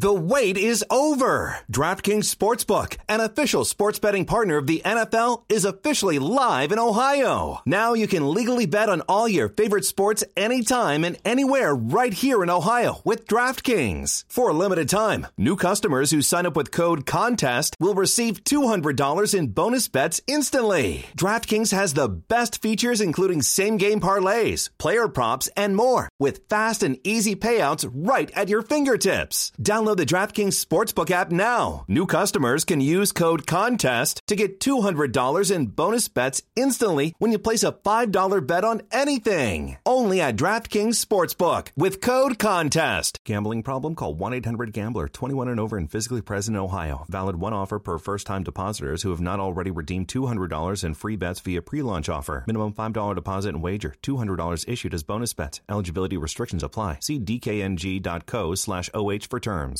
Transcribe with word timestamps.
The 0.00 0.14
wait 0.14 0.56
is 0.56 0.82
over. 0.88 1.58
DraftKings 1.70 2.34
Sportsbook, 2.34 2.96
an 3.06 3.20
official 3.20 3.66
sports 3.66 3.98
betting 3.98 4.24
partner 4.24 4.56
of 4.56 4.66
the 4.66 4.80
NFL, 4.82 5.42
is 5.50 5.66
officially 5.66 6.18
live 6.18 6.72
in 6.72 6.78
Ohio. 6.78 7.60
Now 7.66 7.92
you 7.92 8.08
can 8.08 8.32
legally 8.32 8.64
bet 8.64 8.88
on 8.88 9.02
all 9.02 9.28
your 9.28 9.50
favorite 9.50 9.84
sports 9.84 10.24
anytime 10.38 11.04
and 11.04 11.18
anywhere 11.22 11.74
right 11.74 12.14
here 12.14 12.42
in 12.42 12.48
Ohio 12.48 13.02
with 13.04 13.26
DraftKings. 13.26 14.24
For 14.26 14.48
a 14.48 14.54
limited 14.54 14.88
time, 14.88 15.26
new 15.36 15.54
customers 15.54 16.12
who 16.12 16.22
sign 16.22 16.46
up 16.46 16.56
with 16.56 16.70
code 16.70 17.04
CONTEST 17.04 17.76
will 17.78 17.92
receive 17.92 18.42
$200 18.44 19.38
in 19.38 19.48
bonus 19.48 19.86
bets 19.88 20.18
instantly. 20.26 21.04
DraftKings 21.14 21.72
has 21.72 21.92
the 21.92 22.08
best 22.08 22.62
features 22.62 23.02
including 23.02 23.42
same 23.42 23.76
game 23.76 24.00
parlays, 24.00 24.70
player 24.78 25.08
props, 25.08 25.50
and 25.58 25.76
more 25.76 26.08
with 26.18 26.48
fast 26.48 26.82
and 26.82 26.96
easy 27.04 27.36
payouts 27.36 27.86
right 27.92 28.30
at 28.30 28.48
your 28.48 28.62
fingertips. 28.62 29.52
Download 29.60 29.89
the 29.94 30.06
DraftKings 30.06 30.62
Sportsbook 30.64 31.10
app 31.10 31.30
now. 31.30 31.84
New 31.88 32.06
customers 32.06 32.64
can 32.64 32.80
use 32.80 33.12
code 33.12 33.46
CONTEST 33.46 34.20
to 34.26 34.36
get 34.36 34.60
$200 34.60 35.50
in 35.54 35.66
bonus 35.66 36.08
bets 36.08 36.42
instantly 36.54 37.14
when 37.18 37.32
you 37.32 37.38
place 37.38 37.62
a 37.62 37.72
$5 37.72 38.46
bet 38.46 38.64
on 38.64 38.82
anything. 38.92 39.78
Only 39.86 40.20
at 40.20 40.36
DraftKings 40.36 41.04
Sportsbook 41.04 41.68
with 41.76 42.00
code 42.00 42.38
CONTEST. 42.38 43.18
Gambling 43.24 43.62
problem? 43.62 43.94
Call 43.94 44.14
1 44.14 44.34
800 44.34 44.72
Gambler 44.72 45.08
21 45.08 45.48
and 45.48 45.58
over 45.58 45.76
and 45.76 45.90
physically 45.90 46.22
present 46.22 46.56
in 46.56 46.62
Ohio. 46.62 47.06
Valid 47.08 47.36
one 47.36 47.52
offer 47.52 47.78
per 47.78 47.98
first 47.98 48.26
time 48.26 48.42
depositors 48.42 49.02
who 49.02 49.10
have 49.10 49.20
not 49.20 49.40
already 49.40 49.70
redeemed 49.70 50.08
$200 50.08 50.84
in 50.84 50.94
free 50.94 51.16
bets 51.16 51.40
via 51.40 51.62
pre 51.62 51.82
launch 51.82 52.08
offer. 52.08 52.44
Minimum 52.46 52.74
$5 52.74 53.14
deposit 53.14 53.50
and 53.50 53.62
wager. 53.62 53.94
$200 54.02 54.68
issued 54.68 54.94
as 54.94 55.02
bonus 55.02 55.32
bets. 55.32 55.60
Eligibility 55.68 56.16
restrictions 56.16 56.62
apply. 56.62 56.98
See 57.00 57.18
DKNG.co 57.18 58.54
slash 58.54 58.90
OH 58.94 59.26
for 59.28 59.40
terms. 59.40 59.79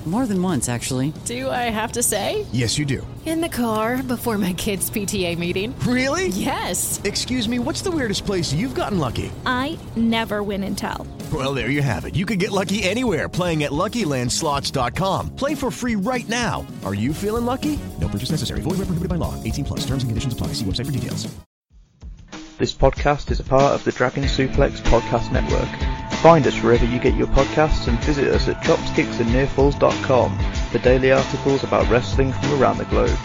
More 0.05 0.25
than 0.25 0.41
once, 0.41 0.67
actually. 0.67 1.13
Do 1.25 1.47
I 1.49 1.69
have 1.69 1.91
to 1.91 2.01
say? 2.01 2.47
Yes, 2.51 2.79
you 2.79 2.85
do. 2.85 3.05
In 3.23 3.39
the 3.39 3.49
car 3.49 4.01
before 4.01 4.39
my 4.39 4.53
kids' 4.53 4.89
PTA 4.89 5.37
meeting. 5.37 5.77
Really? 5.81 6.29
Yes. 6.29 6.99
Excuse 7.03 7.47
me, 7.47 7.59
what's 7.59 7.83
the 7.83 7.91
weirdest 7.91 8.25
place 8.25 8.51
you've 8.51 8.73
gotten 8.73 8.97
lucky? 8.97 9.31
I 9.45 9.77
never 9.95 10.41
win 10.41 10.63
and 10.63 10.75
tell. 10.75 11.05
Well, 11.31 11.53
there 11.53 11.69
you 11.69 11.83
have 11.83 12.05
it. 12.05 12.15
You 12.15 12.25
can 12.25 12.39
get 12.39 12.49
lucky 12.49 12.81
anywhere 12.81 13.29
playing 13.29 13.61
at 13.61 13.69
LuckyLandSlots.com. 13.71 15.35
Play 15.35 15.53
for 15.53 15.69
free 15.69 15.95
right 15.95 16.27
now. 16.27 16.65
Are 16.83 16.95
you 16.95 17.13
feeling 17.13 17.45
lucky? 17.45 17.79
No 17.99 18.07
purchase 18.07 18.31
necessary. 18.31 18.61
Void 18.61 18.79
where 18.79 18.87
prohibited 18.87 19.09
by 19.09 19.17
law. 19.17 19.35
18 19.43 19.65
plus. 19.65 19.81
Terms 19.81 20.01
and 20.01 20.09
conditions 20.09 20.33
apply. 20.33 20.47
See 20.47 20.65
website 20.65 20.87
for 20.87 20.91
details. 20.91 21.31
This 22.57 22.73
podcast 22.73 23.29
is 23.31 23.39
a 23.39 23.43
part 23.43 23.73
of 23.73 23.83
the 23.83 23.91
Dragon 23.91 24.23
Suplex 24.23 24.81
Podcast 24.81 25.31
Network. 25.31 26.10
Find 26.21 26.45
us 26.45 26.61
wherever 26.61 26.85
you 26.85 26.99
get 26.99 27.15
your 27.15 27.25
podcasts 27.25 27.87
and 27.87 27.97
visit 28.01 28.27
us 28.27 28.47
at 28.47 28.57
chopskicksandnearfalls.com 28.57 30.37
for 30.69 30.77
daily 30.77 31.11
articles 31.11 31.63
about 31.63 31.89
wrestling 31.89 32.31
from 32.31 32.61
around 32.61 32.77
the 32.77 32.85
globe. 32.85 33.17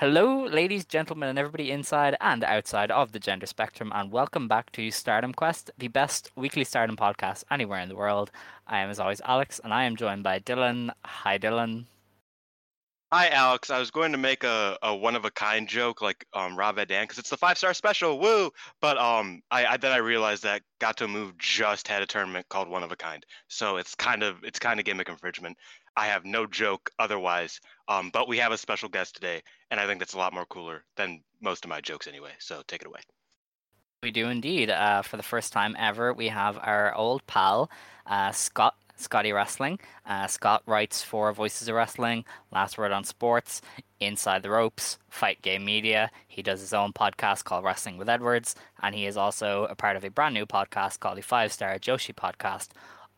Hello, 0.00 0.46
ladies, 0.46 0.86
gentlemen, 0.86 1.28
and 1.28 1.38
everybody 1.38 1.70
inside 1.70 2.16
and 2.22 2.42
outside 2.42 2.90
of 2.90 3.12
the 3.12 3.18
gender 3.18 3.44
spectrum, 3.44 3.92
and 3.94 4.10
welcome 4.10 4.48
back 4.48 4.72
to 4.72 4.90
Stardom 4.90 5.34
Quest, 5.34 5.70
the 5.76 5.88
best 5.88 6.30
weekly 6.36 6.64
Stardom 6.64 6.96
podcast 6.96 7.44
anywhere 7.50 7.80
in 7.80 7.90
the 7.90 7.94
world. 7.94 8.30
I 8.66 8.78
am, 8.78 8.88
as 8.88 8.98
always, 8.98 9.20
Alex, 9.26 9.60
and 9.62 9.74
I 9.74 9.84
am 9.84 9.96
joined 9.96 10.22
by 10.22 10.38
Dylan. 10.38 10.88
Hi, 11.04 11.36
Dylan. 11.36 11.84
Hi, 13.12 13.28
Alex. 13.28 13.70
I 13.70 13.80
was 13.80 13.90
going 13.90 14.12
to 14.12 14.18
make 14.18 14.44
a, 14.44 14.78
a 14.82 14.94
one 14.94 15.16
of 15.16 15.24
a 15.24 15.32
kind 15.32 15.68
joke 15.68 16.00
like 16.00 16.24
um, 16.32 16.56
Rob 16.56 16.76
Van 16.76 16.86
because 16.86 17.18
it's 17.18 17.28
the 17.28 17.36
five 17.36 17.58
star 17.58 17.74
special, 17.74 18.20
woo! 18.20 18.52
But 18.80 18.96
um, 18.98 19.42
I, 19.50 19.66
I 19.66 19.76
then 19.76 19.90
I 19.90 19.96
realized 19.96 20.44
that 20.44 20.62
Gatoh 20.80 21.10
Move 21.10 21.36
just 21.36 21.88
had 21.88 22.02
a 22.02 22.06
tournament 22.06 22.48
called 22.48 22.68
One 22.68 22.84
of 22.84 22.92
a 22.92 22.96
Kind, 22.96 23.26
so 23.48 23.78
it's 23.78 23.96
kind 23.96 24.22
of 24.22 24.44
it's 24.44 24.60
kind 24.60 24.78
of 24.78 24.86
gimmick 24.86 25.08
infringement. 25.08 25.58
I 25.96 26.06
have 26.06 26.24
no 26.24 26.46
joke 26.46 26.90
otherwise, 26.98 27.60
um, 27.88 28.10
but 28.12 28.28
we 28.28 28.38
have 28.38 28.52
a 28.52 28.58
special 28.58 28.88
guest 28.88 29.14
today, 29.14 29.42
and 29.70 29.80
I 29.80 29.86
think 29.86 29.98
that's 29.98 30.14
a 30.14 30.18
lot 30.18 30.32
more 30.32 30.46
cooler 30.46 30.84
than 30.96 31.22
most 31.40 31.64
of 31.64 31.68
my 31.68 31.80
jokes 31.80 32.06
anyway. 32.06 32.32
So 32.38 32.62
take 32.66 32.82
it 32.82 32.86
away. 32.86 33.00
We 34.02 34.10
do 34.10 34.28
indeed. 34.28 34.70
Uh, 34.70 35.02
for 35.02 35.16
the 35.16 35.22
first 35.22 35.52
time 35.52 35.76
ever, 35.78 36.14
we 36.14 36.28
have 36.28 36.58
our 36.58 36.94
old 36.94 37.26
pal, 37.26 37.70
uh, 38.06 38.32
Scott. 38.32 38.74
Scotty 38.96 39.32
Wrestling. 39.32 39.80
Uh, 40.04 40.26
Scott 40.26 40.62
writes 40.66 41.02
for 41.02 41.32
Voices 41.32 41.68
of 41.68 41.74
Wrestling, 41.74 42.26
Last 42.52 42.76
Word 42.76 42.92
on 42.92 43.02
Sports, 43.04 43.62
Inside 43.98 44.42
the 44.42 44.50
Ropes, 44.50 44.98
Fight 45.08 45.40
Game 45.40 45.64
Media. 45.64 46.10
He 46.28 46.42
does 46.42 46.60
his 46.60 46.74
own 46.74 46.92
podcast 46.92 47.44
called 47.44 47.64
Wrestling 47.64 47.96
with 47.96 48.10
Edwards, 48.10 48.54
and 48.82 48.94
he 48.94 49.06
is 49.06 49.16
also 49.16 49.64
a 49.70 49.74
part 49.74 49.96
of 49.96 50.04
a 50.04 50.10
brand 50.10 50.34
new 50.34 50.44
podcast 50.44 51.00
called 51.00 51.16
the 51.16 51.22
Five 51.22 51.50
Star 51.50 51.78
Joshi 51.78 52.14
Podcast 52.14 52.68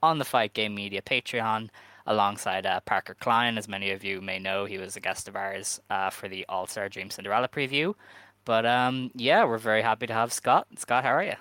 on 0.00 0.18
the 0.18 0.24
Fight 0.24 0.54
Game 0.54 0.74
Media 0.74 1.02
Patreon 1.02 1.68
alongside 2.06 2.66
uh, 2.66 2.80
Parker 2.80 3.14
Klein. 3.14 3.58
As 3.58 3.68
many 3.68 3.90
of 3.90 4.04
you 4.04 4.20
may 4.20 4.38
know, 4.38 4.64
he 4.64 4.78
was 4.78 4.96
a 4.96 5.00
guest 5.00 5.28
of 5.28 5.36
ours 5.36 5.80
uh, 5.90 6.10
for 6.10 6.28
the 6.28 6.44
All 6.48 6.66
Star 6.66 6.88
Dream 6.88 7.10
Cinderella 7.10 7.48
preview. 7.48 7.94
But 8.44 8.66
um, 8.66 9.10
yeah, 9.14 9.44
we're 9.44 9.58
very 9.58 9.82
happy 9.82 10.06
to 10.06 10.12
have 10.12 10.32
Scott. 10.32 10.66
Scott, 10.76 11.04
how 11.04 11.10
are 11.10 11.24
you? 11.24 11.36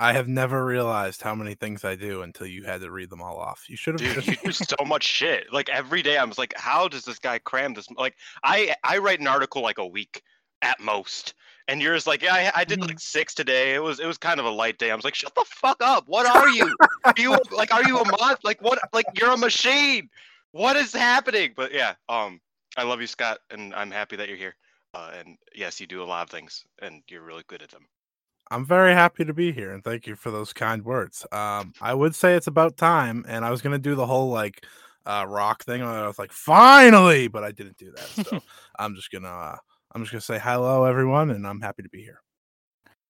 I 0.00 0.12
have 0.12 0.28
never 0.28 0.64
realized 0.64 1.22
how 1.22 1.34
many 1.34 1.54
things 1.54 1.84
I 1.84 1.96
do 1.96 2.22
until 2.22 2.46
you 2.46 2.62
had 2.62 2.82
to 2.82 2.90
read 2.90 3.10
them 3.10 3.20
all 3.20 3.36
off. 3.36 3.64
You 3.68 3.76
should 3.76 4.00
have. 4.00 4.14
Dude, 4.14 4.26
you 4.26 4.36
do 4.44 4.52
so 4.52 4.76
much 4.86 5.02
shit. 5.02 5.52
Like 5.52 5.68
every 5.68 6.02
day, 6.02 6.18
I 6.18 6.24
was 6.24 6.38
like, 6.38 6.54
"How 6.56 6.86
does 6.86 7.04
this 7.04 7.18
guy 7.18 7.38
cram 7.38 7.74
this?" 7.74 7.88
Like, 7.96 8.14
I 8.44 8.76
I 8.84 8.98
write 8.98 9.18
an 9.18 9.26
article 9.26 9.60
like 9.60 9.78
a 9.78 9.86
week 9.86 10.22
at 10.62 10.80
most, 10.80 11.34
and 11.68 11.80
yours 11.80 12.06
like, 12.06 12.22
"Yeah, 12.22 12.34
I, 12.34 12.60
I 12.60 12.64
did 12.64 12.80
like 12.80 13.00
six 13.00 13.34
today. 13.34 13.74
It 13.74 13.82
was 13.82 14.00
it 14.00 14.06
was 14.06 14.18
kind 14.18 14.40
of 14.40 14.46
a 14.46 14.50
light 14.50 14.78
day." 14.78 14.90
I 14.90 14.94
was 14.94 15.04
like, 15.04 15.14
"Shut 15.14 15.34
the 15.34 15.44
fuck 15.46 15.78
up! 15.80 16.04
What 16.06 16.26
are 16.26 16.48
you? 16.48 16.74
are 17.04 17.14
you 17.16 17.36
like 17.50 17.72
are 17.72 17.84
you 17.84 17.98
a 17.98 18.04
mod? 18.04 18.38
Like 18.42 18.60
what? 18.62 18.78
Like 18.92 19.06
you're 19.18 19.32
a 19.32 19.36
machine? 19.36 20.08
What 20.52 20.76
is 20.76 20.92
happening?" 20.92 21.52
But 21.56 21.72
yeah, 21.72 21.94
um, 22.08 22.40
I 22.76 22.84
love 22.84 23.00
you, 23.00 23.06
Scott, 23.06 23.38
and 23.50 23.74
I'm 23.74 23.90
happy 23.90 24.16
that 24.16 24.28
you're 24.28 24.36
here. 24.36 24.56
Uh, 24.94 25.12
and 25.18 25.36
yes, 25.54 25.80
you 25.80 25.86
do 25.86 26.02
a 26.02 26.04
lot 26.04 26.22
of 26.22 26.30
things, 26.30 26.64
and 26.80 27.02
you're 27.08 27.22
really 27.22 27.44
good 27.46 27.62
at 27.62 27.70
them. 27.70 27.86
I'm 28.50 28.64
very 28.64 28.94
happy 28.94 29.26
to 29.26 29.34
be 29.34 29.52
here 29.52 29.72
and 29.72 29.84
thank 29.84 30.06
you 30.06 30.16
for 30.16 30.30
those 30.30 30.54
kind 30.54 30.82
words. 30.82 31.26
Um, 31.32 31.74
I 31.82 31.92
would 31.92 32.14
say 32.14 32.34
it's 32.34 32.46
about 32.46 32.78
time, 32.78 33.24
and 33.28 33.44
I 33.44 33.50
was 33.50 33.60
gonna 33.60 33.78
do 33.78 33.94
the 33.94 34.06
whole 34.06 34.30
like 34.30 34.64
uh, 35.08 35.24
rock 35.26 35.64
thing. 35.64 35.80
And 35.80 35.90
I 35.90 36.06
was 36.06 36.18
like, 36.18 36.32
finally, 36.32 37.28
but 37.28 37.42
I 37.42 37.50
didn't 37.50 37.78
do 37.78 37.92
that. 37.92 38.26
So 38.26 38.40
I'm 38.78 38.94
just 38.94 39.10
gonna 39.10 39.28
uh, 39.28 39.56
I'm 39.92 40.02
just 40.02 40.12
gonna 40.12 40.20
say 40.22 40.38
hello, 40.38 40.84
everyone, 40.84 41.30
and 41.30 41.46
I'm 41.46 41.60
happy 41.60 41.82
to 41.82 41.88
be 41.88 42.02
here. 42.02 42.22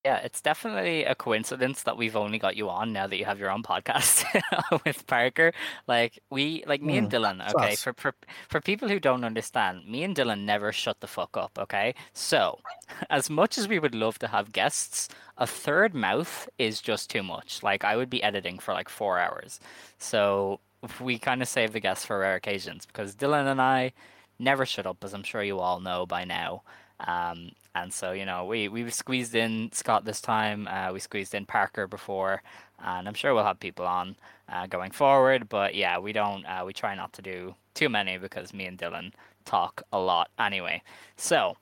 Yeah, 0.05 0.17
it's 0.19 0.39
definitely 0.41 1.03
a 1.03 1.13
coincidence 1.13 1.83
that 1.83 1.97
we've 1.97 2.15
only 2.15 2.39
got 2.39 2.55
you 2.55 2.69
on 2.69 2.93
now 2.93 3.05
that 3.05 3.17
you 3.17 3.25
have 3.25 3.37
your 3.37 3.51
own 3.51 3.63
podcast 3.63 4.23
with 4.85 5.05
Parker. 5.07 5.51
Like 5.87 6.19
we, 6.29 6.63
like 6.65 6.81
me 6.81 6.95
and 6.95 7.09
Mm, 7.09 7.11
Dylan. 7.11 7.45
Okay, 7.51 7.75
for, 7.75 7.91
for 7.97 8.15
for 8.47 8.61
people 8.61 8.87
who 8.87 8.99
don't 9.01 9.25
understand, 9.25 9.85
me 9.85 10.03
and 10.03 10.15
Dylan 10.15 10.45
never 10.45 10.71
shut 10.71 11.01
the 11.01 11.07
fuck 11.07 11.35
up. 11.35 11.57
Okay, 11.59 11.95
so 12.13 12.59
as 13.09 13.29
much 13.29 13.57
as 13.57 13.67
we 13.67 13.77
would 13.77 13.93
love 13.93 14.17
to 14.19 14.27
have 14.29 14.53
guests, 14.53 15.09
a 15.37 15.45
third 15.45 15.93
mouth 15.93 16.47
is 16.57 16.79
just 16.81 17.09
too 17.09 17.21
much. 17.23 17.61
Like 17.61 17.83
I 17.83 17.97
would 17.97 18.09
be 18.09 18.23
editing 18.23 18.57
for 18.57 18.73
like 18.73 18.87
four 18.89 19.19
hours, 19.19 19.59
so 19.97 20.61
we 21.01 21.19
kind 21.19 21.41
of 21.41 21.49
save 21.49 21.73
the 21.73 21.81
guests 21.81 22.05
for 22.05 22.19
rare 22.19 22.35
occasions 22.35 22.85
because 22.85 23.15
Dylan 23.15 23.51
and 23.51 23.61
I 23.61 23.91
never 24.39 24.65
shut 24.65 24.85
up, 24.85 25.03
as 25.03 25.13
I'm 25.13 25.23
sure 25.23 25.43
you 25.43 25.59
all 25.59 25.79
know 25.81 26.05
by 26.05 26.23
now. 26.23 26.63
Um, 27.07 27.51
and 27.75 27.93
so, 27.93 28.11
you 28.11 28.25
know, 28.25 28.45
we, 28.45 28.67
we 28.67 28.89
squeezed 28.89 29.35
in 29.35 29.71
Scott 29.71 30.05
this 30.05 30.21
time. 30.21 30.67
Uh, 30.67 30.91
we 30.91 30.99
squeezed 30.99 31.33
in 31.33 31.45
Parker 31.45 31.87
before, 31.87 32.41
and 32.83 33.07
I'm 33.07 33.13
sure 33.13 33.33
we'll 33.33 33.43
have 33.43 33.59
people 33.59 33.85
on 33.85 34.15
uh, 34.51 34.67
going 34.67 34.91
forward. 34.91 35.47
But 35.49 35.75
yeah, 35.75 35.99
we 35.99 36.11
don't. 36.11 36.45
Uh, 36.45 36.63
we 36.65 36.73
try 36.73 36.95
not 36.95 37.13
to 37.13 37.21
do 37.21 37.55
too 37.73 37.89
many 37.89 38.17
because 38.17 38.53
me 38.53 38.65
and 38.65 38.77
Dylan 38.77 39.13
talk 39.45 39.81
a 39.93 39.99
lot 39.99 40.29
anyway. 40.39 40.81
So, 41.15 41.55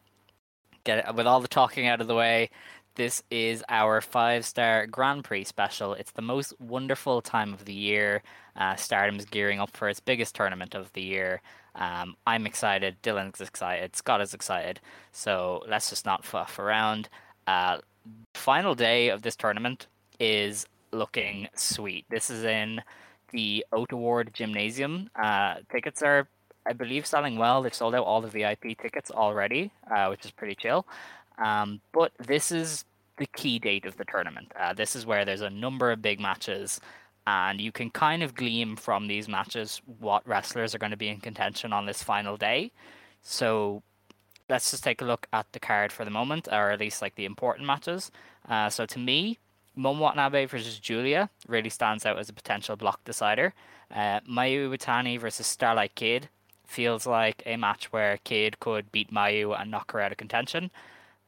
get 0.84 1.14
with 1.16 1.28
all 1.28 1.42
the 1.42 1.48
talking 1.48 1.88
out 1.88 2.02
of 2.02 2.08
the 2.08 2.16
way. 2.16 2.50
This 2.96 3.22
is 3.30 3.64
our 3.70 4.02
five 4.02 4.44
star 4.44 4.88
Grand 4.88 5.24
Prix 5.24 5.44
special. 5.44 5.94
It's 5.94 6.14
the 6.14 6.24
most 6.24 6.60
wonderful 6.60 7.22
time 7.22 7.54
of 7.54 7.66
the 7.66 7.74
year. 7.74 8.24
Uh, 8.56 8.76
Stardom's 8.76 9.26
gearing 9.26 9.60
up 9.60 9.70
for 9.78 9.88
its 9.88 10.00
biggest 10.00 10.34
tournament 10.34 10.74
of 10.74 10.92
the 10.94 11.04
year. 11.04 11.44
Um, 11.78 12.16
I'm 12.26 12.46
excited. 12.46 12.98
Dylan's 13.04 13.42
excited. 13.42 13.96
Scott 13.96 14.22
is 14.22 14.34
excited. 14.34 14.80
So 15.12 15.64
let's 15.68 15.90
just 15.90 16.06
not 16.06 16.26
fuff 16.26 16.60
around. 16.60 17.10
Uh, 17.46 17.80
final 18.34 18.76
day 18.76 19.10
of 19.10 19.22
this 19.22 19.36
tournament 19.36 19.88
is 20.20 20.66
looking 20.92 21.48
sweet. 21.56 22.06
This 22.10 22.30
is 22.30 22.44
in 22.44 22.82
the 23.32 23.66
Ota 23.72 23.96
Ward 23.96 24.32
Gymnasium. 24.34 25.10
Uh, 25.16 25.56
tickets 25.72 26.02
are, 26.02 26.28
I 26.66 26.74
believe, 26.74 27.06
selling 27.06 27.38
well. 27.38 27.62
They've 27.62 27.74
sold 27.74 27.96
out 27.96 28.06
all 28.06 28.22
the 28.22 28.28
VIP 28.28 28.78
tickets 28.82 29.12
already, 29.12 29.72
uh, 29.94 30.08
which 30.08 30.26
is 30.26 30.32
pretty 30.32 30.56
chill. 30.56 30.86
Um, 31.38 31.82
but 31.94 32.12
this 32.18 32.52
is 32.52 32.86
the 33.18 33.28
key 33.28 33.60
date 33.60 33.86
of 33.86 33.98
the 33.98 34.06
tournament. 34.06 34.52
Uh, 34.60 34.74
this 34.74 34.96
is 34.96 35.06
where 35.06 35.26
there's 35.26 35.42
a 35.42 35.50
number 35.50 35.92
of 35.92 36.02
big 36.02 36.20
matches, 36.20 36.80
and 37.28 37.60
you 37.60 37.74
can 37.74 37.90
kind 37.90 38.24
of 38.24 38.34
glean 38.34 38.78
from 38.78 39.08
these 39.08 39.28
matches 39.28 39.82
what 40.00 40.26
wrestlers 40.26 40.74
are 40.74 40.78
going 40.78 40.92
to 40.92 40.98
be 40.98 41.10
in 41.10 41.20
contention 41.20 41.74
on 41.74 41.86
this 41.86 42.02
final 42.02 42.38
day. 42.38 42.72
So 43.22 43.84
let's 44.48 44.72
just 44.72 44.82
take 44.82 45.02
a 45.02 45.06
look 45.06 45.28
at 45.34 45.46
the 45.52 45.60
card 45.60 45.92
for 45.92 46.06
the 46.06 46.10
moment, 46.10 46.48
or 46.50 46.72
at 46.72 46.80
least 46.80 47.02
like 47.02 47.16
the 47.16 47.26
important 47.26 47.68
matches. 47.68 48.12
Uh, 48.48 48.70
so 48.70 48.86
to 48.86 48.98
me, 48.98 49.40
Momo 49.78 50.00
Watanabe 50.00 50.46
versus 50.46 50.80
Julia 50.80 51.30
really 51.50 51.70
stands 51.70 52.06
out 52.06 52.18
as 52.18 52.30
a 52.30 52.34
potential 52.34 52.78
block 52.78 53.04
decider. 53.04 53.54
Uh, 53.94 54.22
Mayu 54.22 54.70
Iwatani 54.70 55.20
versus 55.20 55.48
Starlight 55.48 55.96
Kid 55.96 56.30
feels 56.66 57.06
like 57.06 57.44
a 57.46 57.58
match 57.58 57.92
where 57.92 58.20
Kid 58.24 58.62
could 58.62 58.90
beat 58.94 59.14
Mayu 59.14 59.60
and 59.60 59.70
knock 59.70 59.92
her 59.92 60.00
out 60.00 60.14
of 60.14 60.18
contention. 60.18 60.72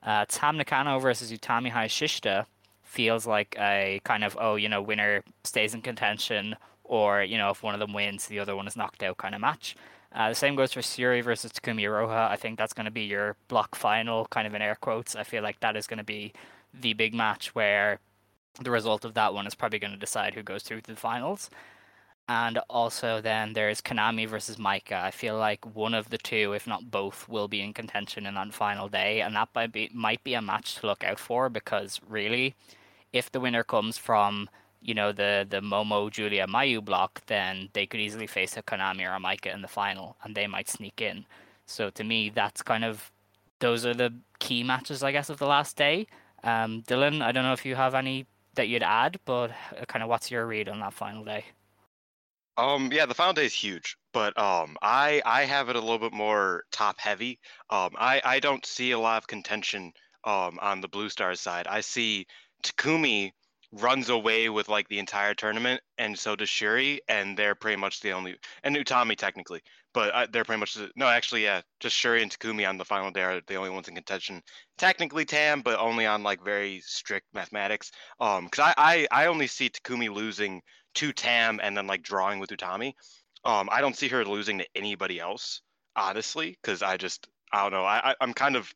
Uh, 0.02 0.24
Tam 0.30 0.56
Nakano 0.56 0.98
versus 1.00 1.30
Utami 1.30 1.74
Hayashishita 1.74 2.46
feels 2.90 3.28
like 3.28 3.56
a 3.60 4.02
kind 4.04 4.24
of 4.24 4.36
oh 4.42 4.56
you 4.56 4.68
know 4.68 4.82
winner 4.82 5.24
stays 5.44 5.76
in 5.76 5.82
contention 5.82 6.56
or 6.84 7.24
you 7.24 7.38
know 7.38 7.52
if 7.52 7.62
one 7.62 7.76
of 7.76 7.80
them 7.80 7.94
wins 7.94 8.26
the 8.26 8.40
other 8.40 8.56
one 8.56 8.68
is 8.68 8.76
knocked 8.76 9.04
out 9.04 9.18
kind 9.18 9.36
of 9.36 9.42
match. 9.42 9.76
Uh, 10.12 10.30
the 10.30 10.36
same 10.36 10.56
goes 10.56 10.74
for 10.74 10.82
Syuri 10.82 11.24
versus 11.24 11.52
Takumi 11.52 11.84
Iroha. 11.84 12.28
I 12.32 12.36
think 12.36 12.58
that's 12.58 12.74
going 12.74 12.86
to 12.86 12.92
be 12.92 13.04
your 13.04 13.36
block 13.48 13.76
final, 13.76 14.26
kind 14.32 14.48
of 14.48 14.56
in 14.56 14.62
air 14.62 14.76
quotes. 14.76 15.16
I 15.16 15.22
feel 15.22 15.44
like 15.44 15.60
that 15.60 15.76
is 15.76 15.86
going 15.86 16.00
to 16.00 16.04
be 16.04 16.34
the 16.74 16.94
big 16.94 17.14
match 17.14 17.54
where 17.54 18.00
the 18.60 18.72
result 18.72 19.06
of 19.06 19.14
that 19.14 19.36
one 19.36 19.46
is 19.46 19.54
probably 19.54 19.78
going 19.78 19.94
to 19.94 20.00
decide 20.00 20.34
who 20.34 20.42
goes 20.42 20.64
through 20.64 20.82
to 20.82 20.92
the 20.92 21.00
finals. 21.00 21.52
And 22.28 22.60
also, 22.70 23.22
then 23.22 23.54
there's 23.54 23.82
Konami 23.82 24.28
versus 24.28 24.58
Maika. 24.58 25.04
I 25.04 25.12
feel 25.12 25.38
like 25.38 25.76
one 25.76 25.94
of 25.94 26.10
the 26.10 26.18
two, 26.18 26.54
if 26.54 26.66
not 26.66 26.90
both, 26.90 27.30
will 27.30 27.48
be 27.48 27.62
in 27.62 27.74
contention 27.74 28.26
in 28.26 28.34
that 28.34 28.54
final 28.54 28.88
day, 28.88 29.22
and 29.22 29.36
that 29.36 29.50
might 29.54 29.72
be 29.72 29.90
might 29.94 30.24
be 30.24 30.36
a 30.36 30.42
match 30.42 30.76
to 30.76 30.88
look 30.88 31.04
out 31.04 31.20
for 31.20 31.50
because 31.50 32.00
really, 32.08 32.56
if 33.14 33.32
the 33.32 33.40
winner 33.40 33.64
comes 33.64 33.98
from 33.98 34.50
you 34.82 34.94
know 34.94 35.12
the 35.12 35.46
the 35.50 35.62
Momo 35.62 36.10
Julia 36.10 36.48
Mayu 36.48 36.84
block, 36.84 37.26
then 37.28 37.70
they 37.74 37.86
could 37.86 38.00
easily 38.00 38.28
face 38.28 38.58
a 38.58 38.64
Konami 38.64 39.08
or 39.08 39.16
a 39.16 39.20
Maika 39.20 39.54
in 39.54 39.62
the 39.62 39.68
final, 39.68 40.18
and 40.24 40.36
they 40.36 40.48
might 40.48 40.70
sneak 40.70 41.02
in. 41.02 41.26
So 41.66 41.90
to 41.92 42.04
me, 42.04 42.30
that's 42.30 42.62
kind 42.62 42.84
of 42.86 43.12
those 43.60 43.86
are 43.86 43.94
the 43.94 44.14
key 44.40 44.64
matches, 44.64 45.04
I 45.04 45.12
guess, 45.12 45.30
of 45.30 45.38
the 45.38 45.46
last 45.46 45.76
day. 45.76 46.08
Um, 46.44 46.84
Dylan, 46.84 47.22
I 47.22 47.32
don't 47.32 47.44
know 47.44 47.54
if 47.54 47.66
you 47.66 47.76
have 47.76 47.94
any 47.94 48.26
that 48.56 48.68
you'd 48.70 48.84
add, 48.84 49.20
but 49.26 49.52
uh, 49.80 49.86
kind 49.88 50.04
of 50.04 50.10
what's 50.10 50.32
your 50.32 50.48
read 50.48 50.70
on 50.70 50.80
that 50.80 50.94
final 50.94 51.24
day? 51.24 51.46
Um, 52.58 52.92
yeah, 52.92 53.06
the 53.06 53.14
final 53.14 53.34
day 53.34 53.46
is 53.46 53.54
huge, 53.54 53.98
but 54.14 54.38
um, 54.38 54.78
I 54.82 55.22
I 55.26 55.44
have 55.44 55.70
it 55.70 55.76
a 55.76 55.80
little 55.80 56.00
bit 56.00 56.14
more 56.14 56.64
top 56.72 57.00
heavy. 57.00 57.40
Um, 57.70 57.92
I 57.98 58.22
I 58.24 58.40
don't 58.40 58.66
see 58.66 58.92
a 58.92 59.00
lot 59.00 59.18
of 59.18 59.28
contention 59.28 59.94
um 60.26 60.60
on 60.62 60.82
the 60.82 60.88
Blue 60.88 61.10
Stars 61.10 61.40
side. 61.40 61.68
I 61.68 61.82
see 61.82 62.26
Takumi 62.64 63.32
runs 63.72 64.10
away 64.10 64.50
with 64.50 64.68
like 64.68 64.88
the 64.88 65.00
entire 65.00 65.34
tournament, 65.34 65.82
and 65.98 66.18
so 66.18 66.36
does 66.36 66.50
Shuri, 66.50 67.02
and 67.08 67.38
they're 67.38 67.56
pretty 67.56 67.78
much 67.78 68.00
the 68.00 68.12
only 68.12 68.36
and 68.64 68.76
Utami 68.76 69.16
technically, 69.16 69.62
but 69.94 70.14
uh, 70.14 70.28
they're 70.32 70.44
pretty 70.44 70.60
much 70.60 70.74
the, 70.74 70.90
no, 70.96 71.08
actually, 71.08 71.44
yeah, 71.44 71.62
just 71.80 71.96
Shuri 71.96 72.22
and 72.22 72.32
Takumi 72.32 72.68
on 72.68 72.78
the 72.78 72.86
final 72.86 73.12
day 73.12 73.22
are 73.22 73.42
the 73.48 73.56
only 73.56 73.70
ones 73.70 73.88
in 73.88 73.96
contention. 73.96 74.42
Technically 74.78 75.26
Tam, 75.26 75.62
but 75.62 75.80
only 75.80 76.06
on 76.06 76.24
like 76.24 76.44
very 76.44 76.82
strict 76.86 77.28
mathematics. 77.34 77.92
Um, 78.20 78.46
because 78.46 78.74
I, 78.78 79.08
I 79.12 79.24
I 79.24 79.26
only 79.28 79.48
see 79.48 79.70
Takumi 79.70 80.14
losing 80.14 80.62
to 80.96 81.14
Tam 81.14 81.60
and 81.62 81.78
then 81.78 81.88
like 81.88 82.04
drawing 82.04 82.40
with 82.40 82.50
Utami. 82.50 82.94
Um, 83.46 83.70
I 83.72 83.82
don't 83.82 83.96
see 83.96 84.10
her 84.10 84.26
losing 84.26 84.58
to 84.60 84.68
anybody 84.76 85.20
else, 85.20 85.62
honestly, 85.96 86.58
because 86.62 86.82
I 86.82 86.98
just 86.98 87.28
I 87.52 87.64
don't 87.64 87.72
know. 87.72 87.86
I, 87.86 88.12
I 88.12 88.16
I'm 88.22 88.34
kind 88.34 88.56
of 88.56 88.74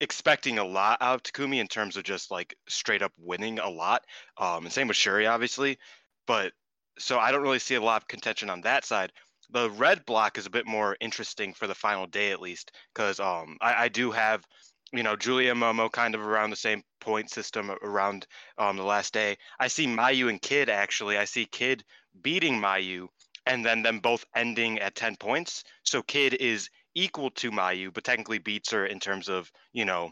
expecting 0.00 0.58
a 0.58 0.64
lot 0.64 0.98
out 1.00 1.14
of 1.14 1.22
Takumi 1.22 1.60
in 1.60 1.68
terms 1.68 1.96
of 1.96 2.04
just 2.04 2.30
like 2.30 2.56
straight 2.68 3.02
up 3.02 3.12
winning 3.18 3.58
a 3.58 3.68
lot. 3.68 4.04
Um, 4.36 4.64
and 4.64 4.72
same 4.72 4.88
with 4.88 4.96
Syuri, 4.96 5.30
obviously. 5.30 5.78
But 6.26 6.52
so 6.98 7.18
I 7.18 7.32
don't 7.32 7.42
really 7.42 7.58
see 7.58 7.74
a 7.74 7.82
lot 7.82 8.02
of 8.02 8.08
contention 8.08 8.50
on 8.50 8.60
that 8.62 8.84
side. 8.84 9.12
The 9.50 9.70
red 9.70 10.04
block 10.04 10.36
is 10.36 10.46
a 10.46 10.50
bit 10.50 10.66
more 10.66 10.96
interesting 11.00 11.54
for 11.54 11.66
the 11.66 11.74
final 11.74 12.06
day, 12.06 12.32
at 12.32 12.40
least, 12.40 12.72
because 12.94 13.18
um, 13.18 13.56
I, 13.60 13.84
I 13.84 13.88
do 13.88 14.10
have, 14.10 14.44
you 14.92 15.02
know, 15.02 15.16
Julia 15.16 15.54
Momo 15.54 15.90
kind 15.90 16.14
of 16.14 16.20
around 16.20 16.50
the 16.50 16.56
same 16.56 16.82
point 17.00 17.30
system 17.30 17.70
around 17.82 18.26
um, 18.58 18.76
the 18.76 18.82
last 18.82 19.14
day. 19.14 19.38
I 19.58 19.68
see 19.68 19.86
Mayu 19.86 20.28
and 20.28 20.40
Kid 20.40 20.68
actually. 20.68 21.16
I 21.16 21.24
see 21.24 21.46
Kid 21.46 21.82
beating 22.20 22.60
Mayu 22.60 23.08
and 23.46 23.64
then 23.64 23.82
them 23.82 24.00
both 24.00 24.24
ending 24.36 24.78
at 24.78 24.94
10 24.94 25.16
points. 25.16 25.64
So 25.82 26.02
Kid 26.02 26.34
is 26.34 26.68
equal 26.98 27.30
to 27.30 27.50
Mayu, 27.50 27.92
but 27.92 28.04
technically 28.04 28.38
beats 28.38 28.72
her 28.72 28.86
in 28.86 28.98
terms 28.98 29.28
of, 29.28 29.50
you 29.72 29.84
know, 29.84 30.10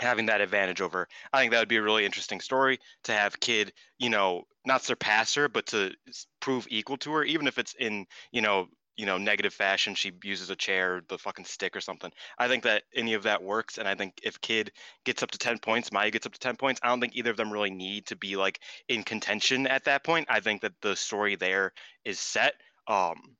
having 0.00 0.26
that 0.26 0.40
advantage 0.40 0.80
over. 0.80 1.08
I 1.32 1.40
think 1.40 1.50
that 1.52 1.58
would 1.58 1.68
be 1.68 1.76
a 1.76 1.82
really 1.82 2.04
interesting 2.04 2.40
story 2.40 2.78
to 3.04 3.12
have 3.12 3.40
Kid, 3.40 3.72
you 3.98 4.10
know, 4.10 4.44
not 4.64 4.84
surpass 4.84 5.34
her, 5.34 5.48
but 5.48 5.66
to 5.66 5.92
prove 6.40 6.66
equal 6.70 6.98
to 6.98 7.12
her, 7.12 7.24
even 7.24 7.48
if 7.48 7.58
it's 7.58 7.74
in, 7.74 8.06
you 8.30 8.40
know, 8.40 8.68
you 8.96 9.06
know, 9.06 9.18
negative 9.18 9.54
fashion. 9.54 9.94
She 9.94 10.12
uses 10.24 10.50
a 10.50 10.56
chair, 10.56 11.02
the 11.08 11.18
fucking 11.18 11.44
stick 11.44 11.76
or 11.76 11.80
something. 11.80 12.10
I 12.36 12.48
think 12.48 12.64
that 12.64 12.82
any 12.94 13.14
of 13.14 13.22
that 13.24 13.42
works, 13.42 13.78
and 13.78 13.88
I 13.88 13.94
think 13.94 14.14
if 14.22 14.40
Kid 14.40 14.72
gets 15.04 15.22
up 15.22 15.30
to 15.32 15.38
ten 15.38 15.58
points, 15.58 15.90
Mayu 15.90 16.12
gets 16.12 16.26
up 16.26 16.32
to 16.32 16.40
ten 16.40 16.56
points. 16.56 16.80
I 16.82 16.88
don't 16.88 17.00
think 17.00 17.16
either 17.16 17.30
of 17.30 17.36
them 17.36 17.52
really 17.52 17.70
need 17.70 18.06
to 18.06 18.16
be 18.16 18.36
like 18.36 18.60
in 18.88 19.04
contention 19.04 19.66
at 19.66 19.84
that 19.84 20.04
point. 20.04 20.26
I 20.28 20.40
think 20.40 20.62
that 20.62 20.74
the 20.82 20.96
story 20.96 21.36
there 21.36 21.72
is 22.04 22.18
set. 22.18 22.54
Um, 22.88 23.36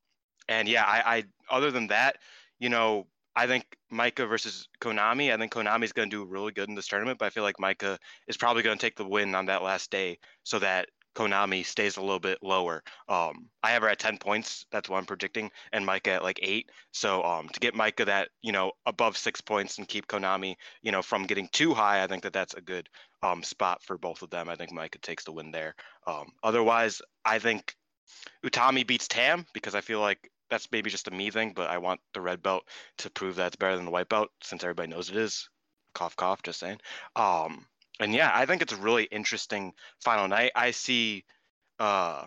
and 0.48 0.68
yeah, 0.68 0.84
I, 0.84 1.16
I 1.16 1.24
other 1.50 1.70
than 1.70 1.88
that, 1.88 2.16
you 2.58 2.68
know, 2.68 3.06
I 3.36 3.46
think 3.46 3.64
Maika 3.92 4.28
versus 4.28 4.68
Konami. 4.80 5.32
I 5.32 5.36
think 5.36 5.52
Konami 5.52 5.84
is 5.84 5.92
going 5.92 6.10
to 6.10 6.16
do 6.16 6.24
really 6.24 6.52
good 6.52 6.68
in 6.68 6.74
this 6.74 6.88
tournament, 6.88 7.18
but 7.18 7.26
I 7.26 7.30
feel 7.30 7.44
like 7.44 7.56
Maika 7.56 7.98
is 8.26 8.36
probably 8.36 8.62
going 8.62 8.76
to 8.76 8.84
take 8.84 8.96
the 8.96 9.06
win 9.06 9.34
on 9.34 9.46
that 9.46 9.62
last 9.62 9.90
day 9.90 10.18
so 10.42 10.58
that 10.58 10.88
Konami 11.18 11.64
stays 11.64 11.96
a 11.96 12.00
little 12.00 12.20
bit 12.20 12.38
lower. 12.42 12.82
Um, 13.08 13.48
I 13.62 13.70
have 13.70 13.82
her 13.82 13.88
at 13.88 13.98
10 13.98 14.18
points. 14.18 14.66
That's 14.70 14.88
what 14.88 14.98
I'm 14.98 15.06
predicting, 15.06 15.50
and 15.72 15.86
Maika 15.86 16.08
at 16.08 16.22
like 16.22 16.38
eight. 16.42 16.70
So 16.92 17.24
um, 17.24 17.48
to 17.48 17.60
get 17.60 17.74
Maika 17.74 18.06
that 18.06 18.28
you 18.42 18.52
know 18.52 18.72
above 18.86 19.16
six 19.16 19.40
points 19.40 19.78
and 19.78 19.88
keep 19.88 20.06
Konami 20.06 20.54
you 20.82 20.92
know 20.92 21.02
from 21.02 21.26
getting 21.26 21.48
too 21.52 21.74
high, 21.74 22.02
I 22.02 22.06
think 22.06 22.22
that 22.22 22.32
that's 22.32 22.54
a 22.54 22.60
good 22.60 22.88
um, 23.22 23.42
spot 23.42 23.82
for 23.82 23.98
both 23.98 24.22
of 24.22 24.30
them. 24.30 24.48
I 24.48 24.54
think 24.54 24.72
Maika 24.72 25.00
takes 25.00 25.24
the 25.24 25.32
win 25.32 25.50
there. 25.50 25.74
Um, 26.06 26.28
otherwise, 26.42 27.02
I 27.24 27.40
think 27.40 27.74
Utami 28.44 28.86
beats 28.86 29.08
Tam 29.08 29.44
because 29.52 29.74
I 29.74 29.80
feel 29.80 30.00
like 30.00 30.30
that's 30.50 30.68
maybe 30.72 30.90
just 30.90 31.08
a 31.08 31.10
me 31.10 31.30
thing, 31.30 31.52
but 31.54 31.70
I 31.70 31.78
want 31.78 32.00
the 32.14 32.20
red 32.20 32.42
belt 32.42 32.64
to 32.98 33.10
prove 33.10 33.36
that 33.36 33.48
it's 33.48 33.56
better 33.56 33.76
than 33.76 33.84
the 33.84 33.90
white 33.90 34.08
belt 34.08 34.30
since 34.42 34.62
everybody 34.62 34.88
knows 34.88 35.10
it 35.10 35.16
is. 35.16 35.48
Cough, 35.94 36.16
cough, 36.16 36.42
just 36.42 36.60
saying. 36.60 36.78
Um, 37.16 37.66
and 38.00 38.14
yeah, 38.14 38.30
I 38.32 38.46
think 38.46 38.62
it's 38.62 38.72
a 38.72 38.76
really 38.76 39.04
interesting 39.04 39.72
final 40.00 40.28
night. 40.28 40.52
I 40.54 40.70
see, 40.70 41.24
uh, 41.78 42.24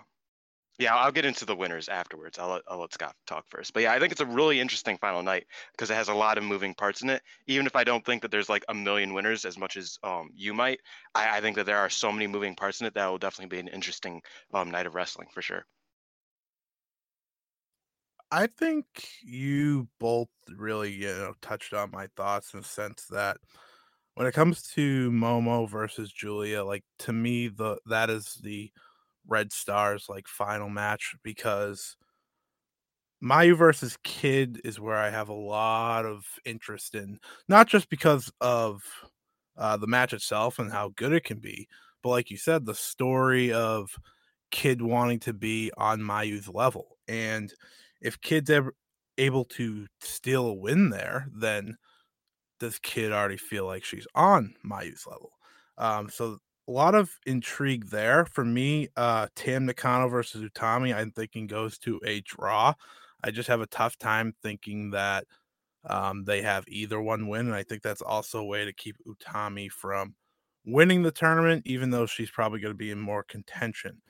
yeah, 0.77 0.95
I'll 0.95 1.11
get 1.11 1.25
into 1.25 1.45
the 1.45 1.55
winners 1.55 1.89
afterwards. 1.89 2.39
I'll 2.39 2.49
let, 2.49 2.61
I'll 2.67 2.79
let 2.79 2.93
Scott 2.93 3.15
talk 3.27 3.45
first. 3.49 3.71
But 3.73 3.83
yeah, 3.83 3.93
I 3.93 3.99
think 3.99 4.11
it's 4.11 4.21
a 4.21 4.25
really 4.25 4.59
interesting 4.59 4.97
final 4.97 5.21
night 5.21 5.45
because 5.71 5.91
it 5.91 5.95
has 5.95 6.09
a 6.09 6.13
lot 6.13 6.37
of 6.37 6.43
moving 6.43 6.73
parts 6.73 7.03
in 7.03 7.09
it. 7.09 7.21
Even 7.47 7.67
if 7.67 7.75
I 7.75 7.83
don't 7.83 8.03
think 8.03 8.23
that 8.23 8.31
there's 8.31 8.49
like 8.49 8.65
a 8.67 8.73
million 8.73 9.13
winners 9.13 9.45
as 9.45 9.57
much 9.57 9.77
as 9.77 9.99
um, 10.03 10.31
you 10.35 10.53
might, 10.53 10.79
I, 11.13 11.37
I 11.37 11.41
think 11.41 11.55
that 11.57 11.65
there 11.65 11.77
are 11.77 11.89
so 11.89 12.11
many 12.11 12.27
moving 12.27 12.55
parts 12.55 12.81
in 12.81 12.87
it 12.87 12.95
that 12.95 13.07
will 13.07 13.19
definitely 13.19 13.55
be 13.55 13.59
an 13.59 13.73
interesting 13.73 14.21
um, 14.53 14.71
night 14.71 14.87
of 14.87 14.95
wrestling 14.95 15.27
for 15.31 15.41
sure. 15.41 15.65
I 18.31 18.47
think 18.47 18.85
you 19.23 19.87
both 19.99 20.29
really, 20.55 20.91
you 20.91 21.07
know, 21.07 21.33
touched 21.41 21.73
on 21.73 21.91
my 21.91 22.07
thoughts 22.15 22.53
in 22.53 22.61
the 22.61 22.65
sense 22.65 23.05
that 23.09 23.37
when 24.15 24.27
it 24.27 24.33
comes 24.33 24.63
to 24.73 25.11
Momo 25.11 25.69
versus 25.69 26.11
Julia, 26.11 26.63
like 26.63 26.83
to 26.99 27.13
me, 27.13 27.49
the 27.49 27.77
that 27.87 28.09
is 28.09 28.39
the 28.43 28.71
Red 29.27 29.51
Stars 29.51 30.07
like 30.09 30.27
final 30.27 30.69
match 30.69 31.15
because 31.23 31.97
Mayu 33.23 33.55
versus 33.55 33.97
Kid 34.03 34.61
is 34.63 34.79
where 34.79 34.97
I 34.97 35.09
have 35.09 35.29
a 35.29 35.33
lot 35.33 36.05
of 36.05 36.25
interest 36.45 36.95
in, 36.95 37.19
not 37.47 37.67
just 37.67 37.89
because 37.89 38.31
of 38.41 38.81
uh, 39.57 39.77
the 39.77 39.87
match 39.87 40.13
itself 40.13 40.57
and 40.57 40.71
how 40.71 40.89
good 40.95 41.13
it 41.13 41.23
can 41.23 41.39
be, 41.39 41.67
but 42.01 42.09
like 42.09 42.31
you 42.31 42.37
said, 42.37 42.65
the 42.65 42.73
story 42.73 43.53
of 43.53 43.95
Kid 44.49 44.81
wanting 44.81 45.19
to 45.21 45.33
be 45.33 45.71
on 45.77 45.99
Mayu's 46.01 46.47
level. 46.47 46.97
And 47.07 47.53
if 48.01 48.19
Kid's 48.21 48.49
ever 48.49 48.73
able 49.17 49.45
to 49.45 49.87
steal 49.99 50.47
a 50.47 50.53
win 50.53 50.89
there, 50.89 51.27
then 51.33 51.77
does 52.59 52.79
Kid 52.79 53.11
already 53.11 53.37
feel 53.37 53.65
like 53.65 53.83
she's 53.83 54.07
on 54.15 54.55
Mayu's 54.63 55.05
level? 55.07 55.31
Um, 55.77 56.09
so 56.09 56.37
a 56.67 56.71
lot 56.71 56.95
of 56.95 57.11
intrigue 57.25 57.89
there 57.89 58.25
for 58.25 58.45
me. 58.45 58.87
Uh, 58.95 59.27
Tam 59.35 59.65
Nakano 59.65 60.07
versus 60.07 60.41
Utami, 60.41 60.95
I'm 60.95 61.11
thinking 61.11 61.47
goes 61.47 61.77
to 61.79 61.99
a 62.05 62.21
draw. 62.21 62.73
I 63.23 63.31
just 63.31 63.49
have 63.49 63.61
a 63.61 63.67
tough 63.67 63.97
time 63.97 64.33
thinking 64.41 64.91
that 64.91 65.25
um, 65.85 66.23
they 66.23 66.41
have 66.41 66.63
either 66.67 67.01
one 67.01 67.27
win, 67.27 67.47
and 67.47 67.55
I 67.55 67.63
think 67.63 67.81
that's 67.81 68.01
also 68.01 68.39
a 68.39 68.45
way 68.45 68.65
to 68.65 68.73
keep 68.73 68.95
Utami 69.07 69.69
from 69.69 70.15
winning 70.65 71.01
the 71.01 71.11
tournament, 71.11 71.63
even 71.65 71.89
though 71.89 72.05
she's 72.05 72.29
probably 72.31 72.59
going 72.59 72.73
to 72.73 72.77
be 72.77 72.91
in 72.91 72.99
more 72.99 73.23
contention. 73.23 74.01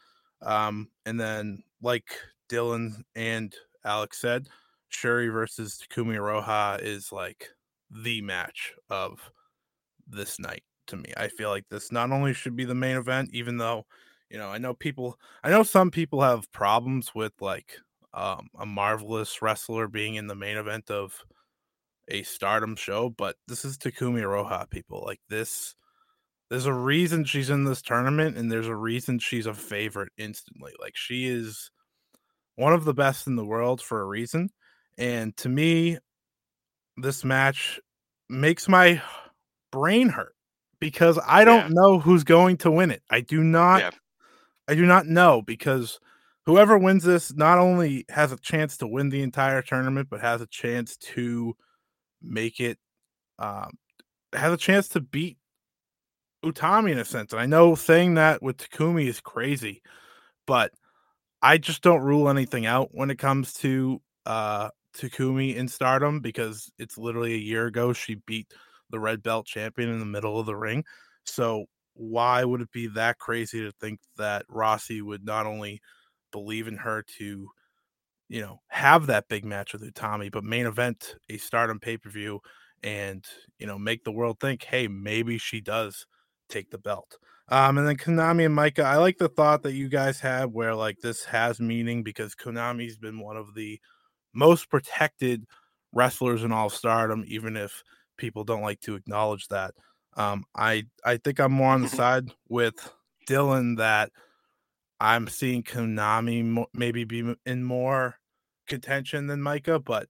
Um, 0.41 0.89
and 1.05 1.19
then, 1.19 1.63
like 1.81 2.09
Dylan 2.49 3.03
and 3.15 3.55
Alex 3.83 4.19
said, 4.19 4.47
Shuri 4.89 5.29
versus 5.29 5.79
Takumi 5.81 6.17
Iroha 6.17 6.81
is 6.81 7.11
like 7.11 7.49
the 7.89 8.21
match 8.21 8.73
of 8.89 9.31
this 10.07 10.39
night 10.39 10.63
to 10.87 10.97
me. 10.97 11.13
I 11.17 11.27
feel 11.29 11.49
like 11.49 11.65
this 11.69 11.91
not 11.91 12.11
only 12.11 12.33
should 12.33 12.55
be 12.55 12.65
the 12.65 12.75
main 12.75 12.97
event, 12.97 13.29
even 13.33 13.57
though, 13.57 13.85
you 14.29 14.37
know, 14.37 14.49
I 14.49 14.57
know 14.57 14.73
people, 14.73 15.17
I 15.43 15.49
know 15.49 15.63
some 15.63 15.91
people 15.91 16.21
have 16.21 16.51
problems 16.51 17.15
with 17.15 17.33
like 17.41 17.77
um, 18.13 18.49
a 18.59 18.65
marvelous 18.65 19.41
wrestler 19.41 19.87
being 19.87 20.15
in 20.15 20.27
the 20.27 20.35
main 20.35 20.57
event 20.57 20.91
of 20.91 21.23
a 22.07 22.23
stardom 22.23 22.75
show, 22.75 23.09
but 23.09 23.37
this 23.47 23.63
is 23.63 23.77
Takumi 23.77 24.21
Iroha, 24.21 24.69
people. 24.69 25.03
Like 25.05 25.21
this, 25.29 25.75
there's 26.49 26.65
a 26.65 26.73
reason 26.73 27.23
she's 27.23 27.49
in 27.49 27.63
this 27.63 27.81
tournament, 27.81 28.37
and 28.37 28.51
there's 28.51 28.67
a 28.67 28.75
reason 28.75 29.19
she's 29.19 29.45
a 29.45 29.53
favorite 29.53 30.11
instantly. 30.17 30.73
Like 30.79 30.95
she 30.95 31.27
is 31.27 31.71
one 32.55 32.73
of 32.73 32.85
the 32.85 32.93
best 32.93 33.27
in 33.27 33.35
the 33.35 33.45
world 33.45 33.81
for 33.81 34.01
a 34.01 34.05
reason. 34.05 34.49
And 34.97 35.35
to 35.37 35.49
me, 35.49 35.97
this 36.97 37.23
match 37.23 37.79
makes 38.29 38.67
my 38.67 39.01
brain 39.71 40.09
hurt 40.09 40.35
because 40.79 41.19
I 41.25 41.45
don't 41.45 41.67
Yeah. 41.67 41.73
know 41.73 41.99
who's 41.99 42.23
going 42.23 42.57
to 42.57 42.71
win 42.71 42.91
it. 42.91 43.03
I 43.09 43.21
do 43.21 43.43
not 43.43 43.79
Yeah. 43.81 43.91
I 44.67 44.75
do 44.75 44.85
not 44.85 45.05
know 45.07 45.41
because 45.41 45.99
whoever 46.45 46.77
wins 46.77 47.03
this 47.03 47.33
not 47.33 47.57
only 47.57 48.05
has 48.09 48.31
a 48.31 48.37
chance 48.37 48.77
to 48.77 48.87
win 48.87 49.09
the 49.09 49.21
entire 49.21 49.61
tournament, 49.61 50.09
but 50.09 50.21
has 50.21 50.41
a 50.41 50.47
chance 50.47 50.97
to 50.97 51.55
make 52.21 52.59
it 52.59 52.77
um 53.39 53.71
has 54.33 54.53
a 54.53 54.57
chance 54.57 54.87
to 54.89 55.01
beat 55.01 55.37
Utami 56.43 56.91
in 56.91 56.99
a 56.99 57.05
sense. 57.05 57.33
And 57.33 57.41
I 57.41 57.45
know 57.45 57.75
saying 57.75 58.15
that 58.15 58.41
with 58.41 58.57
Takumi 58.57 59.07
is 59.07 59.21
crazy, 59.21 59.81
but 60.47 60.71
I 61.41 61.57
just 61.57 61.81
don't 61.81 62.01
rule 62.01 62.29
anything 62.29 62.65
out 62.65 62.89
when 62.93 63.09
it 63.09 63.17
comes 63.17 63.53
to 63.55 64.01
uh 64.25 64.69
Takumi 64.95 65.55
in 65.55 65.67
stardom 65.67 66.19
because 66.19 66.71
it's 66.77 66.97
literally 66.97 67.33
a 67.33 67.37
year 67.37 67.65
ago 67.67 67.93
she 67.93 68.15
beat 68.27 68.51
the 68.89 68.99
red 68.99 69.23
belt 69.23 69.45
champion 69.45 69.89
in 69.89 69.99
the 69.99 70.05
middle 70.05 70.39
of 70.39 70.45
the 70.45 70.55
ring. 70.55 70.83
So 71.25 71.65
why 71.93 72.43
would 72.43 72.61
it 72.61 72.71
be 72.71 72.87
that 72.87 73.17
crazy 73.17 73.61
to 73.61 73.71
think 73.79 73.99
that 74.17 74.45
Rossy 74.49 75.01
would 75.01 75.25
not 75.25 75.45
only 75.45 75.81
believe 76.31 76.67
in 76.67 76.77
her 76.77 77.03
to, 77.19 77.47
you 78.29 78.41
know, 78.41 78.61
have 78.69 79.07
that 79.07 79.27
big 79.29 79.45
match 79.45 79.73
with 79.73 79.83
Utami, 79.83 80.31
but 80.31 80.43
main 80.43 80.65
event 80.65 81.15
a 81.29 81.37
stardom 81.37 81.79
pay-per-view 81.79 82.39
and, 82.83 83.25
you 83.59 83.67
know, 83.67 83.77
make 83.79 84.03
the 84.03 84.11
world 84.11 84.39
think, 84.39 84.63
hey, 84.63 84.87
maybe 84.87 85.37
she 85.37 85.61
does 85.61 86.05
take 86.51 86.69
the 86.69 86.77
belt. 86.77 87.17
Um, 87.49 87.77
and 87.77 87.87
then 87.87 87.97
Konami 87.97 88.45
and 88.45 88.55
Maika, 88.55 88.83
I 88.83 88.97
like 88.97 89.17
the 89.17 89.27
thought 89.27 89.63
that 89.63 89.73
you 89.73 89.89
guys 89.89 90.19
had 90.19 90.53
where 90.53 90.75
like 90.75 90.99
this 90.99 91.23
has 91.25 91.59
meaning 91.59 92.03
because 92.03 92.35
Konami's 92.35 92.97
been 92.97 93.19
one 93.19 93.37
of 93.37 93.53
the 93.55 93.79
most 94.33 94.69
protected 94.69 95.45
wrestlers 95.93 96.43
in 96.43 96.51
all 96.51 96.67
of 96.67 96.73
stardom, 96.73 97.25
even 97.27 97.57
if 97.57 97.83
people 98.17 98.43
don't 98.43 98.61
like 98.61 98.79
to 98.81 98.95
acknowledge 98.95 99.47
that. 99.49 99.73
Um, 100.15 100.45
I 100.55 100.85
I 101.03 101.17
think 101.17 101.39
I'm 101.39 101.51
more 101.51 101.73
on 101.73 101.81
the 101.81 101.89
side 101.89 102.31
with 102.47 102.75
Dylan 103.27 103.77
that 103.77 104.11
I'm 104.99 105.27
seeing 105.27 105.63
Konami 105.63 106.45
mo- 106.45 106.69
maybe 106.73 107.03
be 107.03 107.35
in 107.45 107.63
more 107.63 108.15
contention 108.67 109.27
than 109.27 109.41
Maika, 109.41 109.83
but 109.83 110.07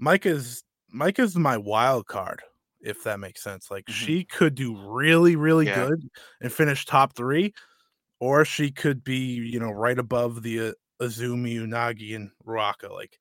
Maika's 0.00 0.64
Maika's 0.94 1.36
my 1.36 1.56
wild 1.56 2.06
card, 2.06 2.42
if 2.84 3.02
that 3.04 3.20
makes 3.20 3.42
sense. 3.42 3.70
Like 3.70 3.88
she 3.88 4.24
could 4.24 4.54
do 4.54 4.76
really, 4.76 5.36
really 5.36 5.66
Yeah. 5.66 5.86
good 5.86 6.08
and 6.40 6.52
finish 6.52 6.84
top 6.86 7.14
three, 7.16 7.54
or 8.20 8.44
she 8.44 8.70
could 8.72 9.04
be, 9.04 9.34
you 9.36 9.60
know, 9.60 9.70
right 9.72 9.98
above 9.98 10.42
the 10.42 10.68
uh, 10.68 10.72
Azumi, 11.02 11.56
Unagi, 11.56 12.16
and 12.16 12.30
Ruaka. 12.46 12.90
Like 12.92 13.18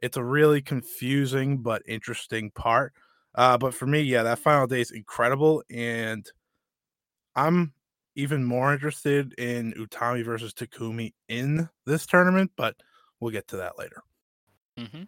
it's 0.00 0.16
a 0.16 0.24
really 0.24 0.62
confusing 0.62 1.62
but 1.62 1.82
interesting 1.86 2.50
part. 2.52 2.94
Uh, 3.34 3.58
but 3.58 3.74
for 3.74 3.86
me, 3.86 4.00
yeah, 4.02 4.22
that 4.24 4.38
final 4.40 4.66
day 4.66 4.80
is 4.82 4.90
incredible, 4.92 5.62
and 5.70 6.30
I'm 7.34 7.74
even 8.14 8.44
more 8.44 8.72
interested 8.72 9.32
in 9.34 9.72
Utami 9.74 10.24
versus 10.24 10.52
Takumi 10.52 11.14
in 11.28 11.68
this 11.86 12.06
tournament, 12.06 12.52
but 12.56 12.76
we'll 13.20 13.30
get 13.32 13.48
to 13.48 13.56
that 13.58 13.78
later. 13.78 14.02
Mm-hmm. 14.76 15.02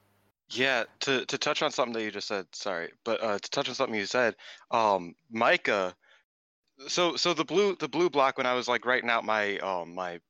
Yeah, 0.52 0.84
to 1.00 1.24
to 1.26 1.38
touch 1.38 1.62
on 1.62 1.72
something 1.72 1.94
that 1.94 2.02
you 2.04 2.10
just 2.10 2.28
said, 2.28 2.46
sorry, 2.52 2.92
but 3.04 3.22
uh, 3.22 3.38
to 3.38 3.50
touch 3.50 3.68
on 3.68 3.74
something 3.74 3.98
you 3.98 4.06
said, 4.06 4.36
um, 4.70 5.14
Maika. 5.34 5.94
So 6.88 7.16
so 7.16 7.34
the 7.34 7.44
blue 7.44 7.76
the 7.76 7.88
blue 7.88 8.10
block 8.10 8.38
when 8.38 8.46
I 8.46 8.54
was 8.54 8.68
like 8.68 8.86
writing 8.86 9.10
out 9.10 9.24
my 9.24 9.58
um 9.58 9.94
my 9.94 10.20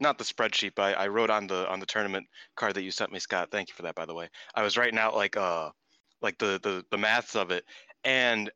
not 0.00 0.18
the 0.18 0.24
spreadsheet, 0.24 0.72
but 0.76 0.96
I, 0.96 1.04
I 1.04 1.08
wrote 1.08 1.30
on 1.30 1.46
the 1.46 1.68
on 1.70 1.80
the 1.80 1.86
tournament 1.86 2.26
card 2.56 2.74
that 2.74 2.82
you 2.82 2.90
sent 2.90 3.12
me, 3.12 3.18
Scott. 3.18 3.50
Thank 3.50 3.68
you 3.68 3.74
for 3.74 3.82
that, 3.82 3.94
by 3.94 4.06
the 4.06 4.14
way. 4.14 4.28
I 4.54 4.62
was 4.62 4.76
writing 4.76 4.98
out 4.98 5.14
like 5.16 5.36
uh 5.36 5.70
like 6.22 6.38
the 6.38 6.60
the 6.62 6.84
the 6.90 6.98
maths 6.98 7.36
of 7.36 7.50
it, 7.50 7.64
and 8.04 8.50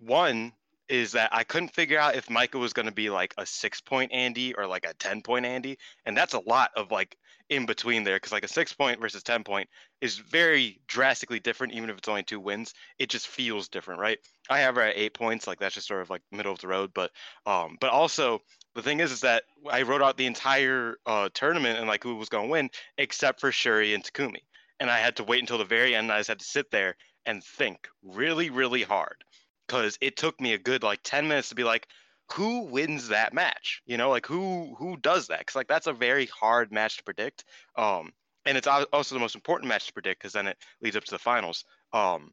one 0.00 0.52
is 0.92 1.12
that 1.12 1.30
I 1.32 1.42
couldn't 1.42 1.72
figure 1.72 1.98
out 1.98 2.16
if 2.16 2.26
Maika 2.26 2.60
was 2.60 2.74
going 2.74 2.84
to 2.84 2.92
be 2.92 3.08
like 3.08 3.32
a 3.38 3.46
six 3.46 3.80
point 3.80 4.12
Andy 4.12 4.52
or 4.52 4.66
like 4.66 4.84
a 4.84 4.92
10 4.92 5.22
point 5.22 5.46
Andy. 5.46 5.78
And 6.04 6.14
that's 6.14 6.34
a 6.34 6.40
lot 6.40 6.70
of 6.76 6.90
like 6.90 7.16
in 7.48 7.64
between 7.64 8.04
there 8.04 8.16
because 8.16 8.30
like 8.30 8.44
a 8.44 8.48
six 8.48 8.74
point 8.74 9.00
versus 9.00 9.22
10 9.22 9.42
point 9.42 9.70
is 10.02 10.18
very 10.18 10.82
drastically 10.86 11.40
different, 11.40 11.72
even 11.72 11.88
if 11.88 11.96
it's 11.96 12.08
only 12.08 12.22
two 12.22 12.38
wins. 12.38 12.74
It 12.98 13.08
just 13.08 13.28
feels 13.28 13.68
different, 13.68 14.02
right? 14.02 14.18
I 14.50 14.58
have 14.58 14.74
her 14.74 14.82
at 14.82 14.98
eight 14.98 15.14
points. 15.14 15.46
Like 15.46 15.58
that's 15.58 15.76
just 15.76 15.88
sort 15.88 16.02
of 16.02 16.10
like 16.10 16.20
middle 16.30 16.52
of 16.52 16.58
the 16.58 16.68
road. 16.68 16.90
But, 16.94 17.10
um, 17.46 17.78
but 17.80 17.88
also 17.88 18.42
the 18.74 18.82
thing 18.82 19.00
is, 19.00 19.12
is 19.12 19.22
that 19.22 19.44
I 19.70 19.82
wrote 19.82 20.02
out 20.02 20.18
the 20.18 20.26
entire 20.26 20.96
uh, 21.06 21.30
tournament 21.32 21.78
and 21.78 21.88
like 21.88 22.04
who 22.04 22.16
was 22.16 22.28
going 22.28 22.48
to 22.48 22.52
win 22.52 22.68
except 22.98 23.40
for 23.40 23.50
Shuri 23.50 23.94
and 23.94 24.04
Takumi. 24.04 24.42
And 24.78 24.90
I 24.90 24.98
had 24.98 25.16
to 25.16 25.24
wait 25.24 25.40
until 25.40 25.56
the 25.56 25.64
very 25.64 25.94
end. 25.94 26.04
And 26.04 26.12
I 26.12 26.18
just 26.18 26.28
had 26.28 26.40
to 26.40 26.44
sit 26.44 26.70
there 26.70 26.96
and 27.24 27.42
think 27.42 27.88
really, 28.02 28.50
really 28.50 28.82
hard 28.82 29.24
because 29.66 29.98
it 30.00 30.16
took 30.16 30.40
me 30.40 30.52
a 30.54 30.58
good 30.58 30.82
like 30.82 31.00
10 31.02 31.28
minutes 31.28 31.48
to 31.48 31.54
be 31.54 31.64
like 31.64 31.88
who 32.32 32.62
wins 32.62 33.08
that 33.08 33.34
match 33.34 33.82
you 33.86 33.96
know 33.96 34.10
like 34.10 34.26
who 34.26 34.74
who 34.78 34.96
does 34.98 35.26
that 35.28 35.40
because 35.40 35.54
like 35.56 35.68
that's 35.68 35.86
a 35.86 35.92
very 35.92 36.26
hard 36.26 36.72
match 36.72 36.96
to 36.96 37.04
predict 37.04 37.44
um 37.76 38.12
and 38.46 38.56
it's 38.58 38.66
also 38.66 39.14
the 39.14 39.20
most 39.20 39.34
important 39.34 39.68
match 39.68 39.86
to 39.86 39.92
predict 39.92 40.20
because 40.20 40.32
then 40.32 40.46
it 40.46 40.56
leads 40.80 40.96
up 40.96 41.04
to 41.04 41.10
the 41.10 41.18
finals 41.18 41.64
um 41.92 42.32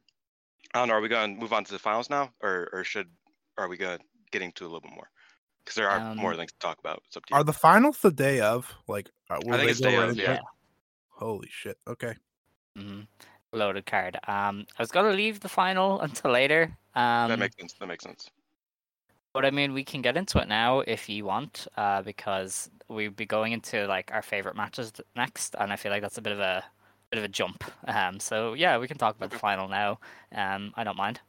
i 0.74 0.78
don't 0.78 0.88
know 0.88 0.94
are 0.94 1.00
we 1.00 1.08
going 1.08 1.34
to 1.34 1.40
move 1.40 1.52
on 1.52 1.64
to 1.64 1.72
the 1.72 1.78
finals 1.78 2.08
now 2.10 2.30
or 2.42 2.68
or 2.72 2.84
should 2.84 3.10
are 3.58 3.68
we 3.68 3.76
going 3.76 3.98
to 3.98 4.04
get 4.30 4.42
into 4.42 4.64
a 4.64 4.68
little 4.68 4.80
bit 4.80 4.92
more 4.92 5.10
because 5.64 5.74
there 5.76 5.88
are 5.88 6.14
more 6.16 6.32
Um, 6.32 6.38
things 6.38 6.52
to 6.52 6.58
talk 6.58 6.78
about 6.78 7.02
it's 7.06 7.16
up 7.16 7.26
to 7.26 7.34
you 7.34 7.40
Are 7.40 7.44
the 7.44 7.52
finals 7.52 7.98
the 8.00 8.10
day 8.10 8.40
of? 8.40 8.74
Like, 8.88 9.10
uh, 9.28 9.38
I 9.50 9.58
think 9.58 9.70
it's 9.70 9.80
go 9.80 9.90
day 9.90 9.96
of, 9.96 10.16
yeah. 10.16 10.34
it? 10.34 10.40
Holy 11.10 11.48
shit! 11.50 11.78
Okay. 11.86 12.14
Mm-hmm. 12.76 13.02
Loaded 13.52 13.86
card. 13.86 14.16
Um, 14.28 14.66
I 14.78 14.82
was 14.82 14.90
gonna 14.90 15.10
leave 15.10 15.40
the 15.40 15.48
final 15.48 16.00
until 16.02 16.30
later. 16.30 16.78
Um, 16.94 17.28
that 17.28 17.38
makes 17.38 17.56
sense 17.56 17.74
that 17.74 17.86
makes 17.86 18.04
sense 18.04 18.30
But 19.32 19.44
I 19.44 19.50
mean, 19.50 19.72
we 19.72 19.84
can 19.84 20.02
get 20.02 20.16
into 20.16 20.38
it 20.40 20.48
now 20.48 20.80
if 20.80 21.08
you 21.08 21.24
want, 21.24 21.66
uh, 21.76 22.02
because 22.02 22.68
we'll 22.88 23.10
be 23.12 23.26
going 23.26 23.52
into 23.52 23.86
like 23.86 24.10
our 24.12 24.22
favorite 24.22 24.56
matches 24.56 24.92
next, 25.16 25.54
and 25.58 25.72
I 25.72 25.76
feel 25.76 25.92
like 25.92 26.02
that's 26.02 26.18
a 26.18 26.22
bit 26.22 26.32
of 26.32 26.40
a 26.40 26.64
bit 27.10 27.18
of 27.18 27.24
a 27.24 27.28
jump. 27.28 27.64
Um, 27.86 28.18
so 28.20 28.54
yeah, 28.54 28.78
we 28.78 28.88
can 28.88 28.98
talk 28.98 29.16
about 29.16 29.30
the 29.30 29.36
final 29.36 29.68
now. 29.68 30.00
Um, 30.32 30.72
I 30.76 30.84
don't 30.84 30.96
mind. 30.96 31.20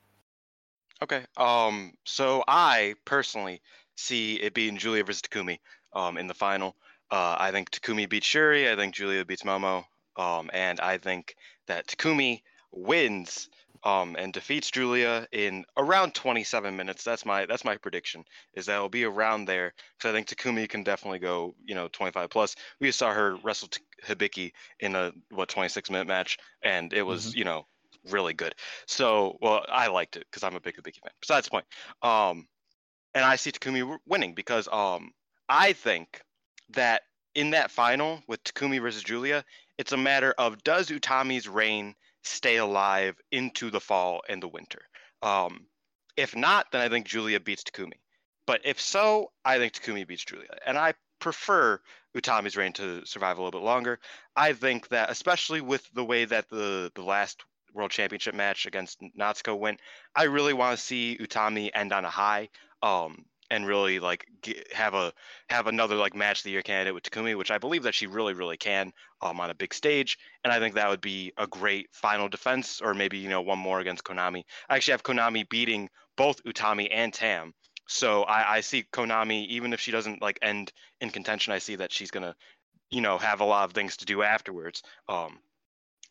Okay. 1.01 1.25
Um. 1.37 1.93
So 2.05 2.43
I 2.47 2.95
personally 3.05 3.61
see 3.95 4.35
it 4.41 4.53
being 4.53 4.77
Julia 4.77 5.03
versus 5.03 5.21
Takumi. 5.21 5.59
Um. 5.93 6.17
In 6.17 6.27
the 6.27 6.33
final. 6.33 6.77
Uh. 7.09 7.35
I 7.39 7.51
think 7.51 7.71
Takumi 7.71 8.09
beats 8.09 8.27
Shuri. 8.27 8.69
I 8.71 8.75
think 8.75 8.93
Julia 8.95 9.25
beats 9.25 9.43
Momo. 9.43 9.85
Um. 10.15 10.49
And 10.53 10.79
I 10.79 10.97
think 10.97 11.35
that 11.71 11.87
Takumi 11.87 12.41
wins. 12.71 13.49
Um. 13.83 14.15
And 14.19 14.31
defeats 14.31 14.69
Julia 14.69 15.27
in 15.31 15.65
around 15.75 16.13
27 16.13 16.75
minutes. 16.75 17.03
That's 17.03 17.25
my 17.25 17.47
that's 17.47 17.65
my 17.65 17.77
prediction. 17.77 18.25
Is 18.53 18.67
that 18.67 18.75
it'll 18.75 18.89
be 18.89 19.05
around 19.05 19.45
there. 19.45 19.73
Because 19.97 20.11
I 20.11 20.13
think 20.13 20.27
Takumi 20.27 20.69
can 20.69 20.83
definitely 20.83 21.17
go. 21.17 21.55
You 21.65 21.73
know, 21.73 21.87
25 21.87 22.29
plus. 22.29 22.55
We 22.79 22.87
just 22.87 22.99
saw 22.99 23.11
her 23.11 23.37
wrestle 23.43 23.69
T- 23.69 23.81
Hibiki 24.05 24.51
in 24.79 24.95
a 24.95 25.11
what 25.31 25.49
26 25.49 25.89
minute 25.89 26.07
match, 26.07 26.37
and 26.61 26.93
it 26.93 27.01
was 27.01 27.33
you 27.33 27.43
know 27.43 27.65
really 28.09 28.33
good. 28.33 28.53
So, 28.85 29.37
well, 29.41 29.65
I 29.67 29.87
liked 29.87 30.15
it 30.15 30.25
because 30.29 30.43
I'm 30.43 30.55
a 30.55 30.59
big 30.59 30.75
Hibiki 30.75 31.01
fan. 31.01 31.11
Besides 31.19 31.47
the 31.47 31.51
point, 31.51 31.65
um, 32.03 32.47
and 33.13 33.25
I 33.25 33.35
see 33.35 33.51
Takumi 33.51 33.97
winning 34.05 34.33
because 34.33 34.67
um, 34.71 35.11
I 35.49 35.73
think 35.73 36.21
that 36.71 37.01
in 37.35 37.51
that 37.51 37.71
final 37.71 38.21
with 38.27 38.43
Takumi 38.43 38.81
versus 38.81 39.03
Julia, 39.03 39.43
it's 39.81 39.91
a 39.93 39.97
matter 39.97 40.31
of 40.37 40.63
does 40.63 40.89
Utami's 40.89 41.49
reign 41.49 41.95
stay 42.23 42.57
alive 42.57 43.15
into 43.31 43.71
the 43.71 43.79
fall 43.79 44.21
and 44.29 44.41
the 44.41 44.47
winter. 44.47 44.83
Um, 45.23 45.65
if 46.15 46.35
not, 46.35 46.67
then 46.71 46.81
I 46.81 46.87
think 46.87 47.07
Julia 47.07 47.39
beats 47.39 47.63
Takumi. 47.63 47.99
But 48.45 48.61
if 48.63 48.79
so, 48.79 49.31
I 49.43 49.57
think 49.57 49.73
Takumi 49.73 50.07
beats 50.07 50.23
Julia, 50.23 50.49
and 50.67 50.77
I 50.77 50.93
prefer 51.17 51.81
Utami's 52.15 52.55
reign 52.55 52.73
to 52.73 53.03
survive 53.07 53.39
a 53.39 53.41
little 53.41 53.59
bit 53.59 53.65
longer. 53.65 53.99
I 54.35 54.53
think 54.53 54.87
that, 54.89 55.09
especially 55.09 55.61
with 55.61 55.89
the 55.95 56.05
way 56.05 56.25
that 56.25 56.47
the 56.49 56.91
the 56.93 57.01
last 57.01 57.43
World 57.73 57.89
Championship 57.89 58.35
match 58.35 58.67
against 58.67 59.01
Natsuko 59.19 59.57
went, 59.57 59.79
I 60.15 60.23
really 60.23 60.53
want 60.53 60.77
to 60.77 60.85
see 60.85 61.17
Utami 61.19 61.71
end 61.73 61.91
on 61.91 62.05
a 62.05 62.09
high. 62.09 62.49
Um, 62.83 63.25
and 63.51 63.67
really 63.67 63.99
like 63.99 64.25
get, 64.41 64.73
have 64.73 64.93
a 64.93 65.13
have 65.49 65.67
another 65.67 65.95
like 65.95 66.15
match 66.15 66.41
the 66.41 66.49
year 66.49 66.61
candidate 66.61 66.95
with 66.95 67.03
Takumi, 67.03 67.37
which 67.37 67.51
I 67.51 67.57
believe 67.57 67.83
that 67.83 67.93
she 67.93 68.07
really 68.07 68.33
really 68.33 68.57
can 68.57 68.93
um, 69.21 69.39
on 69.39 69.51
a 69.51 69.53
big 69.53 69.73
stage, 69.73 70.17
and 70.43 70.51
I 70.51 70.59
think 70.59 70.73
that 70.75 70.89
would 70.89 71.01
be 71.01 71.33
a 71.37 71.45
great 71.45 71.89
final 71.91 72.29
defense, 72.29 72.81
or 72.81 72.93
maybe 72.93 73.17
you 73.17 73.29
know 73.29 73.41
one 73.41 73.59
more 73.59 73.81
against 73.81 74.05
Konami. 74.05 74.43
I 74.69 74.77
actually 74.77 74.93
have 74.93 75.03
Konami 75.03 75.47
beating 75.47 75.89
both 76.15 76.41
Utami 76.45 76.87
and 76.89 77.13
Tam, 77.13 77.53
so 77.87 78.23
I, 78.23 78.55
I 78.55 78.61
see 78.61 78.85
Konami 78.93 79.45
even 79.47 79.73
if 79.73 79.81
she 79.81 79.91
doesn't 79.91 80.21
like 80.21 80.39
end 80.41 80.71
in 81.01 81.09
contention, 81.09 81.53
I 81.53 81.59
see 81.59 81.75
that 81.75 81.91
she's 81.91 82.09
gonna 82.09 82.35
you 82.89 83.01
know 83.01 83.17
have 83.17 83.41
a 83.41 83.45
lot 83.45 83.65
of 83.65 83.73
things 83.73 83.97
to 83.97 84.05
do 84.05 84.23
afterwards. 84.23 84.81
Um, 85.09 85.39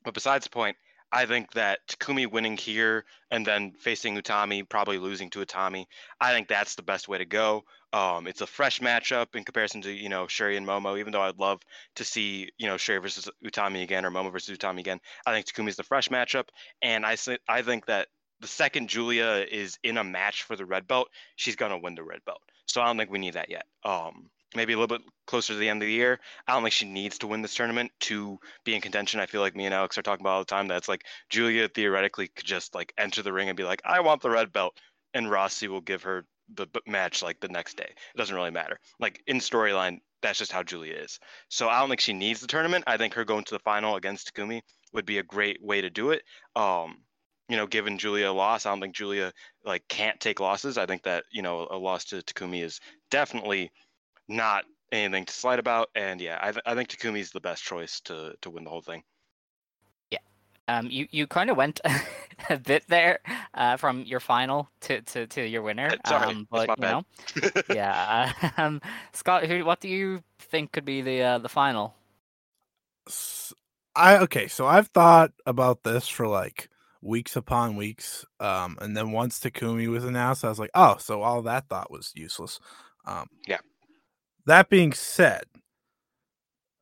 but 0.04 0.14
besides 0.14 0.44
the 0.44 0.50
point, 0.50 0.76
I 1.12 1.26
think 1.26 1.52
that 1.52 1.80
Takumi 1.88 2.30
winning 2.30 2.56
here 2.56 3.04
and 3.30 3.44
then 3.44 3.72
facing 3.72 4.16
Utami, 4.16 4.68
probably 4.68 4.98
losing 4.98 5.30
to 5.30 5.40
Utami, 5.40 5.86
I 6.20 6.32
think 6.32 6.48
that's 6.48 6.76
the 6.76 6.82
best 6.82 7.08
way 7.08 7.18
to 7.18 7.24
go. 7.24 7.64
Um, 7.92 8.28
it's 8.28 8.40
a 8.40 8.46
fresh 8.46 8.80
matchup 8.80 9.34
in 9.34 9.42
comparison 9.44 9.82
to 9.82 9.90
you 9.90 10.08
know 10.08 10.26
Syuri 10.26 10.56
and 10.56 10.66
Momo. 10.66 10.98
Even 10.98 11.12
though 11.12 11.22
I'd 11.22 11.40
love 11.40 11.60
to 11.96 12.04
see 12.04 12.50
you 12.58 12.68
know 12.68 12.76
Syuri 12.76 13.02
versus 13.02 13.28
Utami 13.44 13.82
again 13.82 14.04
or 14.04 14.10
Momo 14.10 14.30
versus 14.30 14.56
Utami 14.56 14.78
again, 14.78 15.00
I 15.26 15.32
think 15.32 15.46
Takumi's 15.46 15.76
the 15.76 15.82
fresh 15.82 16.08
matchup, 16.08 16.48
and 16.82 17.04
I 17.04 17.16
I 17.48 17.62
think 17.62 17.86
that 17.86 18.08
the 18.38 18.46
second 18.46 18.88
Julia 18.88 19.44
is 19.50 19.78
in 19.82 19.98
a 19.98 20.04
match 20.04 20.44
for 20.44 20.56
the 20.56 20.64
red 20.64 20.86
belt, 20.86 21.08
she's 21.36 21.56
gonna 21.56 21.78
win 21.78 21.96
the 21.96 22.04
red 22.04 22.24
belt. 22.24 22.40
So 22.66 22.80
I 22.80 22.86
don't 22.86 22.96
think 22.96 23.10
we 23.10 23.18
need 23.18 23.34
that 23.34 23.50
yet. 23.50 23.66
Um, 23.84 24.30
maybe 24.54 24.73
a 24.73 24.76
little 24.76 24.99
bit 24.99 25.07
closer 25.26 25.52
to 25.52 25.59
the 25.59 25.69
end 25.69 25.83
of 25.83 25.87
the 25.87 25.92
year. 25.92 26.19
I 26.47 26.52
don't 26.52 26.62
think 26.62 26.73
she 26.73 26.90
needs 26.90 27.19
to 27.19 27.26
win 27.26 27.42
this 27.42 27.54
tournament 27.54 27.92
to 28.00 28.38
be 28.64 28.75
in 28.75 28.80
contention. 28.80 29.21
I 29.21 29.26
feel 29.26 29.40
like 29.40 29.57
me 29.57 29.66
and 29.66 29.75
Alex 29.75 29.97
are 29.99 30.02
talking 30.02 30.25
about 30.25 30.33
all 30.33 30.40
the 30.40 30.47
time. 30.47 30.69
That's 30.69 30.88
like 30.88 31.04
Julia 31.28 31.69
theoretically 31.69 32.28
could 32.28 32.47
just 32.47 32.75
like 32.75 32.92
enter 32.99 33.23
the 33.23 33.33
ring 33.33 33.49
and 33.49 33.57
be 33.57 33.64
like, 33.64 33.83
I 33.85 34.00
want 34.00 34.23
the 34.23 34.30
red 34.30 34.52
belt, 34.52 34.78
and 35.14 35.30
Rossy 35.30 35.69
will 35.69 35.80
give 35.80 36.02
her 36.02 36.25
the 36.54 36.66
match 36.87 37.23
like 37.23 37.40
the 37.40 37.49
next 37.49 37.76
day. 37.76 37.88
It 37.88 38.19
doesn't 38.19 38.35
really 38.35 38.50
matter. 38.50 38.78
Like 38.99 39.23
in 39.26 39.38
storyline, 39.38 40.00
that's 40.23 40.38
just 40.38 40.52
how 40.52 40.62
Julia 40.62 40.95
is. 40.95 41.19
So 41.49 41.69
I 41.69 41.80
don't 41.80 41.88
think 41.88 42.00
she 42.00 42.12
needs 42.12 42.40
the 42.40 42.47
tournament. 42.47 42.85
I 42.87 42.97
think 42.97 43.14
her 43.14 43.25
going 43.25 43.45
to 43.45 43.54
the 43.54 43.61
final 43.61 43.97
against 43.97 44.35
Takumi 44.35 44.62
would 44.92 45.07
be 45.07 45.19
a 45.19 45.23
great 45.23 45.62
way 45.62 45.80
to 45.80 45.90
do 45.90 46.11
it. 46.11 46.23
Um, 46.57 46.99
you 47.49 47.57
know, 47.57 47.66
given 47.66 47.99
Julia 47.99 48.30
a 48.30 48.33
loss, 48.33 48.64
I 48.64 48.71
don't 48.71 48.80
think 48.80 48.95
Julia 48.95 49.33
like 49.64 49.83
can't 49.88 50.21
take 50.21 50.40
losses. 50.40 50.78
I 50.78 50.87
think 50.87 51.02
that 51.02 51.25
you 51.33 51.42
know 51.42 51.66
a 51.71 51.76
loss 51.76 52.04
to 52.07 52.16
Takumi 52.16 52.62
is 52.62 52.80
definitely 53.11 53.71
not 54.30 54.64
anything 54.92 55.26
to 55.26 55.32
slide 55.32 55.58
about. 55.58 55.90
And 55.94 56.20
yeah, 56.20 56.38
I, 56.40 56.52
th- 56.52 56.62
I 56.64 56.75
think 56.75 56.88
Takumi's 56.88 57.30
the 57.30 57.40
best 57.40 57.62
choice 57.62 58.00
to 58.02 58.34
to 58.40 58.50
win 58.50 58.64
the 58.64 58.70
whole 58.70 58.80
thing. 58.80 59.02
Yeah, 60.10 60.18
um, 60.68 60.88
you 60.90 61.06
you 61.10 61.26
kind 61.26 61.50
of 61.50 61.56
went 61.56 61.80
a 62.50 62.58
bit 62.58 62.84
there 62.88 63.20
uh, 63.54 63.76
from 63.76 64.02
your 64.04 64.20
final 64.20 64.70
to, 64.82 65.02
to, 65.02 65.26
to 65.26 65.46
your 65.46 65.62
winner. 65.62 65.90
Sorry, 66.06 66.28
um, 66.28 66.49
but 66.50 66.68
you 66.68 66.82
know, 66.82 67.02
yeah. 67.70 68.32
Um, 68.56 68.80
Scott, 69.12 69.44
who 69.44 69.64
what 69.64 69.80
do 69.80 69.88
you 69.88 70.22
think 70.38 70.72
could 70.72 70.84
be 70.84 71.02
the 71.02 71.22
uh, 71.22 71.38
the 71.38 71.49
final? 71.49 71.94
I 73.96 74.18
okay, 74.18 74.49
so 74.49 74.66
I've 74.66 74.88
thought 74.88 75.32
about 75.46 75.82
this 75.82 76.08
for 76.08 76.28
like 76.28 76.68
weeks 77.02 77.34
upon 77.34 77.76
weeks. 77.76 78.25
Um, 78.38 78.78
and 78.80 78.96
then 78.96 79.10
once 79.10 79.40
Takumi 79.40 79.88
was 79.88 80.04
announced, 80.04 80.44
I 80.44 80.49
was 80.49 80.58
like, 80.58 80.70
oh, 80.75 80.96
so 80.99 81.22
all 81.22 81.42
that 81.42 81.68
thought 81.68 81.90
was 81.90 82.12
useless. 82.14 82.60
Um, 83.06 83.26
yeah. 83.49 83.58
That 84.47 84.68
being 84.68 84.92
said, 84.92 85.44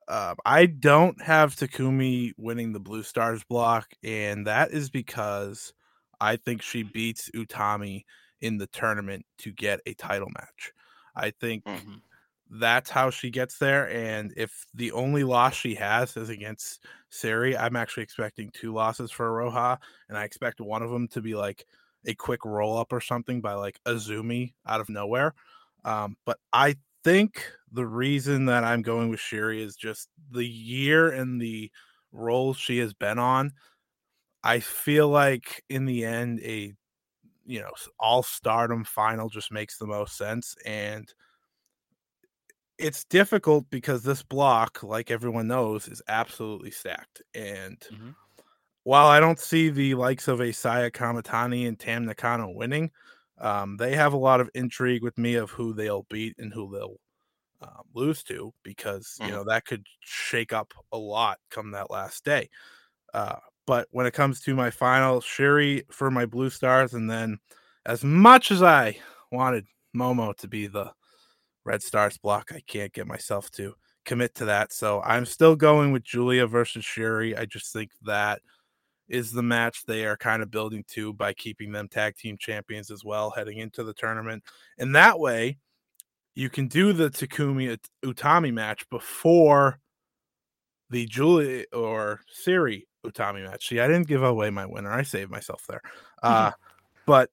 uh, 0.07 0.35
I 0.45 0.67
don't 0.67 1.21
have 1.21 1.55
Takumi 1.55 2.33
winning 2.39 2.73
the 2.73 2.81
Blue 2.81 3.03
Stars 3.03 3.45
block, 3.45 3.89
and 4.03 4.47
that 4.47 4.71
is 4.71 4.91
because 4.91 5.73
I 6.21 6.37
think 6.37 6.63
she 6.63 6.83
beats 6.83 7.31
Utami 7.35 8.05
in 8.41 8.57
the 8.57 8.69
tournament 8.69 9.27
to 9.39 9.53
get 9.53 9.81
a 9.87 9.95
title 9.95 10.31
match. 10.39 10.73
I 11.15 11.33
think 11.33 11.65
mm-hmm. 11.65 11.97
that's 12.51 12.89
how 12.89 13.11
she 13.11 13.31
gets 13.31 13.59
there. 13.59 13.91
And 13.91 14.33
if 14.37 14.67
the 14.73 14.93
only 14.93 15.25
loss 15.25 15.55
she 15.55 15.75
has 15.75 16.17
is 16.17 16.31
against 16.31 16.85
Syuri, 17.13 17.59
I'm 17.59 17.77
actually 17.77 18.05
expecting 18.05 18.51
two 18.53 18.73
losses 18.73 19.11
for 19.11 19.29
Iroha, 19.29 19.79
and 20.09 20.17
I 20.17 20.25
expect 20.25 20.61
one 20.61 20.83
of 20.83 20.91
them 20.91 21.09
to 21.09 21.21
be 21.21 21.35
like 21.35 21.67
a 22.07 22.15
quick 22.15 22.45
roll 22.45 22.79
up 22.79 22.93
or 22.93 23.01
something 23.01 23.41
by 23.41 23.55
like 23.55 23.81
Azumi 23.85 24.55
out 24.67 24.81
of 24.81 24.89
nowhere. 24.89 25.35
Um, 25.85 26.17
but 26.25 26.39
I 26.53 26.77
think 27.05 27.45
the 27.73 27.87
reason 27.87 28.47
that 28.47 28.65
I'm 28.65 28.83
going 28.83 29.09
with 29.09 29.21
Syuri 29.21 29.61
is 29.61 29.77
just 29.77 30.09
the 30.31 30.47
year 30.47 31.11
and 31.11 31.41
the 31.41 31.71
role 32.13 32.55
she 32.55 32.79
has 32.79 32.95
been 32.95 33.19
on. 33.19 33.53
I 34.43 34.61
feel 34.61 35.09
like 35.09 35.65
in 35.69 35.85
the 35.85 36.05
end, 36.05 36.41
a 36.41 36.75
you 37.49 37.61
know 37.61 37.73
all 37.99 38.23
stardom 38.23 38.85
final 38.85 39.29
just 39.29 39.51
makes 39.51 39.79
the 39.79 39.87
most 39.87 40.17
sense 40.17 40.55
and 40.67 41.13
it's 42.77 43.05
difficult 43.05 43.65
because 43.71 44.03
this 44.03 44.23
block 44.23 44.83
like 44.83 45.11
everyone 45.11 45.49
knows 45.49 45.89
is 45.89 46.03
absolutely 46.09 46.71
stacked 46.71 47.23
and 47.35 47.81
mm-hmm. 47.93 48.11
while 48.85 49.07
i 49.07 49.19
don't 49.19 49.41
see 49.41 49.71
the 49.71 49.95
likes 49.95 50.29
of 50.29 50.41
a 50.41 50.53
saya 50.53 50.91
kamitani 50.91 51.67
and 51.67 51.79
tam 51.79 52.05
nakano 52.05 52.51
winning 52.51 52.91
um, 53.41 53.77
they 53.77 53.95
have 53.95 54.13
a 54.13 54.19
lot 54.19 54.41
of 54.41 54.51
intrigue 54.55 55.03
with 55.03 55.17
me 55.19 55.35
of 55.35 55.51
who 55.51 55.73
they'll 55.73 56.07
beat 56.11 56.35
and 56.39 56.53
who 56.53 56.71
they'll 56.73 56.97
uh, 57.61 57.83
lose 57.95 58.23
to 58.25 58.53
because 58.63 59.17
you 59.21 59.27
mm-hmm. 59.27 59.37
know 59.37 59.45
that 59.45 59.65
could 59.65 59.85
shake 60.01 60.53
up 60.53 60.73
a 60.93 60.99
lot 60.99 61.39
come 61.51 61.73
that 61.73 61.91
last 61.91 62.25
day. 62.25 62.49
Uh, 63.15 63.37
but 63.67 63.87
when 63.91 64.07
it 64.07 64.15
comes 64.15 64.41
to 64.41 64.55
my 64.55 64.71
final, 64.71 65.21
Syuri 65.21 65.83
for 65.91 66.11
my 66.11 66.27
Blue 66.27 66.51
Stars, 66.51 66.95
and 66.95 67.11
then 67.11 67.39
as 67.85 68.03
much 68.05 68.51
as 68.51 68.63
I 68.63 68.99
wanted 69.31 69.67
Momo 69.97 70.37
to 70.37 70.49
be 70.49 70.67
the 70.67 70.93
Red 71.65 71.83
Stars 71.83 72.17
block, 72.19 72.51
I 72.55 72.63
can't 72.67 72.93
get 72.93 73.07
myself 73.07 73.51
to 73.53 73.75
commit 74.05 74.35
to 74.37 74.47
that. 74.47 74.73
So 74.73 75.03
I'm 75.03 75.27
still 75.27 75.55
going 75.55 75.93
with 75.93 76.03
Julia 76.03 76.47
versus 76.47 76.85
Syuri. 76.85 77.39
I 77.39 77.45
just 77.45 77.73
think 77.73 77.91
that 78.03 78.41
is 79.09 79.33
the 79.33 79.43
match 79.43 79.85
they 79.85 80.05
are 80.05 80.17
kind 80.17 80.43
of 80.43 80.51
building 80.51 80.85
to 80.89 81.13
by 81.13 81.33
keeping 81.33 81.73
them 81.73 81.89
tag 81.89 82.17
team 82.17 82.37
champions 82.39 82.91
as 82.91 83.05
well 83.05 83.31
heading 83.31 83.59
into 83.59 83.83
the 83.83 83.95
tournament. 83.95 84.43
And 84.79 84.95
that 84.95 85.19
way, 85.19 85.59
you 86.35 86.51
can 86.51 86.69
do 86.69 86.93
the 86.93 87.11
Takumi 87.11 87.79
Utami 88.05 88.53
match 88.53 88.89
before 88.91 89.81
the 90.91 91.07
Julie 91.07 91.67
or 91.73 92.21
Syuri 92.33 92.85
Utami 93.05 93.45
match. 93.45 93.69
See, 93.69 93.81
I 93.81 93.87
didn't 93.87 94.09
give 94.09 94.23
away 94.23 94.51
my 94.51 94.67
winner. 94.67 94.93
I 94.93 95.03
saved 95.03 95.31
myself 95.31 95.65
there. 95.69 95.83
Uh, 96.23 96.53
but 97.07 97.31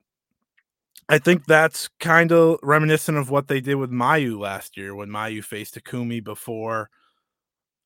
I 1.07 1.19
think 1.19 1.45
that's 1.45 1.89
kind 1.99 2.31
of 2.31 2.57
reminiscent 2.63 3.17
of 3.17 3.29
what 3.29 3.47
they 3.47 3.61
did 3.61 3.75
with 3.75 3.91
Mayu 3.91 4.39
last 4.39 4.75
year 4.75 4.95
when 4.95 5.09
Mayu 5.09 5.43
faced 5.43 5.75
Takumi 5.75 6.23
before 6.23 6.89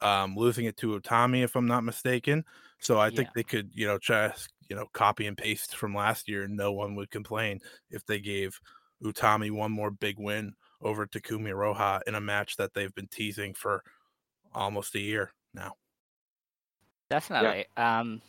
um, 0.01 0.35
losing 0.37 0.65
it 0.65 0.77
to 0.77 0.97
Utami, 0.97 1.43
if 1.43 1.55
I'm 1.55 1.67
not 1.67 1.83
mistaken. 1.83 2.45
So 2.79 2.99
I 2.99 3.09
think 3.09 3.29
they 3.35 3.43
could, 3.43 3.71
you 3.73 3.87
know, 3.87 3.99
just 3.99 4.53
you 4.69 4.75
know 4.75 4.85
copy 4.93 5.27
and 5.27 5.37
paste 5.37 5.75
from 5.75 5.93
last 5.95 6.27
year, 6.27 6.43
and 6.43 6.55
no 6.55 6.71
one 6.71 6.95
would 6.95 7.11
complain 7.11 7.59
if 7.89 8.05
they 8.05 8.19
gave 8.19 8.59
Utami 9.03 9.51
one 9.51 9.71
more 9.71 9.91
big 9.91 10.17
win 10.17 10.53
over 10.81 11.05
Takumi 11.05 11.49
Iroha 11.49 12.01
in 12.07 12.15
a 12.15 12.21
match 12.21 12.55
that 12.57 12.73
they've 12.73 12.93
been 12.95 13.07
teasing 13.07 13.53
for 13.53 13.83
almost 14.53 14.95
a 14.95 14.99
year 14.99 15.33
now. 15.53 15.73
Definitely. 17.09 17.65
Yeah. 17.75 17.99
Um, 17.99 18.21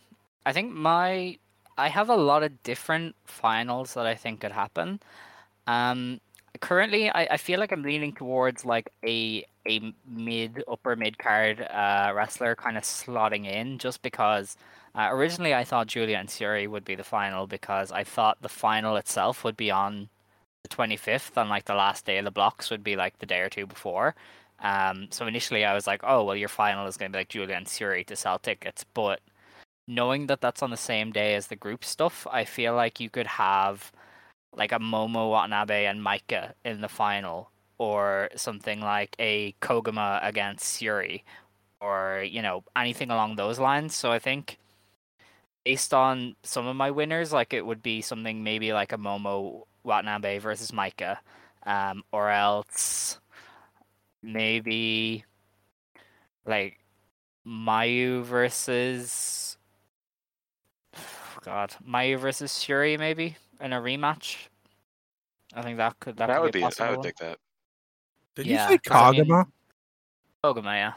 I 0.46 0.52
think 0.52 0.72
my 0.72 1.38
I 1.78 1.88
have 1.88 2.08
a 2.10 2.16
lot 2.16 2.42
of 2.42 2.62
different 2.62 3.14
finals 3.24 3.94
that 3.94 4.06
I 4.06 4.14
think 4.14 4.40
could 4.40 4.52
happen. 4.52 5.00
Um, 5.66 6.20
currently, 6.60 7.10
I, 7.10 7.22
I 7.32 7.36
feel 7.36 7.60
like 7.60 7.72
I'm 7.72 7.82
leaning 7.82 8.12
towards 8.12 8.64
like 8.64 8.90
a 9.04 9.44
a 9.68 9.92
mid 10.08 10.64
upper 10.68 10.96
mid 10.96 11.18
card 11.18 11.60
uh, 11.62 12.12
wrestler 12.14 12.54
kind 12.54 12.76
of 12.76 12.84
slotting 12.84 13.46
in, 13.46 13.78
just 13.78 14.02
because 14.02 14.56
uh, 14.94 15.08
originally 15.10 15.54
I 15.54 15.64
thought 15.64 15.86
Julia 15.86 16.18
and 16.18 16.28
Syuri 16.28 16.68
would 16.68 16.84
be 16.84 16.94
the 16.94 17.04
final 17.04 17.46
because 17.46 17.92
I 17.92 18.04
thought 18.04 18.42
the 18.42 18.48
final 18.48 18.96
itself 18.96 19.44
would 19.44 19.56
be 19.56 19.70
on 19.70 20.08
the 20.62 20.68
25th 20.68 21.36
on 21.36 21.48
like 21.48 21.64
the 21.66 21.74
last 21.74 22.04
day 22.06 22.18
of 22.18 22.24
the 22.24 22.30
blocks 22.30 22.70
would 22.70 22.84
be 22.84 22.96
like 22.96 23.18
the 23.18 23.26
day 23.26 23.40
or 23.40 23.48
two 23.48 23.66
before. 23.66 24.14
Um, 24.62 25.08
so 25.10 25.26
initially 25.26 25.64
I 25.64 25.74
was 25.74 25.86
like, 25.86 26.00
oh, 26.04 26.24
well, 26.24 26.36
your 26.36 26.48
final 26.48 26.86
is 26.86 26.96
going 26.96 27.10
to 27.10 27.16
be 27.16 27.20
like 27.20 27.28
Julia 27.28 27.54
and 27.56 27.66
Syuri 27.66 28.04
to 28.06 28.16
sell 28.16 28.38
tickets. 28.38 28.84
But 28.94 29.20
knowing 29.88 30.26
that 30.26 30.40
that's 30.40 30.62
on 30.62 30.70
the 30.70 30.76
same 30.76 31.12
day 31.12 31.34
as 31.34 31.46
the 31.46 31.56
group 31.56 31.84
stuff, 31.84 32.26
I 32.30 32.44
feel 32.44 32.74
like 32.74 33.00
you 33.00 33.10
could 33.10 33.26
have 33.26 33.92
like 34.56 34.72
a 34.72 34.78
Momo 34.78 35.30
Watanabe 35.30 35.86
and 35.86 36.00
Maika 36.00 36.52
in 36.64 36.80
the 36.80 36.88
final, 36.88 37.50
or 37.78 38.28
something 38.36 38.80
like 38.80 39.16
a 39.18 39.54
Koguma 39.62 40.20
against 40.26 40.80
Syuri, 40.80 41.22
or, 41.80 42.24
you 42.28 42.42
know, 42.42 42.64
anything 42.76 43.10
along 43.10 43.36
those 43.36 43.58
lines. 43.58 43.94
So 43.94 44.12
I 44.12 44.18
think 44.18 44.58
based 45.64 45.94
on 45.94 46.36
some 46.42 46.66
of 46.66 46.76
my 46.76 46.90
winners, 46.90 47.32
like 47.32 47.52
it 47.52 47.64
would 47.64 47.82
be 47.82 48.02
something 48.02 48.42
maybe 48.42 48.72
like 48.72 48.92
a 48.92 48.98
Momo 48.98 49.62
Watanabe 49.84 50.38
versus 50.38 50.72
Maika. 50.72 51.18
um, 51.64 52.04
or 52.12 52.30
else 52.30 53.18
maybe 54.22 55.24
like 56.46 56.78
Mayu 57.46 58.22
versus 58.22 59.56
God, 61.44 61.74
Mayu 61.86 62.18
versus 62.18 62.58
Shuri 62.60 62.96
maybe 62.96 63.36
in 63.60 63.72
a 63.72 63.80
rematch. 63.80 64.36
I 65.54 65.62
think 65.62 65.76
that 65.78 65.98
could 66.00 66.16
that, 66.16 66.26
That 66.28 66.36
could 66.36 66.42
would 66.42 66.52
be, 66.52 66.58
be. 66.60 66.62
a 66.62 66.66
I 66.66 66.70
possible. 66.70 66.96
would 66.96 67.02
take 67.04 67.16
that. 67.16 67.38
Did 68.36 68.46
Yeah, 68.46 68.64
you 68.64 68.74
say 68.74 68.78
'cause 68.78 68.96
I 68.96 69.10
mean- 69.12 69.24
Kagama? 69.26 69.46
Koguma, 70.44 70.94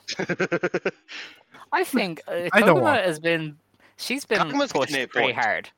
yeah. 0.48 0.90
I 1.72 1.84
think 1.84 2.22
uh, 2.28 2.50
I 2.54 2.62
don't 2.62 2.84
has 2.86 3.20
been 3.20 3.58
she's 3.98 4.26
been 4.26 4.40
Koguma's 4.40 4.72
pushed 4.72 4.94
pretty 4.94 5.08
points. 5.08 5.40
hard. 5.40 5.70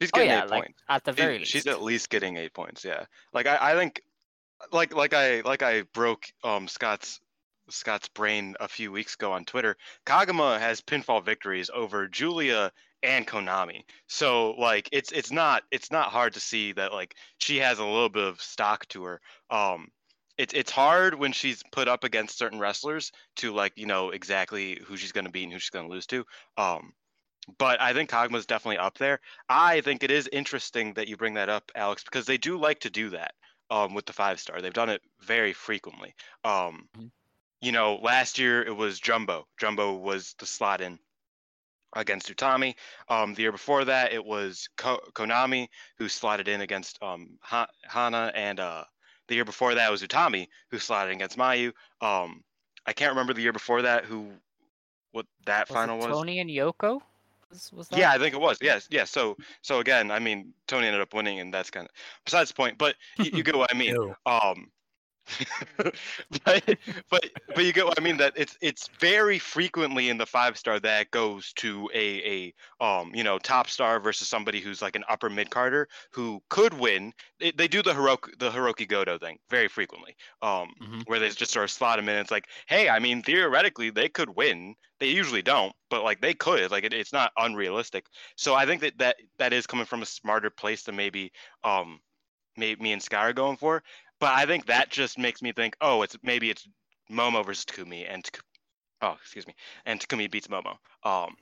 She's 0.00 0.10
Oh 0.12 0.18
getting 0.18 0.30
yeah, 0.32 0.44
eight 0.44 0.50
like 0.50 0.62
points. 0.64 0.82
at 0.88 1.04
the 1.04 1.14
She- 1.16 1.26
least. 1.38 1.50
she's 1.50 1.66
at 1.66 1.82
least 1.82 2.10
getting 2.10 2.36
eight 2.36 2.52
points. 2.52 2.84
Yeah, 2.84 3.04
like 3.32 3.46
I, 3.46 3.72
I 3.72 3.74
think, 3.76 4.02
like 4.72 4.94
like 4.94 5.14
I 5.14 5.40
like 5.42 5.62
I 5.62 5.82
broke 5.94 6.26
um 6.44 6.68
Scott's 6.68 7.20
Scott's 7.70 8.08
brain 8.08 8.54
a 8.60 8.68
few 8.68 8.92
weeks 8.92 9.14
ago 9.14 9.32
on 9.32 9.44
Twitter. 9.44 9.76
Koguma 10.04 10.58
has 10.58 10.80
pinfall 10.80 11.24
victories 11.24 11.70
over 11.72 12.08
Julia 12.08 12.72
and 13.02 13.26
Konami. 13.26 13.84
So 14.08 14.52
like 14.52 14.88
it's 14.92 15.12
it's 15.12 15.30
not 15.30 15.62
it's 15.70 15.90
not 15.90 16.08
hard 16.08 16.34
to 16.34 16.40
see 16.40 16.72
that 16.72 16.92
like 16.92 17.14
she 17.38 17.58
has 17.58 17.78
a 17.78 17.84
little 17.84 18.08
bit 18.08 18.24
of 18.24 18.40
stock 18.40 18.86
to 18.88 19.04
her. 19.04 19.20
Um, 19.50 19.88
it's 20.38 20.54
it's 20.54 20.70
hard 20.70 21.14
when 21.14 21.32
she's 21.32 21.62
put 21.72 21.88
up 21.88 22.04
against 22.04 22.38
certain 22.38 22.58
wrestlers 22.58 23.12
to 23.36 23.52
like 23.52 23.72
you 23.76 23.86
know 23.86 24.10
exactly 24.10 24.80
who 24.86 24.96
she's 24.96 25.12
gonna 25.12 25.30
beat 25.30 25.44
and 25.44 25.52
who 25.52 25.58
she's 25.58 25.70
gonna 25.70 25.88
lose 25.88 26.06
to. 26.06 26.24
Um, 26.56 26.92
but 27.58 27.80
I 27.80 27.92
think 27.92 28.10
Koguma's 28.10 28.46
definitely 28.46 28.78
up 28.78 28.98
there. 28.98 29.20
I 29.48 29.80
think 29.80 30.02
it 30.02 30.10
is 30.10 30.28
interesting 30.32 30.94
that 30.94 31.08
you 31.08 31.16
bring 31.16 31.34
that 31.34 31.48
up, 31.48 31.70
Alex, 31.76 32.02
because 32.02 32.26
they 32.26 32.38
do 32.38 32.58
like 32.58 32.80
to 32.80 32.90
do 32.90 33.10
that 33.10 33.34
um, 33.70 33.94
with 33.94 34.06
the 34.06 34.12
five 34.12 34.40
star. 34.40 34.60
They've 34.60 34.72
done 34.72 34.88
it 34.90 35.00
very 35.20 35.52
frequently. 35.52 36.14
Um, 36.44 36.88
You 37.60 37.72
know, 37.72 37.98
last 38.02 38.38
year 38.38 38.62
it 38.62 38.76
was 38.76 39.00
Jumbo. 39.00 39.46
Jumbo 39.58 39.94
was 39.94 40.34
the 40.38 40.46
slot 40.46 40.80
in 40.80 40.98
against 41.94 42.34
Utami. 42.34 42.74
Um, 43.08 43.34
the 43.34 43.42
year 43.42 43.52
before 43.52 43.84
that 43.84 44.12
it 44.12 44.24
was 44.24 44.68
Ko- 44.76 45.02
Konami 45.12 45.68
who 45.98 46.08
slotted 46.08 46.48
in 46.48 46.60
against 46.60 47.02
um, 47.02 47.38
ha- 47.40 47.68
Hana, 47.82 48.30
and 48.34 48.60
uh, 48.60 48.84
the 49.28 49.34
year 49.34 49.44
before 49.44 49.74
that 49.74 49.90
was 49.90 50.02
Utami 50.02 50.48
who 50.70 50.78
slotted 50.78 51.12
in 51.12 51.16
against 51.16 51.38
Mayu. 51.38 51.72
Um, 52.00 52.44
I 52.86 52.92
can't 52.92 53.10
remember 53.10 53.32
the 53.32 53.42
year 53.42 53.52
before 53.52 53.82
that 53.82 54.04
who 54.04 54.30
what 55.12 55.26
that 55.46 55.68
Was 55.68 55.74
final 55.74 55.96
it 55.96 56.08
was. 56.08 56.16
Toni 56.18 56.40
and 56.40 56.50
Yoko? 56.50 57.00
Was, 57.50 57.72
was 57.72 57.88
that? 57.88 57.98
Yeah, 57.98 58.10
I 58.10 58.18
think 58.18 58.34
it 58.34 58.40
was. 58.40 58.58
Yes, 58.60 58.86
yes. 58.90 59.10
So, 59.10 59.36
so 59.62 59.80
again, 59.80 60.10
I 60.10 60.18
mean, 60.18 60.52
Toni 60.66 60.86
ended 60.86 61.00
up 61.00 61.14
winning, 61.14 61.40
and 61.40 61.52
that's 61.52 61.70
kind 61.70 61.86
of 61.86 61.92
besides 62.24 62.50
the 62.50 62.54
point. 62.54 62.76
But 62.76 62.96
you, 63.18 63.30
you 63.32 63.42
get 63.44 63.56
what 63.56 63.74
I 63.74 63.78
mean. 63.78 63.96
Um, 64.26 64.70
but 65.76 66.78
but 67.10 67.30
but 67.54 67.64
you 67.64 67.72
get 67.72 67.84
what 67.84 67.98
I 67.98 68.02
mean. 68.02 68.16
That 68.18 68.34
it's 68.36 68.56
it's 68.60 68.88
very 68.98 69.38
frequently 69.38 70.08
in 70.08 70.18
the 70.18 70.26
five 70.26 70.56
star 70.56 70.78
that 70.80 71.10
goes 71.10 71.52
to 71.54 71.90
a 71.94 72.54
a 72.80 72.84
um 72.84 73.12
you 73.14 73.24
know 73.24 73.38
top 73.38 73.68
star 73.68 74.00
versus 74.00 74.28
somebody 74.28 74.60
who's 74.60 74.82
like 74.82 74.96
an 74.96 75.04
upper 75.08 75.28
mid 75.28 75.50
carder 75.50 75.88
who 76.12 76.42
could 76.48 76.74
win. 76.74 77.12
They, 77.40 77.50
they 77.50 77.68
do 77.68 77.82
the 77.82 77.92
Hiroki 77.92 78.38
the 78.38 78.50
Hiroki 78.50 78.88
Goto 78.88 79.18
thing 79.18 79.38
very 79.50 79.68
frequently. 79.68 80.16
Um, 80.42 80.74
where 81.06 81.18
they 81.18 81.28
just 81.30 81.52
sort 81.52 81.64
of 81.64 81.70
slot 81.70 81.98
them 81.98 82.08
in. 82.08 82.16
It's 82.16 82.30
like, 82.30 82.48
hey, 82.68 82.88
I 82.88 82.98
mean, 82.98 83.22
theoretically 83.22 83.90
they 83.90 84.08
could 84.08 84.30
win. 84.36 84.74
They 85.00 85.08
usually 85.08 85.42
don't, 85.42 85.72
but 85.90 86.04
like 86.04 86.20
they 86.20 86.34
could. 86.34 86.70
Like 86.70 86.84
it, 86.84 86.92
it's 86.92 87.12
not 87.12 87.32
unrealistic. 87.36 88.06
So 88.36 88.54
I 88.54 88.66
think 88.66 88.80
that 88.82 88.98
that 88.98 89.16
that 89.38 89.52
is 89.52 89.66
coming 89.66 89.86
from 89.86 90.02
a 90.02 90.06
smarter 90.06 90.50
place 90.50 90.84
than 90.84 90.96
maybe 90.96 91.32
um 91.64 92.00
maybe 92.56 92.82
me 92.82 92.92
and 92.92 93.02
Sky 93.02 93.18
are 93.28 93.32
going 93.32 93.56
for. 93.56 93.82
But 94.20 94.32
I 94.32 94.46
think 94.46 94.66
that 94.66 94.90
just 94.90 95.18
makes 95.18 95.42
me 95.42 95.52
think, 95.52 95.76
oh, 95.80 96.02
it's 96.02 96.16
maybe 96.22 96.50
it's 96.50 96.66
Momo 97.10 97.44
versus 97.44 97.64
Takumi, 97.64 98.06
and 98.08 98.28
oh, 99.02 99.16
excuse 99.20 99.46
me, 99.46 99.54
and 99.84 100.00
Takumi 100.00 100.30
beats 100.30 100.48
Momo. 100.48 100.76
Um, 101.04 101.36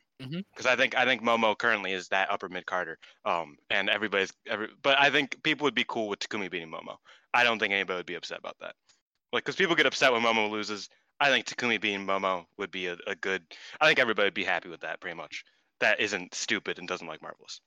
because 0.55 0.67
I 0.67 0.77
think 0.77 0.97
I 0.97 1.05
think 1.05 1.23
Momo 1.23 1.57
currently 1.59 1.93
is 1.93 2.09
that 2.09 2.31
upper 2.31 2.49
mid 2.49 2.67
carder. 2.67 2.99
Um, 3.25 3.57
and 3.71 3.91
everybody's 3.91 4.33
every, 4.49 4.69
but 4.83 4.99
I 4.99 5.11
think 5.11 5.43
people 5.43 5.65
would 5.65 5.75
be 5.75 5.85
cool 5.87 6.09
with 6.09 6.21
Takumi 6.21 6.51
beating 6.51 6.71
Momo. 6.71 6.97
I 7.33 7.45
don't 7.45 7.59
think 7.59 7.73
anybody 7.73 7.99
would 7.99 8.07
be 8.07 8.15
upset 8.15 8.39
about 8.39 8.57
that. 8.61 8.75
Like, 9.33 9.45
because 9.45 9.57
people 9.57 9.75
get 9.75 9.87
upset 9.87 10.13
when 10.13 10.23
Momo 10.23 10.51
loses. 10.51 10.89
I 11.21 11.29
think 11.31 11.47
Takumi 11.47 11.81
beating 11.81 12.07
Momo 12.07 12.45
would 12.59 12.71
be 12.71 12.87
a, 12.87 12.97
a 13.07 13.15
good. 13.17 13.43
I 13.81 13.87
think 13.87 13.99
everybody 13.99 14.27
would 14.27 14.35
be 14.35 14.45
happy 14.45 14.69
with 14.69 14.81
that, 14.81 15.01
pretty 15.01 15.17
much. 15.17 15.45
That 15.81 16.01
isn't 16.01 16.35
stupid 16.35 16.79
and 16.79 16.89
doesn't 16.89 17.07
like 17.07 17.23
Marvelous. 17.23 17.61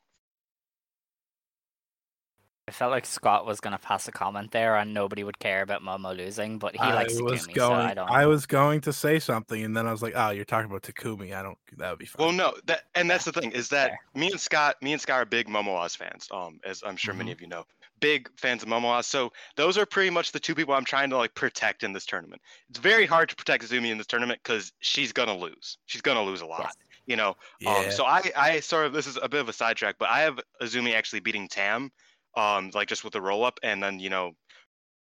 I 2.67 2.71
felt 2.71 2.91
like 2.91 3.06
Scott 3.06 3.45
was 3.45 3.62
gonna 3.62 3.77
pass 3.77 4.08
a 4.08 4.12
comment 4.12 4.51
there, 4.51 4.75
and 4.75 4.93
nobody 4.93 5.23
would 5.23 5.39
care 5.39 5.62
about 5.62 5.82
Momo 5.82 6.15
losing, 6.15 6.60
but 6.60 6.73
he 6.73 6.80
I 6.80 6.93
likes 6.93 7.21
was 7.21 7.47
Takumi, 7.47 7.53
going. 7.53 7.82
so 7.82 7.88
I 7.88 7.93
don't. 7.93 8.12
I 8.12 8.25
was 8.25 8.45
going 8.45 8.82
to 8.82 8.93
say 8.93 9.19
something, 9.19 9.63
and 9.63 9.75
then 9.75 9.88
I 9.88 9.91
was 9.91 10.01
like, 10.01 10.13
"Oh, 10.15 10.32
you're 10.32 10.43
talking 10.45 10.69
about 10.69 10.84
Takumi. 10.84 11.34
I 11.34 11.41
don't. 11.43 11.58
That 11.77 11.91
would 11.91 11.99
be 11.99 12.06
fine." 12.06 12.25
Well, 12.25 12.34
no, 12.34 12.53
that 12.65 12.84
and 12.93 13.10
that's 13.10 13.23
the 13.23 13.32
thing 13.32 13.51
is 13.51 13.69
that 13.69 13.91
me 14.15 14.32
and 14.32 14.39
Scott, 14.39 14.75
me 14.82 14.91
and 14.91 15.01
Scott 15.01 15.21
are 15.21 15.25
big 15.25 15.47
Momo 15.47 15.75
Oz 15.75 15.95
fans. 15.95 16.27
Um, 16.32 16.60
as 16.65 16.84
I'm 16.86 16.97
sure 16.97 17.13
many 17.13 17.32
of 17.32 17.39
you 17.39 17.47
know, 17.47 17.63
big 18.01 18.30
fans 18.38 18.63
of 18.63 18.69
Momo 18.69 18.86
Oz. 18.86 19.08
So 19.08 19.32
those 19.56 19.77
are 19.77 19.86
pretty 19.86 20.10
much 20.10 20.34
the 20.34 20.39
two 20.39 20.53
people 20.53 20.73
I'm 20.73 20.86
trying 20.86 21.10
to 21.12 21.17
like 21.17 21.34
protect 21.36 21.84
in 21.84 21.93
this 21.93 22.06
tournament. 22.06 22.41
It's 22.69 22.80
very 22.80 23.06
hard 23.06 23.30
to 23.30 23.36
protect 23.36 23.63
Azumi 23.63 23.91
in 23.91 23.97
this 23.97 24.08
tournament 24.08 24.41
because 24.43 24.73
she's 24.80 25.13
gonna 25.13 25.38
lose. 25.38 25.77
She's 25.86 26.01
gonna 26.01 26.23
lose 26.23 26.41
a 26.41 26.45
lot. 26.45 26.75
You 27.06 27.15
know. 27.15 27.38
Yeah. 27.62 27.73
Um, 27.75 27.91
so 27.91 28.06
I, 28.06 28.23
I 28.36 28.60
sort 28.60 28.88
of 28.88 28.91
this 28.93 29.08
is 29.08 29.17
a 29.21 29.30
bit 29.30 29.39
of 29.39 29.47
a 29.47 29.53
sidetrack, 29.53 29.95
but 29.97 30.10
I 30.10 30.19
have 30.19 30.39
Azumi 30.62 30.93
actually 30.93 31.21
beating 31.21 31.47
Tam, 31.47 31.91
um, 32.38 32.71
like 32.73 32.88
just 32.88 33.04
with 33.04 33.13
the 33.13 33.21
roll 33.21 33.43
up, 33.43 33.60
and 33.63 33.84
then 33.84 34.00
you 34.00 34.10
know, 34.10 34.34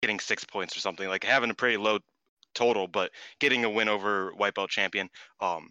getting 0.03 0.19
six 0.19 0.45
points 0.45 0.77
or 0.77 0.81
something, 0.81 1.09
like 1.09 1.23
having 1.23 1.51
a 1.51 1.55
pretty 1.55 1.77
low 1.77 1.99
total, 2.55 2.89
but 2.89 3.13
getting 3.39 3.65
a 3.65 3.71
win 3.71 3.89
over 3.89 4.33
white 4.35 4.55
belt 4.55 4.71
champion. 4.71 5.09
Um, 5.41 5.71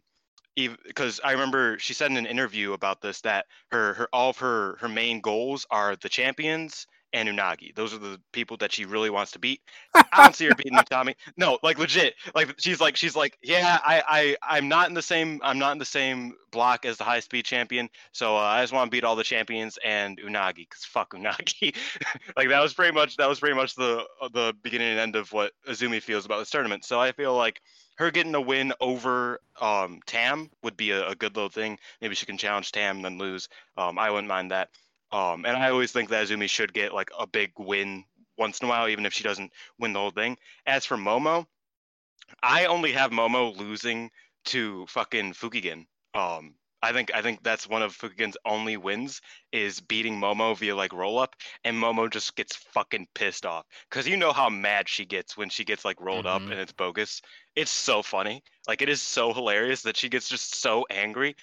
because 0.56 1.19
I 1.21 1.34
remember 1.34 1.78
she 1.80 1.93
said 1.93 2.12
in 2.12 2.17
an 2.17 2.25
interview 2.25 2.71
about 2.71 3.01
this 3.01 3.19
that 3.21 3.45
her 3.71 3.93
her 3.95 4.08
all 4.13 4.30
of 4.30 4.38
her 4.38 4.78
her 4.80 4.88
main 4.88 5.19
goals 5.19 5.65
are 5.69 5.97
the 5.97 6.08
champions 6.08 6.88
and 7.15 7.30
Unagi. 7.30 7.73
Those 7.73 7.93
are 7.93 7.97
the 7.97 8.19
people 8.34 8.58
that 8.58 8.73
she 8.73 8.84
really 8.84 9.10
wants 9.10 9.32
to 9.32 9.39
beat. 9.39 9.62
I 9.95 10.04
don't 10.17 10.36
see 10.36 10.45
her 10.45 10.56
beating 10.58 10.78
Utami. 10.78 11.15
No, 11.38 11.58
like 11.63 11.80
legit. 11.80 12.13
Like 12.36 12.54
she's 12.60 12.82
like 12.82 12.97
she's 12.97 13.15
like, 13.15 13.38
yeah, 13.41 13.80
I 13.84 14.04
I 14.08 14.58
I'm 14.58 14.67
not 14.67 14.89
in 14.89 14.93
the 14.93 15.01
same 15.01 15.39
I'm 15.41 15.58
not 15.58 15.71
in 15.71 15.78
the 15.78 15.86
same 15.86 16.34
block 16.51 16.86
as 16.86 16.97
the 16.97 17.06
high 17.06 17.21
speed 17.21 17.45
champion. 17.45 17.89
So 18.12 18.36
uh, 18.36 18.41
I 18.41 18.62
just 18.62 18.73
want 18.73 18.91
to 18.91 18.95
beat 18.95 19.06
all 19.06 19.15
the 19.15 19.23
champions 19.23 19.80
and 19.84 20.19
Unagi 20.19 20.58
because 20.58 20.84
fuck 20.84 21.13
Unagi. 21.13 21.75
like 22.38 22.49
that 22.49 22.62
was 22.62 22.73
pretty 22.73 22.93
much 22.93 23.15
that 23.15 23.30
was 23.30 23.39
pretty 23.39 23.56
much 23.56 23.75
the 23.75 24.04
the 24.34 24.54
beginning 24.62 24.89
and 24.89 24.99
end 24.99 25.15
of 25.15 25.32
what 25.32 25.54
Azumi 25.67 26.01
feels 26.01 26.25
about 26.25 26.39
this 26.39 26.49
tournament. 26.49 26.84
So 26.84 26.99
I 26.99 27.13
feel 27.13 27.34
like 27.34 27.62
her 27.97 28.12
getting 28.12 28.36
a 28.36 28.41
win 28.41 28.73
over 28.82 29.39
um, 29.62 30.01
Tam 30.06 30.49
would 30.63 30.75
be 30.75 30.91
a, 30.91 31.08
a 31.08 31.15
good 31.15 31.34
little 31.38 31.49
thing. 31.49 31.80
Maybe 32.01 32.13
she 32.13 32.25
can 32.25 32.38
challenge 32.38 32.73
Tam 32.73 32.97
and 32.97 33.06
then 33.06 33.17
lose. 33.17 33.47
Um, 33.78 33.97
I 33.97 34.12
wouldn't 34.12 34.28
mind 34.28 34.51
that. 34.51 34.69
Um, 35.15 35.45
and 35.45 35.56
I 35.56 35.69
always 35.69 35.93
think 35.93 36.10
that 36.10 36.28
Azumi 36.28 36.49
should 36.49 36.73
get 36.73 36.93
like 36.93 37.10
a 37.17 37.25
big 37.25 37.51
win 37.58 38.04
once 38.38 38.60
in 38.60 38.65
a 38.65 38.69
while, 38.69 38.89
even 38.89 39.06
if 39.06 39.13
she 39.13 39.23
doesn't 39.23 39.51
win 39.80 39.93
the 39.93 39.99
whole 39.99 40.12
thing. 40.12 40.38
As 40.65 40.84
for 40.86 40.97
Momo, 40.97 41.45
I 42.43 42.65
only 42.65 42.91
have 42.91 43.12
Momo 43.12 43.56
losing 43.56 44.12
to 44.45 44.86
fucking 44.88 45.34
Fukigen. 45.34 45.86
Um, 46.13 46.56
I 46.82 46.91
think 46.91 47.12
I 47.15 47.21
think 47.21 47.41
that's 47.43 47.67
one 47.67 47.82
of 47.82 47.97
Fukigen's 47.97 48.38
only 48.45 48.78
wins 48.78 49.21
is 49.51 49.80
beating 49.80 50.19
Momo 50.19 50.56
via 50.58 50.75
like 50.75 50.93
roll 50.93 51.17
up, 51.17 51.36
and 51.63 51.78
Momo 51.78 52.12
just 52.12 52.36
gets 52.36 52.56
fucking 52.58 53.08
pissed 53.15 53.45
off 53.45 53.65
because 53.89 54.08
you 54.08 54.17
know 54.17 54.34
how 54.34 54.49
mad 54.49 54.88
she 54.89 55.06
gets 55.06 55.38
when 55.38 55.49
she 55.49 55.63
gets 55.63 55.86
like 55.86 55.99
rolled 56.01 56.25
up 56.28 56.41
Mhm. 56.41 56.51
and 56.51 56.60
it's 56.60 56.73
bogus. 56.73 57.21
It's 57.56 57.71
so 57.71 58.04
funny, 58.04 58.43
like 58.67 58.82
it 58.82 58.89
is 58.89 59.01
so 59.01 59.34
hilarious 59.34 59.82
that 59.84 59.97
she 59.97 60.10
gets 60.10 60.30
just 60.30 60.56
so 60.56 60.86
angry. 60.89 61.36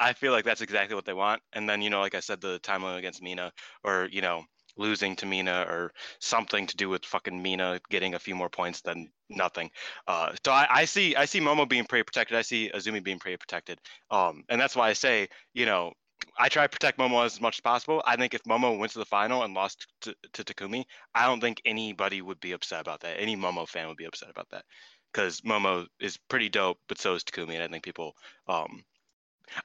I 0.00 0.12
feel 0.12 0.32
like 0.32 0.44
that's 0.44 0.60
exactly 0.60 0.94
what 0.94 1.04
they 1.04 1.12
want. 1.12 1.42
And 1.52 1.68
then 1.68 1.82
you 1.82 1.90
know, 1.90 2.00
like 2.00 2.14
I 2.14 2.20
said, 2.20 2.40
the 2.40 2.58
time 2.60 2.82
limit 2.82 2.98
against 2.98 3.22
Mina, 3.22 3.52
or 3.84 4.08
you 4.10 4.20
know, 4.20 4.44
losing 4.76 5.16
to 5.16 5.26
Mina, 5.26 5.66
or 5.68 5.92
something 6.20 6.66
to 6.66 6.76
do 6.76 6.88
with 6.88 7.04
fucking 7.04 7.42
Mina 7.42 7.80
getting 7.90 8.14
a 8.14 8.18
few 8.18 8.34
more 8.34 8.48
points 8.48 8.80
than 8.82 9.10
nothing. 9.28 9.70
Uh, 10.06 10.32
so 10.44 10.52
I, 10.52 10.66
I 10.70 10.84
see 10.84 11.16
I 11.16 11.24
see 11.24 11.40
Momo 11.40 11.68
being 11.68 11.84
pretty 11.84 12.04
protected. 12.04 12.36
I 12.36 12.42
see 12.42 12.70
Azumi 12.74 13.02
being 13.02 13.18
pretty 13.18 13.36
protected. 13.36 13.78
Um, 14.10 14.44
and 14.48 14.60
that's 14.60 14.76
why 14.76 14.88
I 14.88 14.92
say, 14.92 15.28
you 15.54 15.66
know, 15.66 15.92
I 16.38 16.48
try 16.48 16.64
to 16.64 16.68
protect 16.68 16.98
Momo 16.98 17.24
as 17.24 17.40
much 17.40 17.56
as 17.56 17.60
possible. 17.60 18.02
I 18.06 18.16
think 18.16 18.34
if 18.34 18.42
Momo 18.44 18.78
went 18.78 18.92
to 18.92 18.98
the 18.98 19.04
final 19.04 19.42
and 19.42 19.54
lost 19.54 19.86
to, 20.02 20.14
to 20.34 20.44
Takumi, 20.44 20.84
I 21.14 21.26
don't 21.26 21.40
think 21.40 21.60
anybody 21.64 22.22
would 22.22 22.40
be 22.40 22.52
upset 22.52 22.80
about 22.80 23.00
that. 23.00 23.20
Any 23.20 23.36
Momo 23.36 23.68
fan 23.68 23.88
would 23.88 23.96
be 23.96 24.04
upset 24.04 24.30
about 24.30 24.48
that 24.50 24.64
because 25.12 25.40
Momo 25.42 25.86
is 26.00 26.18
pretty 26.28 26.48
dope, 26.48 26.78
but 26.88 26.98
so 26.98 27.14
is 27.14 27.24
Takumi, 27.24 27.54
and 27.54 27.62
I 27.62 27.68
think 27.68 27.84
people. 27.84 28.14
Um, 28.46 28.84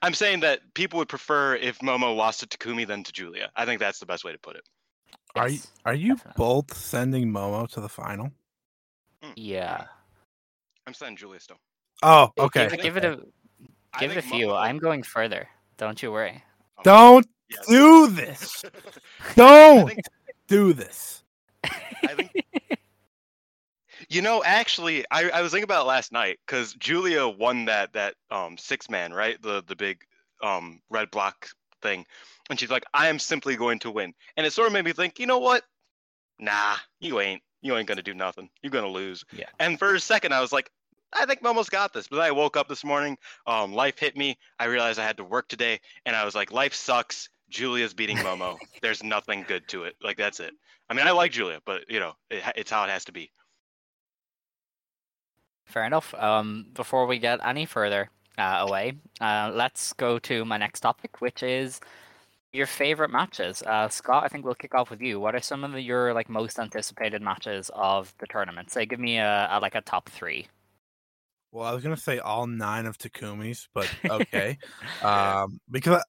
I'm 0.02 0.14
saying 0.14 0.40
that 0.40 0.60
people 0.74 0.98
would 0.98 1.08
prefer 1.08 1.56
if 1.56 1.78
Momo 1.80 2.14
lost 2.16 2.40
to 2.40 2.46
Takumi 2.46 2.86
than 2.86 3.02
to 3.04 3.12
Julia. 3.12 3.50
I 3.56 3.64
think 3.64 3.80
that's 3.80 3.98
the 3.98 4.06
best 4.06 4.24
way 4.24 4.32
to 4.32 4.38
put 4.38 4.56
it. 4.56 4.62
Are 5.36 5.48
you 5.48 5.60
are 5.84 5.94
you 5.94 6.18
both 6.36 6.76
sending 6.76 7.28
Momo 7.32 7.68
to 7.70 7.80
the 7.80 7.88
final? 7.88 8.30
Hmm. 9.22 9.32
Yeah. 9.36 9.84
I'm 10.86 10.94
sending 10.94 11.16
Julia 11.16 11.40
still. 11.40 11.58
Oh, 12.02 12.30
okay. 12.38 12.68
Give, 12.68 12.80
give 12.80 12.96
it 12.98 13.04
a 13.04 13.20
I 13.92 14.00
give 14.00 14.10
it 14.12 14.16
a 14.18 14.22
few. 14.22 14.48
Momo- 14.48 14.60
I'm 14.60 14.78
going 14.78 15.02
further. 15.02 15.48
Don't 15.76 16.02
you 16.02 16.12
worry. 16.12 16.42
Don't 16.82 17.26
do 17.68 18.08
this. 18.08 18.64
Don't 19.34 19.98
do 20.48 20.72
this. 20.72 21.22
I 21.64 22.14
think 22.14 22.44
You 24.14 24.22
know, 24.22 24.44
actually, 24.44 25.04
I, 25.10 25.28
I 25.28 25.42
was 25.42 25.50
thinking 25.50 25.64
about 25.64 25.86
it 25.86 25.88
last 25.88 26.12
night 26.12 26.38
because 26.46 26.72
Julia 26.74 27.26
won 27.26 27.64
that 27.64 27.94
that 27.94 28.14
um 28.30 28.56
six 28.56 28.88
man 28.88 29.12
right 29.12 29.42
the 29.42 29.64
the 29.66 29.74
big 29.74 30.04
um 30.40 30.80
red 30.88 31.10
block 31.10 31.48
thing, 31.82 32.06
and 32.48 32.60
she's 32.60 32.70
like, 32.70 32.84
I 32.94 33.08
am 33.08 33.18
simply 33.18 33.56
going 33.56 33.80
to 33.80 33.90
win, 33.90 34.14
and 34.36 34.46
it 34.46 34.52
sort 34.52 34.68
of 34.68 34.72
made 34.72 34.84
me 34.84 34.92
think, 34.92 35.18
you 35.18 35.26
know 35.26 35.40
what? 35.40 35.64
Nah, 36.38 36.76
you 37.00 37.18
ain't. 37.18 37.42
You 37.60 37.76
ain't 37.76 37.88
gonna 37.88 38.04
do 38.04 38.14
nothing. 38.14 38.50
You're 38.62 38.70
gonna 38.70 38.86
lose. 38.86 39.24
Yeah. 39.32 39.46
And 39.58 39.80
for 39.80 39.92
a 39.96 39.98
second, 39.98 40.32
I 40.32 40.40
was 40.40 40.52
like, 40.52 40.70
I 41.12 41.26
think 41.26 41.42
Momo's 41.42 41.68
got 41.68 41.92
this. 41.92 42.06
But 42.06 42.18
then 42.18 42.26
I 42.26 42.30
woke 42.30 42.56
up 42.56 42.68
this 42.68 42.84
morning. 42.84 43.18
Um, 43.48 43.72
life 43.72 43.98
hit 43.98 44.16
me. 44.16 44.38
I 44.60 44.66
realized 44.66 45.00
I 45.00 45.04
had 45.04 45.16
to 45.16 45.24
work 45.24 45.48
today, 45.48 45.80
and 46.06 46.14
I 46.14 46.24
was 46.24 46.36
like, 46.36 46.52
life 46.52 46.74
sucks. 46.74 47.30
Julia's 47.50 47.94
beating 47.94 48.18
Momo. 48.18 48.58
There's 48.80 49.02
nothing 49.02 49.44
good 49.48 49.66
to 49.68 49.82
it. 49.82 49.96
Like 50.00 50.18
that's 50.18 50.38
it. 50.38 50.54
I 50.88 50.94
mean, 50.94 51.04
I 51.04 51.10
like 51.10 51.32
Julia, 51.32 51.58
but 51.66 51.90
you 51.90 51.98
know, 51.98 52.12
it, 52.30 52.44
it's 52.54 52.70
how 52.70 52.84
it 52.84 52.90
has 52.90 53.06
to 53.06 53.12
be. 53.12 53.32
Fair 55.66 55.84
enough. 55.84 56.14
Um, 56.14 56.66
before 56.74 57.06
we 57.06 57.18
get 57.18 57.40
any 57.44 57.66
further 57.66 58.10
uh, 58.38 58.58
away, 58.60 58.94
uh, 59.20 59.50
let's 59.54 59.92
go 59.94 60.18
to 60.20 60.44
my 60.44 60.56
next 60.56 60.80
topic, 60.80 61.20
which 61.20 61.42
is 61.42 61.80
your 62.52 62.66
favorite 62.66 63.10
matches. 63.10 63.62
Uh, 63.62 63.88
Scott, 63.88 64.24
I 64.24 64.28
think 64.28 64.44
we'll 64.44 64.54
kick 64.54 64.74
off 64.74 64.90
with 64.90 65.00
you. 65.00 65.18
What 65.20 65.34
are 65.34 65.40
some 65.40 65.64
of 65.64 65.72
the, 65.72 65.80
your 65.80 66.14
like 66.14 66.28
most 66.28 66.58
anticipated 66.58 67.22
matches 67.22 67.70
of 67.74 68.14
the 68.18 68.26
tournament? 68.26 68.70
Say, 68.70 68.86
give 68.86 69.00
me 69.00 69.18
a, 69.18 69.48
a 69.50 69.60
like 69.60 69.74
a 69.74 69.80
top 69.80 70.08
three. 70.08 70.48
Well, 71.52 71.66
I 71.66 71.72
was 71.72 71.82
gonna 71.84 71.96
say 71.96 72.18
all 72.18 72.46
nine 72.46 72.86
of 72.86 72.98
Takumi's, 72.98 73.68
but 73.74 73.90
okay, 74.08 74.58
um, 75.02 75.60
because 75.70 76.02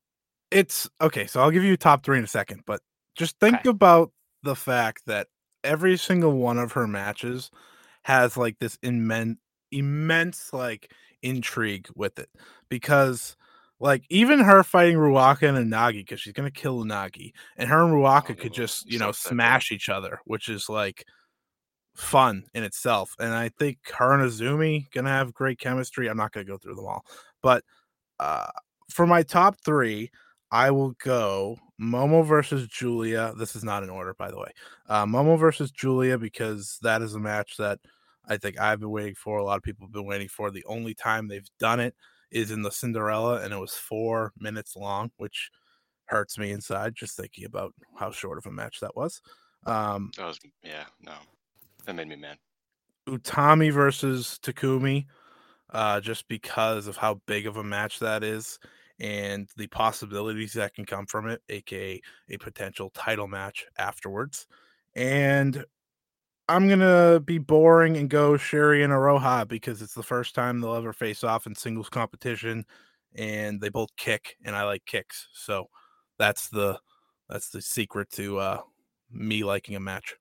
it's 0.51 0.89
okay. 1.01 1.27
So 1.27 1.41
I'll 1.41 1.51
give 1.51 1.63
you 1.63 1.77
top 1.77 2.03
three 2.05 2.17
in 2.17 2.23
a 2.23 2.27
second, 2.27 2.63
but 2.65 2.81
just 3.15 3.39
think 3.39 3.61
Okay. 3.61 3.69
about 3.69 4.11
the 4.43 4.55
fact 4.55 5.03
that 5.07 5.27
every 5.63 5.97
single 5.97 6.33
one 6.33 6.57
of 6.57 6.73
her 6.73 6.87
matches 6.87 7.51
has 8.03 8.37
like 8.37 8.57
this 8.59 8.77
immense, 8.83 9.37
immense 9.75 10.53
like 10.53 10.91
intrigue 11.21 11.88
with 11.95 12.19
it, 12.19 12.29
because 12.69 13.35
like 13.79 14.03
even 14.09 14.39
her 14.39 14.63
fighting 14.63 14.97
Ruaka 14.97 15.49
and 15.49 15.71
Unagi, 15.71 15.97
because 15.97 16.21
she's 16.21 16.33
gonna 16.33 16.51
kill 16.51 16.83
Unagi, 16.83 17.33
and 17.57 17.69
her 17.69 17.83
and 17.83 17.93
Ruaka 17.93 18.38
could 18.38 18.53
just 18.53 18.89
you 18.91 18.99
know 18.99 19.11
smash 19.11 19.71
each 19.71 19.89
other, 19.89 20.19
which 20.25 20.49
is 20.49 20.69
like 20.69 21.05
fun 21.95 22.43
in 22.53 22.63
itself. 22.63 23.15
And 23.19 23.33
I 23.33 23.49
think 23.49 23.77
her 23.97 24.13
and 24.13 24.29
Azumi 24.29 24.91
gonna 24.91 25.09
have 25.09 25.33
great 25.33 25.59
chemistry. 25.59 26.07
I'm 26.07 26.17
not 26.17 26.31
gonna 26.31 26.45
go 26.45 26.57
through 26.57 26.75
them 26.75 26.88
all, 26.88 27.05
but 27.41 27.63
uh, 28.19 28.47
for 28.89 29.05
my 29.05 29.23
top 29.23 29.57
three, 29.63 30.11
I 30.51 30.71
will 30.71 30.91
go 31.03 31.57
Momo 31.81 32.25
versus 32.25 32.67
Julia. 32.67 33.33
This 33.38 33.55
is 33.55 33.63
not 33.63 33.83
in 33.83 33.89
order, 33.89 34.13
by 34.13 34.31
the 34.31 34.38
way. 34.38 34.51
Uh, 34.88 35.05
Momo 35.05 35.38
versus 35.38 35.71
Julia 35.71 36.17
because 36.17 36.79
that 36.81 37.01
is 37.01 37.15
a 37.15 37.19
match 37.19 37.57
that 37.57 37.79
I 38.27 38.38
think 38.38 38.59
I've 38.59 38.79
been 38.79 38.91
waiting 38.91 39.15
for. 39.15 39.38
A 39.38 39.43
lot 39.43 39.57
of 39.57 39.63
people 39.63 39.85
have 39.85 39.93
been 39.93 40.05
waiting 40.05 40.27
for. 40.27 40.51
The 40.51 40.65
only 40.65 40.93
time 40.93 41.27
they've 41.27 41.49
done 41.59 41.79
it 41.79 41.95
is 42.31 42.51
in 42.51 42.61
the 42.61 42.71
Cinderella, 42.71 43.41
and 43.41 43.53
it 43.53 43.57
was 43.57 43.75
four 43.75 44.33
minutes 44.38 44.75
long, 44.75 45.11
which 45.17 45.51
hurts 46.05 46.38
me 46.38 46.51
inside 46.51 46.95
just 46.95 47.17
thinking 47.17 47.45
about 47.45 47.73
how 47.97 48.11
short 48.11 48.38
of 48.38 48.45
a 48.45 48.51
match 48.51 48.79
that 48.79 48.95
was. 48.95 49.21
Um, 49.65 50.11
That 50.17 50.25
was 50.25 50.39
yeah, 50.63 50.85
no, 51.01 51.15
that 51.85 51.95
made 51.95 52.07
me 52.07 52.15
mad. 52.15 52.38
Utami 53.07 53.71
versus 53.71 54.39
Takumi, 54.41 55.05
uh, 55.71 56.01
just 56.01 56.27
because 56.27 56.88
of 56.88 56.97
how 56.97 57.21
big 57.25 57.47
of 57.47 57.57
a 57.57 57.63
match 57.63 57.99
that 57.99 58.23
is 58.23 58.59
and 58.99 59.49
the 59.57 59.67
possibilities 59.67 60.53
that 60.53 60.73
can 60.73 60.85
come 60.85 61.05
from 61.05 61.27
it, 61.27 61.41
aka 61.49 62.01
a 62.29 62.38
potential 62.38 62.89
title 62.91 63.27
match 63.27 63.65
afterwards. 63.77 64.47
And 64.95 65.65
I'm 66.47 66.69
gonna 66.69 67.19
be 67.19 67.38
boring 67.39 67.97
and 67.97 68.10
go 68.10 68.34
Syuri 68.34 68.84
and 68.84 68.93
Iroha 68.93 69.47
because 69.47 69.81
it's 69.81 69.95
the 69.95 70.03
first 70.03 70.36
time 70.36 70.62
they'll 70.62 70.75
ever 70.75 70.93
face 70.93 71.23
off 71.23 71.47
in 71.47 71.55
singles 71.55 71.89
competition, 71.89 72.65
and 73.15 73.60
they 73.60 73.69
both 73.69 73.95
kick, 73.97 74.38
and 74.45 74.55
I 74.55 74.63
like 74.63 74.86
kicks, 74.86 75.27
so 75.34 75.69
that's 76.19 76.49
the 76.49 76.79
that's 77.29 77.49
the 77.49 77.62
secret 77.62 78.12
to 78.12 78.38
uh, 78.38 78.62
me 79.10 79.43
liking 79.43 79.75
a 79.75 79.79
match. 79.79 80.15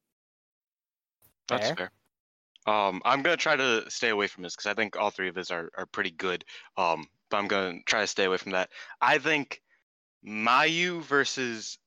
That's 1.48 1.66
Fair. 1.68 1.76
fair. 1.76 1.90
Um, 2.66 3.02
I'm 3.04 3.22
gonna 3.22 3.36
try 3.36 3.56
to 3.56 3.84
stay 3.90 4.08
away 4.08 4.26
from 4.26 4.42
this 4.42 4.56
because 4.56 4.70
I 4.70 4.74
think 4.74 4.96
all 4.96 5.10
three 5.10 5.28
of 5.28 5.36
us 5.36 5.50
are, 5.50 5.70
are 5.76 5.86
pretty 5.86 6.10
good. 6.10 6.44
Um, 6.78 7.06
but 7.30 7.36
I'm 7.36 7.48
gonna 7.48 7.80
try 7.84 8.00
to 8.00 8.06
stay 8.06 8.24
away 8.24 8.38
from 8.38 8.52
that. 8.52 8.70
I 9.02 9.18
think 9.18 9.60
Mayu 10.26 11.02
versus 11.02 11.78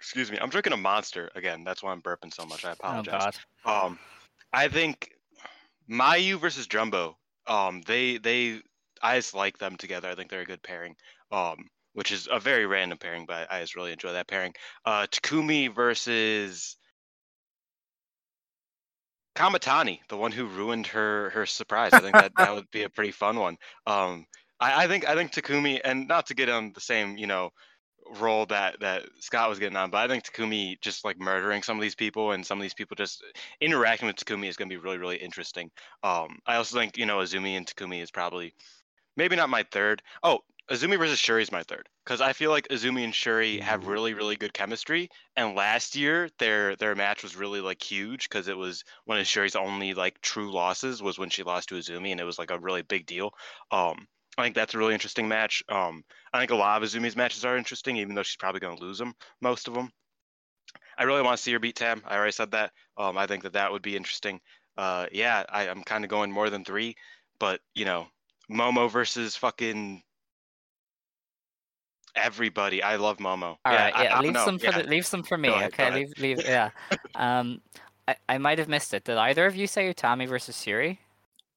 excuse 0.00 0.30
me, 0.30 0.38
I'm 0.40 0.48
drinking 0.48 0.72
a 0.72 0.78
monster 0.78 1.30
again. 1.34 1.62
That's 1.62 1.82
why 1.82 1.92
I'm 1.92 2.00
burping 2.00 2.32
so 2.32 2.46
much. 2.46 2.64
I 2.64 2.70
Oh 2.70 2.72
apologize. 2.72 3.38
God. 3.64 3.84
Um, 3.84 3.98
I 4.52 4.68
think 4.68 5.12
Mayu 5.88 6.40
versus 6.40 6.66
Jumbo. 6.66 7.18
Um, 7.46 7.82
they 7.86 8.16
they 8.18 8.62
I 9.02 9.16
just 9.16 9.34
like 9.34 9.58
them 9.58 9.76
together. 9.76 10.08
I 10.08 10.14
think 10.14 10.30
they're 10.30 10.40
a 10.40 10.46
good 10.46 10.62
pairing. 10.62 10.96
Um, 11.30 11.68
which 11.92 12.12
is 12.12 12.28
a 12.30 12.38
very 12.38 12.66
random 12.66 12.98
pairing, 12.98 13.26
but 13.26 13.50
I 13.50 13.60
just 13.60 13.74
really 13.74 13.92
enjoy 13.92 14.12
that 14.12 14.28
pairing. 14.28 14.54
Uh, 14.84 15.06
Takumi 15.10 15.74
versus 15.74 16.76
Kamitani, 19.34 20.00
the 20.08 20.16
one 20.16 20.32
who 20.32 20.46
ruined 20.46 20.86
her 20.88 21.30
her 21.30 21.46
surprise. 21.46 21.92
I 21.92 22.00
think 22.00 22.14
that 22.14 22.32
that 22.36 22.54
would 22.54 22.70
be 22.70 22.84
a 22.84 22.90
pretty 22.96 23.12
fun 23.12 23.38
one. 23.38 23.58
Um, 23.86 24.26
I, 24.60 24.84
I 24.84 24.88
think 24.88 25.08
I 25.08 25.14
think 25.14 25.32
Takumi, 25.32 25.80
and 25.84 26.08
not 26.08 26.26
to 26.26 26.34
get 26.34 26.48
on 26.48 26.72
the 26.74 26.80
same 26.80 27.18
you 27.18 27.26
know 27.26 27.50
role 28.18 28.46
that 28.46 28.80
that 28.80 29.04
Scott 29.20 29.48
was 29.48 29.58
getting 29.58 29.76
on, 29.76 29.90
but 29.90 29.98
I 29.98 30.08
think 30.08 30.24
Takumi 30.24 30.80
just 30.80 31.04
like 31.04 31.18
murdering 31.18 31.62
some 31.62 31.76
of 31.76 31.82
these 31.82 31.94
people 31.94 32.32
and 32.32 32.44
some 32.44 32.58
of 32.58 32.62
these 32.62 32.74
people 32.74 32.96
just 32.96 33.22
interacting 33.60 34.06
with 34.06 34.16
Takumi 34.16 34.48
is 34.48 34.56
going 34.56 34.68
to 34.68 34.74
be 34.74 34.82
really 34.82 34.98
really 34.98 35.16
interesting. 35.16 35.70
Um, 36.02 36.38
I 36.46 36.56
also 36.56 36.78
think 36.78 36.96
you 36.96 37.06
know 37.06 37.18
Azumi 37.18 37.56
and 37.56 37.66
Takumi 37.66 38.02
is 38.02 38.10
probably 38.10 38.54
maybe 39.16 39.36
not 39.36 39.50
my 39.50 39.64
third. 39.70 40.02
Oh, 40.22 40.40
Azumi 40.70 40.98
versus 40.98 41.18
Shuri 41.18 41.42
is 41.42 41.50
my 41.50 41.64
third 41.64 41.88
because 42.04 42.20
I 42.20 42.32
feel 42.32 42.50
like 42.50 42.68
Azumi 42.68 43.02
and 43.04 43.14
Shuri 43.14 43.58
have 43.58 43.86
really 43.86 44.14
really 44.14 44.36
good 44.36 44.52
chemistry. 44.52 45.10
And 45.36 45.56
last 45.56 45.96
year 45.96 46.28
their 46.38 46.76
their 46.76 46.94
match 46.94 47.22
was 47.22 47.36
really 47.36 47.60
like 47.60 47.82
huge 47.82 48.28
because 48.28 48.48
it 48.48 48.56
was 48.56 48.84
one 49.04 49.18
of 49.18 49.26
Shuri's 49.26 49.56
only 49.56 49.94
like 49.94 50.20
true 50.20 50.52
losses 50.52 51.02
was 51.02 51.18
when 51.18 51.30
she 51.30 51.42
lost 51.42 51.68
to 51.70 51.76
Azumi, 51.76 52.10
and 52.12 52.20
it 52.20 52.24
was 52.24 52.38
like 52.38 52.50
a 52.50 52.58
really 52.58 52.82
big 52.82 53.06
deal. 53.06 53.32
Um, 53.70 54.06
I 54.40 54.44
think 54.44 54.54
that's 54.54 54.74
a 54.74 54.78
really 54.78 54.94
interesting 54.94 55.28
match. 55.28 55.62
Um, 55.68 56.02
I 56.32 56.38
think 56.38 56.50
a 56.50 56.56
lot 56.56 56.82
of 56.82 56.88
Azumi's 56.88 57.16
matches 57.16 57.44
are 57.44 57.56
interesting, 57.56 57.96
even 57.96 58.14
though 58.14 58.22
she's 58.22 58.36
probably 58.36 58.60
going 58.60 58.76
to 58.76 58.82
lose 58.82 58.98
them, 58.98 59.14
most 59.40 59.68
of 59.68 59.74
them. 59.74 59.90
I 60.98 61.04
really 61.04 61.22
want 61.22 61.36
to 61.36 61.42
see 61.42 61.52
her 61.52 61.58
beat 61.58 61.76
Tam. 61.76 62.02
I 62.06 62.16
already 62.16 62.32
said 62.32 62.50
that. 62.52 62.72
Um, 62.96 63.16
I 63.16 63.26
think 63.26 63.42
that 63.44 63.54
that 63.54 63.72
would 63.72 63.82
be 63.82 63.96
interesting. 63.96 64.40
Uh, 64.76 65.06
yeah, 65.12 65.44
I, 65.48 65.68
I'm 65.68 65.82
kind 65.82 66.04
of 66.04 66.10
going 66.10 66.30
more 66.30 66.50
than 66.50 66.64
three, 66.64 66.94
but 67.38 67.60
you 67.74 67.84
know, 67.84 68.06
Momo 68.50 68.90
versus 68.90 69.36
fucking 69.36 70.02
everybody. 72.14 72.82
I 72.82 72.96
love 72.96 73.18
Momo. 73.18 73.42
All 73.64 73.72
yeah, 73.72 73.84
right, 73.84 73.96
I- 73.96 74.02
yeah, 74.04 74.18
I 74.18 74.20
leave 74.20 74.34
don't 74.34 74.44
some 74.44 74.58
for 74.58 74.66
Yeah. 74.66 74.82
the, 74.82 74.88
leave 74.88 75.06
some 75.06 75.22
for 75.22 75.38
me. 75.38 75.48
Ahead, 75.48 75.72
okay, 75.72 75.94
leave 75.94 76.08
leave 76.18 76.38
yeah. 76.44 76.70
Um, 77.14 77.60
I, 78.08 78.16
I 78.28 78.38
might 78.38 78.58
have 78.58 78.68
missed 78.68 78.94
it. 78.94 79.04
Did 79.04 79.16
either 79.16 79.46
of 79.46 79.56
you 79.56 79.66
say 79.66 79.92
Utami 79.92 80.28
versus 80.28 80.56
Syuri? 80.56 80.98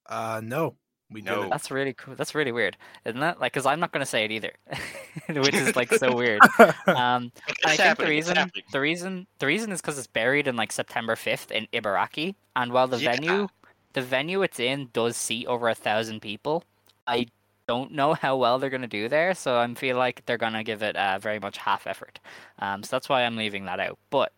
Uh, 0.06 0.42
no, 0.44 0.76
we 1.14 1.22
didn't. 1.22 1.50
That's 1.50 1.72
really 1.72 1.94
cool. 1.94 2.16
That's 2.16 2.36
really 2.36 2.52
weird, 2.52 2.76
isn't 3.06 3.20
that? 3.20 3.40
Like, 3.40 3.54
cause 3.54 3.66
I'm 3.66 3.80
not 3.80 3.92
gonna 3.92 4.06
say 4.06 4.26
it 4.26 4.32
either, 4.32 4.52
which 5.30 5.56
is 5.56 5.76
like 5.76 5.94
so 5.94 6.16
weird. 6.16 6.42
Um, 6.88 7.32
I 7.66 7.78
think 7.78 7.78
the 7.78 7.84
happening, 7.84 8.18
it's 8.18 8.28
reason, 8.30 8.52
the 8.72 8.80
reason, 8.80 9.28
the 9.40 9.48
reason 9.48 9.72
is 9.72 9.82
because 9.82 9.98
it's 9.98 10.08
buried 10.08 10.48
in 10.48 10.56
like 10.56 10.72
September 10.72 11.16
5th 11.16 11.52
in 11.52 11.68
Ibaraki, 11.74 12.36
and 12.56 12.72
while 12.74 12.88
the 12.88 12.98
Yeah. 12.98 13.12
venue, 13.12 13.48
the 13.94 14.02
venue 14.02 14.42
it's 14.44 14.60
in 14.60 14.90
does 14.94 15.16
seat 15.18 15.48
over 15.48 15.70
a 15.70 15.76
thousand 15.76 16.22
people, 16.22 16.64
I 17.08 17.28
don't 17.68 17.92
know 17.94 18.14
how 18.14 18.36
well 18.38 18.60
they're 18.60 18.70
gonna 18.70 18.88
do 18.88 19.08
there. 19.10 19.34
So 19.34 19.58
I 19.58 19.74
feel 19.74 19.98
like 19.98 20.24
they're 20.26 20.38
gonna 20.38 20.64
give 20.64 20.84
it 20.84 20.96
uh, 20.96 21.18
very 21.20 21.40
much 21.40 21.58
half 21.58 21.88
effort. 21.88 22.20
Um, 22.60 22.84
so 22.84 22.96
that's 22.96 23.10
why 23.10 23.24
I'm 23.24 23.38
leaving 23.38 23.66
that 23.66 23.80
out. 23.80 23.98
But 24.10 24.34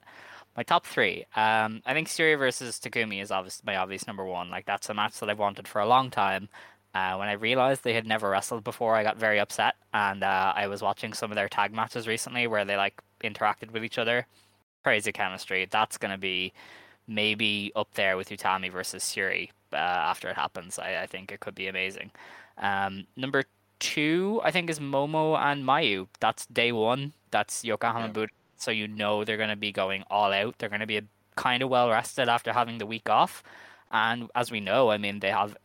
my 0.56 0.64
top 0.64 0.86
three, 0.86 1.26
um, 1.36 1.82
I 1.86 1.94
think 1.94 2.08
Syuri 2.08 2.38
versus 2.38 2.80
Takumi 2.80 3.22
is 3.22 3.32
obvious 3.32 3.62
my 3.66 3.76
obvious 3.76 4.08
number 4.08 4.26
one. 4.26 4.50
Like 4.50 4.66
that's 4.66 4.90
a 4.90 4.94
match 4.94 5.20
that 5.20 5.30
I've 5.30 5.40
wanted 5.40 5.68
for 5.68 5.82
a 5.82 5.88
long 5.88 6.10
time. 6.10 6.50
Uh, 6.94 7.18
when 7.18 7.28
I 7.28 7.34
realized 7.34 7.84
they 7.84 7.94
had 7.94 8.08
never 8.08 8.30
wrestled 8.30 8.64
before, 8.64 8.96
I 8.96 9.04
got 9.04 9.18
very 9.18 9.38
upset, 9.38 9.76
and 9.94 10.24
uh, 10.24 10.54
I 10.56 10.68
was 10.68 10.82
watching 10.82 11.12
some 11.12 11.30
of 11.30 11.36
their 11.36 11.50
tag 11.50 11.74
matches 11.74 12.08
recently 12.08 12.48
where 12.48 12.64
they 12.64 12.78
like 12.78 13.02
interacted 13.22 13.72
with 13.72 13.84
each 13.84 13.98
other. 13.98 14.28
Crazy 14.84 15.12
chemistry. 15.12 15.68
That's 15.70 15.98
gonna 15.98 16.18
be 16.18 16.54
maybe 17.08 17.72
up 17.76 17.94
there 17.96 18.16
with 18.16 18.30
Utami 18.30 18.72
versus 18.72 19.04
Syuri 19.04 19.50
uh, 19.74 19.76
after 19.76 20.30
it 20.30 20.36
happens. 20.36 20.80
I, 20.80 21.04
I 21.04 21.06
think 21.06 21.32
it 21.32 21.42
could 21.42 21.56
be 21.56 21.68
amazing. 21.68 22.12
Um, 22.58 23.08
number 23.18 23.44
two, 23.80 24.40
I 24.44 24.52
think, 24.52 24.70
is 24.70 24.80
Momo 24.80 25.38
and 25.38 25.66
Mayu. 25.66 26.08
That's 26.20 26.46
day 26.46 26.72
one. 26.72 27.14
That's 27.32 27.66
Yokohama 27.66 28.08
Yeah. 28.08 28.28
So 28.66 28.72
you 28.72 28.88
know 28.88 29.24
they're 29.24 29.38
going 29.38 29.50
to 29.50 29.56
be 29.56 29.72
going 29.72 30.04
all 30.10 30.34
out. 30.34 30.56
They're 30.58 30.70
going 30.70 30.82
to 30.82 30.88
be 30.88 31.02
kind 31.36 31.62
of 31.62 31.70
well 31.70 31.90
rested 31.90 32.28
after 32.28 32.52
having 32.52 32.80
the 32.80 32.86
week 32.86 33.10
off. 33.10 33.44
And 33.92 34.30
as 34.34 34.52
we 34.52 34.60
know, 34.60 34.90
I 34.90 34.98
mean, 34.98 35.20
they 35.20 35.30
have 35.30 35.56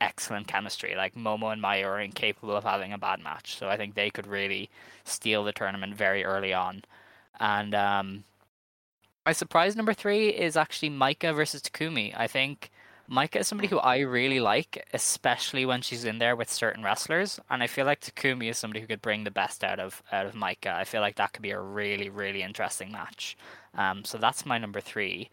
excellent 0.00 0.46
chemistry. 0.46 0.94
Like 0.94 1.14
Momo 1.14 1.52
and 1.52 1.62
Mayu 1.62 1.86
are 1.86 2.00
incapable 2.00 2.54
of 2.54 2.64
having 2.64 2.92
a 2.92 2.98
bad 2.98 3.20
match. 3.20 3.56
So 3.56 3.68
I 3.68 3.76
think 3.76 3.94
they 3.94 4.10
could 4.10 4.26
really 4.26 4.68
steal 5.04 5.42
the 5.42 5.52
tournament 5.52 5.94
very 5.94 6.22
early 6.22 6.52
on. 6.52 6.82
And 7.40 7.74
um, 7.74 8.24
my 9.24 9.32
surprise 9.32 9.74
number 9.74 9.94
three 9.94 10.28
is 10.28 10.56
actually 10.56 10.90
Maika 10.90 11.34
versus 11.34 11.62
Takumi. 11.62 12.12
I 12.14 12.26
think 12.26 12.70
Maika 13.10 13.36
is 13.40 13.48
somebody 13.48 13.68
who 13.68 13.78
I 13.78 13.98
really 13.98 14.38
like, 14.40 14.86
especially 14.94 15.66
when 15.66 15.82
she's 15.82 16.04
in 16.04 16.18
there 16.18 16.36
with 16.36 16.50
certain 16.50 16.84
wrestlers, 16.84 17.40
and 17.50 17.62
I 17.62 17.66
feel 17.66 17.84
like 17.84 18.00
Takumi 18.00 18.48
is 18.50 18.58
somebody 18.58 18.80
who 18.80 18.86
could 18.86 19.02
bring 19.02 19.24
the 19.24 19.30
best 19.32 19.64
out 19.64 19.80
of 19.80 20.02
out 20.12 20.26
of 20.26 20.34
Maika. 20.34 20.72
I 20.74 20.84
feel 20.84 21.00
like 21.00 21.16
that 21.16 21.32
could 21.32 21.42
be 21.42 21.50
a 21.50 21.60
really 21.60 22.08
really 22.08 22.42
interesting 22.42 22.92
match. 22.92 23.36
Um, 23.74 24.04
so 24.04 24.16
that's 24.18 24.46
my 24.46 24.58
number 24.58 24.80
three. 24.80 25.28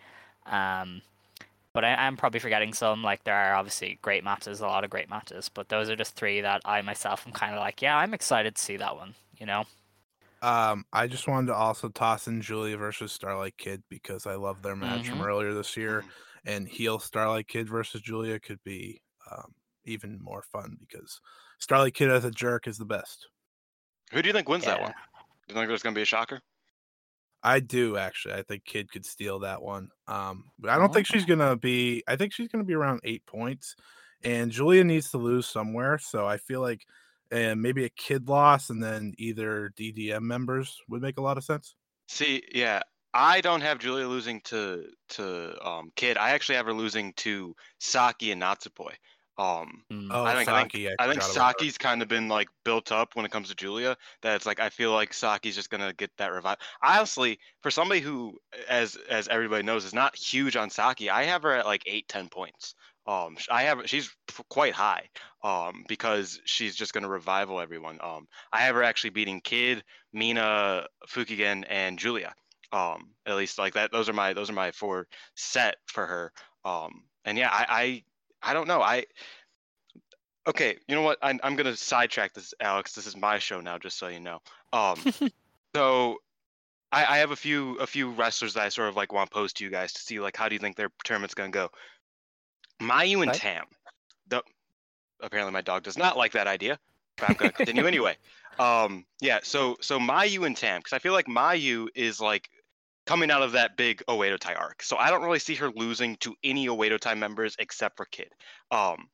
Um, 0.47 1.01
but 1.73 1.85
I 1.85 2.07
am 2.07 2.17
probably 2.17 2.39
forgetting 2.39 2.73
some. 2.73 3.03
Like 3.03 3.23
there 3.25 3.35
are 3.35 3.55
obviously 3.55 3.99
great 4.01 4.23
matches, 4.23 4.61
a 4.61 4.67
lot 4.67 4.83
of 4.83 4.89
great 4.89 5.09
matches, 5.09 5.49
but 5.49 5.69
those 5.69 5.89
are 5.89 5.95
just 5.95 6.15
three 6.15 6.41
that 6.41 6.61
I 6.65 6.81
myself 6.81 7.25
am 7.27 7.33
kind 7.33 7.53
of 7.53 7.59
like, 7.59 7.81
yeah, 7.81 7.97
I'm 7.97 8.13
excited 8.13 8.55
to 8.55 8.61
see 8.61 8.77
that 8.77 8.95
one. 8.97 9.15
You 9.39 9.45
know. 9.47 9.65
Um, 10.41 10.85
I 10.93 11.07
just 11.07 11.27
wanted 11.27 11.47
to 11.47 11.55
also 11.55 11.89
toss 11.89 12.27
in 12.27 12.41
Julia 12.41 12.77
versus 12.77 13.11
Starlight 13.11 13.57
Kid 13.57 13.83
because 13.89 14.27
I 14.27 14.35
love 14.35 14.61
their 14.61 14.75
match 14.75 15.09
Mhm. 15.09 15.09
from 15.09 15.21
earlier 15.21 15.53
this 15.53 15.75
year, 15.75 16.05
and 16.47 16.67
heel 16.67 16.97
Starlight 16.97 17.47
Kid 17.47 17.69
versus 17.69 18.01
Julia 18.01 18.39
could 18.39 18.63
be 18.63 19.01
um, 19.29 19.53
even 19.85 20.17
more 20.21 20.41
fun 20.41 20.77
because 20.79 21.19
Starlight 21.59 21.93
Kid 21.93 22.09
as 22.09 22.25
a 22.25 22.31
jerk 22.31 22.67
is 22.67 22.77
the 22.77 22.85
best. 22.85 23.27
Who 24.13 24.21
do 24.21 24.27
you 24.27 24.33
think 24.33 24.47
wins 24.47 24.65
that 24.65 24.81
one? 24.81 24.93
Do 25.47 25.53
you 25.53 25.55
think 25.55 25.67
there's 25.67 25.83
gonna 25.83 25.93
be 25.93 26.01
a 26.01 26.05
shocker? 26.05 26.39
I 27.43 27.59
do 27.59 27.97
actually. 27.97 28.35
I 28.35 28.43
think 28.43 28.63
Kid 28.63 28.89
could 28.91 29.05
steal 29.05 29.39
that 29.39 29.61
one. 29.61 29.89
Um, 30.07 30.45
but 30.57 30.71
I 30.71 30.77
don't 30.77 30.93
think 30.93 31.05
she's 31.05 31.25
gonna 31.25 31.57
be. 31.57 32.03
I 32.07 32.15
think 32.15 32.33
she's 32.33 32.47
gonna 32.47 32.63
be 32.63 32.73
around 32.73 33.01
eight 33.03 33.25
points, 33.25 33.75
and 34.23 34.49
Julia 34.49 34.83
needs 34.83 35.11
to 35.11 35.17
lose 35.17 35.45
somewhere. 35.47 35.99
So 35.99 36.25
I 36.25 36.37
feel 36.37 36.61
like, 36.61 36.85
uh, 37.31 37.55
maybe 37.55 37.83
a 37.83 37.89
Kid 37.89 38.29
loss, 38.29 38.69
and 38.69 38.81
then 38.81 39.13
either 39.17 39.73
DDM 39.77 40.21
members 40.21 40.77
would 40.87 41.01
make 41.01 41.17
a 41.17 41.21
lot 41.21 41.37
of 41.37 41.43
sense. 41.43 41.75
See, 42.07 42.41
yeah, 42.53 42.81
I 43.19 43.41
don't 43.41 43.61
have 43.61 43.79
Julia 43.79 44.07
losing 44.07 44.41
to 44.41 44.91
to 45.09 45.67
um 45.67 45.91
Kid. 45.95 46.17
I 46.17 46.31
actually 46.31 46.55
have 46.55 46.65
her 46.67 46.73
losing 46.73 47.13
to 47.13 47.55
Saki 47.79 48.31
and 48.31 48.41
Natsupoi. 48.41 48.95
Um, 49.37 49.83
Oh, 50.09 50.23
I 50.23 50.35
think 50.35 50.49
I 50.49 50.53
think, 50.55 50.71
Saki, 50.71 50.87
I 50.89 50.95
I 50.99 51.07
think 51.07 51.21
forgot 51.21 51.31
about 51.31 51.51
her. 51.53 51.65
Saki's 51.65 51.77
kind 51.77 52.01
of 52.01 52.07
been 52.07 52.27
like 52.27 52.47
built 52.63 52.91
up 52.91 53.15
when 53.15 53.25
it 53.25 53.31
comes 53.31 53.49
to 53.49 53.55
Julia. 53.55 53.97
That 54.21 54.35
it's 54.35 54.45
like 54.45 54.59
I 54.59 54.69
feel 54.69 54.93
like 54.93 55.13
Saki's 55.13 55.55
just 55.55 55.69
gonna 55.69 55.93
get 55.93 56.11
that 56.17 56.31
revive. 56.31 56.57
Honestly, 56.83 57.39
for 57.61 57.71
somebody 57.71 58.01
who, 58.01 58.37
as 58.69 58.95
as 59.09 59.27
everybody 59.27 59.63
knows, 59.63 59.83
is 59.85 59.93
not 59.93 60.15
huge 60.15 60.55
on 60.55 60.69
Saki, 60.69 61.09
I 61.09 61.23
have 61.23 61.43
her 61.43 61.53
at 61.53 61.65
like 61.65 61.83
eight 61.87 62.07
ten 62.07 62.29
points. 62.29 62.75
Um, 63.05 63.37
I 63.49 63.63
have 63.63 63.89
she's 63.89 64.15
quite 64.49 64.73
high. 64.73 65.09
Um, 65.43 65.85
because 65.87 66.39
she's 66.45 66.75
just 66.75 66.93
gonna 66.93 67.09
revival 67.09 67.59
everyone. 67.59 67.99
Um, 68.01 68.27
I 68.51 68.61
have 68.61 68.75
her 68.75 68.83
actually 68.83 69.11
beating 69.11 69.41
Kid, 69.41 69.83
Mina, 70.13 70.87
Fukigen, 71.07 71.65
and 71.69 71.97
Julia. 71.99 72.33
Um, 72.71 73.11
at 73.25 73.35
least 73.35 73.57
like 73.57 73.73
that. 73.75 73.91
Those 73.91 74.09
are 74.09 74.13
my 74.13 74.33
those 74.33 74.49
are 74.49 74.53
my 74.53 74.71
four 74.71 75.07
set 75.35 75.77
for 75.85 76.05
her. 76.05 76.31
Um, 76.65 77.03
and 77.25 77.37
yeah, 77.37 77.49
I 77.51 78.03
I, 78.43 78.51
I 78.51 78.53
don't 78.53 78.67
know. 78.67 78.81
I 78.81 79.05
okay. 80.47 80.77
You 80.87 80.95
know 80.95 81.01
what? 81.01 81.17
I'm 81.21 81.39
I'm 81.43 81.55
gonna 81.55 81.75
sidetrack 81.75 82.33
this, 82.33 82.53
Alex. 82.59 82.93
This 82.93 83.07
is 83.07 83.15
my 83.15 83.39
show 83.39 83.61
now, 83.61 83.77
just 83.77 83.97
so 83.97 84.07
you 84.07 84.19
know. 84.19 84.39
Um, 84.73 84.99
so 85.75 86.17
I, 86.91 87.05
I 87.05 87.17
have 87.19 87.31
a 87.31 87.35
few 87.35 87.75
a 87.75 87.87
few 87.87 88.11
wrestlers 88.11 88.53
that 88.53 88.63
I 88.63 88.69
sort 88.69 88.89
of 88.89 88.95
like 88.95 89.13
want 89.13 89.29
to 89.29 89.33
pose 89.33 89.53
to 89.53 89.63
you 89.63 89.69
guys 89.69 89.93
to 89.93 90.01
see 90.01 90.19
like 90.19 90.35
how 90.37 90.49
do 90.49 90.55
you 90.55 90.59
think 90.59 90.75
their 90.75 90.89
tournament's 91.03 91.35
gonna 91.35 91.49
go. 91.49 91.69
Mayu 92.81 93.23
and. 93.23 93.33
Tam. 93.33 93.65
The, 94.27 94.43
apparently 95.21 95.53
my 95.53 95.61
dog 95.61 95.83
does 95.83 95.97
not 95.97 96.17
like 96.17 96.33
that 96.33 96.47
idea, 96.47 96.77
but 97.17 97.29
I'm 97.29 97.35
gonna 97.35 97.51
continue 97.51 97.85
anyway. 97.87 98.17
Um, 98.59 99.05
yeah. 99.21 99.39
So 99.43 99.77
so 99.81 99.99
Mayu 99.99 100.45
and 100.45 100.55
Tam, 100.55 100.79
because 100.79 100.93
I 100.93 100.99
feel 100.99 101.13
like 101.13 101.27
Mayu 101.27 101.87
is 101.95 102.19
like 102.19 102.49
coming 103.07 103.31
out 103.31 103.41
of 103.41 103.53
that 103.53 103.77
big 103.77 104.03
Oedo 104.07 104.37
Tai 104.37 104.53
arc. 104.53 104.83
So 104.83 104.97
I 104.97 105.09
don't 105.09 105.23
really 105.23 105.39
see 105.39 105.55
her 105.55 105.71
losing 105.71 106.17
to 106.17 106.35
any 106.43 106.67
Oedo 106.67 106.99
Tai 106.99 107.15
members 107.15 107.55
except 107.57 107.97
for 107.97 108.05
Kid. 108.05 108.29
Um, 108.69 109.07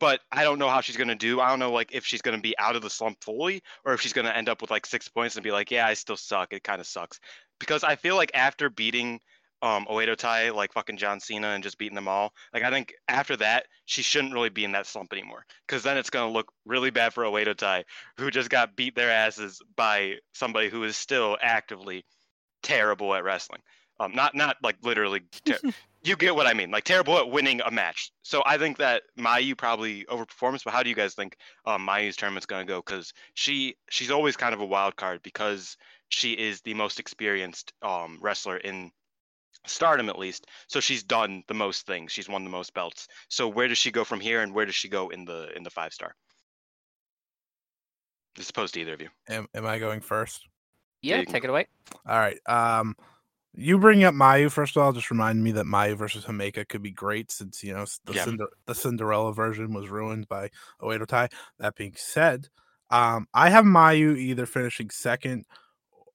but 0.00 0.20
I 0.30 0.44
don't 0.44 0.60
know 0.60 0.68
how 0.68 0.80
she's 0.80 0.96
gonna 0.96 1.16
do. 1.16 1.40
I 1.40 1.50
don't 1.50 1.58
know 1.58 1.72
like 1.72 1.90
if 1.92 2.06
she's 2.06 2.22
gonna 2.22 2.40
be 2.40 2.56
out 2.58 2.76
of 2.76 2.82
the 2.82 2.90
slump 2.90 3.22
fully 3.22 3.62
or 3.84 3.92
if 3.92 4.00
she's 4.00 4.12
gonna 4.12 4.30
end 4.30 4.48
up 4.48 4.62
with 4.62 4.70
like 4.70 4.86
six 4.86 5.08
points 5.08 5.34
and 5.34 5.42
be 5.42 5.50
like, 5.50 5.72
yeah, 5.72 5.86
I 5.86 5.94
still 5.94 6.16
suck. 6.16 6.52
It 6.52 6.62
kind 6.62 6.80
of 6.80 6.86
sucks 6.86 7.18
because 7.58 7.82
I 7.82 7.96
feel 7.96 8.14
like 8.14 8.30
after 8.34 8.70
beating 8.70 9.20
um 9.60 9.86
Oedo 9.90 10.14
Tai 10.14 10.50
like 10.50 10.72
fucking 10.72 10.98
John 10.98 11.18
Cena 11.18 11.48
and 11.48 11.64
just 11.64 11.78
beating 11.78 11.96
them 11.96 12.06
all, 12.06 12.32
like 12.54 12.62
I 12.62 12.70
think 12.70 12.94
after 13.08 13.36
that 13.38 13.66
she 13.86 14.02
shouldn't 14.02 14.32
really 14.32 14.50
be 14.50 14.64
in 14.64 14.72
that 14.72 14.86
slump 14.86 15.12
anymore 15.12 15.44
because 15.66 15.82
then 15.82 15.96
it's 15.96 16.10
gonna 16.10 16.32
look 16.32 16.52
really 16.64 16.90
bad 16.90 17.12
for 17.12 17.24
Oedo 17.24 17.56
Tai 17.56 17.84
who 18.18 18.30
just 18.30 18.50
got 18.50 18.76
beat 18.76 18.94
their 18.94 19.10
asses 19.10 19.60
by 19.76 20.14
somebody 20.32 20.68
who 20.68 20.84
is 20.84 20.96
still 20.96 21.36
actively 21.42 22.04
terrible 22.62 23.14
at 23.14 23.24
wrestling. 23.24 23.60
Um, 24.00 24.14
not 24.14 24.34
not 24.34 24.56
like 24.62 24.76
literally. 24.82 25.22
Ter- 25.44 25.58
you 26.04 26.16
get 26.16 26.34
what 26.34 26.46
I 26.46 26.54
mean, 26.54 26.70
like 26.70 26.84
terrible 26.84 27.18
at 27.18 27.30
winning 27.30 27.60
a 27.64 27.70
match. 27.70 28.12
So 28.22 28.42
I 28.46 28.56
think 28.56 28.78
that 28.78 29.02
Mayu 29.18 29.56
probably 29.56 30.04
overperforms. 30.04 30.62
But 30.64 30.72
how 30.72 30.82
do 30.82 30.88
you 30.88 30.94
guys 30.94 31.14
think 31.14 31.36
um, 31.66 31.86
Mayu's 31.86 32.16
tournament's 32.16 32.46
gonna 32.46 32.64
go? 32.64 32.80
Because 32.84 33.12
she 33.34 33.76
she's 33.90 34.10
always 34.10 34.36
kind 34.36 34.54
of 34.54 34.60
a 34.60 34.66
wild 34.66 34.96
card 34.96 35.22
because 35.22 35.76
she 36.08 36.32
is 36.32 36.60
the 36.60 36.74
most 36.74 37.00
experienced 37.00 37.72
um, 37.82 38.18
wrestler 38.20 38.58
in 38.58 38.90
Stardom 39.66 40.08
at 40.08 40.18
least. 40.18 40.46
So 40.68 40.80
she's 40.80 41.02
done 41.02 41.42
the 41.48 41.54
most 41.54 41.86
things. 41.86 42.12
She's 42.12 42.28
won 42.28 42.44
the 42.44 42.50
most 42.50 42.74
belts. 42.74 43.08
So 43.28 43.48
where 43.48 43.68
does 43.68 43.78
she 43.78 43.90
go 43.90 44.04
from 44.04 44.20
here, 44.20 44.42
and 44.42 44.54
where 44.54 44.66
does 44.66 44.74
she 44.74 44.88
go 44.88 45.08
in 45.08 45.24
the 45.24 45.50
in 45.56 45.62
the 45.62 45.70
five 45.70 45.92
star? 45.92 46.14
As 48.38 48.48
opposed 48.48 48.74
to 48.74 48.80
either 48.80 48.94
of 48.94 49.00
you. 49.00 49.08
Am, 49.28 49.48
am 49.52 49.66
I 49.66 49.80
going 49.80 50.00
first? 50.00 50.46
Yeah, 51.02 51.22
take 51.24 51.44
it 51.44 51.50
away. 51.50 51.66
All 52.06 52.18
right. 52.18 52.38
Um, 52.46 52.96
you 53.54 53.78
bring 53.78 54.04
up 54.04 54.14
Mayu 54.14 54.50
first 54.50 54.76
of 54.76 54.82
all. 54.82 54.92
Just 54.92 55.10
remind 55.10 55.42
me 55.42 55.52
that 55.52 55.66
Mayu 55.66 55.96
versus 55.96 56.24
Himeka 56.24 56.68
could 56.68 56.82
be 56.82 56.90
great 56.90 57.30
since 57.30 57.62
you 57.64 57.72
know 57.74 57.86
the 58.04 58.14
Yeah. 58.14 58.24
Cinder- 58.24 58.48
the 58.66 58.74
Cinderella 58.74 59.32
version 59.32 59.72
was 59.72 59.88
ruined 59.88 60.28
by 60.28 60.50
Oedo 60.80 61.06
Tai. 61.06 61.28
That 61.58 61.74
being 61.74 61.94
said, 61.96 62.48
um, 62.90 63.26
I 63.34 63.50
have 63.50 63.64
Mayu 63.64 64.16
either 64.16 64.46
finishing 64.46 64.90
second 64.90 65.46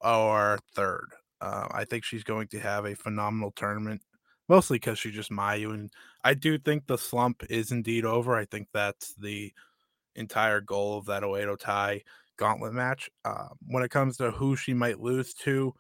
or 0.02 0.60
third. 0.76 1.10
Uh, 1.41 1.67
I 1.72 1.86
think 1.86 2.06
she's 2.06 2.24
going 2.24 2.48
to 2.50 2.60
have 2.60 2.86
a 2.86 2.96
phenomenal 2.96 3.52
tournament, 3.52 4.02
mostly 4.48 4.78
because 4.78 4.98
she's 5.00 5.13
just 5.15 5.32
Mayu, 5.32 5.74
and 5.74 5.91
I 6.24 6.34
do 6.36 6.58
think 6.58 6.88
the 6.88 6.98
slump 6.98 7.43
is 7.50 7.72
indeed 7.72 8.06
over. 8.06 8.36
I 8.36 8.46
think 8.46 8.69
that's 8.74 9.13
the 9.15 9.52
entire 10.15 10.62
goal 10.62 10.98
of 11.00 11.06
that 11.08 11.24
Oedo 11.24 11.58
Tai 11.60 12.02
gauntlet 12.38 12.74
match. 12.74 13.10
Uh, 13.26 13.50
when 13.67 13.84
it 13.84 13.91
comes 13.91 14.17
to 14.17 14.32
who 14.32 14.56
she 14.56 14.74
might 14.74 15.00
lose 15.00 15.34
to, 15.36 15.74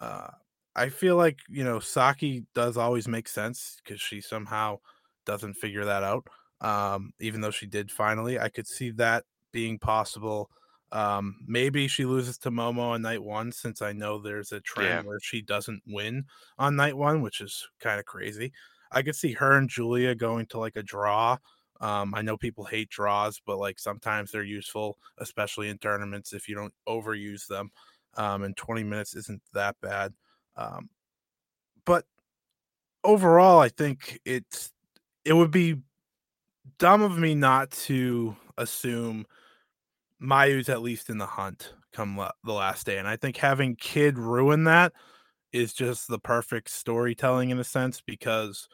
uh, 0.00 0.30
I 0.76 0.88
feel 0.90 1.16
like 1.16 1.40
you 1.48 1.64
know 1.64 1.80
Saki 1.80 2.46
does 2.54 2.76
always 2.76 3.08
make 3.08 3.28
sense 3.28 3.80
because 3.84 4.00
she 4.00 4.20
somehow 4.20 4.78
doesn't 5.26 5.54
figure 5.54 5.84
that 5.84 6.02
out. 6.04 6.28
Um, 6.60 7.12
even 7.20 7.40
though 7.40 7.50
she 7.50 7.66
did 7.66 7.90
finally, 7.90 8.38
I 8.38 8.48
could 8.48 8.66
see 8.66 8.90
that 8.92 9.24
being 9.52 9.78
possible. 9.78 10.50
Um, 10.90 11.36
maybe 11.46 11.86
she 11.88 12.04
loses 12.06 12.38
to 12.38 12.50
Momo 12.50 12.80
on 12.92 13.02
night 13.02 13.22
one, 13.22 13.52
since 13.52 13.82
I 13.82 13.92
know 13.92 14.18
there's 14.18 14.52
a 14.52 14.60
trend 14.60 15.00
Yeah. 15.00 15.04
where 15.04 15.20
she 15.20 15.42
doesn't 15.42 15.82
win 15.86 16.24
on 16.58 16.76
night 16.76 16.96
one, 16.96 17.20
which 17.22 17.40
is 17.40 17.68
kind 17.80 18.00
of 18.00 18.06
crazy. 18.06 18.52
I 18.90 19.02
could 19.02 19.16
see 19.16 19.32
her 19.34 19.52
and 19.56 19.68
Julia 19.68 20.14
going 20.14 20.46
to 20.46 20.58
like 20.58 20.76
a 20.76 20.82
draw. 20.82 21.36
Um, 21.80 22.14
I 22.14 22.22
know 22.22 22.36
people 22.36 22.64
hate 22.64 22.90
draws, 22.90 23.40
but 23.44 23.58
like 23.58 23.78
sometimes 23.78 24.32
they're 24.32 24.42
useful, 24.42 24.98
especially 25.18 25.68
in 25.68 25.78
tournaments 25.78 26.32
if 26.32 26.48
you 26.48 26.54
don't 26.54 26.74
overuse 26.88 27.46
them. 27.46 27.70
Um, 28.16 28.42
and 28.42 28.56
20 28.56 28.82
minutes 28.84 29.14
isn't 29.14 29.42
that 29.54 29.76
bad. 29.80 30.12
Um, 30.56 30.90
but 31.84 32.04
overall, 33.04 33.60
I 33.60 33.68
think 33.68 34.20
it's 34.24 34.72
it 35.24 35.34
would 35.34 35.50
be 35.50 35.76
dumb 36.78 37.02
of 37.02 37.18
me 37.18 37.34
not 37.34 37.70
to 37.70 38.36
assume 38.56 39.26
Mayu's 40.20 40.68
at 40.68 40.82
least 40.82 41.10
in 41.10 41.18
the 41.18 41.26
hunt 41.26 41.74
come 41.92 42.16
la- 42.16 42.32
the 42.44 42.52
last 42.52 42.86
day, 42.86 42.98
and 42.98 43.06
I 43.06 43.16
think 43.16 43.36
having 43.36 43.76
Kid 43.76 44.18
ruin 44.18 44.64
that 44.64 44.92
is 45.52 45.72
just 45.72 46.08
the 46.08 46.18
perfect 46.18 46.70
storytelling 46.70 47.50
in 47.50 47.58
a 47.58 47.64
sense 47.64 48.00
because 48.00 48.68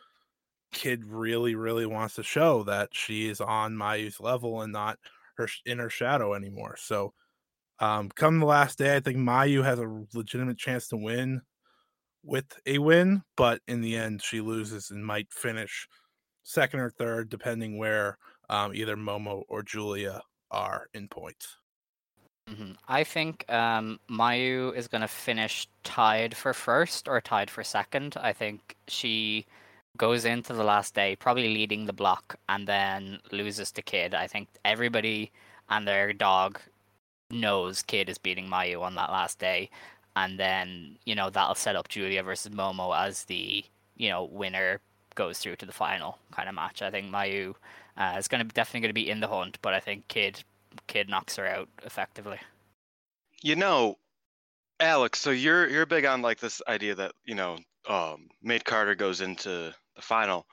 Kid 0.74 1.06
really, 1.06 1.54
really 1.54 1.86
wants 1.86 2.16
to 2.16 2.24
show 2.24 2.64
that 2.64 2.94
she 2.94 3.28
is 3.28 3.40
on 3.40 3.76
Mayu's 3.76 4.20
level 4.20 4.62
and 4.62 4.72
not 4.72 4.98
her 5.36 5.46
sh- 5.48 5.62
in 5.66 5.78
her 5.78 5.90
shadow 5.90 6.34
anymore. 6.34 6.76
So, 6.78 7.14
um, 7.80 8.10
come 8.10 8.40
the 8.40 8.46
last 8.46 8.78
day, 8.78 8.96
I 8.96 9.00
think 9.00 9.18
Mayu 9.18 9.64
has 9.64 9.78
a 9.80 10.06
legitimate 10.18 10.58
chance 10.58 10.88
to 10.88 10.96
win 10.98 11.42
with 12.22 12.58
a 12.66 12.78
win, 12.78 13.22
but 13.36 13.62
in 13.68 13.80
the 13.80 13.96
end, 13.96 14.22
she 14.22 14.40
loses 14.40 14.90
and 14.90 15.04
might 15.06 15.32
finish 15.32 15.88
second 16.44 16.80
or 16.80 16.90
third, 16.90 17.28
depending 17.30 17.78
where 17.78 18.18
um, 18.50 18.74
either 18.74 18.96
Momo 18.96 19.44
or 19.48 19.62
Julia 19.62 20.22
are 20.50 20.88
in 20.94 21.08
points. 21.08 21.58
hmm 22.48 22.72
I 22.88 23.04
think 23.04 23.50
um, 23.50 23.98
Mayu 24.08 24.74
is 24.76 24.88
going 24.88 25.00
to 25.00 25.08
finish 25.08 25.66
tied 25.82 26.36
for 26.36 26.52
first 26.52 27.08
or 27.08 27.20
tied 27.20 27.50
for 27.50 27.64
second. 27.64 28.16
I 28.18 28.32
think 28.32 28.76
she 28.86 29.46
goes 29.96 30.24
into 30.24 30.52
the 30.52 30.64
last 30.64 30.94
day 30.94 31.16
probably 31.16 31.54
leading 31.54 31.86
the 31.86 31.92
block 31.92 32.36
and 32.48 32.66
then 32.66 33.18
loses 33.32 33.70
to 33.72 33.82
Kid. 33.82 34.14
I 34.14 34.26
think 34.26 34.48
everybody 34.64 35.30
and 35.70 35.86
their 35.86 36.12
dog 36.12 36.60
knows 37.30 37.82
Kid 37.82 38.08
is 38.08 38.18
beating 38.18 38.48
Mayu 38.48 38.82
on 38.82 38.94
that 38.96 39.10
last 39.10 39.38
day. 39.38 39.70
And 40.16 40.38
then, 40.38 40.96
you 41.04 41.14
know, 41.14 41.30
that'll 41.30 41.54
set 41.54 41.76
up 41.76 41.88
Julia 41.88 42.22
versus 42.22 42.54
Momo 42.54 42.96
as 42.96 43.24
the, 43.24 43.64
you 43.96 44.08
know, 44.08 44.24
winner 44.24 44.80
goes 45.14 45.38
through 45.38 45.56
to 45.56 45.66
the 45.66 45.72
final 45.72 46.18
kind 46.32 46.48
of 46.48 46.54
match. 46.54 46.82
I 46.82 46.90
think 46.90 47.10
Mayu 47.10 47.54
uh, 47.96 48.16
is 48.18 48.28
going 48.28 48.46
to 48.46 48.54
definitely 48.54 48.80
going 48.80 48.90
to 48.90 48.94
be 48.94 49.10
in 49.10 49.20
the 49.20 49.28
hunt, 49.28 49.58
but 49.62 49.74
I 49.74 49.80
think 49.80 50.06
Kid 50.08 50.42
Kid 50.88 51.08
knocks 51.08 51.36
her 51.36 51.46
out 51.46 51.68
effectively. 51.84 52.38
You 53.42 53.56
know, 53.56 53.98
Alex, 54.80 55.20
so 55.20 55.30
you're 55.30 55.68
you're 55.68 55.86
big 55.86 56.04
on 56.04 56.22
like 56.22 56.40
this 56.40 56.60
idea 56.68 56.94
that 56.96 57.12
you 57.24 57.34
know, 57.34 57.58
um, 57.88 58.28
mid 58.42 58.64
carder 58.64 58.94
goes 58.94 59.20
into 59.20 59.72
the 59.96 60.02
final. 60.02 60.46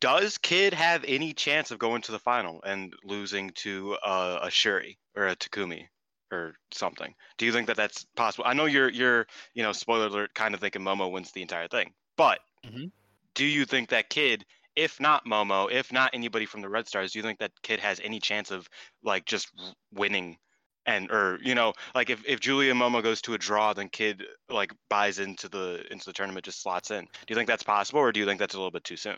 Does 0.00 0.38
Kid 0.38 0.74
have 0.74 1.04
any 1.04 1.32
chance 1.34 1.70
of 1.70 1.78
going 1.78 2.02
to 2.02 2.12
the 2.12 2.18
final 2.18 2.62
and 2.62 2.94
losing 3.04 3.50
to 3.50 3.94
uh, 3.96 4.40
a 4.42 4.46
Syuri 4.48 4.96
or 5.14 5.26
a 5.28 5.36
Takumi 5.36 5.88
or 6.32 6.54
something? 6.72 7.14
Do 7.38 7.46
you 7.46 7.52
think 7.52 7.66
that 7.68 7.76
that's 7.76 8.04
possible? 8.16 8.46
I 8.46 8.52
know 8.54 8.64
you're 8.66 8.88
you're 8.90 9.26
you 9.54 9.62
know 9.62 9.72
spoiler 9.72 10.06
alert 10.06 10.34
kind 10.34 10.54
of 10.54 10.60
thinking 10.60 10.82
Momo 10.82 11.10
wins 11.10 11.32
the 11.32 11.42
entire 11.42 11.68
thing, 11.68 11.94
but 12.16 12.40
Mhm. 12.64 12.90
do 13.34 13.44
you 13.46 13.64
think 13.66 13.90
that 13.90 14.10
Kid, 14.10 14.46
if 14.76 15.00
not 15.00 15.26
Momo, 15.26 15.70
if 15.70 15.92
not 15.92 16.10
anybody 16.14 16.46
from 16.46 16.62
the 16.62 16.68
Red 16.68 16.88
Stars, 16.88 17.12
do 17.12 17.18
you 17.18 17.22
think 17.22 17.38
that 17.40 17.52
Kid 17.62 17.80
has 17.80 18.00
any 18.00 18.20
chance 18.20 18.50
of 18.50 18.68
like 19.02 19.26
just 19.26 19.52
winning? 19.92 20.38
And 20.86 21.10
or 21.10 21.38
you 21.42 21.54
know 21.54 21.72
like 21.94 22.10
if, 22.10 22.22
if 22.26 22.38
Julia 22.40 22.72
Momo 22.72 23.02
goes 23.02 23.20
to 23.22 23.34
a 23.34 23.38
draw, 23.38 23.72
then 23.72 23.88
Kid 23.88 24.24
like 24.48 24.72
buys 24.88 25.18
into 25.18 25.48
the 25.48 25.84
into 25.90 26.06
the 26.06 26.12
tournament, 26.12 26.44
just 26.44 26.62
slots 26.62 26.90
in. 26.90 27.04
Do 27.04 27.10
you 27.28 27.34
think 27.36 27.48
that's 27.48 27.64
possible, 27.64 28.00
or 28.00 28.12
do 28.12 28.20
you 28.20 28.26
think 28.26 28.38
that's 28.38 28.54
a 28.54 28.58
little 28.58 28.70
bit 28.70 28.84
too 28.84 28.96
soon? 28.96 29.16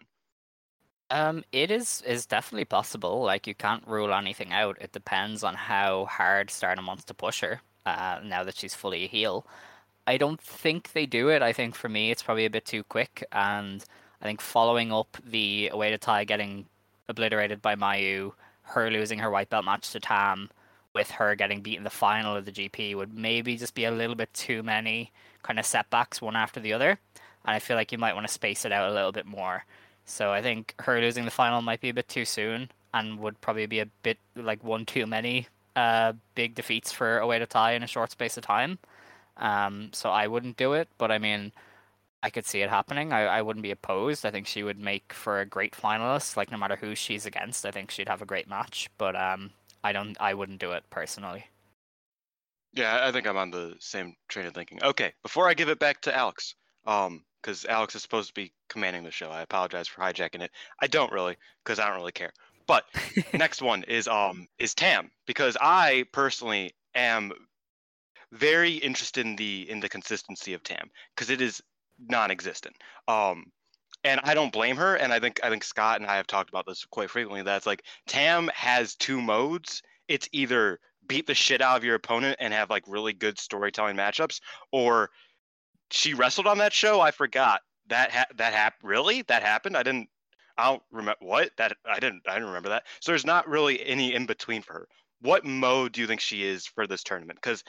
Um, 1.10 1.44
it 1.52 1.70
is 1.70 2.02
is 2.06 2.26
definitely 2.26 2.64
possible. 2.64 3.22
Like 3.22 3.46
you 3.46 3.54
can't 3.54 3.86
rule 3.86 4.12
anything 4.12 4.52
out. 4.52 4.78
It 4.80 4.92
depends 4.92 5.42
on 5.44 5.54
how 5.54 6.06
hard 6.06 6.50
Stardom 6.50 6.86
wants 6.86 7.04
to 7.04 7.14
push 7.14 7.40
her. 7.40 7.60
Uh, 7.86 8.20
now 8.22 8.44
that 8.44 8.56
she's 8.56 8.74
fully 8.74 9.04
a 9.04 9.08
heel, 9.08 9.46
I 10.06 10.18
don't 10.18 10.40
think 10.40 10.92
they 10.92 11.06
do 11.06 11.28
it. 11.28 11.42
I 11.42 11.52
think 11.52 11.74
for 11.74 11.88
me, 11.88 12.10
it's 12.10 12.22
probably 12.22 12.44
a 12.44 12.50
bit 12.50 12.66
too 12.66 12.82
quick, 12.82 13.24
and 13.32 13.84
I 14.20 14.24
think 14.24 14.40
following 14.40 14.92
up 14.92 15.16
the 15.24 15.70
Oedo 15.72 15.98
Tai 15.98 16.24
getting 16.24 16.66
obliterated 17.08 17.62
by 17.62 17.76
Mayu, 17.76 18.32
her 18.62 18.90
losing 18.90 19.18
her 19.20 19.30
white 19.30 19.48
belt 19.48 19.64
match 19.64 19.90
to 19.92 20.00
Tam, 20.00 20.50
with 20.98 21.12
her 21.12 21.36
getting 21.36 21.60
beaten 21.60 21.78
in 21.78 21.84
the 21.84 21.90
final 21.90 22.34
of 22.34 22.44
the 22.44 22.52
GP 22.52 22.96
would 22.96 23.14
maybe 23.14 23.56
just 23.56 23.74
be 23.74 23.84
a 23.84 23.90
little 23.90 24.16
bit 24.16 24.34
too 24.34 24.62
many 24.64 25.12
kind 25.42 25.58
of 25.58 25.64
setbacks 25.64 26.20
one 26.20 26.34
after 26.34 26.58
the 26.58 26.72
other, 26.72 26.90
and 26.90 27.54
I 27.54 27.60
feel 27.60 27.76
like 27.76 27.92
you 27.92 27.98
might 27.98 28.14
want 28.14 28.26
to 28.26 28.32
space 28.32 28.64
it 28.64 28.72
out 28.72 28.90
a 28.90 28.94
little 28.94 29.12
bit 29.12 29.26
more. 29.26 29.64
So 30.04 30.32
I 30.32 30.42
think 30.42 30.74
her 30.80 31.00
losing 31.00 31.24
the 31.24 31.30
final 31.30 31.62
might 31.62 31.80
be 31.80 31.90
a 31.90 31.94
bit 31.94 32.08
too 32.08 32.24
soon 32.24 32.70
and 32.92 33.20
would 33.20 33.40
probably 33.40 33.66
be 33.66 33.78
a 33.78 33.86
bit 34.02 34.18
like 34.34 34.64
one 34.64 34.84
too 34.86 35.06
many 35.06 35.46
uh, 35.76 36.14
big 36.34 36.54
defeats 36.54 36.90
for 36.90 37.20
Oedo 37.20 37.46
Tai 37.46 37.72
in 37.72 37.82
a 37.82 37.86
short 37.86 38.10
space 38.10 38.36
of 38.36 38.42
time. 38.42 38.78
Um, 39.36 39.90
so 39.92 40.10
I 40.10 40.26
wouldn't 40.26 40.56
do 40.56 40.72
it, 40.72 40.88
but 40.98 41.12
I 41.12 41.18
mean, 41.18 41.52
I 42.22 42.30
could 42.30 42.46
see 42.46 42.62
it 42.62 42.70
happening. 42.70 43.12
I, 43.12 43.26
I 43.26 43.42
wouldn't 43.42 43.62
be 43.62 43.70
opposed. 43.70 44.26
I 44.26 44.32
think 44.32 44.48
she 44.48 44.64
would 44.64 44.80
make 44.80 45.12
for 45.12 45.40
a 45.40 45.46
great 45.46 45.72
finalist. 45.72 46.36
Like 46.36 46.50
no 46.50 46.58
matter 46.58 46.76
who 46.76 46.96
she's 46.96 47.26
against, 47.26 47.64
I 47.64 47.70
think 47.70 47.90
she'd 47.90 48.08
have 48.08 48.22
a 48.22 48.26
great 48.26 48.48
match. 48.48 48.90
But 48.98 49.14
um, 49.14 49.50
I 49.88 49.92
don't. 49.92 50.18
I 50.20 50.34
wouldn't 50.34 50.60
do 50.60 50.72
it 50.72 50.84
personally. 50.90 51.46
Yeah, 52.74 53.06
I 53.08 53.10
think 53.10 53.26
I'm 53.26 53.38
on 53.38 53.50
the 53.50 53.74
same 53.80 54.16
train 54.28 54.44
of 54.44 54.52
thinking. 54.52 54.82
Okay, 54.82 55.14
before 55.22 55.48
I 55.48 55.54
give 55.54 55.70
it 55.70 55.78
back 55.78 56.02
to 56.02 56.14
Alex, 56.14 56.54
um, 56.86 57.24
because 57.40 57.64
Alex 57.64 57.94
is 57.94 58.02
supposed 58.02 58.28
to 58.28 58.34
be 58.34 58.52
commanding 58.68 59.02
the 59.02 59.10
show. 59.10 59.30
I 59.30 59.40
apologize 59.40 59.88
for 59.88 60.02
hijacking 60.02 60.42
it. 60.42 60.50
I 60.78 60.88
don't 60.88 61.10
really, 61.10 61.36
because 61.64 61.78
I 61.78 61.88
don't 61.88 61.96
really 61.96 62.12
care. 62.12 62.34
But 62.66 62.84
next 63.32 63.62
one 63.62 63.82
is 63.84 64.06
um 64.08 64.46
is 64.58 64.74
Tam, 64.74 65.10
because 65.26 65.56
I 65.58 66.04
personally 66.12 66.74
am 66.94 67.32
very 68.30 68.72
interested 68.74 69.24
in 69.24 69.36
the 69.36 69.70
in 69.70 69.80
the 69.80 69.88
consistency 69.88 70.52
of 70.52 70.62
Tam, 70.62 70.90
because 71.16 71.30
it 71.30 71.40
is 71.40 71.62
non-existent. 71.98 72.76
Um, 73.08 73.46
and 74.04 74.20
I 74.24 74.34
don't 74.34 74.52
blame 74.52 74.76
her. 74.76 74.96
And 74.96 75.12
I 75.12 75.20
think 75.20 75.40
I 75.42 75.50
think 75.50 75.64
Scott 75.64 76.00
and 76.00 76.08
I 76.08 76.16
have 76.16 76.26
talked 76.26 76.50
about 76.50 76.66
this 76.66 76.84
quite 76.84 77.10
frequently. 77.10 77.42
That's 77.42 77.66
like 77.66 77.84
Tam 78.06 78.50
has 78.54 78.94
two 78.94 79.20
modes. 79.20 79.82
It's 80.08 80.28
either 80.32 80.80
beat 81.06 81.26
the 81.26 81.34
shit 81.34 81.60
out 81.60 81.76
of 81.76 81.84
your 81.84 81.94
opponent 81.94 82.36
and 82.38 82.52
have 82.52 82.70
like 82.70 82.84
really 82.86 83.12
good 83.12 83.38
storytelling 83.38 83.96
matchups, 83.96 84.40
or 84.72 85.10
she 85.90 86.14
wrestled 86.14 86.46
on 86.46 86.58
that 86.58 86.72
show. 86.72 87.00
I 87.00 87.10
forgot 87.10 87.62
that 87.88 88.10
ha- 88.10 88.26
that 88.36 88.52
happened. 88.52 88.88
Really, 88.88 89.22
that 89.22 89.42
happened. 89.42 89.76
I 89.76 89.82
didn't. 89.82 90.08
I 90.56 90.70
don't 90.70 90.82
remember 90.90 91.18
what 91.20 91.50
that. 91.56 91.76
I 91.88 91.98
didn't. 92.00 92.22
I 92.28 92.34
didn't 92.34 92.48
remember 92.48 92.70
that. 92.70 92.84
So 93.00 93.12
there's 93.12 93.26
not 93.26 93.48
really 93.48 93.84
any 93.84 94.14
in 94.14 94.26
between 94.26 94.62
for 94.62 94.72
her. 94.74 94.88
What 95.20 95.44
mode 95.44 95.92
do 95.92 96.00
you 96.00 96.06
think 96.06 96.20
she 96.20 96.44
is 96.44 96.66
for 96.66 96.86
this 96.86 97.02
tournament? 97.02 97.38
Because 97.42 97.64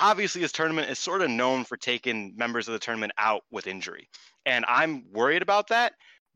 obviously 0.00 0.40
this 0.40 0.52
tournament 0.52 0.90
is 0.90 0.98
sort 0.98 1.22
of 1.22 1.30
known 1.30 1.64
for 1.64 1.76
taking 1.76 2.34
members 2.36 2.66
of 2.66 2.72
the 2.72 2.78
tournament 2.78 3.12
out 3.18 3.42
with 3.50 3.66
injury, 3.66 4.08
and 4.46 4.64
I'm 4.66 5.04
worried 5.12 5.42
about 5.42 5.68
that. 5.68 5.92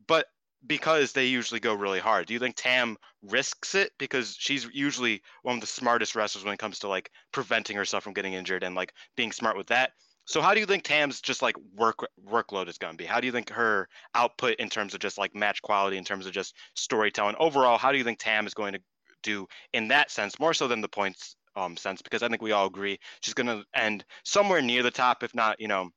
But 0.07 0.27
because 0.65 1.11
they 1.11 1.25
usually 1.25 1.59
go 1.59 1.73
really 1.73 1.99
hard, 1.99 2.27
do 2.27 2.33
you 2.33 2.39
think 2.39 2.55
Tam 2.55 2.97
risks 3.21 3.75
it 3.75 3.91
because 3.97 4.35
she's 4.39 4.67
usually 4.73 5.21
one 5.43 5.55
of 5.55 5.61
the 5.61 5.67
smartest 5.67 6.15
wrestlers 6.15 6.45
when 6.45 6.53
it 6.53 6.59
comes 6.59 6.79
to 6.79 6.87
like 6.87 7.11
preventing 7.31 7.75
herself 7.75 8.03
from 8.03 8.13
getting 8.13 8.33
injured 8.33 8.63
and 8.63 8.75
like 8.75 8.93
being 9.17 9.31
smart 9.31 9.57
with 9.57 9.67
that? 9.67 9.91
So 10.27 10.41
how 10.41 10.55
do 10.55 10.59
you 10.59 10.65
think 10.65 10.83
Tam's 10.83 11.21
just 11.21 11.41
like 11.41 11.55
work 11.75 11.99
workload 12.27 12.67
is 12.67 12.79
going 12.79 12.93
to 12.93 12.97
be? 12.97 13.05
How 13.05 13.19
do 13.19 13.27
you 13.27 13.31
think 13.31 13.49
her 13.51 13.87
output 14.15 14.55
in 14.55 14.69
terms 14.69 14.93
of 14.93 14.99
just 14.99 15.17
like 15.17 15.35
match 15.35 15.61
quality, 15.61 15.97
in 15.97 16.03
terms 16.03 16.25
of 16.25 16.31
just 16.31 16.55
storytelling 16.73 17.35
overall? 17.39 17.77
How 17.77 17.91
do 17.91 17.97
you 17.97 18.03
think 18.03 18.19
Tam 18.19 18.47
is 18.47 18.53
going 18.53 18.73
to 18.73 18.79
do 19.21 19.47
in 19.73 19.87
that 19.89 20.09
sense, 20.09 20.39
more 20.39 20.53
so 20.53 20.67
than 20.67 20.81
the 20.81 20.87
points 20.87 21.35
um, 21.55 21.77
sense? 21.77 22.01
Because 22.01 22.23
I 22.23 22.27
think 22.27 22.41
we 22.41 22.51
all 22.51 22.67
agree 22.67 22.99
she's 23.21 23.33
going 23.33 23.47
to 23.47 23.65
end 23.73 24.05
somewhere 24.23 24.61
near 24.61 24.83
the 24.83 24.91
top, 24.91 25.23
if 25.23 25.33
not 25.35 25.59
you 25.59 25.67
know 25.67 25.89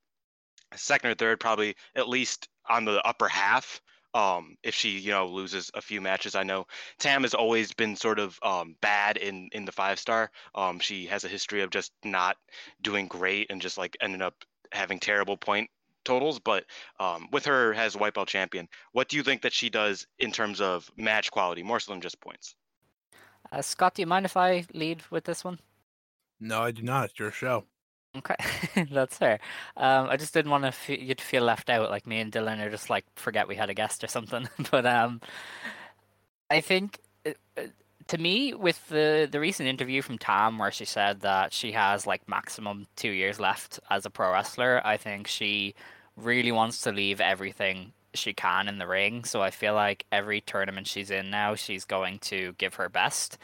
second 0.76 1.10
or 1.10 1.14
third, 1.14 1.40
probably 1.40 1.76
at 1.94 2.08
least 2.08 2.48
on 2.68 2.84
the 2.84 3.00
upper 3.06 3.28
half. 3.28 3.80
Um, 4.14 4.56
if 4.62 4.74
she 4.74 4.98
you 4.98 5.10
know 5.10 5.26
loses 5.26 5.70
a 5.74 5.82
few 5.82 6.00
matches, 6.00 6.34
I 6.34 6.42
know 6.42 6.66
Tam 6.98 7.22
has 7.22 7.34
always 7.34 7.72
been 7.74 7.94
sort 7.94 8.18
of 8.18 8.38
um, 8.42 8.74
bad 8.80 9.18
in 9.18 9.48
in 9.52 9.64
the 9.64 9.72
five 9.72 9.98
star. 9.98 10.30
Um, 10.54 10.80
she 10.80 11.06
has 11.06 11.24
a 11.24 11.28
history 11.28 11.62
of 11.62 11.70
just 11.70 11.92
not 12.04 12.36
doing 12.82 13.06
great 13.06 13.48
and 13.50 13.60
just 13.60 13.78
like 13.78 13.96
ending 14.00 14.22
up 14.22 14.34
having 14.72 14.98
terrible 14.98 15.36
point 15.36 15.70
totals. 16.04 16.38
But 16.38 16.64
um, 16.98 17.28
with 17.32 17.44
her 17.44 17.74
as 17.74 17.96
white 17.96 18.14
belt 18.14 18.28
champion, 18.28 18.68
what 18.92 19.08
do 19.08 19.16
you 19.16 19.22
think 19.22 19.42
that 19.42 19.52
she 19.52 19.68
does 19.68 20.06
in 20.18 20.32
terms 20.32 20.60
of 20.60 20.90
match 20.96 21.30
quality, 21.30 21.62
more 21.62 21.78
so 21.78 21.92
than 21.92 22.00
just 22.00 22.20
points? 22.20 22.54
Uh, 23.50 23.62
Scott, 23.62 23.94
do 23.94 24.02
you 24.02 24.06
mind 24.06 24.26
if 24.26 24.36
I 24.36 24.64
lead 24.74 25.02
with 25.10 25.24
this 25.24 25.44
one? 25.44 25.58
No, 26.40 26.62
I 26.62 26.70
do 26.70 26.82
not. 26.82 27.10
It's 27.10 27.18
your 27.18 27.30
show. 27.30 27.64
Okay, 28.16 28.36
that's 28.90 29.18
fair. 29.18 29.38
Um, 29.76 30.08
I 30.08 30.16
just 30.16 30.32
didn't 30.34 30.50
want 30.50 30.64
to 30.64 30.68
f- 30.68 30.88
you 30.88 31.14
to 31.14 31.24
feel 31.24 31.44
left 31.44 31.68
out, 31.68 31.90
like 31.90 32.06
me 32.06 32.20
and 32.20 32.32
Dylan 32.32 32.64
are 32.64 32.70
just 32.70 32.90
like 32.90 33.04
forget 33.16 33.48
we 33.48 33.56
had 33.56 33.70
a 33.70 33.74
guest 33.74 34.02
or 34.02 34.06
something. 34.08 34.48
but 34.70 34.86
um, 34.86 35.20
I 36.50 36.60
think 36.60 37.00
uh, 37.26 37.32
uh, 37.56 37.62
to 38.08 38.18
me, 38.18 38.54
with 38.54 38.88
the 38.88 39.28
the 39.30 39.40
recent 39.40 39.68
interview 39.68 40.02
from 40.02 40.18
Tam, 40.18 40.58
where 40.58 40.70
she 40.70 40.84
said 40.84 41.20
that 41.20 41.52
she 41.52 41.72
has 41.72 42.06
like 42.06 42.28
maximum 42.28 42.86
two 42.96 43.10
years 43.10 43.38
left 43.38 43.78
as 43.90 44.06
a 44.06 44.10
pro 44.10 44.32
wrestler, 44.32 44.80
I 44.84 44.96
think 44.96 45.26
she 45.26 45.74
really 46.16 46.52
wants 46.52 46.80
to 46.82 46.92
leave 46.92 47.20
everything 47.20 47.92
she 48.14 48.32
can 48.32 48.68
in 48.68 48.78
the 48.78 48.86
ring. 48.86 49.24
So 49.24 49.42
I 49.42 49.50
feel 49.50 49.74
like 49.74 50.06
every 50.12 50.40
tournament 50.40 50.86
she's 50.86 51.10
in 51.10 51.30
now, 51.30 51.54
she's 51.54 51.84
going 51.84 52.18
to 52.20 52.54
give 52.58 52.74
her 52.74 52.88
best. 52.88 53.38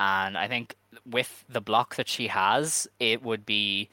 And 0.00 0.38
I 0.38 0.48
think 0.48 0.76
with 1.04 1.44
the 1.48 1.60
block 1.60 1.96
that 1.96 2.08
she 2.08 2.28
has, 2.28 2.86
it 3.00 3.22
would 3.22 3.44
be 3.44 3.90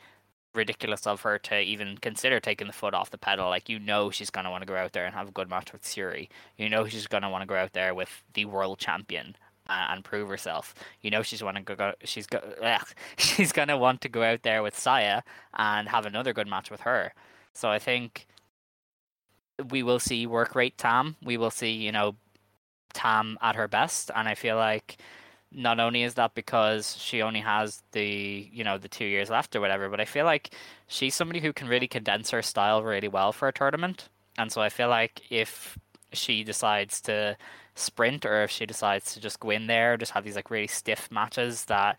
ridiculous 0.53 1.05
of 1.05 1.21
her 1.21 1.37
to 1.37 1.59
even 1.59 1.97
consider 1.97 2.39
taking 2.39 2.67
the 2.67 2.73
foot 2.73 2.93
off 2.93 3.11
the 3.11 3.17
pedal. 3.17 3.49
Like 3.49 3.69
you 3.69 3.79
know, 3.79 4.09
she's 4.09 4.29
gonna 4.29 4.51
want 4.51 4.61
to 4.61 4.67
go 4.67 4.75
out 4.75 4.93
there 4.93 5.05
and 5.05 5.13
have 5.13 5.27
a 5.29 5.31
good 5.31 5.49
match 5.49 5.71
with 5.73 5.83
Syuri. 5.83 6.29
You 6.57 6.69
know, 6.69 6.87
she's 6.87 7.07
gonna 7.07 7.29
want 7.29 7.41
to 7.41 7.47
go 7.47 7.55
out 7.55 7.73
there 7.73 7.93
with 7.93 8.23
the 8.33 8.45
world 8.45 8.79
champion 8.79 9.35
uh, 9.67 9.87
and 9.89 10.03
prove 10.03 10.29
herself. 10.29 10.73
You 11.01 11.11
know, 11.11 11.21
she's 11.21 11.43
want 11.43 11.57
to 11.57 11.63
go. 11.63 11.75
go 11.75 11.93
she's 12.03 12.27
go. 12.27 12.37
Ugh, 12.61 12.87
she's 13.17 13.51
gonna 13.51 13.77
want 13.77 14.01
to 14.01 14.09
go 14.09 14.23
out 14.23 14.43
there 14.43 14.63
with 14.63 14.77
Saya 14.77 15.21
and 15.55 15.89
have 15.89 16.05
another 16.05 16.33
good 16.33 16.47
match 16.47 16.71
with 16.71 16.81
her. 16.81 17.13
So 17.53 17.69
I 17.69 17.79
think 17.79 18.27
we 19.69 19.83
will 19.83 19.99
see 19.99 20.27
work 20.27 20.55
rate 20.55 20.77
Tam. 20.77 21.15
We 21.23 21.37
will 21.37 21.51
see, 21.51 21.71
you 21.71 21.91
know, 21.91 22.15
Tam 22.93 23.37
at 23.41 23.55
her 23.55 23.67
best, 23.67 24.11
and 24.15 24.27
I 24.27 24.35
feel 24.35 24.55
like 24.55 24.97
not 25.51 25.79
only 25.79 26.03
is 26.03 26.15
that 26.15 26.33
because 26.35 26.97
she 26.97 27.21
only 27.21 27.39
has 27.39 27.81
the 27.91 28.49
you 28.51 28.63
know 28.63 28.77
the 28.77 28.87
two 28.87 29.05
years 29.05 29.29
left 29.29 29.55
or 29.55 29.61
whatever, 29.61 29.89
but 29.89 29.99
I 29.99 30.05
feel 30.05 30.25
like 30.25 30.51
she's 30.87 31.15
somebody 31.15 31.39
who 31.39 31.53
can 31.53 31.67
really 31.67 31.87
condense 31.87 32.29
her 32.31 32.41
style 32.41 32.83
really 32.83 33.07
well 33.07 33.31
for 33.31 33.47
a 33.47 33.53
tournament, 33.53 34.09
and 34.37 34.51
so 34.51 34.61
I 34.61 34.69
feel 34.69 34.89
like 34.89 35.21
if 35.29 35.77
she 36.13 36.43
decides 36.43 37.01
to 37.01 37.37
sprint 37.75 38.25
or 38.25 38.43
if 38.43 38.51
she 38.51 38.65
decides 38.65 39.13
to 39.13 39.19
just 39.19 39.39
go 39.39 39.49
in 39.49 39.67
there, 39.67 39.97
just 39.97 40.13
have 40.13 40.23
these 40.23 40.35
like 40.35 40.49
really 40.49 40.67
stiff 40.67 41.11
matches 41.11 41.65
that 41.65 41.97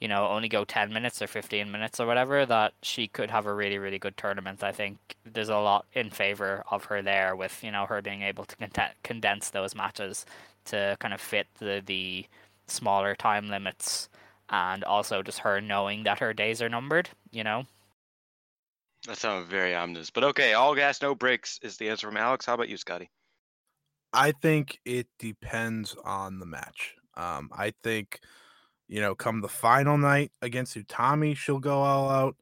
you 0.00 0.08
know 0.08 0.28
only 0.28 0.48
go 0.48 0.64
10 0.64 0.92
minutes 0.92 1.20
or 1.22 1.26
15 1.26 1.70
minutes 1.70 2.00
or 2.00 2.06
whatever 2.06 2.46
that 2.46 2.72
she 2.82 3.08
could 3.08 3.30
have 3.30 3.46
a 3.46 3.54
really 3.54 3.78
really 3.78 3.98
good 3.98 4.16
tournament 4.16 4.62
i 4.62 4.72
think 4.72 4.98
there's 5.24 5.48
a 5.48 5.56
lot 5.56 5.86
in 5.92 6.10
favor 6.10 6.64
of 6.70 6.84
her 6.84 7.02
there 7.02 7.34
with 7.36 7.62
you 7.64 7.70
know 7.70 7.86
her 7.86 8.00
being 8.02 8.22
able 8.22 8.44
to 8.44 8.56
content- 8.56 8.94
condense 9.02 9.50
those 9.50 9.74
matches 9.74 10.24
to 10.64 10.96
kind 11.00 11.14
of 11.14 11.20
fit 11.20 11.46
the 11.58 11.82
the 11.86 12.26
smaller 12.66 13.14
time 13.14 13.48
limits 13.48 14.08
and 14.50 14.84
also 14.84 15.22
just 15.22 15.40
her 15.40 15.60
knowing 15.60 16.04
that 16.04 16.18
her 16.20 16.32
days 16.32 16.60
are 16.62 16.68
numbered 16.68 17.08
you 17.30 17.44
know 17.44 17.66
That 19.06 19.18
sounds 19.18 19.48
very 19.48 19.74
ominous, 19.74 20.10
but 20.10 20.22
okay. 20.22 20.52
All 20.54 20.76
gas, 20.76 21.02
no 21.02 21.16
breaks 21.16 21.58
is 21.62 21.76
the 21.78 21.88
answer 21.88 22.06
from 22.06 22.16
Alex. 22.16 22.46
How 22.46 22.54
about 22.54 22.68
you, 22.68 22.76
Scotty? 22.76 23.10
I 24.12 24.32
think 24.32 24.80
it 24.84 25.08
depends 25.18 25.94
on 26.04 26.38
the 26.38 26.46
match. 26.46 26.94
Um, 27.14 27.50
I 27.52 27.72
think, 27.82 28.20
you 28.88 29.00
know, 29.00 29.14
come 29.14 29.40
the 29.40 29.48
final 29.48 29.98
night 29.98 30.32
against 30.42 30.76
Utami, 30.76 31.36
she'll 31.36 31.60
go 31.60 31.82
all 31.82 32.10
out. 32.10 32.36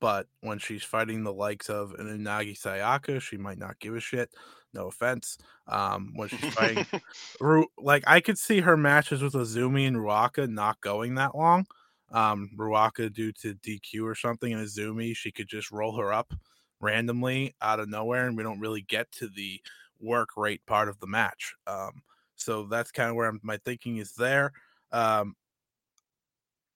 But 0.00 0.26
when 0.40 0.58
she's 0.58 0.82
fighting 0.82 1.24
the 1.24 1.32
likes 1.32 1.68
of 1.68 1.92
an 1.98 2.06
Unagi 2.06 2.58
Sayaka, 2.58 3.20
she 3.20 3.36
might 3.36 3.58
not 3.58 3.78
give 3.80 3.94
a 3.94 4.00
shit. 4.00 4.30
No 4.72 4.86
offense. 4.86 5.36
Um, 5.66 6.12
when 6.14 6.28
she's 6.28 6.54
fighting, 6.54 6.86
Ru- 7.40 7.68
like 7.78 8.04
I 8.06 8.20
could 8.20 8.38
see 8.38 8.60
her 8.60 8.76
matches 8.76 9.22
with 9.22 9.34
Azumi 9.34 9.86
and 9.86 9.96
Ruaka 9.96 10.48
not 10.48 10.80
going 10.80 11.16
that 11.16 11.36
long. 11.36 11.66
Um, 12.12 12.50
Ruaka 12.56 13.12
due 13.12 13.32
to 13.32 13.54
DQ 13.54 14.04
or 14.04 14.14
something, 14.14 14.52
and 14.52 14.66
Azumi, 14.66 15.14
she 15.14 15.30
could 15.30 15.48
just 15.48 15.70
roll 15.70 15.96
her 15.98 16.12
up 16.12 16.32
randomly 16.80 17.54
out 17.60 17.78
of 17.78 17.88
nowhere, 17.88 18.26
and 18.26 18.36
we 18.36 18.42
don't 18.42 18.60
really 18.60 18.82
get 18.82 19.12
to 19.12 19.28
the 19.28 19.60
work 20.00 20.30
rate 20.36 20.64
part 20.66 20.88
of 20.88 20.98
the 21.00 21.06
match. 21.06 21.54
Um, 21.66 22.02
so 22.36 22.64
that's 22.64 22.90
kind 22.90 23.10
of 23.10 23.16
where 23.16 23.28
I'm, 23.28 23.38
my 23.42 23.58
thinking 23.58 23.98
is 23.98 24.12
there. 24.12 24.52
Um, 24.92 25.36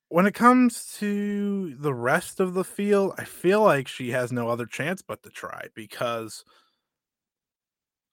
when 0.08 0.26
it 0.26 0.34
comes 0.34 0.94
to 0.98 1.74
the 1.76 1.94
rest 1.94 2.40
of 2.40 2.54
the 2.54 2.64
field, 2.64 3.14
I 3.18 3.24
feel 3.24 3.62
like 3.62 3.88
she 3.88 4.10
has 4.10 4.32
no 4.32 4.48
other 4.48 4.66
chance 4.66 5.02
but 5.02 5.22
to 5.22 5.30
try 5.30 5.66
because 5.74 6.44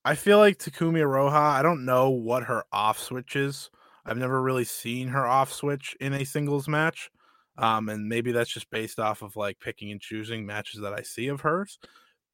I 0.04 0.16
feel 0.16 0.40
like 0.40 0.58
Takumi 0.58 1.00
Iroha, 1.00 1.34
I 1.34 1.62
don't 1.62 1.86
know 1.86 2.10
what 2.10 2.44
her 2.44 2.64
off 2.72 2.98
switch 2.98 3.36
is. 3.36 3.70
I've 4.06 4.18
never 4.18 4.42
really 4.42 4.64
seen 4.64 5.10
her 5.10 5.28
off 5.28 5.54
switch 5.54 5.96
in 6.00 6.14
a 6.14 6.26
singles 6.26 6.68
match. 6.68 7.12
Um, 7.58 7.90
and 7.90 8.10
maybe 8.10 8.32
that's 8.32 8.50
just 8.50 8.72
based 8.72 9.00
off 9.00 9.22
of 9.22 9.36
like 9.36 9.60
picking 9.60 9.92
and 9.92 10.02
choosing 10.02 10.46
matches 10.46 10.82
that 10.82 10.94
I 10.94 11.04
see 11.04 11.28
of 11.28 11.42
hers. 11.42 11.78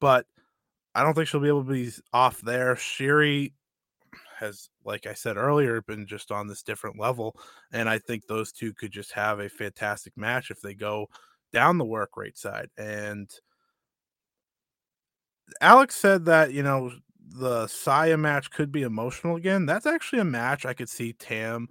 But 0.00 0.26
I 0.94 1.02
don't 1.02 1.12
think 1.14 1.28
she'll 1.28 1.40
be 1.40 1.48
able 1.48 1.64
to 1.64 1.70
be 1.72 1.90
off 2.12 2.40
there. 2.40 2.74
Syuri 2.76 3.52
has, 4.38 4.70
like 4.84 5.06
I 5.06 5.14
said 5.14 5.36
earlier, 5.36 5.82
been 5.82 6.06
just 6.06 6.30
on 6.30 6.46
this 6.46 6.62
different 6.62 6.98
level. 6.98 7.36
And 7.72 7.88
I 7.88 7.98
think 7.98 8.26
those 8.26 8.52
two 8.52 8.72
could 8.72 8.90
just 8.90 9.12
have 9.12 9.40
a 9.40 9.48
fantastic 9.48 10.16
match 10.16 10.50
if 10.50 10.60
they 10.60 10.74
go 10.74 11.08
down 11.52 11.78
the 11.78 11.84
work 11.84 12.16
rate 12.16 12.38
side. 12.38 12.68
And 12.76 13.30
Alex 15.60 15.96
said 15.96 16.24
that, 16.26 16.52
you 16.52 16.62
know, 16.62 16.92
the 17.30 17.66
Saya 17.66 18.16
match 18.16 18.50
could 18.50 18.72
be 18.72 18.82
emotional 18.82 19.36
again. 19.36 19.66
That's 19.66 19.86
actually 19.86 20.20
a 20.20 20.24
match 20.24 20.64
I 20.64 20.74
could 20.74 20.88
see 20.88 21.12
Tam 21.12 21.68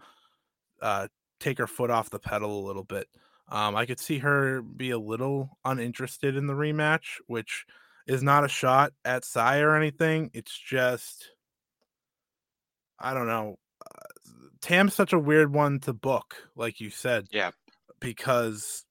uh, 0.81 1.07
take 1.39 1.57
her 1.57 1.67
foot 1.67 1.89
off 1.89 2.09
the 2.09 2.19
pedal 2.19 2.59
a 2.59 2.67
little 2.67 2.83
bit. 2.83 3.07
Um, 3.49 3.75
I 3.75 3.85
could 3.85 3.99
see 3.99 4.19
her 4.19 4.61
be 4.61 4.91
a 4.91 4.99
little 4.99 5.57
uninterested 5.63 6.35
in 6.35 6.47
the 6.47 6.53
rematch, 6.53 7.19
which 7.27 7.65
is 8.05 8.21
not 8.21 8.43
a 8.43 8.49
shot 8.49 8.93
at 9.05 9.25
Saya 9.25 9.65
or 9.65 9.75
anything. 9.75 10.29
It's 10.33 10.57
just, 10.57 11.29
I 12.99 13.13
don't 13.13 13.27
know. 13.27 13.57
Uh, 13.85 14.05
Tam's 14.61 14.93
such 14.93 15.13
a 15.13 15.19
weird 15.19 15.53
one 15.53 15.79
to 15.81 15.93
book, 15.93 16.35
like 16.55 16.79
you 16.79 16.89
said. 16.89 17.27
Yeah. 17.31 17.51
Because 17.99 18.85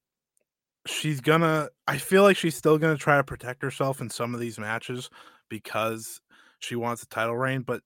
she's 0.87 1.21
gonna, 1.21 1.69
I 1.87 1.99
feel 1.99 2.23
like 2.23 2.37
she's 2.37 2.57
still 2.57 2.79
gonna 2.79 2.97
try 2.97 3.17
to 3.17 3.25
protect 3.25 3.63
herself 3.63 4.01
in 4.01 4.11
some 4.11 4.35
of 4.35 4.41
these 4.41 4.59
matches 4.59 5.11
because 5.49 6.21
she 6.59 6.77
wants 6.77 7.03
a 7.03 7.07
title 7.07 7.37
reign. 7.37 7.63
But 7.63 7.83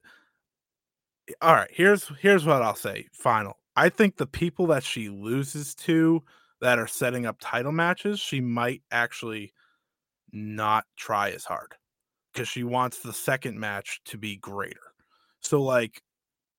all 1.40 1.54
right, 1.54 1.70
here's 1.72 2.10
here's 2.20 2.44
what 2.44 2.62
I'll 2.62 2.74
say. 2.74 3.06
Final. 3.12 3.56
I 3.76 3.88
think 3.88 4.16
the 4.16 4.26
people 4.26 4.66
that 4.68 4.82
she 4.82 5.08
loses 5.08 5.74
to 5.76 6.22
that 6.60 6.78
are 6.78 6.86
setting 6.86 7.26
up 7.26 7.38
title 7.40 7.72
matches, 7.72 8.20
she 8.20 8.40
might 8.40 8.82
actually 8.90 9.52
not 10.32 10.84
try 10.96 11.30
as 11.30 11.44
hard 11.44 11.74
because 12.32 12.48
she 12.48 12.64
wants 12.64 13.00
the 13.00 13.12
second 13.12 13.58
match 13.58 14.00
to 14.06 14.18
be 14.18 14.36
greater. 14.36 14.92
So, 15.40 15.62
like, 15.62 16.02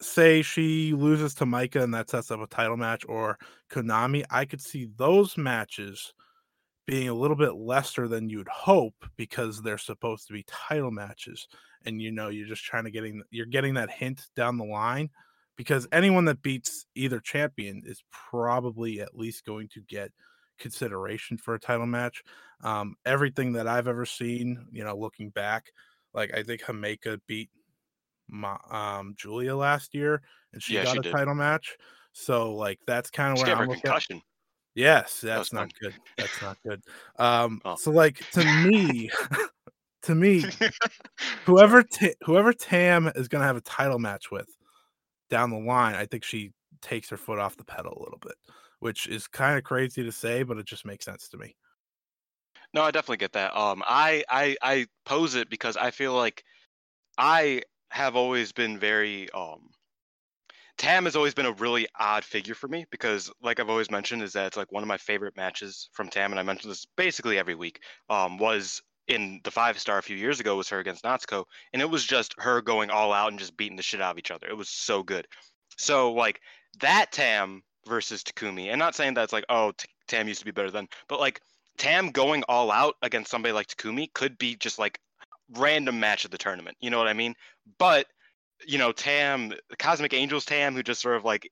say 0.01 0.41
she 0.41 0.93
loses 0.93 1.33
to 1.35 1.45
Maika 1.45 1.83
and 1.83 1.93
that 1.93 2.09
sets 2.09 2.31
up 2.31 2.41
a 2.41 2.47
title 2.47 2.77
match, 2.77 3.05
or 3.07 3.37
Konami, 3.69 4.23
I 4.29 4.45
could 4.45 4.61
see 4.61 4.89
those 4.97 5.37
matches 5.37 6.13
being 6.87 7.09
a 7.09 7.13
little 7.13 7.37
bit 7.37 7.55
lesser 7.55 8.07
than 8.07 8.29
you'd 8.29 8.47
hope 8.47 8.95
because 9.15 9.61
they're 9.61 9.77
supposed 9.77 10.27
to 10.27 10.33
be 10.33 10.43
title 10.47 10.91
matches. 10.91 11.47
And 11.85 12.01
you 12.01 12.11
know, 12.11 12.29
you're 12.29 12.47
just 12.47 12.63
trying 12.63 12.83
to 12.85 12.91
getting 12.91 13.21
you're 13.31 13.45
getting 13.45 13.75
that 13.75 13.91
hint 13.91 14.27
down 14.35 14.57
the 14.57 14.65
line 14.65 15.09
because 15.55 15.87
anyone 15.91 16.25
that 16.25 16.41
beats 16.41 16.85
either 16.95 17.19
champion 17.19 17.83
is 17.85 18.03
probably 18.11 19.01
at 19.01 19.17
least 19.17 19.45
going 19.45 19.67
to 19.69 19.81
get 19.81 20.11
consideration 20.59 21.37
for 21.37 21.55
a 21.55 21.59
title 21.59 21.85
match. 21.85 22.23
Um, 22.63 22.95
everything 23.05 23.53
that 23.53 23.67
I've 23.67 23.87
ever 23.87 24.05
seen, 24.05 24.67
you 24.71 24.83
know, 24.83 24.95
looking 24.95 25.29
back, 25.29 25.71
like 26.13 26.33
I 26.35 26.43
think 26.43 26.61
Himeka 26.61 27.19
beat 27.27 27.49
my, 28.31 28.57
um, 28.69 29.15
Julia 29.17 29.55
last 29.55 29.93
year, 29.95 30.21
and 30.53 30.63
she 30.63 30.77
Yeah, 30.77 30.79
got 30.79 30.93
she 30.93 30.99
a 30.99 31.03
did. 31.03 31.17
title 31.17 31.35
match. 31.35 31.77
So 32.13 32.53
like 32.55 32.79
that's 32.87 33.11
kind 33.11 33.33
of 33.33 33.39
where 33.39 33.53
I'm 33.55 33.67
looking. 33.67 33.93
concussion. 33.93 34.21
Yes, 34.75 35.21
That 35.33 35.47
that's 35.47 35.53
not 35.53 35.69
fun. 35.69 35.71
good. 35.81 35.95
That's 36.17 36.41
not 36.41 36.57
good. 36.67 36.83
Um, 37.17 37.61
Oh. 37.63 37.77
so 37.77 37.91
like 37.91 38.25
to 38.31 38.43
me, 38.45 39.11
to 40.03 40.15
me, 40.15 40.49
whoever 41.45 41.83
Ta- 41.83 42.15
whoever 42.25 42.53
Tam 42.53 43.07
is 43.15 43.27
gonna 43.27 43.45
have 43.45 43.57
a 43.57 43.61
title 43.61 43.99
match 43.99 44.31
with 44.31 44.49
down 45.29 45.51
the 45.51 45.59
line, 45.59 45.95
I 45.95 46.05
think 46.07 46.23
she 46.25 46.53
takes 46.81 47.09
her 47.09 47.17
foot 47.17 47.39
off 47.39 47.57
the 47.57 47.65
pedal 47.65 47.93
a 47.97 48.03
little 48.03 48.19
bit, 48.19 48.35
which 48.79 49.07
is 49.07 49.27
kind 49.27 49.57
of 49.57 49.63
crazy 49.65 50.03
to 50.03 50.11
say, 50.13 50.43
but 50.43 50.57
it 50.57 50.65
just 50.67 50.85
makes 50.85 51.05
sense 51.05 51.29
to 51.29 51.37
me. 51.37 51.55
No, 52.73 52.83
I 52.83 52.91
definitely 52.91 53.17
get 53.17 53.33
that. 53.33 53.55
Um, 53.55 53.83
I 53.85 54.23
I 54.29 54.57
I 54.61 54.87
pose 55.05 55.35
it 55.35 55.49
because 55.49 55.77
I 55.77 55.91
feel 55.91 56.13
like 56.13 56.43
I 57.17 57.63
have 57.91 58.15
always 58.15 58.51
been 58.51 58.79
very 58.79 59.29
um. 59.31 59.69
Tam 60.77 61.03
has 61.05 61.15
always 61.15 61.35
been 61.35 61.45
a 61.45 61.51
really 61.51 61.87
odd 61.99 62.23
figure 62.23 62.55
for 62.55 62.67
me 62.67 62.85
because, 62.89 63.31
like 63.43 63.59
I've 63.59 63.69
always 63.69 63.91
mentioned, 63.91 64.23
is 64.23 64.33
that 64.33 64.47
it's 64.47 64.57
like 64.57 64.71
one 64.71 64.81
of 64.81 64.87
my 64.87 64.97
favorite 64.97 65.37
matches 65.37 65.89
from 65.93 66.09
Tam, 66.09 66.31
and 66.31 66.39
I 66.39 66.43
mention 66.43 66.69
this 66.69 66.87
basically 66.97 67.37
every 67.37 67.53
week. 67.53 67.81
Um, 68.09 68.37
was 68.37 68.81
in 69.07 69.41
the 69.43 69.51
five 69.51 69.77
star 69.77 69.97
a 69.97 70.03
few 70.03 70.15
years 70.15 70.39
ago 70.39 70.55
was 70.55 70.69
her 70.69 70.79
against 70.79 71.03
Natsuko, 71.03 71.43
and 71.73 71.81
it 71.81 71.89
was 71.89 72.05
just 72.05 72.33
her 72.39 72.61
going 72.61 72.89
all 72.89 73.11
out 73.13 73.29
and 73.29 73.39
just 73.39 73.57
beating 73.57 73.75
the 73.75 73.83
shit 73.83 74.01
out 74.01 74.11
of 74.11 74.17
each 74.17 74.31
other. 74.31 74.47
It 74.47 74.57
was 74.57 74.69
so 74.69 75.03
good. 75.03 75.27
So 75.77 76.13
like 76.13 76.39
that 76.79 77.11
Tam 77.11 77.61
versus 77.85 78.23
Takumi, 78.23 78.69
and 78.69 78.79
not 78.79 78.95
saying 78.95 79.13
that's 79.13 79.33
like 79.33 79.45
oh 79.49 79.73
T- 79.77 79.89
Tam 80.07 80.27
used 80.27 80.39
to 80.39 80.45
be 80.45 80.51
better 80.51 80.71
than, 80.71 80.87
but 81.09 81.19
like 81.19 81.41
Tam 81.77 82.11
going 82.11 82.43
all 82.47 82.71
out 82.71 82.95
against 83.01 83.29
somebody 83.29 83.53
like 83.53 83.67
Takumi 83.67 84.11
could 84.13 84.37
be 84.37 84.55
just 84.55 84.79
like 84.79 84.99
random 85.57 85.99
match 85.99 86.25
of 86.25 86.31
the 86.31 86.37
tournament. 86.37 86.77
You 86.79 86.89
know 86.89 86.97
what 86.97 87.07
I 87.07 87.13
mean? 87.13 87.35
But 87.77 88.07
you 88.67 88.77
know, 88.77 88.91
Tam, 88.91 89.53
Cosmic 89.79 90.13
Angels 90.13 90.45
Tam, 90.45 90.75
who 90.75 90.83
just 90.83 91.01
sort 91.01 91.15
of 91.15 91.25
like, 91.25 91.49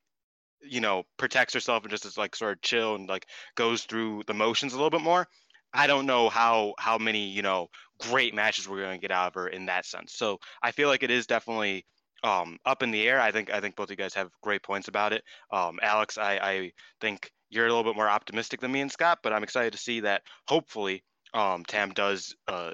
you 0.61 0.79
know, 0.79 1.03
protects 1.17 1.53
herself 1.53 1.83
and 1.83 1.91
just 1.91 2.05
is 2.05 2.17
like 2.17 2.35
sort 2.35 2.53
of 2.53 2.61
chill 2.61 2.95
and 2.95 3.09
like 3.09 3.25
goes 3.55 3.83
through 3.83 4.23
the 4.27 4.33
motions 4.33 4.73
a 4.73 4.75
little 4.75 4.89
bit 4.89 5.01
more. 5.01 5.27
I 5.73 5.87
don't 5.87 6.05
know 6.05 6.29
how 6.29 6.73
how 6.79 6.97
many 6.97 7.27
you 7.27 7.41
know 7.41 7.67
great 7.99 8.33
matches 8.33 8.67
we're 8.67 8.81
going 8.81 8.99
to 8.99 9.01
get 9.01 9.11
out 9.11 9.27
of 9.27 9.33
her 9.35 9.47
in 9.47 9.67
that 9.67 9.85
sense. 9.85 10.13
So 10.13 10.39
I 10.63 10.71
feel 10.71 10.89
like 10.89 11.03
it 11.03 11.11
is 11.11 11.27
definitely 11.27 11.85
um, 12.23 12.57
up 12.65 12.83
in 12.83 12.91
the 12.91 13.07
air. 13.07 13.19
I 13.21 13.31
think 13.31 13.51
I 13.51 13.59
think 13.59 13.75
both 13.75 13.85
of 13.85 13.91
you 13.91 13.97
guys 13.97 14.13
have 14.15 14.29
great 14.41 14.63
points 14.63 14.87
about 14.87 15.13
it. 15.13 15.23
Um, 15.51 15.79
Alex, 15.81 16.17
I, 16.17 16.39
I 16.41 16.71
think 17.01 17.31
you're 17.49 17.65
a 17.65 17.69
little 17.69 17.83
bit 17.83 17.95
more 17.95 18.09
optimistic 18.09 18.61
than 18.61 18.71
me 18.71 18.81
and 18.81 18.91
Scott, 18.91 19.19
but 19.23 19.33
I'm 19.33 19.43
excited 19.43 19.73
to 19.73 19.79
see 19.79 20.01
that 20.01 20.23
hopefully 20.47 21.03
um, 21.33 21.63
Tam 21.65 21.91
does 21.91 22.35
uh, 22.47 22.71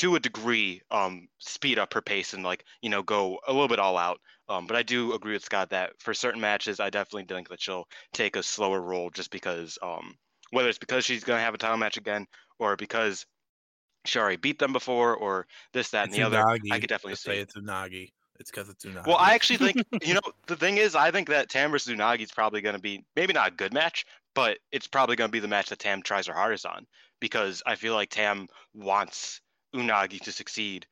to 0.00 0.16
a 0.16 0.20
degree 0.20 0.80
um, 0.90 1.28
speed 1.38 1.78
up 1.78 1.92
her 1.92 2.00
pace 2.00 2.32
and 2.32 2.42
like 2.42 2.64
you 2.80 2.88
know 2.88 3.02
go 3.02 3.38
a 3.46 3.52
little 3.52 3.68
bit 3.68 3.78
all 3.78 3.98
out. 3.98 4.18
Um, 4.48 4.66
but 4.66 4.76
I 4.76 4.82
do 4.82 5.12
agree 5.12 5.34
with 5.34 5.44
Scott 5.44 5.70
that 5.70 5.92
for 5.98 6.14
certain 6.14 6.40
matches, 6.40 6.80
I 6.80 6.90
definitely 6.90 7.32
think 7.32 7.50
that 7.50 7.60
she'll 7.60 7.86
take 8.12 8.34
a 8.34 8.42
slower 8.42 8.80
roll 8.80 9.10
just 9.10 9.30
because 9.30 9.78
um, 9.82 10.16
whether 10.50 10.68
it's 10.68 10.78
because 10.78 11.04
she's 11.04 11.22
going 11.22 11.38
to 11.38 11.44
have 11.44 11.54
a 11.54 11.58
title 11.58 11.76
match 11.76 11.98
again 11.98 12.26
or 12.58 12.76
because 12.76 13.26
she 14.06 14.18
already 14.18 14.38
beat 14.38 14.58
them 14.58 14.72
before 14.72 15.14
or 15.14 15.46
this 15.74 15.90
that 15.90 16.04
and 16.04 16.12
It's 16.12 16.18
the 16.18 16.24
other. 16.24 16.44
I 16.72 16.80
could 16.80 16.88
definitely 16.88 17.16
say 17.16 17.38
it's 17.38 17.54
Unagi. 17.54 18.12
It's 18.40 18.50
because 18.50 18.70
it's 18.70 18.86
Unagi. 18.86 19.06
Well, 19.06 19.18
I 19.18 19.34
actually 19.34 19.58
think 19.58 19.86
you 20.02 20.14
know 20.14 20.22
the 20.46 20.56
thing 20.56 20.78
is, 20.78 20.94
I 20.94 21.10
think 21.10 21.28
that 21.28 21.50
Tam 21.50 21.70
versus 21.70 21.94
Unagi 21.94 22.22
is 22.22 22.32
probably 22.32 22.62
going 22.62 22.74
to 22.74 22.80
be 22.80 23.04
maybe 23.16 23.34
not 23.34 23.48
a 23.48 23.54
good 23.54 23.74
match, 23.74 24.06
but 24.34 24.58
it's 24.72 24.86
probably 24.86 25.16
going 25.16 25.28
to 25.28 25.32
be 25.32 25.40
the 25.40 25.48
match 25.48 25.68
that 25.68 25.78
Tam 25.78 26.00
tries 26.00 26.26
her 26.26 26.34
hardest 26.34 26.64
on 26.64 26.86
because 27.20 27.62
I 27.66 27.74
feel 27.74 27.92
like 27.92 28.08
Tam 28.08 28.48
wants 28.74 29.42
Unagi 29.74 30.20
to 30.20 30.32
succeed, 30.32 30.86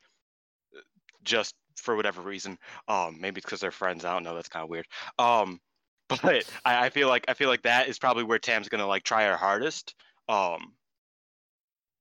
just 1.24 1.54
for 1.76 1.96
whatever 1.96 2.20
reason. 2.20 2.58
Um, 2.88 3.20
maybe 3.20 3.38
it's 3.38 3.46
because 3.46 3.60
they're 3.60 3.70
friends. 3.70 4.04
I 4.04 4.12
don't 4.12 4.24
know. 4.24 4.34
That's 4.34 4.48
kind 4.48 4.64
of 4.64 4.70
weird. 4.70 4.86
Um, 5.18 5.60
but 6.08 6.44
I, 6.64 6.86
I 6.86 6.90
feel 6.90 7.08
like 7.08 7.26
I 7.28 7.34
feel 7.34 7.48
like 7.48 7.62
that 7.62 7.88
is 7.88 7.98
probably 7.98 8.24
where 8.24 8.38
Tam's 8.38 8.68
to 8.68 8.86
like 8.86 9.04
try 9.04 9.26
her 9.26 9.36
hardest. 9.36 9.94
Um, 10.28 10.72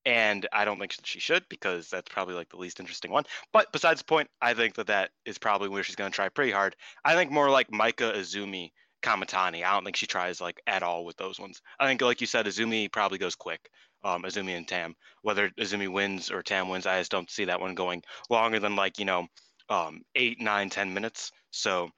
and 0.07 0.47
I 0.53 0.63
don't 0.63 0.79
think 0.79 0.95
she 1.03 1.19
should 1.19 1.43
because 1.49 1.89
that's 1.89 2.09
probably 2.09 2.33
like 2.33 2.47
the 2.47 2.55
least 2.55 2.79
interesting 2.79 3.11
one. 3.11 3.25
But 3.51 3.73
besides 3.73 3.99
the 3.99 4.05
point, 4.05 4.29
I 4.41 4.53
think 4.53 4.75
that 4.75 4.87
that 4.87 5.11
is 5.25 5.37
probably 5.37 5.67
where 5.67 5.83
she's 5.83 5.97
to 5.97 6.09
try 6.09 6.29
pretty 6.29 6.51
hard. 6.51 6.77
I 7.03 7.15
think 7.15 7.29
more 7.29 7.49
like 7.49 7.69
Maika 7.71 8.15
Azumi 8.15 8.71
Kamitani. 9.03 9.65
I 9.65 9.73
don't 9.73 9.83
think 9.83 9.97
she 9.97 10.07
tries 10.07 10.39
like 10.39 10.61
at 10.65 10.81
all 10.81 11.03
with 11.03 11.17
those 11.17 11.41
ones. 11.41 11.61
I 11.77 11.87
think 11.87 12.01
like 12.01 12.21
you 12.21 12.27
said, 12.27 12.45
Azumi 12.45 12.89
probably 12.89 13.17
goes 13.17 13.35
quick. 13.35 13.69
Um, 14.07 14.23
Azumi 14.23 14.55
and 14.55 14.67
Tam. 14.67 14.95
Whether 15.21 15.49
Azumi 15.59 15.91
wins 15.91 16.31
or 16.31 16.41
Tam 16.41 16.69
wins, 16.69 16.87
I 16.87 16.99
just 16.99 17.11
don't 17.11 17.29
see 17.29 17.45
that 17.45 17.59
one 17.59 17.75
going 17.75 18.01
longer 18.29 18.59
than 18.59 18.75
like 18.75 18.99
you 18.99 19.05
know 19.05 19.27
um, 19.69 20.01
eight, 20.15 20.39
nine, 20.39 20.69
ten 20.69 20.93
minutes. 20.93 21.31
So 21.51 21.89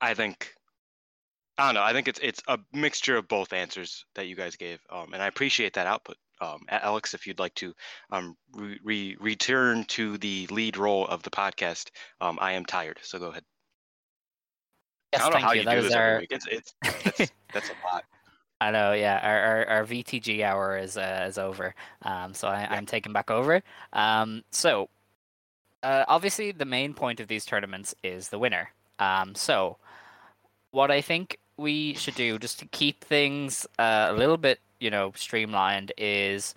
I 0.00 0.12
think 0.14 0.52
I 1.58 1.66
don't 1.66 1.74
know. 1.74 1.82
I 1.82 1.92
think 1.92 2.06
it's 2.08 2.20
it's 2.22 2.42
a 2.48 2.58
mixture 2.72 3.16
of 3.16 3.28
both 3.28 3.54
answers 3.54 4.04
that 4.14 4.26
you 4.26 4.36
guys 4.36 4.56
gave, 4.56 4.78
um, 4.90 5.14
and 5.14 5.22
I 5.22 5.26
appreciate 5.26 5.72
that 5.74 5.86
output. 5.86 6.16
Um, 6.42 6.60
Alex, 6.68 7.14
if 7.14 7.26
you'd 7.26 7.38
like 7.38 7.54
to 7.54 7.72
um, 8.10 8.36
re- 8.52 8.78
re- 8.84 9.16
return 9.18 9.84
to 9.84 10.18
the 10.18 10.46
lead 10.50 10.76
role 10.76 11.06
of 11.06 11.22
the 11.22 11.30
podcast, 11.30 11.88
um, 12.20 12.38
I 12.42 12.52
am 12.52 12.66
tired. 12.66 12.98
So 13.02 13.18
go 13.18 13.30
ahead. 13.30 13.42
Yes, 15.14 15.22
I 15.22 15.24
don't 15.24 15.30
know 15.30 15.36
thank 15.36 15.46
how 15.46 15.52
you. 15.52 15.62
you, 15.62 15.76
do 15.80 15.82
this 15.88 15.94
our- 15.94 16.02
every 16.02 16.20
week. 16.20 16.32
It's 16.32 16.46
it's 16.46 16.74
that's, 16.82 17.32
that's 17.54 17.70
a 17.70 17.74
lot. 17.90 18.04
I 18.60 18.70
know, 18.70 18.92
yeah. 18.92 19.20
Our 19.22 19.40
our, 19.40 19.68
our 19.78 19.84
VTG 19.84 20.42
hour 20.42 20.78
is 20.78 20.96
uh, 20.96 21.26
is 21.28 21.36
over, 21.38 21.74
um, 22.02 22.32
so 22.32 22.48
I, 22.48 22.66
I'm 22.70 22.86
taking 22.86 23.12
back 23.12 23.30
over. 23.30 23.62
Um, 23.92 24.44
so, 24.50 24.88
uh, 25.82 26.04
obviously, 26.08 26.52
the 26.52 26.64
main 26.64 26.94
point 26.94 27.20
of 27.20 27.28
these 27.28 27.44
tournaments 27.44 27.94
is 28.02 28.30
the 28.30 28.38
winner. 28.38 28.70
Um, 28.98 29.34
so, 29.34 29.76
what 30.70 30.90
I 30.90 31.02
think 31.02 31.38
we 31.58 31.94
should 31.94 32.14
do, 32.14 32.38
just 32.38 32.58
to 32.60 32.66
keep 32.66 33.04
things 33.04 33.66
uh, 33.78 34.06
a 34.10 34.14
little 34.14 34.38
bit, 34.38 34.60
you 34.80 34.90
know, 34.90 35.12
streamlined, 35.14 35.92
is 35.98 36.54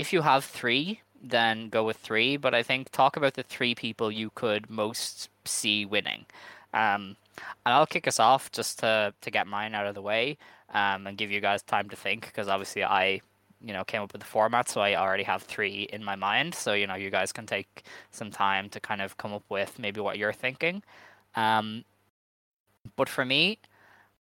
if 0.00 0.12
you 0.12 0.22
have 0.22 0.44
three, 0.44 1.00
then 1.22 1.68
go 1.68 1.84
with 1.84 1.98
three. 1.98 2.36
But 2.38 2.54
I 2.54 2.64
think 2.64 2.90
talk 2.90 3.16
about 3.16 3.34
the 3.34 3.44
three 3.44 3.76
people 3.76 4.10
you 4.10 4.30
could 4.34 4.68
most 4.68 5.28
see 5.44 5.86
winning. 5.86 6.26
Um, 6.74 7.16
and 7.64 7.74
I'll 7.74 7.86
kick 7.86 8.08
us 8.08 8.18
off 8.18 8.50
just 8.50 8.80
to 8.80 9.14
to 9.20 9.30
get 9.30 9.46
mine 9.46 9.74
out 9.74 9.86
of 9.86 9.94
the 9.94 10.02
way 10.02 10.38
um, 10.72 11.06
and 11.06 11.18
give 11.18 11.30
you 11.30 11.40
guys 11.40 11.62
time 11.62 11.88
to 11.90 11.96
think 11.96 12.26
because 12.26 12.48
obviously 12.48 12.84
I, 12.84 13.20
you 13.62 13.72
know, 13.72 13.84
came 13.84 14.02
up 14.02 14.12
with 14.12 14.20
the 14.20 14.26
format, 14.26 14.68
so 14.68 14.80
I 14.80 14.94
already 14.94 15.24
have 15.24 15.42
three 15.42 15.88
in 15.92 16.04
my 16.04 16.16
mind. 16.16 16.54
So 16.54 16.72
you 16.72 16.86
know, 16.86 16.94
you 16.94 17.10
guys 17.10 17.32
can 17.32 17.46
take 17.46 17.84
some 18.10 18.30
time 18.30 18.68
to 18.70 18.80
kind 18.80 19.02
of 19.02 19.16
come 19.16 19.32
up 19.32 19.44
with 19.48 19.78
maybe 19.78 20.00
what 20.00 20.18
you're 20.18 20.32
thinking. 20.32 20.82
Um, 21.34 21.84
but 22.96 23.08
for 23.08 23.24
me, 23.24 23.58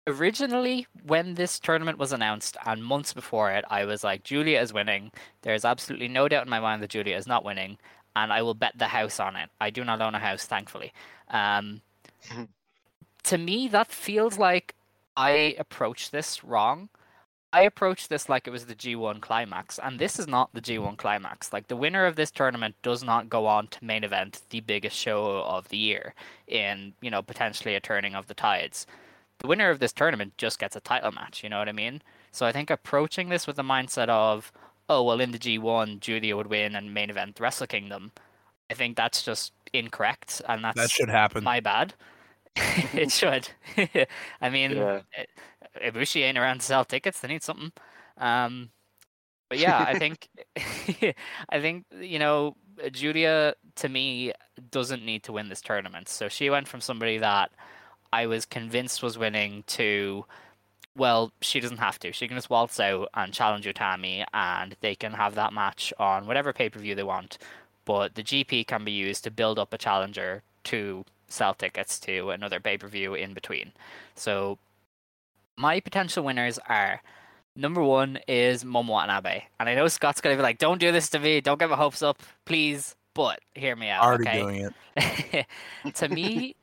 originally 0.07 0.87
when 1.07 1.35
this 1.35 1.59
tournament 1.59 1.99
was 1.99 2.13
announced 2.13 2.57
and 2.67 2.85
months 2.85 3.13
before 3.13 3.51
it, 3.51 3.65
I 3.71 3.85
was 3.85 4.05
like, 4.05 4.25
Julia 4.25 4.61
is 4.61 4.73
winning. 4.73 5.11
There's 5.43 5.65
absolutely 5.65 6.09
no 6.09 6.29
doubt 6.29 6.45
in 6.45 6.51
my 6.51 6.61
mind 6.61 6.83
that 6.83 6.91
Julia 6.91 7.17
is 7.17 7.27
not 7.27 7.45
winning, 7.45 7.79
and 8.17 8.33
I 8.33 8.43
will 8.43 8.55
bet 8.55 8.79
the 8.79 8.89
house 8.89 9.19
on 9.21 9.37
it. 9.37 9.49
I 9.61 9.71
do 9.71 9.85
not 9.85 10.01
own 10.01 10.15
a 10.15 10.19
house, 10.19 10.45
thankfully. 10.45 10.93
Um, 11.31 11.81
to 13.25 13.39
me, 13.39 13.69
that 13.69 13.91
feels 13.91 14.39
like 14.39 14.75
I 15.17 15.55
approached 15.59 16.13
this 16.13 16.43
wrong. 16.45 16.89
I 17.53 17.63
approached 17.63 18.09
this 18.09 18.29
like 18.29 18.49
it 18.49 18.51
was 18.51 18.67
the 18.67 18.75
G1 18.75 19.21
climax, 19.21 19.79
and 19.79 20.01
this 20.01 20.19
is 20.19 20.27
not 20.27 20.53
the 20.53 20.61
G1 20.61 20.97
climax. 20.97 21.53
Like 21.53 21.69
the 21.69 21.77
winner 21.77 22.05
of 22.05 22.17
this 22.17 22.33
tournament 22.33 22.75
does 22.83 23.05
not 23.05 23.29
go 23.31 23.47
on 23.47 23.69
to 23.69 23.85
main 23.85 24.03
event 24.03 24.43
the 24.51 24.59
biggest 24.61 24.97
show 24.97 25.45
of 25.45 25.69
the 25.69 25.77
year 25.77 26.15
in, 26.49 26.95
you 27.01 27.13
know, 27.13 27.23
potentially 27.23 27.77
a 27.77 27.81
turning 27.81 28.17
of 28.17 28.27
the 28.27 28.35
tides. 28.35 28.89
The 29.39 29.47
winner 29.47 29.71
of 29.71 29.79
this 29.79 29.93
tournament 29.93 30.37
just 30.37 30.59
gets 30.59 30.75
a 30.75 30.81
title 30.81 31.13
match, 31.13 31.45
you 31.45 31.49
know 31.49 31.61
what 31.61 31.69
I 31.69 31.73
mean? 31.73 32.03
So 32.33 32.45
I 32.45 32.51
think 32.51 32.71
approaching 32.71 33.29
this 33.29 33.47
with 33.47 33.55
the 33.55 33.63
mindset 33.63 34.09
of, 34.09 34.53
oh 34.89 35.05
well 35.05 35.21
in 35.21 35.31
the 35.31 35.39
G1 35.39 36.01
Julia 36.01 36.37
would 36.37 36.49
win 36.49 36.75
and 36.75 36.93
main 36.93 37.09
event 37.09 37.39
Wrestle 37.39 37.69
Kingdom, 37.69 38.11
I 38.69 38.75
think 38.75 38.97
that's 38.97 39.23
just 39.23 39.53
incorrect 39.73 40.43
and 40.49 40.65
that's 40.65 40.77
That 40.77 40.91
should 40.91 41.09
happen. 41.09 41.45
my 41.45 41.61
bad. 41.61 41.95
it 42.95 43.11
should. 43.11 43.49
I 44.41 44.51
mean, 44.51 44.73
Yeah. 44.73 45.01
Ibushi 45.83 46.23
ain't 46.23 46.39
around 46.39 46.61
to 46.61 46.67
sell 46.67 46.85
tickets. 46.85 47.21
They 47.21 47.29
need 47.29 47.43
something. 47.43 47.73
Um, 48.19 48.71
but 49.49 49.59
yeah, 49.59 49.85
I 49.87 49.99
think, 49.99 50.29
I 51.49 51.61
think 51.61 51.85
you 52.01 52.19
know, 52.19 52.57
Julia 52.93 53.55
to 53.77 53.89
me 53.89 54.33
doesn't 54.71 55.05
need 55.05 55.23
to 55.25 55.33
win 55.33 55.49
this 55.49 55.61
tournament. 55.61 56.09
So 56.09 56.29
she 56.29 56.51
went 56.51 56.69
from 56.69 56.81
somebody 56.81 57.19
that 57.19 57.51
I 58.13 58.27
was 58.27 58.45
convinced 58.45 59.03
was 59.03 59.19
winning 59.19 59.65
to, 59.69 60.25
well, 60.97 61.33
she 61.41 61.59
doesn't 61.61 61.79
have 61.79 61.99
to. 62.01 62.13
She 62.13 62.29
can 62.29 62.37
just 62.37 62.51
waltz 62.51 62.79
out 62.79 63.09
and 63.15 63.33
challenge 63.33 63.67
Utami, 63.67 64.25
and 64.33 64.77
they 64.81 64.95
can 64.95 65.13
have 65.15 65.35
that 65.35 65.53
match 65.53 65.93
on 65.99 66.27
whatever 66.27 66.53
pay 66.53 66.69
per 66.71 66.79
view 66.79 66.95
they 66.95 67.03
want. 67.03 67.39
But 67.85 68.15
the 68.15 68.23
GP 68.23 68.67
can 68.67 68.85
be 68.85 68.93
used 68.93 69.25
to 69.25 69.31
build 69.31 69.59
up 69.59 69.73
a 69.73 69.79
challenger 69.79 70.43
to 70.65 71.05
sell 71.35 71.55
tickets 71.55 71.99
to 72.01 72.31
another 72.31 72.61
pay 72.61 72.79
per 72.79 72.89
view 72.89 73.15
in 73.15 73.35
between. 73.35 73.73
So 74.15 74.59
my 75.57 75.81
potential 75.81 76.25
winners 76.25 76.59
are 76.69 77.03
number 77.57 77.83
one 77.83 78.19
is 78.27 78.65
Momo 78.65 78.89
Watanabe. 78.89 79.45
And 79.61 79.69
I 79.69 79.75
know 79.75 79.89
Scott's 79.89 80.21
gonna 80.21 80.37
be 80.37 80.43
like, 80.43 80.59
Don't 80.59 80.79
do 80.79 80.93
this 80.93 81.11
to 81.11 81.19
me, 81.19 81.41
don't 81.41 81.59
get 81.59 81.71
my 81.71 81.77
hopes 81.77 82.03
up, 82.03 82.23
please. 82.45 82.97
But 83.15 83.41
hear 83.55 83.77
me 83.77 83.91
out. 83.91 84.03
Already 84.03 84.29
okay? 84.29 84.41
doing 84.41 84.71
it. 84.97 85.47
to 85.95 86.09
me, 86.09 86.57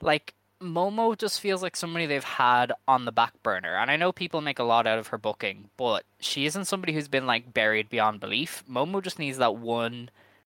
like 0.00 0.34
Momo 0.62 1.16
just 1.16 1.40
feels 1.40 1.62
like 1.62 1.74
somebody 1.74 2.06
they've 2.06 2.22
had 2.22 2.72
on 2.86 3.06
the 3.06 3.12
back 3.12 3.32
burner. 3.42 3.76
And 3.76 3.90
I 3.90 3.96
know 3.96 4.12
people 4.12 4.40
make 4.40 4.58
a 4.58 4.64
lot 4.64 4.86
out 4.86 4.98
of 4.98 5.08
her 5.08 5.18
booking, 5.18 5.70
but 5.76 6.04
she 6.20 6.46
isn't 6.46 6.66
somebody 6.66 6.92
who's 6.92 7.08
been 7.08 7.26
like 7.26 7.52
buried 7.52 7.88
beyond 7.88 8.20
belief. 8.20 8.62
Momo 8.70 9.02
just 9.02 9.18
needs 9.18 9.38
that 9.38 9.56
one 9.56 10.10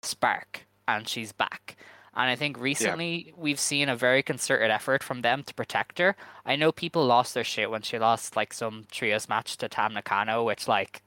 spark 0.03 0.66
and 0.88 1.07
she's 1.07 1.32
back. 1.32 1.76
And 2.14 2.28
I 2.28 2.36
think 2.36 2.58
recently 2.58 3.32
we've 3.36 3.61
seen 3.61 3.88
a 3.88 3.96
very 3.96 4.22
concerted 4.22 4.70
effort 4.70 5.02
from 5.02 5.22
them 5.22 5.42
to 5.44 5.54
protect 5.54 5.98
her. 5.98 6.16
I 6.44 6.56
know 6.56 6.72
people 6.72 7.04
lost 7.06 7.34
their 7.34 7.44
shit 7.44 7.70
when 7.70 7.82
she 7.82 7.98
lost 7.98 8.34
like 8.34 8.52
some 8.52 8.86
trios 8.90 9.28
match 9.28 9.56
to 9.58 9.68
Tam 9.68 9.94
Nakano, 9.94 10.42
which 10.44 10.66
like 10.66 11.02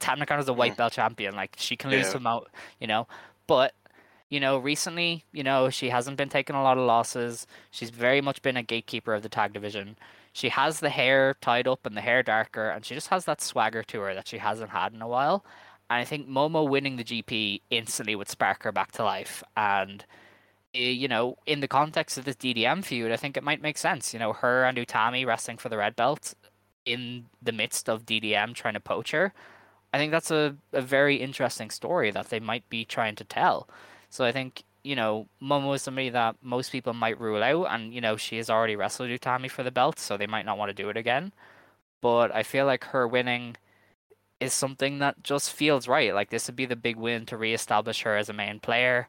Tam 0.00 0.18
Nakano's 0.18 0.48
a 0.48 0.52
white 0.52 0.74
mm. 0.74 0.78
belt 0.78 0.94
champion. 0.94 1.36
Like 1.36 1.54
she 1.58 1.76
can 1.76 1.90
lose 1.90 2.06
Yeah. 2.06 2.12
some 2.12 2.26
out, 2.26 2.50
you 2.80 2.86
know. 2.86 3.06
But 3.46 3.74
you 4.30 4.40
know, 4.40 4.56
recently, 4.56 5.24
you 5.30 5.42
know, 5.42 5.68
she 5.68 5.90
hasn't 5.90 6.16
been 6.16 6.30
taking 6.30 6.56
a 6.56 6.62
lot 6.62 6.78
of 6.78 6.86
losses. 6.86 7.46
She's 7.70 7.90
very 7.90 8.22
much 8.22 8.40
been 8.40 8.56
a 8.56 8.62
gatekeeper 8.62 9.12
of 9.12 9.22
the 9.22 9.28
tag 9.28 9.52
division. 9.52 9.96
She 10.32 10.48
has 10.48 10.80
the 10.80 10.88
hair 10.88 11.34
tied 11.42 11.68
up 11.68 11.84
and 11.84 11.94
the 11.94 12.00
hair 12.00 12.22
darker, 12.22 12.70
and 12.70 12.82
she 12.82 12.94
just 12.94 13.08
has 13.08 13.26
that 13.26 13.42
swagger 13.42 13.82
to 13.82 14.00
her 14.00 14.14
that 14.14 14.26
she 14.26 14.38
hasn't 14.38 14.70
had 14.70 14.94
in 14.94 15.02
a 15.02 15.06
while. 15.06 15.44
And 15.90 16.00
I 16.00 16.04
think 16.06 16.26
Momo 16.26 16.66
winning 16.66 16.96
the 16.96 17.04
GP 17.04 17.60
instantly 17.68 18.16
would 18.16 18.30
spark 18.30 18.62
her 18.62 18.72
back 18.72 18.92
to 18.92 19.04
life. 19.04 19.42
And 19.54 20.06
Eh, 20.74 20.90
you 20.90 21.08
know, 21.08 21.36
in 21.46 21.60
the 21.60 21.68
context 21.68 22.16
of 22.16 22.24
this 22.24 22.36
DDM 22.36 22.84
feud, 22.84 23.12
I 23.12 23.16
think 23.16 23.36
it 23.36 23.44
might 23.44 23.62
make 23.62 23.78
sense. 23.78 24.12
You 24.12 24.20
know, 24.20 24.32
her 24.32 24.64
and 24.64 24.78
Utami 24.78 25.26
wrestling 25.26 25.58
for 25.58 25.68
the 25.68 25.76
red 25.76 25.96
belt 25.96 26.34
in 26.86 27.26
the 27.42 27.52
midst 27.52 27.88
of 27.88 28.06
DDM 28.06 28.54
trying 28.54 28.74
to 28.74 28.80
poach 28.80 29.10
her. 29.12 29.32
I 29.92 29.98
think 29.98 30.10
that's 30.10 30.30
a, 30.30 30.56
a 30.72 30.80
very 30.80 31.16
interesting 31.16 31.70
story 31.70 32.10
that 32.10 32.30
they 32.30 32.40
might 32.40 32.68
be 32.70 32.84
trying 32.84 33.14
to 33.16 33.24
tell. 33.24 33.68
So 34.08 34.24
I 34.24 34.32
think, 34.32 34.64
you 34.82 34.96
know, 34.96 35.28
Momo 35.42 35.74
is 35.74 35.82
somebody 35.82 36.08
that 36.10 36.36
most 36.42 36.72
people 36.72 36.94
might 36.94 37.20
rule 37.20 37.42
out, 37.42 37.66
and, 37.70 37.92
you 37.92 38.00
know, 38.00 38.16
she 38.16 38.38
has 38.38 38.48
already 38.48 38.74
wrestled 38.76 39.10
Utami 39.10 39.50
for 39.50 39.62
the 39.62 39.70
belt, 39.70 39.98
so 39.98 40.16
they 40.16 40.26
might 40.26 40.46
not 40.46 40.56
want 40.58 40.70
to 40.70 40.82
do 40.82 40.88
it 40.88 40.96
again. 40.96 41.32
But 42.00 42.34
I 42.34 42.42
feel 42.42 42.66
like 42.66 42.84
her 42.86 43.06
winning 43.06 43.56
is 44.40 44.52
something 44.54 44.98
that 44.98 45.22
just 45.22 45.52
feels 45.52 45.86
right. 45.86 46.14
Like, 46.14 46.30
this 46.30 46.46
would 46.46 46.56
be 46.56 46.66
the 46.66 46.76
big 46.76 46.96
win 46.96 47.26
to 47.26 47.36
reestablish 47.36 48.02
her 48.02 48.16
as 48.16 48.28
a 48.30 48.32
main 48.32 48.60
player. 48.60 49.08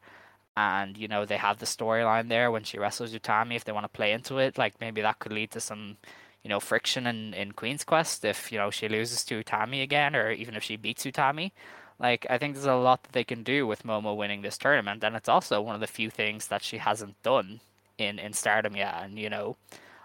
And, 0.56 0.98
you 0.98 1.08
know, 1.08 1.26
they 1.26 1.38
have 1.38 1.58
the 1.58 1.66
storyline 1.66 2.30
there 2.30 2.52
when 2.52 2.64
she 2.64 2.78
wrestles 2.78 3.12
Utami 3.12 3.56
if 3.56 3.64
they 3.64 3.72
want 3.72 3.86
to 3.86 3.90
play 3.90 4.12
into 4.12 4.38
it. 4.38 4.58
Like, 4.58 4.80
maybe 4.80 5.02
that 5.02 5.18
could 5.18 5.34
lead 5.34 5.50
to 5.52 5.60
some, 5.60 5.98
you 6.44 6.50
know, 6.50 6.60
friction 6.60 7.08
in, 7.08 7.34
in 7.34 7.54
Queen's 7.54 7.84
Quest 7.84 8.24
if, 8.24 8.52
you 8.52 8.60
know, 8.60 8.70
she 8.70 8.88
loses 8.88 9.24
to 9.26 9.44
Utami 9.44 9.82
again, 9.82 10.16
or 10.16 10.32
even 10.32 10.56
if 10.56 10.64
she 10.64 10.76
beats 10.76 11.06
Utami. 11.06 11.54
Like, 11.98 12.28
I 12.30 12.38
think 12.38 12.54
there's 12.54 12.66
a 12.66 12.76
lot 12.76 13.04
that 13.04 13.14
they 13.14 13.24
can 13.24 13.44
do 13.44 13.66
with 13.66 13.84
Momo 13.84 14.16
winning 14.16 14.42
this 14.42 14.58
tournament, 14.58 15.04
and 15.04 15.16
it's 15.16 15.30
also 15.30 15.62
one 15.62 15.74
of 15.74 15.82
the 15.82 15.88
few 15.88 16.10
things 16.10 16.48
that 16.48 16.62
she 16.62 16.78
hasn't 16.78 17.22
done 17.24 17.62
in, 17.98 18.20
in 18.20 18.34
Stardom 18.34 18.76
yet. 18.76 18.96
And, 19.02 19.18
you 19.18 19.30
know, 19.30 19.58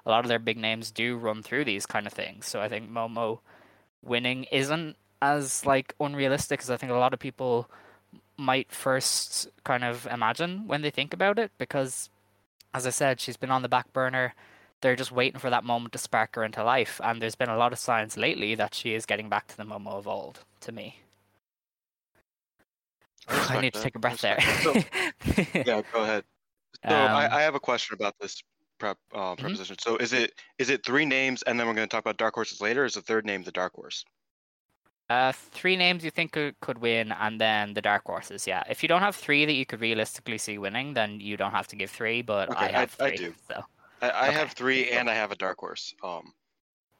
a 0.06 0.10
lot 0.10 0.24
of 0.24 0.28
their 0.28 0.38
big 0.38 0.56
names 0.56 0.90
do 0.90 1.16
run 1.16 1.42
through 1.42 1.64
these 1.66 1.84
kind 1.84 2.06
of 2.06 2.12
things. 2.14 2.46
So 2.46 2.60
I 2.60 2.68
think 2.68 2.90
Momo 2.90 3.40
winning 4.02 4.44
isn't 4.44 4.96
as, 5.20 5.66
like, 5.66 5.94
unrealistic 6.00 6.60
as 6.60 6.70
I 6.70 6.78
think 6.78 6.92
a 6.92 6.96
lot 6.96 7.12
of 7.12 7.18
people 7.18 7.70
might 8.38 8.72
first 8.72 9.48
kind 9.64 9.84
of 9.84 10.06
imagine 10.06 10.66
when 10.66 10.82
they 10.82 10.90
think 10.90 11.12
about 11.12 11.38
it, 11.38 11.50
because, 11.58 12.10
as 12.72 12.86
I 12.86 12.90
said, 12.90 13.20
she's 13.20 13.36
been 13.36 13.50
on 13.50 13.62
the 13.62 13.68
back 13.68 13.92
burner. 13.92 14.34
They're 14.80 14.96
just 14.96 15.12
waiting 15.12 15.40
for 15.40 15.50
that 15.50 15.64
moment 15.64 15.92
to 15.92 15.98
spark 15.98 16.36
her 16.36 16.44
into 16.44 16.62
life, 16.62 17.00
and 17.02 17.20
there's 17.20 17.34
been 17.34 17.48
a 17.48 17.56
lot 17.56 17.72
of 17.72 17.78
signs 17.78 18.16
lately 18.16 18.54
that 18.54 18.74
she 18.74 18.94
is 18.94 19.06
getting 19.06 19.28
back 19.28 19.48
to 19.48 19.56
the 19.56 19.64
Momo 19.64 19.94
of 19.94 20.06
old, 20.06 20.44
to 20.60 20.72
me. 20.72 21.00
I 23.28 23.34
respect 23.36 23.62
need 23.62 23.74
to 23.74 23.82
take 23.82 23.96
a 23.96 23.98
breath 23.98 24.20
there. 24.20 24.36
respect 24.36 24.90
yeah, 25.66 25.82
go 25.92 26.02
ahead. 26.02 26.24
So 26.88 26.94
Um, 26.94 27.10
I, 27.10 27.38
I 27.38 27.42
have 27.42 27.54
a 27.54 27.60
question 27.60 27.94
about 27.94 28.14
this 28.20 28.42
prep 28.78 28.96
uh, 29.12 29.34
preposition. 29.36 29.76
So 29.78 29.96
is 29.96 30.12
it 30.12 30.32
is 30.58 30.70
it 30.70 30.84
three 30.84 31.04
names 31.04 31.42
and 31.42 31.58
then 31.58 31.66
we're 31.66 31.74
going 31.74 31.88
to 31.88 31.90
talk 31.92 32.02
about 32.02 32.16
dark 32.16 32.34
horses 32.34 32.60
later? 32.60 32.82
Or 32.82 32.86
is 32.86 32.94
the 32.94 33.02
third 33.02 33.26
name 33.26 33.42
the 33.42 33.52
dark 33.52 33.74
horse? 33.74 34.04
Uh, 35.10 35.32
three 35.32 35.74
names 35.76 36.04
you 36.04 36.10
think 36.10 36.32
could, 36.32 36.58
could 36.60 36.78
win, 36.78 37.12
and 37.12 37.40
then 37.40 37.72
the 37.72 37.80
dark 37.80 38.02
horses. 38.04 38.46
Yeah, 38.46 38.62
if 38.68 38.82
you 38.82 38.88
don't 38.88 39.00
have 39.00 39.16
three 39.16 39.46
that 39.46 39.54
you 39.54 39.64
could 39.64 39.80
realistically 39.80 40.36
see 40.36 40.58
winning, 40.58 40.92
then 40.94 41.18
you 41.20 41.36
don't 41.36 41.52
have 41.52 41.66
to 41.68 41.76
give 41.76 41.90
three. 41.90 42.20
But 42.20 42.50
Okay, 42.50 42.66
I 42.66 42.68
have 42.72 42.90
I 43.00 43.10
three. 43.10 43.16
do. 43.16 43.34
So 43.48 43.64
I, 44.02 44.10
I 44.10 44.28
Okay. 44.28 44.32
have 44.38 44.52
three 44.52 44.90
and 44.90 45.08
I 45.08 45.14
have 45.14 45.32
a 45.32 45.36
dark 45.36 45.58
horse. 45.58 45.94
Um, 46.02 46.32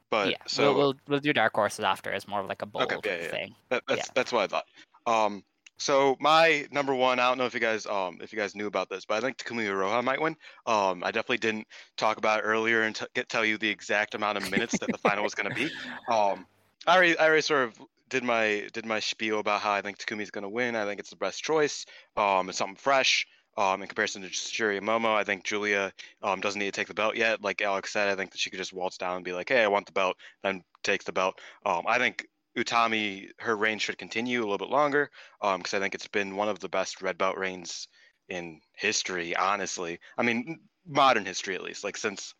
but 0.09 0.31
yeah, 0.31 0.37
so 0.47 0.73
we'll, 0.73 0.75
we'll 0.75 0.95
we'll 1.07 1.19
do 1.19 1.33
dark 1.33 1.53
horses 1.53 1.85
after 1.85 2.11
as 2.11 2.27
more 2.27 2.39
of 2.39 2.47
like 2.47 2.63
a 2.63 2.65
bold 2.65 2.91
Okay, 2.93 3.17
yeah, 3.17 3.23
yeah. 3.25 3.31
thing. 3.31 3.55
That, 3.69 3.83
that's 3.87 4.07
Yeah. 4.07 4.13
that's 4.15 4.31
what 4.31 4.41
I 4.43 4.47
thought. 4.47 4.65
Um, 5.05 5.43
So 5.77 6.17
my 6.19 6.67
number 6.71 6.93
one, 6.93 7.19
I 7.19 7.29
don't 7.29 7.37
know 7.37 7.45
if 7.45 7.53
you 7.53 7.59
guys 7.61 7.85
um 7.85 8.17
if 8.21 8.33
you 8.33 8.39
guys 8.39 8.55
knew 8.55 8.67
about 8.67 8.89
this, 8.89 9.05
but 9.05 9.17
I 9.17 9.21
think 9.21 9.37
Takumi 9.37 9.65
Iroha 9.65 10.03
might 10.03 10.19
win. 10.21 10.35
Um, 10.65 11.03
I 11.03 11.11
definitely 11.11 11.37
didn't 11.37 11.67
talk 11.95 12.17
about 12.17 12.39
it 12.39 12.43
earlier 12.43 12.81
and 12.81 12.95
t- 12.95 13.05
get 13.15 13.29
tell 13.29 13.45
you 13.45 13.57
the 13.57 13.69
exact 13.69 14.13
amount 14.15 14.37
of 14.37 14.43
minutes 14.43 14.79
that 14.79 14.91
the 14.91 14.97
final 14.97 15.23
was 15.23 15.35
going 15.35 15.45
to 15.45 15.51
be. 15.51 15.71
Um, 16.11 16.47
I 16.87 16.95
already 16.95 17.17
I 17.17 17.27
already 17.27 17.41
sort 17.41 17.63
of 17.63 17.77
did 18.09 18.23
my 18.23 18.67
did 18.73 18.85
my 18.85 18.99
spiel 18.99 19.39
about 19.39 19.61
how 19.61 19.71
I 19.71 19.81
think 19.81 19.97
Takumi's 19.97 20.31
going 20.31 20.43
to 20.43 20.49
win. 20.49 20.75
I 20.75 20.85
think 20.85 20.99
it's 20.99 21.09
the 21.09 21.15
best 21.15 21.43
choice. 21.43 21.85
Um, 22.17 22.49
it's 22.49 22.57
something 22.57 22.75
fresh. 22.75 23.27
Um, 23.57 23.81
in 23.81 23.87
comparison 23.87 24.21
to 24.21 24.29
Syuri 24.29 24.79
Momo, 24.79 25.13
I 25.13 25.25
think 25.25 25.43
Julia 25.43 25.91
um, 26.21 26.39
doesn't 26.39 26.59
need 26.59 26.67
to 26.67 26.79
take 26.79 26.87
the 26.87 26.93
belt 26.93 27.17
yet. 27.17 27.41
Like 27.41 27.61
Alex 27.61 27.91
said, 27.91 28.07
I 28.07 28.15
think 28.15 28.31
that 28.31 28.39
she 28.39 28.49
could 28.49 28.59
just 28.59 28.71
waltz 28.71 28.97
down 28.97 29.17
and 29.17 29.25
be 29.25 29.33
like, 29.33 29.49
"Hey, 29.49 29.63
I 29.63 29.67
want 29.67 29.85
the 29.85 29.91
belt," 29.91 30.15
then 30.43 30.63
takes 30.83 31.05
the 31.05 31.11
belt. 31.11 31.39
Um, 31.65 31.83
I 31.85 31.97
think 31.97 32.25
Utami, 32.57 33.29
her 33.39 33.55
reign 33.57 33.79
should 33.79 33.97
continue 33.97 34.39
a 34.39 34.47
little 34.47 34.57
bit 34.57 34.69
longer 34.69 35.09
because 35.41 35.73
I 35.73 35.79
think 35.79 35.95
it's 35.95 36.07
been 36.07 36.35
one 36.35 36.49
of 36.49 36.59
the 36.59 36.69
best 36.69 37.01
red 37.01 37.17
belt 37.17 37.37
reigns 37.37 37.87
in 38.29 38.61
history. 38.75 39.35
Honestly, 39.35 39.99
I 40.17 40.23
mean 40.23 40.59
modern 40.85 41.25
history 41.25 41.55
at 41.55 41.63
least. 41.63 41.83
Like 41.83 41.97
since 41.97 42.33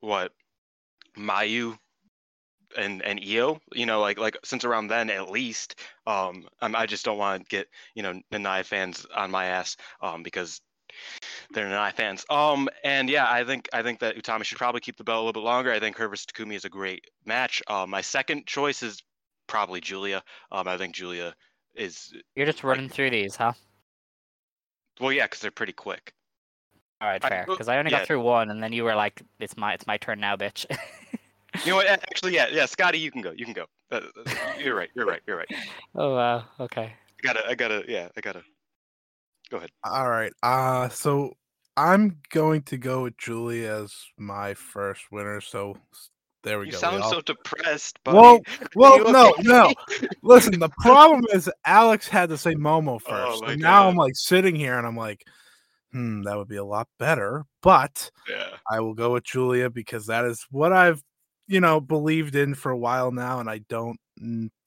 what 0.00 0.32
Mayu 1.16 1.78
and 2.76 3.02
and 3.02 3.20
Io, 3.20 3.60
you 3.72 3.86
know, 3.86 4.00
like 4.00 4.18
like 4.18 4.36
since 4.44 4.64
around 4.64 4.88
then 4.88 5.10
at 5.10 5.30
least. 5.30 5.76
Um, 6.06 6.46
I'm, 6.60 6.76
I 6.76 6.86
just 6.86 7.04
don't 7.04 7.18
want 7.18 7.42
to 7.42 7.48
get 7.48 7.68
you 7.94 8.02
know 8.02 8.20
Nanae 8.32 8.64
fans 8.64 9.06
on 9.14 9.30
my 9.30 9.46
ass 9.46 9.76
um 10.00 10.22
because 10.22 10.60
they're 11.52 11.66
Nanae 11.66 11.92
fans. 11.92 12.24
Um, 12.30 12.68
and 12.82 13.08
yeah, 13.08 13.26
I 13.30 13.44
think 13.44 13.68
I 13.72 13.82
think 13.82 14.00
that 14.00 14.16
Utami 14.16 14.44
should 14.44 14.58
probably 14.58 14.80
keep 14.80 14.96
the 14.96 15.04
belt 15.04 15.16
a 15.16 15.20
little 15.26 15.40
bit 15.40 15.46
longer. 15.46 15.72
I 15.72 15.80
think 15.80 15.96
her 15.96 16.08
versus 16.08 16.26
Takumi 16.26 16.54
is 16.54 16.64
a 16.64 16.70
great 16.70 17.04
match. 17.24 17.62
Um, 17.68 17.90
my 17.90 18.00
second 18.00 18.46
choice 18.46 18.82
is 18.82 19.02
probably 19.46 19.80
Julia. 19.80 20.22
Um, 20.52 20.68
I 20.68 20.76
think 20.76 20.94
Julia 20.94 21.34
is 21.74 22.14
You're 22.34 22.46
just 22.46 22.64
running 22.64 22.88
through 22.88 23.10
these, 23.10 23.36
huh? 23.36 23.52
well, 25.00 25.12
yeah, 25.12 25.26
because 25.26 25.40
they're 25.40 25.50
pretty 25.50 25.72
quick. 25.72 26.12
All 27.00 27.08
right, 27.08 27.22
fair. 27.22 27.44
Because 27.46 27.68
I 27.68 27.78
only 27.78 27.90
yeah. 27.90 27.98
got 27.98 28.06
through 28.06 28.20
one, 28.20 28.50
and 28.50 28.62
then 28.62 28.72
you 28.72 28.84
were 28.84 28.94
like, 28.94 29.20
"It's 29.38 29.56
my, 29.56 29.74
it's 29.74 29.86
my 29.86 29.96
turn 29.98 30.20
now, 30.20 30.36
bitch." 30.36 30.64
You 31.62 31.70
know 31.70 31.76
what? 31.76 31.86
Actually, 31.86 32.34
yeah, 32.34 32.48
yeah, 32.50 32.66
Scotty, 32.66 32.98
you 32.98 33.10
can 33.10 33.22
go. 33.22 33.32
You 33.36 33.44
can 33.44 33.54
go. 33.54 33.66
Uh, 33.90 34.00
uh, 34.26 34.34
you're 34.58 34.74
right. 34.76 34.90
You're 34.94 35.06
right. 35.06 35.20
You're 35.26 35.36
right. 35.36 35.48
oh 35.94 36.14
wow. 36.14 36.44
Okay. 36.60 36.92
I 36.92 37.22
gotta. 37.22 37.46
I 37.48 37.54
gotta. 37.54 37.84
Yeah, 37.86 38.08
I 38.16 38.20
gotta. 38.20 38.42
Go 39.50 39.58
ahead. 39.58 39.70
All 39.84 40.08
right. 40.08 40.32
Uh 40.42 40.88
so 40.88 41.34
I'm 41.76 42.18
going 42.30 42.62
to 42.62 42.76
go 42.78 43.02
with 43.04 43.16
Julie 43.18 43.66
as 43.66 43.94
my 44.18 44.54
first 44.54 45.02
winner. 45.12 45.40
So 45.40 45.76
there 46.42 46.58
we 46.58 46.66
You 46.66 46.72
go. 46.72 46.76
we 46.78 46.80
sound 46.80 47.02
all- 47.02 47.10
so 47.10 47.20
depressed. 47.20 47.98
Buddy. 48.04 48.16
well, 48.16 48.40
well, 48.74 48.98
you 48.98 49.12
no, 49.12 49.30
okay? 49.30 49.42
no. 49.44 49.72
Listen, 50.22 50.58
the 50.58 50.68
problem 50.80 51.24
is 51.32 51.50
Alex 51.64 52.08
had 52.08 52.28
to 52.30 52.38
say 52.38 52.54
Momo 52.54 53.00
first. 53.00 53.12
Oh 53.12 53.36
so 53.40 53.46
my 53.46 53.54
now 53.54 53.88
I'm 53.88 53.96
like 53.96 54.16
sitting 54.16 54.54
here 54.56 54.76
and 54.78 54.86
I'm 54.86 54.96
like, 54.96 55.24
hmm, 55.92 56.22
that 56.22 56.36
would 56.36 56.48
be 56.48 56.56
a 56.56 56.64
lot 56.64 56.88
better. 56.98 57.44
But 57.62 58.10
Yeah. 58.28 58.48
I 58.70 58.80
will 58.80 58.94
go 58.94 59.12
with 59.12 59.24
Julia 59.24 59.68
because 59.70 60.06
that 60.06 60.24
is 60.24 60.44
what 60.50 60.72
I've, 60.72 61.02
you 61.46 61.60
know, 61.60 61.80
believed 61.80 62.34
in 62.34 62.54
for 62.54 62.70
a 62.70 62.78
while 62.78 63.12
now, 63.12 63.40
and 63.40 63.50
I 63.50 63.58
don't 63.68 63.98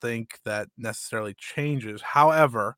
think 0.01 0.39
that 0.45 0.67
necessarily 0.77 1.33
changes. 1.37 2.01
However, 2.01 2.75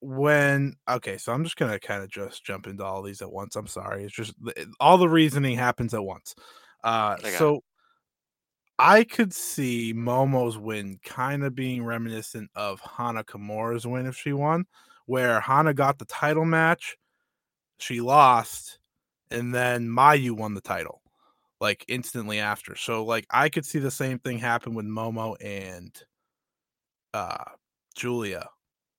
when 0.00 0.74
okay, 0.88 1.16
so 1.18 1.32
I'm 1.32 1.44
just 1.44 1.56
gonna 1.56 1.78
kind 1.78 2.02
of 2.02 2.10
just 2.10 2.44
jump 2.44 2.66
into 2.66 2.84
all 2.84 3.02
these 3.02 3.22
at 3.22 3.32
once. 3.32 3.56
I'm 3.56 3.66
sorry, 3.66 4.04
it's 4.04 4.14
just 4.14 4.34
all 4.80 4.98
the 4.98 5.08
reasoning 5.08 5.56
happens 5.56 5.94
at 5.94 6.04
once. 6.04 6.34
Uh, 6.84 7.16
it. 7.22 7.38
so 7.38 7.62
I 8.78 9.04
could 9.04 9.32
see 9.32 9.92
Momo's 9.94 10.58
win 10.58 10.98
kind 11.04 11.44
of 11.44 11.54
being 11.54 11.84
reminiscent 11.84 12.50
of 12.56 12.80
Hana 12.80 13.22
Kimura's 13.24 13.86
win 13.86 14.06
if 14.06 14.16
she 14.16 14.32
won, 14.32 14.66
where 15.06 15.40
Hana 15.40 15.74
got 15.74 15.98
the 15.98 16.04
title 16.04 16.44
match, 16.44 16.96
she 17.78 18.00
lost, 18.00 18.78
and 19.30 19.54
then 19.54 19.88
Mayu 19.88 20.32
won 20.32 20.54
the 20.54 20.60
title 20.60 21.01
like 21.62 21.84
instantly 21.86 22.40
after. 22.40 22.74
So 22.74 23.04
like 23.04 23.24
I 23.30 23.48
could 23.48 23.64
see 23.64 23.78
the 23.78 23.90
same 23.90 24.18
thing 24.18 24.38
happen 24.38 24.74
with 24.74 24.84
Momo 24.84 25.36
and 25.40 25.96
uh 27.14 27.44
Julia, 27.94 28.48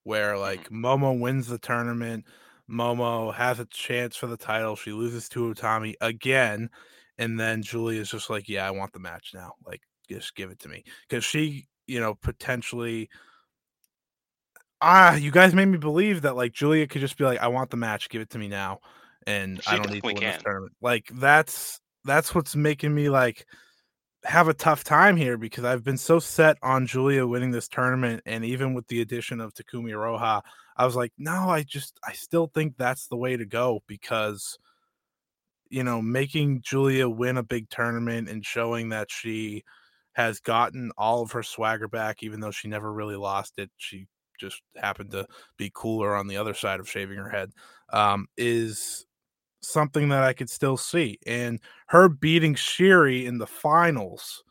where 0.06 0.38
like 0.38 0.70
Momo 0.70 1.20
wins 1.20 1.48
the 1.48 1.60
tournament, 1.60 2.24
Momo 2.72 3.34
has 3.34 3.60
a 3.60 3.66
chance 3.66 4.16
for 4.16 4.28
the 4.28 4.38
title, 4.38 4.78
she 4.78 4.94
loses 4.94 5.28
to 5.30 5.54
Utami 5.54 5.96
again, 6.00 6.70
and 7.18 7.38
then 7.38 7.62
Julia's 7.62 8.10
just 8.10 8.30
like, 8.30 8.48
Yeah, 8.48 8.66
I 8.66 8.72
want 8.72 8.94
the 8.94 9.00
match 9.00 9.32
now. 9.34 9.56
Like, 9.68 9.82
just 10.10 10.34
give 10.34 10.50
it 10.50 10.60
to 10.60 10.70
me. 10.70 10.86
Because 11.10 11.26
she, 11.26 11.68
you 11.86 12.00
know, 12.00 12.16
potentially 12.16 13.10
ah, 14.82 15.16
you 15.16 15.32
guys 15.32 15.54
made 15.54 15.66
me 15.66 15.78
believe 15.78 16.22
that 16.22 16.38
like 16.38 16.54
Julia 16.54 16.88
could 16.88 17.02
just 17.02 17.18
be 17.18 17.26
like, 17.26 17.40
I 17.40 17.48
want 17.50 17.72
the 17.72 17.78
match, 17.78 18.08
give 18.08 18.22
it 18.22 18.30
to 18.30 18.38
me 18.38 18.48
now. 18.48 18.80
And 19.28 19.60
I 19.68 19.76
don't 19.76 19.92
need 19.92 20.02
to 20.02 20.08
win 20.08 20.16
this 20.16 20.42
tournament. 20.42 20.74
Like 20.82 21.10
that's 21.14 21.82
that's 22.06 22.36
what's 22.36 22.56
making 22.56 22.94
me 22.94 23.10
like 23.10 23.46
have 24.26 24.48
a 24.48 24.54
tough 24.54 24.84
time 24.84 25.18
here 25.18 25.38
because 25.38 25.66
I've 25.66 25.84
been 25.84 25.98
so 25.98 26.20
set 26.20 26.58
on 26.62 26.88
Julia 26.88 27.28
winning 27.28 27.52
this 27.52 27.68
tournament, 27.68 28.24
and 28.26 28.46
even 28.46 28.74
with 28.74 28.88
the 28.88 29.02
addition 29.02 29.42
of 29.42 29.54
Takumi 29.54 29.92
Iroha, 29.92 30.42
I 30.78 30.86
was 30.86 30.96
like, 30.96 31.12
no, 31.18 31.50
I 31.50 31.64
just 31.64 32.00
I 32.08 32.14
still 32.14 32.48
think 32.48 32.76
that's 32.78 33.08
the 33.08 33.18
way 33.18 33.38
to 33.38 33.46
go 33.46 33.82
because 33.88 34.58
you 35.70 35.84
know 35.84 36.02
making 36.02 36.62
Julia 36.62 37.10
win 37.10 37.38
a 37.38 37.44
big 37.44 37.70
tournament 37.70 38.30
and 38.30 38.46
showing 38.46 38.90
that 38.90 39.12
she 39.12 39.64
has 40.14 40.40
gotten 40.40 40.92
all 40.98 41.22
of 41.22 41.32
her 41.32 41.44
swagger 41.44 41.88
back, 41.88 42.24
even 42.24 42.40
though 42.40 42.52
she 42.52 42.68
never 42.68 42.92
really 42.94 43.16
lost 43.16 43.58
it. 43.58 43.72
She 43.78 44.08
just 44.40 44.62
happened 44.78 45.12
to 45.12 45.26
be 45.58 45.72
cooler 45.74 46.16
on 46.16 46.28
the 46.28 46.38
other 46.38 46.54
side 46.54 46.80
of 46.80 46.90
shaving 46.90 47.18
her 47.18 47.30
head. 47.30 47.52
Um, 47.92 48.28
is 48.38 49.06
something 49.64 50.10
that 50.10 50.24
I 50.24 50.34
could 50.34 50.50
still 50.50 50.78
see. 50.78 51.20
And 51.26 51.60
her 51.88 52.10
beating 52.10 52.56
Syuri 52.56 53.26
in 53.26 53.38
the 53.38 53.48
finals 53.48 54.44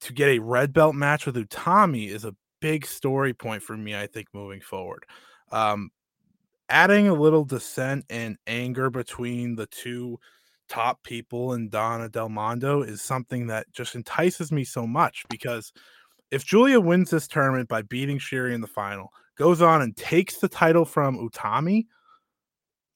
to 0.00 0.12
get 0.12 0.28
a 0.28 0.38
red 0.38 0.72
belt 0.72 0.94
match 0.94 1.26
with 1.26 1.36
Utami 1.36 2.08
is 2.08 2.24
a 2.24 2.36
big 2.60 2.86
story 2.86 3.34
point 3.34 3.62
for 3.62 3.76
me, 3.76 3.96
I 3.96 4.06
think, 4.06 4.28
moving 4.32 4.60
forward. 4.60 5.04
Um, 5.52 5.90
adding 6.68 7.08
a 7.08 7.14
little 7.14 7.44
dissent 7.44 8.04
and 8.10 8.36
anger 8.46 8.90
between 8.90 9.56
the 9.56 9.66
two 9.66 10.18
top 10.68 11.02
people 11.04 11.52
in 11.52 11.68
Donna 11.68 12.08
Del 12.08 12.28
Mondo 12.28 12.82
is 12.82 13.02
something 13.02 13.46
that 13.46 13.66
just 13.72 13.94
entices 13.94 14.50
me 14.50 14.64
so 14.64 14.86
much 14.86 15.24
because 15.30 15.72
if 16.30 16.44
Julia 16.44 16.80
wins 16.80 17.10
this 17.10 17.28
tournament 17.28 17.68
by 17.68 17.82
beating 17.82 18.18
Syuri 18.18 18.52
in 18.52 18.60
the 18.60 18.66
final, 18.66 19.12
goes 19.36 19.62
on 19.62 19.82
and 19.82 19.96
takes 19.96 20.38
the 20.38 20.48
title 20.48 20.84
from 20.84 21.16
Utami, 21.18 21.86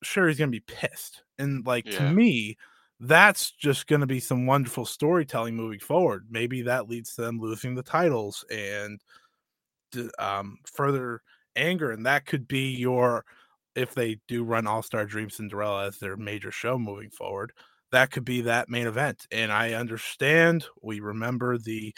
Syuri's 0.04 0.38
gonna 0.38 0.50
be 0.50 0.60
pissed. 0.60 1.22
And 1.38 1.66
like 1.66 1.84
to 1.86 2.10
me, 2.10 2.56
that's 3.00 3.50
just 3.52 3.86
gonna 3.86 4.06
be 4.06 4.20
some 4.20 4.46
wonderful 4.46 4.84
storytelling 4.84 5.56
moving 5.56 5.80
forward. 5.80 6.26
Maybe 6.30 6.62
that 6.62 6.88
leads 6.88 7.14
to 7.14 7.22
them 7.22 7.38
losing 7.40 7.74
the 7.74 7.82
titles 7.82 8.44
and 8.50 9.00
um, 10.18 10.58
further 10.64 11.22
anger, 11.56 11.90
and 11.90 12.06
that 12.06 12.26
could 12.26 12.46
be 12.46 12.70
your 12.70 13.24
if 13.74 13.94
they 13.94 14.18
do 14.28 14.44
run 14.44 14.66
All 14.66 14.82
Star 14.82 15.06
Dream 15.06 15.30
Cinderella 15.30 15.86
as 15.86 15.98
their 15.98 16.16
major 16.16 16.50
show 16.50 16.78
moving 16.78 17.10
forward. 17.10 17.52
That 17.92 18.10
could 18.10 18.24
be 18.24 18.42
that 18.42 18.68
main 18.68 18.86
event, 18.86 19.26
and 19.32 19.50
I 19.52 19.72
understand. 19.72 20.66
We 20.82 21.00
remember 21.00 21.58
the 21.58 21.94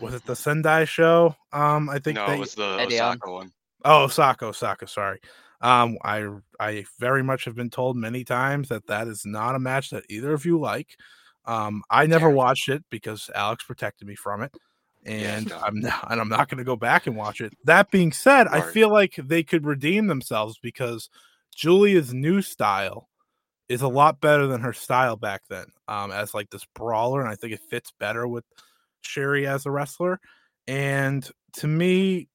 was 0.00 0.14
it 0.14 0.24
the 0.24 0.36
Sendai 0.36 0.84
show? 0.84 1.34
Um, 1.52 1.90
I 1.90 1.98
think 1.98 2.16
No, 2.16 2.26
they, 2.26 2.36
it 2.36 2.38
was 2.38 2.54
the 2.54 2.78
Edion 2.78 2.86
Osaka 2.86 3.30
one. 3.30 3.52
Oh, 3.84 4.04
Osaka, 4.04 4.46
Osaka. 4.46 4.86
Sorry. 4.86 5.20
Um, 5.60 5.98
I 6.02 6.26
I 6.58 6.84
very 6.98 7.22
much 7.22 7.44
have 7.44 7.54
been 7.54 7.70
told 7.70 7.96
many 7.96 8.24
times 8.24 8.68
that 8.68 8.86
that 8.86 9.08
is 9.08 9.26
not 9.26 9.54
a 9.54 9.58
match 9.58 9.90
that 9.90 10.04
either 10.08 10.32
of 10.32 10.44
you 10.46 10.58
like. 10.58 10.96
Um, 11.44 11.82
I 11.90 12.06
never 12.06 12.28
Fair. 12.28 12.36
watched 12.36 12.68
it 12.68 12.84
because 12.90 13.30
Alex 13.34 13.64
protected 13.64 14.08
me 14.08 14.14
from 14.14 14.42
it, 14.42 14.54
and 15.04 15.48
no. 15.48 15.58
I'm 15.58 15.80
not, 15.80 16.10
and 16.10 16.20
I'm 16.20 16.28
not 16.28 16.48
going 16.48 16.58
to 16.58 16.64
go 16.64 16.76
back 16.76 17.06
and 17.06 17.16
watch 17.16 17.40
it. 17.40 17.52
That 17.64 17.90
being 17.90 18.12
said, 18.12 18.46
I 18.48 18.60
feel 18.62 18.90
like 18.90 19.16
they 19.16 19.42
could 19.42 19.66
redeem 19.66 20.06
themselves 20.06 20.58
because 20.62 21.10
Julia's 21.54 22.14
new 22.14 22.40
style 22.42 23.08
is 23.68 23.82
a 23.82 23.88
lot 23.88 24.20
better 24.20 24.46
than 24.46 24.60
her 24.62 24.72
style 24.72 25.16
back 25.16 25.42
then. 25.48 25.66
Um, 25.88 26.10
as 26.10 26.34
like 26.34 26.50
this 26.50 26.66
brawler, 26.74 27.20
and 27.20 27.30
I 27.30 27.34
think 27.36 27.52
it 27.52 27.60
fits 27.68 27.92
better 28.00 28.26
with 28.26 28.44
Syuri 29.04 29.46
as 29.46 29.66
a 29.66 29.70
wrestler. 29.70 30.20
And 30.66 31.28
to 31.54 31.66
me, 31.66 32.28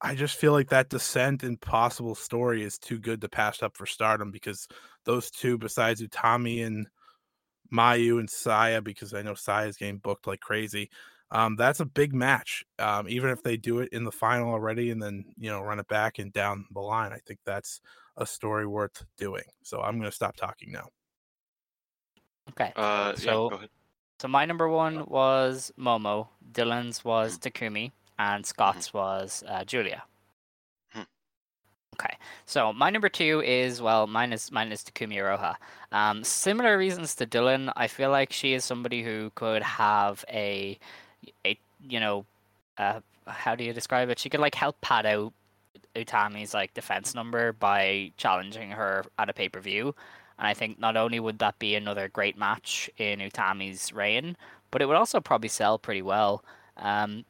I 0.00 0.14
just 0.14 0.36
feel 0.36 0.52
like 0.52 0.68
that 0.68 0.90
dissent 0.90 1.42
and 1.42 1.60
possible 1.60 2.14
story 2.14 2.62
is 2.62 2.78
too 2.78 2.98
good 2.98 3.20
to 3.20 3.28
pass 3.28 3.62
up 3.62 3.76
for 3.76 3.86
stardom 3.86 4.30
because 4.30 4.68
those 5.04 5.30
two, 5.30 5.58
besides 5.58 6.00
Utami 6.00 6.64
and 6.64 6.86
Mayu 7.72 8.18
and 8.18 8.30
Saya, 8.30 8.80
because 8.80 9.12
I 9.12 9.22
know 9.22 9.34
Saya's 9.34 9.76
getting 9.76 9.98
booked 9.98 10.26
like 10.26 10.40
crazy. 10.40 10.90
Um, 11.30 11.56
that's 11.56 11.80
a 11.80 11.84
big 11.84 12.14
match. 12.14 12.64
Um, 12.78 13.08
even 13.08 13.30
if 13.30 13.42
they 13.42 13.56
do 13.56 13.80
it 13.80 13.90
in 13.92 14.04
the 14.04 14.12
final 14.12 14.50
already 14.50 14.90
and 14.90 15.02
then 15.02 15.24
you 15.36 15.50
know 15.50 15.60
run 15.60 15.80
it 15.80 15.88
back 15.88 16.18
and 16.18 16.32
down 16.32 16.66
the 16.72 16.80
line, 16.80 17.12
I 17.12 17.18
think 17.26 17.40
that's 17.44 17.80
a 18.16 18.24
story 18.24 18.66
worth 18.66 19.04
doing. 19.18 19.44
So 19.62 19.80
I'm 19.80 19.98
gonna 19.98 20.12
stop 20.12 20.36
talking 20.36 20.72
now. 20.72 20.88
Okay. 22.50 22.72
Uh, 22.76 23.14
so, 23.14 23.24
yeah, 23.24 23.32
go 23.32 23.56
ahead. 23.56 23.68
so 24.20 24.28
my 24.28 24.46
number 24.46 24.68
one 24.68 25.04
was 25.06 25.70
Momo. 25.78 26.28
Dylan's 26.50 27.04
was 27.04 27.38
Takumi, 27.38 27.92
and 28.18 28.44
Scott's 28.44 28.92
was 28.92 29.44
uh, 29.48 29.64
Julia. 29.64 30.02
Okay, 32.00 32.16
so 32.44 32.72
my 32.72 32.90
number 32.90 33.08
two 33.08 33.42
is 33.44 33.82
well, 33.82 34.06
mine 34.06 34.32
is 34.32 34.52
mine 34.52 34.70
is 34.70 34.84
Takumi. 34.84 35.56
Um, 35.90 36.22
similar 36.22 36.78
reasons 36.78 37.16
to 37.16 37.26
Dylan. 37.26 37.72
I 37.74 37.88
feel 37.88 38.10
like 38.10 38.32
she 38.32 38.54
is 38.54 38.64
somebody 38.64 39.02
who 39.02 39.32
could 39.34 39.64
have 39.64 40.24
a, 40.28 40.78
a 41.44 41.58
you 41.88 41.98
know, 41.98 42.24
uh, 42.76 43.00
how 43.26 43.56
do 43.56 43.64
you 43.64 43.72
describe 43.72 44.10
it? 44.10 44.18
She 44.20 44.28
could 44.30 44.38
like 44.38 44.54
help 44.54 44.80
pad 44.80 45.06
out 45.06 45.32
Utami's 45.96 46.54
like 46.54 46.72
defense 46.72 47.16
number 47.16 47.52
by 47.52 48.12
challenging 48.16 48.70
her 48.70 49.04
at 49.18 49.28
a 49.28 49.32
pay 49.32 49.48
per 49.48 49.58
view. 49.58 49.92
And 50.38 50.46
I 50.46 50.54
think 50.54 50.78
not 50.78 50.96
only 50.96 51.18
would 51.18 51.40
that 51.40 51.58
be 51.58 51.74
another 51.74 52.08
great 52.08 52.38
match 52.38 52.88
in 52.98 53.18
Utami's 53.18 53.92
reign, 53.92 54.36
but 54.70 54.82
it 54.82 54.86
would 54.86 54.96
also 54.96 55.20
probably 55.20 55.48
sell 55.48 55.78
pretty 55.78 56.02
well. 56.02 56.44
Um, 56.76 57.24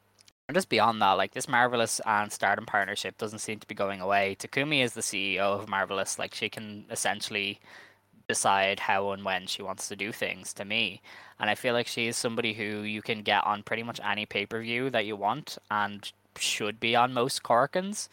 and 0.48 0.54
just 0.54 0.70
beyond 0.70 1.02
that, 1.02 1.12
like 1.12 1.32
this 1.34 1.46
Marvelous 1.46 2.00
and 2.06 2.32
Stardom 2.32 2.64
partnership 2.64 3.18
doesn't 3.18 3.40
seem 3.40 3.58
to 3.58 3.66
be 3.68 3.74
going 3.74 4.00
away. 4.00 4.34
Takumi 4.38 4.82
is 4.82 4.94
the 4.94 5.02
CEO 5.02 5.40
of 5.40 5.68
Marvelous. 5.68 6.18
Like 6.18 6.34
she 6.34 6.48
can 6.48 6.86
essentially 6.90 7.60
decide 8.28 8.80
how 8.80 9.10
and 9.10 9.24
when 9.26 9.46
she 9.46 9.62
wants 9.62 9.88
to 9.88 9.96
do 9.96 10.10
things 10.10 10.54
to 10.54 10.64
me. 10.64 11.02
And 11.38 11.50
I 11.50 11.54
feel 11.54 11.74
like 11.74 11.86
she 11.86 12.06
is 12.06 12.16
somebody 12.16 12.54
who 12.54 12.80
you 12.80 13.02
can 13.02 13.22
get 13.22 13.46
on 13.46 13.62
pretty 13.62 13.82
much 13.82 14.00
any 14.02 14.24
pay 14.24 14.46
per 14.46 14.62
view 14.62 14.88
that 14.88 15.04
you 15.04 15.16
want 15.16 15.58
and 15.70 16.10
should 16.38 16.80
be 16.80 16.96
on 16.96 17.12
most 17.12 17.42
Korakuens. 17.42 18.08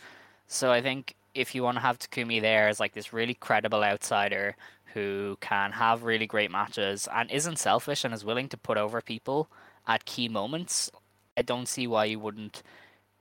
So 0.47 0.73
I 0.73 0.81
think 0.81 1.15
if 1.33 1.55
you 1.55 1.63
want 1.63 1.77
to 1.77 1.81
have 1.81 1.99
Takumi 1.99 2.41
there 2.41 2.67
as 2.67 2.81
like 2.81 2.93
this 2.93 3.13
really 3.13 3.33
credible 3.35 3.83
outsider 3.83 4.57
who 4.93 5.37
can 5.39 5.71
have 5.71 6.03
really 6.03 6.27
great 6.27 6.51
matches 6.51 7.07
and 7.13 7.31
isn't 7.31 7.59
selfish 7.59 8.03
and 8.03 8.13
is 8.13 8.25
willing 8.25 8.49
to 8.49 8.57
put 8.57 8.77
over 8.77 9.01
people 9.01 9.47
at 9.87 10.05
key 10.05 10.27
moments, 10.27 10.91
I 11.37 11.41
don't 11.41 11.67
see 11.67 11.87
why 11.87 12.05
you 12.05 12.19
wouldn't 12.19 12.63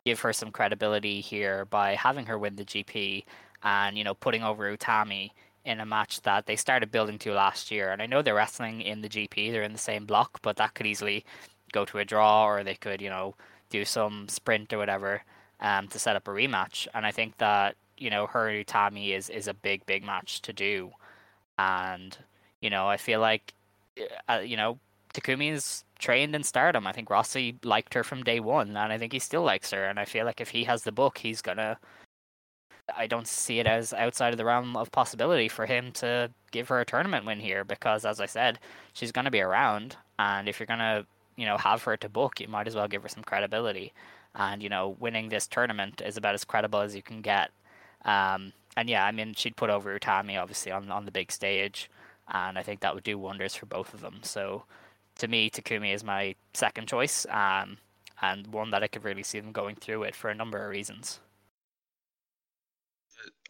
give 0.05 0.21
her 0.21 0.33
some 0.33 0.51
credibility 0.51 1.21
here 1.21 1.65
by 1.65 1.95
having 1.95 2.27
her 2.27 2.39
win 2.39 2.57
the 2.57 2.65
GP 2.65 3.25
and 3.63 3.97
you 3.97 4.05
know 4.05 4.15
putting 4.15 4.43
over 4.43 4.77
Utami 4.77 5.31
in 5.65 5.81
a 5.81 5.87
match 5.87 6.21
that 6.23 6.47
they 6.47 6.57
started 6.57 6.91
building 6.91 7.19
to 7.19 7.33
last 7.33 7.71
year. 7.71 7.91
And 7.91 8.03
I 8.03 8.07
know 8.07 8.21
they're 8.23 8.35
wrestling 8.35 8.83
in 8.83 9.01
the 9.01 9.09
GP; 9.09 9.51
they're 9.51 9.63
in 9.63 9.73
the 9.73 9.79
same 9.79 10.05
block, 10.07 10.41
but 10.43 10.57
that 10.57 10.75
could 10.75 10.87
easily 10.87 11.25
go 11.73 11.85
to 11.87 11.99
a 11.99 12.05
draw, 12.05 12.47
or 12.47 12.63
they 12.63 12.75
could 12.75 13.01
you 13.01 13.11
know 13.11 13.35
do 13.71 13.85
some 13.85 14.29
sprint 14.29 14.73
or 14.73 14.79
whatever 14.79 15.23
um, 15.61 15.89
to 15.89 15.99
set 15.99 16.17
up 16.17 16.29
a 16.29 16.31
rematch. 16.31 16.87
And 16.95 17.07
I 17.07 17.11
think 17.11 17.39
that 17.39 17.77
you 17.99 18.11
know 18.11 18.27
her 18.29 18.49
and 18.49 18.67
Utami 18.67 19.17
is 19.17 19.31
is 19.31 19.49
a 19.49 19.55
big 19.55 19.87
big 19.87 20.05
match 20.05 20.43
to 20.43 20.53
do, 20.53 20.93
and 21.59 22.17
you 22.61 22.71
know 22.71 22.87
I 22.89 22.97
feel 22.99 23.21
like 23.21 23.55
uh, 24.29 24.43
you 24.45 24.57
know 24.57 24.79
Takumi 25.15 25.53
is 25.53 25.85
trained 25.99 26.35
in 26.35 26.43
stardom. 26.43 26.87
I 26.87 26.93
think 26.93 27.09
Rossy 27.09 27.57
liked 27.65 27.95
her 27.95 28.05
from 28.05 28.25
day 28.25 28.41
one, 28.41 28.77
and 28.77 28.93
I 28.93 28.99
think 28.99 29.13
he 29.13 29.19
still 29.21 29.43
likes 29.43 29.71
her. 29.71 29.85
And 29.87 29.99
I 29.99 30.05
feel 30.05 30.27
like 30.27 30.41
if 30.41 30.51
he 30.51 30.65
has 30.65 30.83
the 30.83 30.93
book, 30.93 31.19
he's 31.19 31.41
gonna. 31.41 31.79
I 32.95 33.07
don't 33.07 33.27
see 33.27 33.61
it 33.61 33.67
as 33.67 33.95
outside 33.95 34.35
of 34.35 34.39
the 34.39 34.45
realm 34.45 34.77
of 34.77 34.93
possibility 34.93 35.49
for 35.49 35.65
him 35.65 35.91
to 35.93 36.31
give 36.51 36.69
her 36.69 36.81
a 36.81 36.85
tournament 36.85 37.25
win 37.25 37.41
here 37.41 37.65
because, 37.65 38.05
as 38.05 38.21
I 38.21 38.27
said, 38.27 38.59
she's 38.93 39.13
gonna 39.13 39.31
be 39.31 39.41
around, 39.41 39.97
and 40.19 40.49
if 40.49 40.59
you're 40.61 40.67
gonna, 40.67 41.07
you 41.37 41.47
know, 41.47 41.57
have 41.57 41.83
her 41.85 41.97
to 41.97 42.09
book, 42.09 42.41
you 42.41 42.49
might 42.49 42.67
as 42.69 42.75
well 42.75 42.89
give 42.89 43.03
her 43.03 43.09
some 43.09 43.25
credibility. 43.25 43.93
And 44.35 44.63
you 44.63 44.69
know, 44.69 44.97
winning 45.01 45.29
this 45.29 45.47
tournament 45.47 46.03
is 46.05 46.17
about 46.17 46.35
as 46.35 46.45
credible 46.45 46.81
as 46.81 46.95
you 46.97 47.03
can 47.03 47.23
get. 47.23 47.51
Um, 48.05 48.53
and 48.77 48.91
yeah, 48.91 49.07
I 49.07 49.13
mean, 49.13 49.35
she'd 49.35 49.57
put 49.57 49.71
over 49.71 49.99
Utami 49.99 50.41
obviously 50.41 50.73
on 50.73 50.91
on 50.91 51.05
the 51.07 51.13
big 51.13 51.33
stage, 51.33 51.91
and 52.33 52.59
I 52.59 52.63
think 52.63 52.81
that 52.81 52.95
would 52.95 53.05
do 53.05 53.19
wonders 53.19 53.55
for 53.55 53.67
both 53.67 53.95
of 53.95 54.01
them. 54.01 54.21
So 54.23 54.65
to 55.19 55.29
me, 55.29 55.51
Takumi 55.51 55.95
is 55.95 56.05
my 56.05 56.35
second 56.55 56.89
choice, 56.89 57.27
um, 57.31 57.79
and 58.23 58.47
one 58.49 58.71
that 58.71 58.83
I 58.83 58.89
could 58.89 59.05
really 59.05 59.23
see 59.23 59.41
them 59.41 59.53
going 59.53 59.77
through 59.77 60.05
it 60.05 60.15
for 60.15 60.31
a 60.31 60.35
number 60.35 60.63
of 60.63 60.71
reasons. 60.71 61.21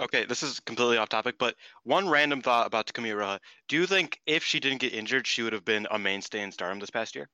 Okay, 0.00 0.24
this 0.24 0.42
is 0.42 0.60
completely 0.60 0.98
off 0.98 1.08
topic, 1.08 1.36
but 1.38 1.56
one 1.84 2.08
random 2.08 2.42
thought 2.42 2.66
about 2.66 2.86
Takumi 2.86 3.14
Iroha. 3.14 3.38
Do 3.68 3.76
you 3.76 3.86
think 3.86 4.20
if 4.26 4.44
she 4.44 4.60
didn't 4.60 4.80
get 4.80 4.92
injured, 4.92 5.26
she 5.26 5.42
would 5.42 5.52
have 5.52 5.64
been 5.64 5.86
a 5.90 5.98
mainstay 5.98 6.42
in 6.42 6.52
Stardom 6.52 6.78
this 6.78 6.90
past 6.90 7.14
year? 7.14 7.28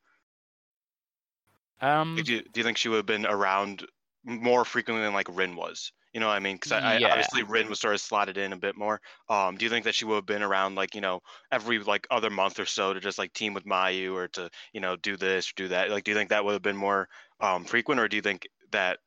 Um, 1.81 2.17
do, 2.23 2.35
you, 2.35 2.43
do 2.43 2.61
you 2.61 2.65
think 2.65 2.77
she 2.77 2.89
would 2.89 2.97
have 2.97 3.07
been 3.07 3.27
around 3.27 3.87
more 4.25 4.65
frequently 4.65 5.03
than 5.03 5.15
like 5.15 5.29
Rin 5.31 5.57
was? 5.57 5.93
You 6.13 6.21
know 6.21 6.27
what 6.27 6.35
I 6.37 6.41
mean? 6.41 6.57
Because 6.57 6.73
I, 6.73 6.97
Yeah. 6.97 7.07
I 7.07 7.11
obviously 7.11 7.43
Rin 7.45 7.69
was 7.69 7.81
sort 7.81 7.95
of 7.95 8.01
slotted 8.01 8.37
in 8.37 8.53
a 8.53 8.57
bit 8.57 8.77
more. 8.77 9.01
Um, 9.29 9.57
do 9.57 9.65
you 9.65 9.71
think 9.71 9.85
that 9.85 9.95
she 9.95 10.05
would 10.05 10.17
have 10.17 10.27
been 10.27 10.43
around 10.43 10.75
like 10.75 10.95
you 10.95 11.01
know 11.01 11.21
every 11.53 11.79
like 11.79 12.07
other 12.11 12.31
month 12.31 12.59
or 12.59 12.67
so 12.67 12.93
to 12.93 13.01
just 13.01 13.19
like 13.19 13.33
team 13.33 13.55
with 13.55 13.65
Mayu 13.65 14.15
or 14.15 14.29
to 14.29 14.51
you 14.73 14.81
know 14.81 14.97
do 14.97 15.17
this 15.17 15.51
or 15.51 15.55
do 15.57 15.69
that? 15.69 15.91
Like, 15.91 16.05
do 16.05 16.11
you 16.11 16.17
think 16.17 16.31
that 16.31 16.45
would 16.45 16.53
have 16.55 16.63
been 16.63 16.77
more 16.77 17.09
um, 17.41 17.65
frequent, 17.65 18.01
or 18.01 18.09
do 18.09 18.17
you 18.17 18.23
think 18.23 18.49
that 18.73 18.99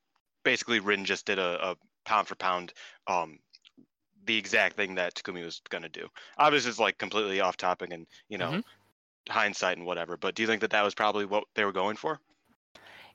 basically 0.43 0.79
Rin 0.79 1.05
just 1.05 1.25
did 1.25 1.39
a, 1.39 1.71
a 1.71 1.75
pound 2.05 2.27
for 2.27 2.35
pound 2.35 2.73
um, 3.07 3.39
the 4.25 4.37
exact 4.37 4.75
thing 4.75 4.95
that 4.95 5.15
Takumi 5.15 5.43
was 5.43 5.61
gonna 5.69 5.89
do? 5.89 6.07
Obviously, 6.37 6.69
it's 6.69 6.79
like 6.79 6.97
completely 6.97 7.41
off 7.41 7.57
topic 7.57 7.91
and 7.91 8.07
you 8.29 8.37
know 8.37 8.55
Mhm. 8.55 8.63
hindsight 9.29 9.77
and 9.77 9.85
whatever. 9.85 10.17
But 10.17 10.35
do 10.35 10.43
you 10.43 10.47
think 10.47 10.61
that 10.61 10.71
that 10.71 10.83
was 10.83 10.95
probably 10.95 11.25
what 11.25 11.45
they 11.55 11.65
were 11.65 11.73
going 11.73 11.97
for? 11.97 12.19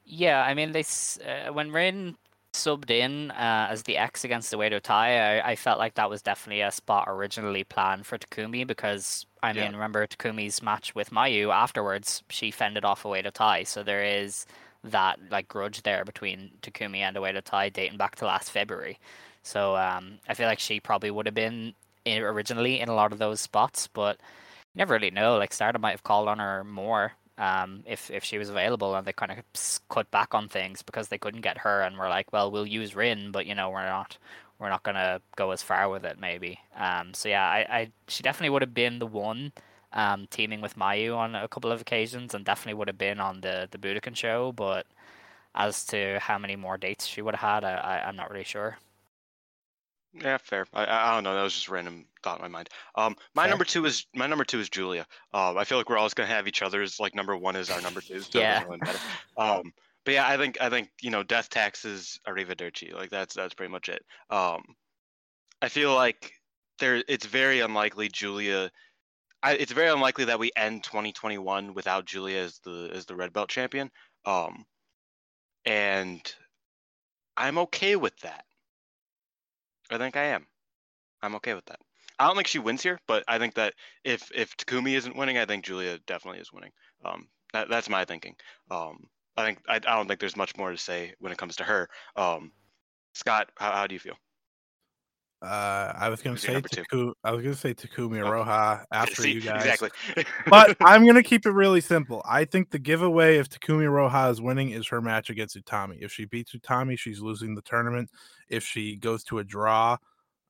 Yeah, 0.05 0.43
I 0.43 0.55
mean, 0.55 0.73
they 0.73 0.85
uh, 1.25 1.53
when 1.53 1.71
Rin 1.71 2.17
subbed 2.59 2.91
in 2.91 3.31
uh, 3.33 3.69
as 3.71 3.85
the 3.85 3.97
X 3.97 4.25
against 4.25 4.53
Oedo 4.53 4.81
Tai, 4.81 5.39
I, 5.41 5.51
I 5.53 5.57
felt 5.57 5.79
like 5.79 5.95
that 5.95 6.11
was 6.11 6.23
definitely 6.23 6.61
a 6.63 6.71
spot 6.71 7.05
originally 7.09 7.65
planned 7.65 8.07
for 8.07 8.19
Takumi 8.19 8.67
because 8.67 9.27
I 9.43 9.53
Yeah. 9.53 9.65
mean, 9.65 9.73
remember 9.73 10.07
Takumi's 10.07 10.63
match 10.63 10.95
with 10.95 11.11
Mayu 11.11 11.53
afterwards, 11.55 12.23
she 12.31 12.51
fended 12.51 12.85
off 12.85 13.05
Oedo 13.05 13.33
Tai, 13.33 13.65
so 13.65 13.83
there 13.83 14.05
is 14.05 14.47
that 14.85 15.19
like 15.31 15.49
grudge 15.49 15.83
there 15.83 16.05
between 16.05 16.51
Takumi 16.63 16.99
and 16.99 17.17
Oedo 17.17 17.43
Tai 17.43 17.69
dating 17.71 17.99
back 17.99 18.17
to 18.17 18.27
last 18.27 18.51
February. 18.51 18.99
So 19.43 19.77
um, 19.77 20.19
I 20.29 20.35
feel 20.35 20.47
like 20.47 20.61
she 20.61 20.81
probably 20.81 21.11
would 21.11 21.27
have 21.27 21.35
been 21.35 21.75
in, 22.05 22.23
originally 22.23 22.81
in 22.81 22.89
a 22.89 22.95
lot 22.95 23.13
of 23.13 23.19
those 23.19 23.41
spots, 23.41 23.89
but 23.89 24.19
you 24.75 24.79
never 24.81 24.95
really 24.95 25.11
know. 25.11 25.37
Like 25.39 25.53
Stardom 25.53 25.83
might 25.83 25.93
have 25.93 26.03
called 26.05 26.29
on 26.29 26.39
her 26.39 26.65
more 26.65 27.13
um, 27.39 27.83
if 27.87 28.11
if 28.11 28.25
she 28.25 28.39
was 28.39 28.51
available, 28.51 28.95
and 28.95 29.07
they 29.07 29.13
kind 29.13 29.33
of 29.33 29.39
cut 29.89 30.11
back 30.11 30.35
on 30.35 30.49
things 30.49 30.83
because 30.83 31.09
they 31.09 31.19
couldn't 31.19 31.43
get 31.43 31.59
her, 31.59 31.83
and 31.83 31.99
we're 31.99 32.09
like, 32.11 32.33
well, 32.33 32.51
we'll 32.51 32.67
use 32.67 32.97
Rin, 32.97 33.33
but 33.33 33.47
you 33.47 33.55
know, 33.55 33.71
we're 33.71 33.87
not 33.87 34.19
we're 34.59 34.71
not 34.71 34.83
gonna 34.83 35.21
go 35.37 35.51
as 35.53 35.63
far 35.63 35.89
with 35.89 36.05
it, 36.05 36.19
maybe. 36.21 36.61
Um, 36.77 37.15
so 37.15 37.29
yeah, 37.29 37.47
I, 37.49 37.59
I 37.79 37.93
she 38.09 38.23
definitely 38.23 38.51
would 38.51 38.63
have 38.63 38.75
been 38.75 38.99
the 38.99 39.07
one 39.07 39.53
um, 39.93 40.27
teaming 40.31 40.61
with 40.61 40.77
Mayu 40.77 41.17
on 41.17 41.35
a 41.35 41.49
couple 41.49 41.73
of 41.73 41.81
occasions, 41.81 42.35
and 42.35 42.45
definitely 42.45 42.75
would 42.75 42.89
have 42.89 42.99
been 42.99 43.21
on 43.21 43.41
the 43.43 43.69
the 43.71 43.79
Budokan 43.79 44.17
show. 44.17 44.53
But 44.53 44.87
as 45.55 45.85
to 45.87 46.19
how 46.21 46.39
many 46.39 46.57
more 46.57 46.79
dates 46.79 47.07
she 47.07 47.23
would 47.23 47.37
have 47.37 47.63
had, 47.63 47.65
I, 47.65 47.75
I 47.77 48.09
I'm 48.09 48.17
not 48.17 48.31
really 48.31 48.45
sure. 48.45 48.79
Yeah, 50.15 50.39
fair. 50.39 50.67
I, 50.73 50.87
I 50.87 51.15
don't 51.15 51.25
know. 51.25 51.35
That 51.35 51.43
was 51.43 51.55
just 51.55 51.69
a 51.69 51.73
random 51.73 52.07
thought 52.23 52.39
in 52.39 52.43
my 52.43 52.49
mind. 52.49 52.71
Um, 52.95 53.15
my 53.35 53.43
Fair. 53.43 53.51
number 53.51 53.65
two 53.65 53.85
is 53.85 54.07
my 54.15 54.27
number 54.27 54.45
two 54.45 54.59
is 54.59 54.69
Julia. 54.69 55.07
Um, 55.35 55.59
I 55.59 55.65
feel 55.65 55.79
like 55.79 55.89
we're 55.91 55.99
always 55.99 56.15
gonna 56.15 56.29
have 56.29 56.49
each 56.49 56.63
other's 56.63 56.99
like 56.99 57.15
number 57.15 57.37
one 57.37 57.57
is 57.57 57.71
our 57.71 57.81
number 57.81 58.01
two. 58.01 58.21
So 58.21 58.39
Yeah. 58.39 58.65
Um, 59.37 59.73
but 60.05 60.15
yeah, 60.15 60.27
I 60.27 60.37
think 60.39 60.61
I 60.61 60.71
think 60.71 60.89
you 61.03 61.11
know 61.11 61.23
death 61.23 61.51
taxes 61.51 62.19
arrivederci. 62.27 62.95
Like 62.95 63.11
that's 63.11 63.35
that's 63.35 63.55
pretty 63.55 63.71
much 63.71 63.89
it. 63.89 64.03
Um, 64.31 64.63
I 65.61 65.69
feel 65.69 65.95
like 65.95 66.33
there 66.79 67.03
it's 67.07 67.27
very 67.27 67.61
unlikely 67.61 68.09
Julia. 68.09 68.71
I, 69.43 69.53
it's 69.55 69.73
very 69.73 69.91
unlikely 69.91 70.25
that 70.25 70.39
we 70.39 70.51
end 70.57 70.83
2021 70.83 71.75
without 71.75 72.07
Julia 72.07 72.39
as 72.39 72.59
the 72.61 72.91
as 72.93 73.07
the 73.07 73.15
red 73.15 73.33
belt 73.33 73.51
champion. 73.51 73.91
Um, 74.25 74.65
and 75.65 76.21
I'm 77.37 77.59
okay 77.59 77.95
with 77.97 78.19
that. 78.21 78.45
I 79.91 79.99
think 79.99 80.17
I 80.17 80.25
am. 80.25 80.47
I'm 81.23 81.35
okay 81.37 81.55
with 81.55 81.67
that. 81.67 81.81
I 82.19 82.27
don't 82.27 82.35
think 82.35 82.49
she 82.49 82.59
wins 82.59 82.83
here, 82.83 82.99
but 83.07 83.25
I 83.29 83.39
think 83.39 83.55
that 83.55 83.75
if 84.05 84.31
if 84.35 84.57
Takumi 84.57 84.95
isn't 84.97 85.17
winning, 85.17 85.39
I 85.39 85.45
think 85.45 85.65
Julia 85.65 85.99
definitely 86.07 86.41
is 86.41 86.53
winning. 86.53 86.73
Um, 87.05 87.29
that, 87.53 87.69
that's 87.69 87.89
my 87.89 88.05
thinking. 88.05 88.35
Um, 88.71 89.09
I 89.37 89.45
think 89.45 89.61
I, 89.69 89.77
I 89.77 89.79
don't 89.79 90.09
think 90.09 90.21
there's 90.21 90.37
much 90.37 90.57
more 90.57 90.71
to 90.71 90.77
say 90.77 91.15
when 91.21 91.33
it 91.33 91.39
comes 91.39 91.57
to 91.57 91.65
her. 91.65 91.89
Um, 92.17 92.53
Scott, 93.15 93.51
how, 93.57 93.73
how 93.73 93.87
do 93.87 93.95
you 93.95 94.01
feel? 94.01 94.17
Uh, 95.41 95.93
I 95.97 96.09
was 96.09 96.21
gonna 96.21 96.35
Who's 96.35 96.43
say? 96.43 96.61
Taku, 96.61 97.13
I 97.23 97.31
was 97.31 97.43
gonna 97.43 97.55
say 97.55 97.73
Takumi 97.73 98.21
Oh. 98.21 98.29
Iroha 98.31 98.85
after 98.93 99.23
See, 99.23 99.33
you 99.33 99.41
guys. 99.41 99.65
exactly. 99.65 99.91
but 100.49 100.77
I'm 100.85 101.07
gonna 101.07 101.23
keep 101.23 101.47
it 101.47 101.53
really 101.53 101.81
simple. 101.81 102.23
I 102.29 102.45
think 102.45 102.71
the 102.71 102.79
giveaway 102.81 103.37
if 103.39 103.49
Takumi 103.49 103.85
Iroha 103.85 104.31
is 104.33 104.41
winning 104.41 104.71
is 104.71 104.89
her 104.89 105.01
match 105.01 105.31
against 105.31 105.57
Utami. 105.57 105.99
If 106.01 106.11
she 106.13 106.25
beats 106.25 106.53
Utami, 106.57 106.99
she's 106.99 107.21
losing 107.21 107.55
the 107.55 107.63
tournament. 107.63 108.11
If 108.49 108.65
she 108.65 108.97
goes 108.97 109.23
to 109.25 109.39
a 109.39 109.45
draw, 109.45 109.97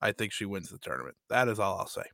I 0.00 0.12
think 0.12 0.32
she 0.32 0.46
wins 0.46 0.70
the 0.70 0.78
tournament. 0.78 1.16
That 1.28 1.48
is 1.48 1.58
all 1.58 1.78
I'll 1.78 1.86
say. 1.86 2.04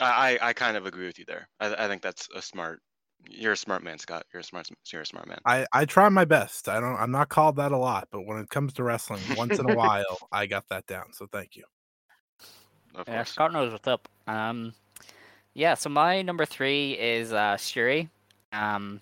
I, 0.00 0.38
I 0.42 0.48
I 0.48 0.52
kind 0.52 0.76
of 0.76 0.84
agree 0.84 1.06
with 1.06 1.18
you 1.18 1.24
there. 1.26 1.48
I, 1.60 1.84
I 1.84 1.88
think 1.88 2.02
that's 2.02 2.28
a 2.34 2.42
smart. 2.42 2.80
You're 3.28 3.52
a 3.52 3.56
smart 3.56 3.82
man, 3.82 3.98
Scott. 3.98 4.26
You're 4.32 4.40
a 4.40 4.44
smart. 4.44 4.68
You're 4.92 5.02
a 5.02 5.06
smart 5.06 5.28
man. 5.28 5.38
I 5.44 5.66
I 5.72 5.84
try 5.84 6.08
my 6.08 6.24
best. 6.24 6.68
I 6.68 6.80
don't. 6.80 6.96
I'm 6.96 7.10
not 7.10 7.28
called 7.28 7.56
that 7.56 7.72
a 7.72 7.76
lot, 7.76 8.08
but 8.10 8.26
when 8.26 8.38
it 8.38 8.48
comes 8.50 8.72
to 8.74 8.84
wrestling, 8.84 9.22
once 9.36 9.58
in 9.58 9.70
a 9.70 9.74
while, 9.76 10.18
I 10.32 10.46
got 10.46 10.68
that 10.68 10.86
down. 10.86 11.12
So 11.12 11.26
thank 11.30 11.56
you. 11.56 11.64
Yeah. 13.06 13.24
Scott 13.24 13.52
knows 13.52 13.72
what's 13.72 13.86
up. 13.86 14.08
Um, 14.26 14.72
yeah. 15.54 15.74
So 15.74 15.88
my 15.90 16.22
number 16.22 16.44
three 16.44 16.92
is 16.92 17.32
uh, 17.32 17.56
Syuri. 17.56 18.08
Um, 18.52 19.00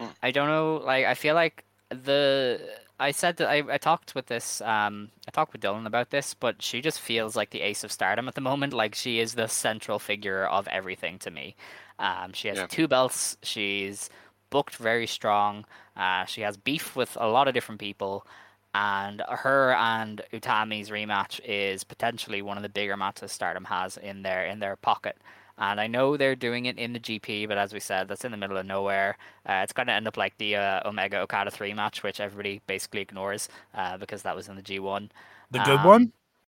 Mm. 0.00 0.14
I 0.22 0.30
don't 0.30 0.48
know. 0.48 0.82
Like, 0.84 1.04
I 1.06 1.14
feel 1.14 1.34
like 1.34 1.64
the 1.90 2.60
I 2.98 3.10
said 3.12 3.38
that 3.38 3.48
I, 3.48 3.62
I 3.68 3.78
talked 3.78 4.14
with 4.14 4.26
this 4.26 4.60
um 4.60 5.10
I 5.26 5.30
talked 5.30 5.52
with 5.52 5.62
Dylan 5.62 5.86
about 5.86 6.10
this, 6.10 6.34
but 6.34 6.62
she 6.62 6.80
just 6.80 7.00
feels 7.00 7.36
like 7.36 7.50
the 7.50 7.60
ace 7.62 7.84
of 7.84 7.92
stardom 7.92 8.28
at 8.28 8.34
the 8.34 8.40
moment. 8.40 8.72
Like 8.72 8.94
she 8.94 9.20
is 9.20 9.34
the 9.34 9.48
central 9.48 9.98
figure 9.98 10.46
of 10.46 10.68
everything 10.68 11.18
to 11.20 11.30
me. 11.30 11.56
Um, 12.00 12.34
she 12.34 12.48
has 12.48 12.62
Yeah. 12.62 12.68
two 12.68 12.88
belts. 12.88 13.38
She's 13.44 14.10
booked 14.50 14.76
very 14.76 15.08
strong. 15.08 15.66
Uh, 15.96 16.26
she 16.26 16.42
has 16.42 16.58
beef 16.58 16.96
with 16.96 17.16
a 17.20 17.28
lot 17.28 17.48
of 17.48 17.54
different 17.54 17.80
people, 17.80 18.26
and 18.74 19.22
her 19.28 19.74
and 19.74 20.22
Utami's 20.32 20.90
rematch 20.90 21.40
is 21.44 21.84
potentially 21.84 22.42
one 22.42 22.58
of 22.58 22.64
the 22.64 22.70
bigger 22.70 22.96
matches 22.96 23.32
Stardom 23.32 23.66
has 23.66 23.98
in 23.98 24.22
their 24.22 24.46
in 24.46 24.60
their 24.60 24.76
pocket. 24.76 25.18
And 25.58 25.80
I 25.80 25.88
know 25.88 26.16
they're 26.16 26.36
doing 26.36 26.66
it 26.66 26.78
in 26.78 26.94
the 26.94 27.00
GP, 27.00 27.46
but 27.46 27.58
as 27.58 27.74
we 27.74 27.80
said, 27.80 28.08
that's 28.08 28.24
in 28.24 28.32
the 28.32 28.38
middle 28.38 28.58
of 28.58 28.66
nowhere. 28.66 29.18
Uh, 29.46 29.60
it's 29.62 29.74
going 29.74 29.88
to 29.88 29.94
end 29.94 30.08
up 30.08 30.16
like 30.16 30.38
the 30.38 30.56
uh, 30.56 30.88
Omega 30.88 31.20
Okada 31.20 31.50
3 31.50 31.74
match, 31.74 32.02
which 32.02 32.20
everybody 32.20 32.62
basically 32.66 33.02
ignores 33.02 33.48
uh, 33.74 33.98
because 33.98 34.22
that 34.22 34.36
was 34.36 34.48
in 34.48 34.56
the 34.56 34.62
G1. 34.62 35.10
The 35.50 35.60
good 35.60 35.82
Um, 35.82 35.84
one? 35.84 36.12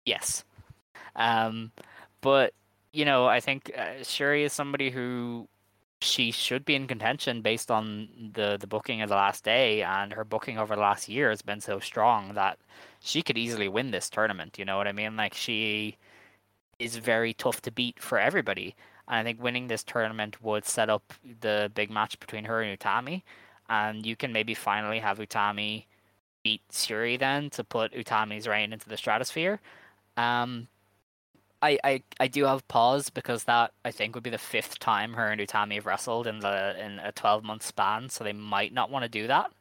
Yes. 0.06 0.44
Um, 1.16 1.72
but 2.20 2.54
you 2.92 3.04
know, 3.04 3.26
I 3.26 3.40
think 3.40 3.70
uh, 3.76 4.02
Syuri 4.02 4.44
is 4.44 4.52
somebody 4.52 4.90
who 4.90 5.48
she 6.02 6.30
should 6.30 6.64
be 6.64 6.74
in 6.74 6.86
contention 6.86 7.42
based 7.42 7.70
on 7.70 8.08
the 8.34 8.56
the 8.58 8.66
booking 8.66 9.02
of 9.02 9.08
the 9.08 9.14
last 9.16 9.44
day, 9.44 9.82
and 9.82 10.12
her 10.12 10.24
booking 10.24 10.58
over 10.58 10.74
the 10.74 10.80
last 10.80 11.08
year 11.08 11.30
has 11.30 11.42
been 11.42 11.60
so 11.60 11.78
strong 11.78 12.34
that 12.34 12.58
she 13.00 13.22
could 13.22 13.38
easily 13.38 13.68
win 13.68 13.90
this 13.90 14.10
tournament. 14.10 14.58
You 14.58 14.64
know 14.64 14.76
what 14.76 14.88
I 14.88 14.92
mean? 14.92 15.16
Like 15.16 15.34
she 15.34 15.96
is 16.78 16.96
very 16.96 17.34
tough 17.34 17.60
to 17.62 17.70
beat 17.70 18.00
for 18.02 18.18
everybody, 18.18 18.74
and 19.08 19.18
I 19.18 19.22
think 19.24 19.42
winning 19.42 19.68
this 19.68 19.84
tournament 19.84 20.42
would 20.42 20.64
set 20.64 20.90
up 20.90 21.12
the 21.40 21.70
big 21.74 21.90
match 21.90 22.18
between 22.18 22.44
her 22.44 22.62
and 22.62 22.78
Utami, 22.78 23.22
and 23.68 24.06
you 24.06 24.16
can 24.16 24.32
maybe 24.32 24.54
finally 24.54 24.98
have 25.00 25.18
Utami 25.18 25.84
beat 26.42 26.62
Syuri 26.72 27.18
then 27.18 27.50
to 27.50 27.64
put 27.64 27.92
Utami's 27.92 28.48
reign 28.48 28.72
into 28.72 28.88
the 28.88 28.96
stratosphere. 28.96 29.60
Um, 30.16 30.68
I, 31.62 31.78
I, 31.84 32.02
I 32.18 32.28
do 32.28 32.44
have 32.44 32.66
pause 32.68 33.10
because 33.10 33.44
that 33.44 33.72
I 33.84 33.90
think 33.90 34.14
would 34.14 34.24
be 34.24 34.30
the 34.30 34.38
fifth 34.38 34.78
time 34.78 35.12
her 35.14 35.26
and 35.26 35.40
Utami 35.40 35.74
have 35.74 35.86
wrestled 35.86 36.26
in 36.26 36.40
the 36.40 36.74
in 36.82 36.98
a 37.00 37.12
twelve 37.12 37.44
month 37.44 37.62
span, 37.62 38.08
so 38.08 38.24
they 38.24 38.32
might 38.32 38.72
not 38.72 38.90
want 38.90 39.02
to 39.04 39.08
do 39.08 39.26
that. 39.26 39.52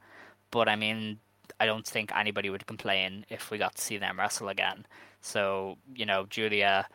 But 0.51 0.69
I 0.69 0.75
mean, 0.75 1.19
I 1.59 1.65
don't 1.65 1.85
think 1.85 2.15
anybody 2.15 2.49
would 2.49 2.65
complain 2.67 3.25
if 3.29 3.51
we 3.51 3.57
got 3.57 3.75
to 3.75 3.81
see 3.81 3.97
them 3.97 4.17
wrestle 4.17 4.47
again. 4.47 4.85
So 5.21 5.77
you 5.93 6.05
know, 6.05 6.25
Julia, 6.29 6.87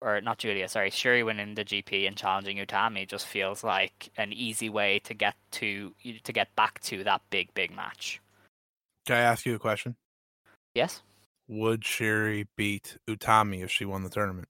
or 0.00 0.20
not 0.20 0.38
Julia, 0.38 0.68
sorry, 0.68 0.90
Syuri 0.90 1.24
winning 1.24 1.54
the 1.54 1.64
GP 1.64 2.08
and 2.08 2.16
challenging 2.16 2.56
Utami 2.56 3.06
just 3.06 3.26
feels 3.26 3.62
like 3.62 4.10
an 4.16 4.32
easy 4.32 4.68
way 4.68 4.98
to 5.00 5.14
get 5.14 5.36
to 5.52 5.94
to 6.24 6.32
get 6.32 6.54
back 6.56 6.80
to 6.80 7.04
that 7.04 7.22
big 7.30 7.54
big 7.54 7.74
match. 7.74 8.20
Can 9.06 9.16
I 9.16 9.20
ask 9.20 9.46
you 9.46 9.54
a 9.54 9.58
question? 9.58 9.94
Yes. 10.74 11.02
Would 11.48 11.82
Syuri 11.82 12.46
beat 12.56 12.98
Utami 13.08 13.62
if 13.64 13.70
she 13.70 13.84
won 13.84 14.02
the 14.02 14.10
tournament? 14.10 14.48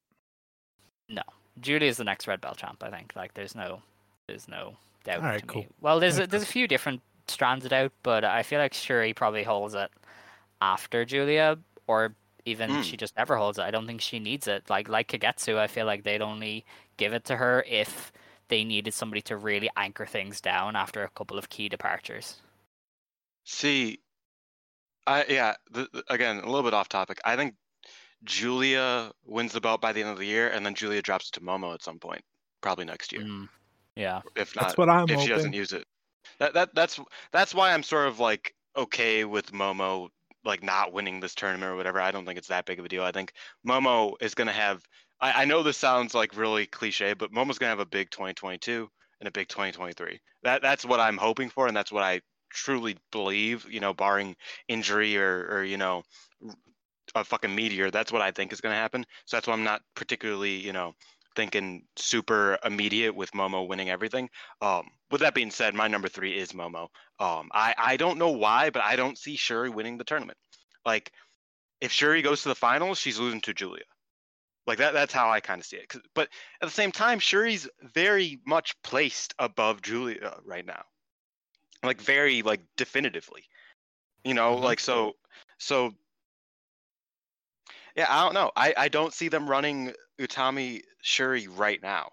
No, 1.08 1.22
Julia 1.60 1.88
is 1.88 1.96
the 1.96 2.04
next 2.04 2.26
red 2.26 2.40
belt 2.40 2.58
champ. 2.58 2.82
I 2.82 2.90
think. 2.90 3.12
Like, 3.16 3.34
there's 3.34 3.54
no, 3.54 3.82
there's 4.26 4.48
no 4.48 4.76
doubt. 5.04 5.20
Alright, 5.20 5.40
to 5.42 5.46
cool. 5.46 5.62
Me. 5.62 5.68
Well, 5.80 6.00
there's 6.00 6.16
a, 6.16 6.22
Alright, 6.22 6.30
there's 6.30 6.42
a 6.42 6.46
few 6.46 6.66
different 6.68 7.00
strands 7.28 7.64
it 7.64 7.72
out, 7.72 7.92
but 8.02 8.24
I 8.24 8.42
feel 8.42 8.58
like 8.58 8.72
Syuri 8.72 9.14
probably 9.14 9.44
holds 9.44 9.74
it 9.74 9.90
after 10.60 11.04
Julia, 11.04 11.58
or 11.86 12.14
even 12.44 12.70
Mm. 12.70 12.82
she 12.82 12.96
just 12.96 13.16
never 13.16 13.36
holds 13.36 13.58
it. 13.58 13.62
I 13.62 13.70
don't 13.70 13.86
think 13.86 14.00
she 14.00 14.18
needs 14.18 14.48
it. 14.48 14.68
Like 14.68 14.88
like 14.88 15.08
Kagetsu, 15.08 15.56
I 15.58 15.66
feel 15.66 15.86
like 15.86 16.02
they'd 16.04 16.22
only 16.22 16.64
give 16.96 17.12
it 17.12 17.24
to 17.26 17.36
her 17.36 17.64
if 17.68 18.12
they 18.48 18.64
needed 18.64 18.94
somebody 18.94 19.20
to 19.22 19.36
really 19.36 19.70
anchor 19.76 20.06
things 20.06 20.40
down 20.40 20.74
after 20.74 21.04
a 21.04 21.10
couple 21.10 21.38
of 21.38 21.48
key 21.50 21.68
departures. 21.68 22.40
See, 23.44 24.00
I 25.08 25.24
yeah. 25.28 25.54
The, 25.70 25.88
the- 25.92 26.04
again, 26.08 26.38
a 26.38 26.46
little 26.46 26.62
bit 26.62 26.74
off 26.74 26.88
topic. 26.88 27.18
I 27.24 27.36
think 27.36 27.54
Julia 28.24 29.12
wins 29.24 29.52
the 29.52 29.60
belt 29.60 29.80
by 29.80 29.92
the 29.92 30.02
end 30.02 30.10
of 30.10 30.18
the 30.18 30.26
year, 30.26 30.48
and 30.48 30.64
then 30.64 30.74
Julia 30.74 31.02
drops 31.02 31.28
it 31.28 31.32
to 31.32 31.40
Momo 31.40 31.74
at 31.74 31.82
some 31.82 31.98
point, 31.98 32.22
probably 32.60 32.84
next 32.84 33.12
year. 33.12 33.22
Mm, 33.22 33.48
yeah. 33.96 34.22
If 34.36 34.54
not, 34.54 34.66
That's 34.66 34.78
what 34.78 34.88
I'm 34.88 35.08
if 35.08 35.20
she 35.20 35.28
doesn't 35.28 35.52
use 35.52 35.72
it. 35.72 35.86
That 36.38 36.54
that 36.54 36.74
that's 36.74 37.00
that's 37.32 37.54
why 37.54 37.72
I'm 37.72 37.82
sort 37.82 38.08
of 38.08 38.18
like 38.18 38.54
okay 38.76 39.24
with 39.24 39.52
Momo 39.52 40.08
like 40.44 40.62
not 40.62 40.92
winning 40.92 41.20
this 41.20 41.34
tournament 41.34 41.72
or 41.72 41.76
whatever. 41.76 42.00
I 42.00 42.10
don't 42.10 42.24
think 42.24 42.38
it's 42.38 42.48
that 42.48 42.66
big 42.66 42.78
of 42.78 42.84
a 42.84 42.88
deal. 42.88 43.02
I 43.04 43.12
think 43.12 43.32
Momo 43.66 44.14
is 44.20 44.34
gonna 44.34 44.52
have. 44.52 44.82
I, 45.20 45.42
I 45.42 45.44
know 45.46 45.62
this 45.62 45.76
sounds 45.76 46.14
like 46.14 46.36
really 46.36 46.66
cliche, 46.66 47.14
but 47.14 47.32
Momo's 47.32 47.58
gonna 47.58 47.70
have 47.70 47.80
a 47.80 47.86
big 47.86 48.10
2022 48.10 48.88
and 49.20 49.28
a 49.28 49.32
big 49.32 49.48
2023. 49.48 50.20
That 50.42 50.62
that's 50.62 50.84
what 50.84 51.00
I'm 51.00 51.16
hoping 51.16 51.50
for, 51.50 51.66
and 51.66 51.76
that's 51.76 51.92
what 51.92 52.02
I 52.02 52.20
truly 52.50 52.96
believe. 53.12 53.66
You 53.70 53.80
know, 53.80 53.94
barring 53.94 54.36
injury 54.68 55.16
or 55.16 55.48
or 55.50 55.64
you 55.64 55.76
know 55.76 56.02
a 57.14 57.24
fucking 57.24 57.54
meteor. 57.54 57.90
That's 57.90 58.12
what 58.12 58.22
I 58.22 58.30
think 58.30 58.52
is 58.52 58.60
gonna 58.60 58.74
happen. 58.74 59.04
So 59.26 59.36
that's 59.36 59.46
why 59.46 59.54
I'm 59.54 59.64
not 59.64 59.82
particularly 59.94 60.56
you 60.56 60.72
know 60.72 60.94
thinking 61.36 61.84
super 61.96 62.58
immediate 62.64 63.14
with 63.14 63.30
Momo 63.30 63.68
winning 63.68 63.90
everything. 63.90 64.28
Um, 64.60 64.88
with 65.10 65.20
that 65.20 65.34
being 65.34 65.52
said, 65.52 65.72
my 65.72 65.86
number 65.86 66.08
three 66.08 66.36
is 66.36 66.50
Momo. 66.50 66.88
Um, 67.20 67.48
I, 67.52 67.74
I 67.78 67.96
don't 67.96 68.18
know 68.18 68.32
why, 68.32 68.70
but 68.70 68.82
I 68.82 68.96
don't 68.96 69.16
see 69.16 69.36
Syuri 69.36 69.72
winning 69.72 69.98
the 69.98 70.04
tournament. 70.04 70.36
Like, 70.84 71.12
if 71.80 71.92
Syuri 71.92 72.24
goes 72.24 72.42
to 72.42 72.48
the 72.48 72.56
finals, 72.56 72.98
she's 72.98 73.20
losing 73.20 73.40
to 73.42 73.54
Julia. 73.54 73.84
Like 74.66 74.78
that 74.78 74.92
that's 74.92 75.14
how 75.14 75.30
I 75.30 75.40
kind 75.40 75.60
of 75.60 75.66
see 75.66 75.78
it. 75.78 75.94
But 76.14 76.28
at 76.60 76.66
the 76.66 76.74
same 76.74 76.92
time, 76.92 77.20
Syuri's 77.20 77.68
very 77.94 78.40
much 78.46 78.74
placed 78.82 79.32
above 79.38 79.80
Julia 79.80 80.38
right 80.44 80.66
now. 80.66 80.82
Like 81.82 82.00
very 82.00 82.42
like 82.42 82.60
definitively. 82.76 83.44
You 84.24 84.34
know, 84.34 84.56
like 84.56 84.80
so 84.80 85.14
so 85.58 85.92
yeah, 87.96 88.06
I 88.08 88.22
don't 88.22 88.34
know. 88.34 88.52
I, 88.54 88.74
I 88.76 88.88
don't 88.88 89.12
see 89.12 89.28
them 89.28 89.48
running 89.48 89.92
Utami 90.20 90.82
Syuri 91.04 91.48
right 91.50 91.82
now. 91.82 92.10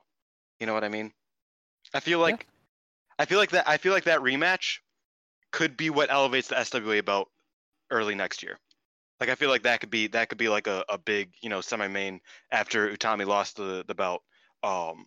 You 0.60 0.66
know 0.66 0.74
what 0.74 0.84
I 0.84 0.90
mean? 0.90 1.12
I 1.94 2.00
feel 2.00 2.20
like 2.20 2.48
I 3.20 3.26
feel 3.26 3.38
like 3.38 3.52
that 3.52 3.68
I 3.68 3.78
feel 3.78 3.94
like 3.94 4.06
that 4.06 4.20
rematch 4.20 4.80
could 5.52 5.78
be 5.78 5.90
what 5.90 6.12
elevates 6.12 6.48
the 6.48 6.56
SWA 6.56 7.04
belt 7.04 7.30
early 7.92 8.16
next 8.16 8.44
year. 8.44 8.58
Like 9.20 9.30
I 9.30 9.36
feel 9.36 9.50
like 9.50 9.64
that 9.64 9.80
could 9.80 9.90
be 9.90 10.08
that 10.08 10.30
could 10.30 10.38
be 10.38 10.50
like 10.50 10.68
a, 10.68 10.84
a 10.90 10.98
big, 10.98 11.34
you 11.42 11.50
know, 11.50 11.62
semi 11.62 11.88
main 11.88 12.20
after 12.52 12.90
Utami 12.90 13.26
lost 13.26 13.58
the, 13.58 13.86
the 13.88 13.96
belt 13.96 14.24
um 14.64 15.06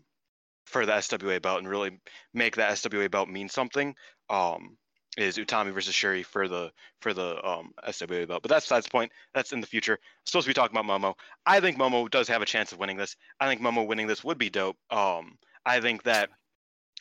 for 0.69 0.87
the 0.87 0.93
SWA 0.93 1.41
belt 1.41 1.59
and 1.59 1.69
really 1.69 1.99
make 2.35 2.57
that 2.57 2.73
SWA 2.73 3.11
belt 3.11 3.29
mean 3.29 3.49
something. 3.49 3.95
Um 4.31 4.77
is 5.17 5.37
Utami 5.37 5.73
versus 5.73 5.95
Syuri 5.95 6.25
for 6.25 6.47
the 6.47 6.71
for 7.01 7.13
the 7.13 7.45
um 7.47 7.73
SWA 7.87 8.29
belt. 8.29 8.43
But 8.43 8.51
that's 8.51 8.67
besides 8.67 8.87
the 8.87 8.91
point. 8.91 9.13
That's 9.35 9.53
in 9.53 9.61
the 9.61 9.67
future. 9.67 9.99
supposed 10.25 10.45
to 10.45 10.51
be 10.51 10.55
talking 10.55 10.77
about 10.77 11.01
Momo. 11.01 11.15
I 11.45 11.61
think 11.61 11.79
Momo 11.79 12.09
does 12.09 12.29
have 12.29 12.43
a 12.43 12.47
chance 12.47 12.73
of 12.73 12.79
winning 12.79 12.97
this. 12.97 13.17
I 13.41 13.49
think 13.49 13.61
Momo 13.61 13.87
winning 13.87 14.07
this 14.07 14.23
would 14.23 14.39
be 14.39 14.51
dope. 14.51 14.77
Um 14.91 15.39
I 15.67 15.81
think 15.81 16.05
that 16.05 16.31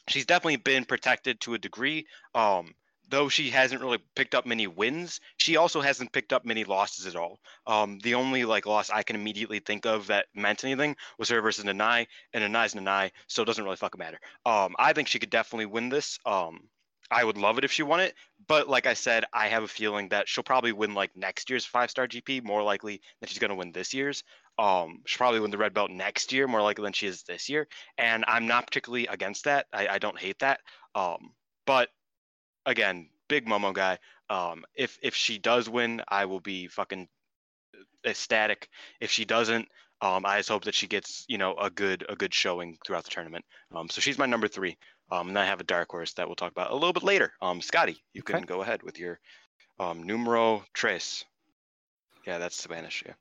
she's 0.07 0.25
definitely 0.25 0.57
been 0.57 0.85
protected 0.85 1.39
to 1.41 1.53
a 1.53 1.57
degree. 1.57 2.07
Um, 2.33 2.73
though 3.09 3.29
she 3.29 3.49
hasn't 3.49 3.81
really 3.81 3.99
picked 4.15 4.35
up 4.35 4.45
many 4.45 4.67
wins, 4.67 5.19
she 5.37 5.57
also 5.57 5.81
hasn't 5.81 6.11
picked 6.11 6.33
up 6.33 6.45
many 6.45 6.63
losses 6.63 7.07
at 7.07 7.15
all. 7.15 7.39
Um, 7.65 7.99
the 7.99 8.15
only 8.15 8.45
like 8.45 8.65
loss 8.65 8.89
I 8.89 9.03
can 9.03 9.15
immediately 9.15 9.59
think 9.59 9.85
of 9.85 10.07
that 10.07 10.27
meant 10.35 10.63
anything 10.63 10.95
was 11.17 11.29
her 11.29 11.41
versus 11.41 11.65
Nanae, 11.65 12.07
and 12.33 12.43
Nanae's 12.43 12.73
Nanae, 12.73 13.11
so 13.27 13.41
it 13.41 13.45
doesn't 13.45 13.63
really 13.63 13.77
fucking 13.77 13.99
matter. 13.99 14.19
Um, 14.45 14.75
I 14.77 14.93
think 14.93 15.07
she 15.07 15.19
could 15.19 15.29
definitely 15.29 15.67
win 15.67 15.89
this. 15.89 16.19
Um, 16.25 16.69
I 17.09 17.23
would 17.23 17.37
love 17.37 17.57
it 17.57 17.63
if 17.63 17.71
she 17.71 17.83
won 17.83 18.01
it, 18.01 18.15
but 18.47 18.67
like 18.67 18.85
I 18.85 18.93
said, 18.93 19.23
I 19.31 19.47
have 19.47 19.63
a 19.63 19.67
feeling 19.67 20.09
that 20.09 20.27
she'll 20.27 20.43
probably 20.43 20.73
win 20.73 20.93
like 20.93 21.15
next 21.15 21.49
year's 21.49 21.65
five 21.65 21.89
star 21.89 22.07
GP 22.07 22.43
more 22.43 22.63
likely 22.63 23.01
than 23.19 23.29
she's 23.29 23.39
gonna 23.39 23.55
win 23.55 23.71
this 23.71 23.93
year's. 23.93 24.23
Um, 24.59 25.03
she'll 25.05 25.19
probably 25.19 25.39
win 25.39 25.51
the 25.51 25.57
red 25.57 25.73
belt 25.73 25.91
next 25.91 26.33
year 26.33 26.47
more 26.47 26.61
likely 26.61 26.83
than 26.83 26.93
she 26.93 27.07
is 27.07 27.23
this 27.23 27.47
year, 27.47 27.67
and 27.97 28.25
I'm 28.27 28.47
not 28.47 28.67
particularly 28.67 29.07
against 29.07 29.45
that. 29.45 29.67
I, 29.71 29.87
I 29.87 29.97
don't 29.99 30.19
hate 30.19 30.39
that. 30.39 30.59
Um, 30.95 31.31
but 31.65 31.89
again, 32.67 33.09
big 33.27 33.47
Momo 33.47 33.73
guy. 33.73 33.97
Um, 34.29 34.63
if 34.75 34.99
if 35.01 35.15
she 35.15 35.39
does 35.39 35.67
win, 35.67 36.03
I 36.07 36.25
will 36.25 36.41
be 36.41 36.67
fucking 36.67 37.07
ecstatic. 38.05 38.69
If 38.99 39.09
she 39.09 39.25
doesn't, 39.25 39.67
um, 40.01 40.25
I 40.25 40.37
just 40.37 40.49
hope 40.49 40.65
that 40.65 40.75
she 40.75 40.85
gets 40.87 41.25
you 41.27 41.37
know 41.39 41.55
a 41.55 41.69
good 41.69 42.05
a 42.09 42.15
good 42.15 42.33
showing 42.33 42.77
throughout 42.85 43.03
the 43.05 43.09
tournament. 43.09 43.45
Um, 43.75 43.89
so 43.89 44.01
she's 44.01 44.17
my 44.19 44.25
number 44.27 44.47
three. 44.47 44.77
Um, 45.09 45.29
and 45.29 45.39
I 45.39 45.45
have 45.45 45.61
a 45.61 45.63
dark 45.63 45.89
horse 45.89 46.13
that 46.15 46.27
we'll 46.27 46.35
talk 46.35 46.51
about 46.51 46.69
a 46.71 46.73
little 46.73 46.91
bit 46.91 47.03
later. 47.03 47.31
Um, 47.41 47.61
Scotty, 47.61 48.03
you 48.13 48.21
can 48.21 48.41
go 48.41 48.61
ahead 48.61 48.83
with 48.83 48.99
your 48.99 49.19
um, 49.79 50.03
numero 50.03 50.65
tres. 50.73 51.23
Yeah, 52.25 52.37
that's 52.39 52.61
Spanish. 52.61 53.03
Yeah. 53.05 53.13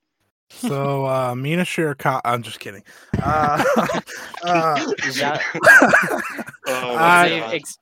So 0.49 1.07
uh 1.07 1.35
Mina 1.37 1.63
Shiraka 1.65 2.21
I'm 2.25 2.43
just 2.43 2.59
kidding. 2.61 2.83
Uh, 3.23 3.63
uh, 4.43 4.93
that- 5.15 5.43
Oh, 6.69 6.97
I- 6.97 7.29
Xavier, 7.29 7.45
X- 7.55 7.79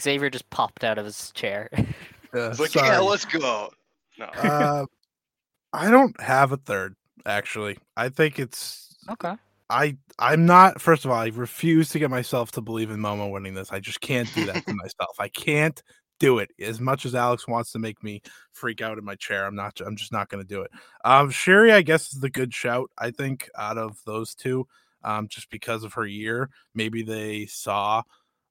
Xavier 0.00 0.30
just 0.30 0.48
popped 0.50 0.84
out 0.84 0.98
of 0.98 1.04
his 1.04 1.30
chair. 1.32 1.68
uh, 1.74 1.84
It's 2.32 2.60
like, 2.60 2.74
yeah, 2.74 2.98
let's 2.98 3.24
go. 3.24 3.70
No. 4.18 4.24
uh, 4.26 4.86
I 5.72 5.90
don't 5.90 6.18
have 6.20 6.52
a 6.52 6.56
third 6.56 6.96
actually. 7.26 7.78
I 7.96 8.08
think 8.08 8.38
it's 8.38 8.96
okay. 9.10 9.34
I 9.68 9.96
I'm 10.18 10.46
not 10.46 10.80
first 10.80 11.04
of 11.04 11.10
all, 11.10 11.18
I 11.18 11.26
refuse 11.26 11.90
to 11.90 11.98
get 11.98 12.10
myself 12.10 12.52
to 12.52 12.60
believe 12.60 12.90
in 12.90 12.98
Momo 12.98 13.30
winning 13.30 13.54
this. 13.54 13.72
I 13.72 13.80
just 13.80 14.00
can't 14.00 14.32
do 14.34 14.46
that 14.46 14.64
to 14.66 14.74
myself. 14.82 15.16
I 15.18 15.28
can't 15.28 15.82
do 16.18 16.38
it. 16.38 16.50
As 16.60 16.80
much 16.80 17.04
as 17.04 17.14
Alex 17.14 17.46
wants 17.46 17.72
to 17.72 17.78
make 17.78 18.02
me 18.02 18.22
freak 18.52 18.80
out 18.80 18.96
in 18.98 19.04
my 19.04 19.16
chair, 19.16 19.44
I'm 19.44 19.54
not. 19.54 19.80
I'm 19.84 19.96
just 19.96 20.12
not 20.12 20.28
going 20.28 20.42
to 20.42 20.48
do 20.48 20.62
it. 20.62 20.70
Um, 21.04 21.30
Syuri, 21.30 21.72
I 21.72 21.82
guess, 21.82 22.12
is 22.12 22.20
the 22.20 22.30
good 22.30 22.54
shout. 22.54 22.90
I 22.96 23.10
think 23.10 23.50
out 23.58 23.76
of 23.76 23.98
those 24.06 24.34
two, 24.34 24.66
um, 25.04 25.28
just 25.28 25.50
because 25.50 25.84
of 25.84 25.94
her 25.94 26.06
year, 26.06 26.48
maybe 26.74 27.02
they 27.02 27.46
saw 27.46 28.02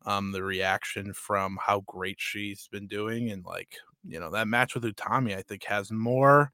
um 0.05 0.31
the 0.31 0.43
reaction 0.43 1.13
from 1.13 1.57
how 1.61 1.81
great 1.81 2.17
she's 2.19 2.67
been 2.71 2.87
doing, 2.87 3.31
and 3.31 3.45
like 3.45 3.75
you 4.07 4.19
know 4.19 4.31
that 4.31 4.47
match 4.47 4.75
with 4.75 4.83
Utami, 4.83 5.35
I 5.35 5.41
think 5.41 5.63
has 5.65 5.91
more 5.91 6.51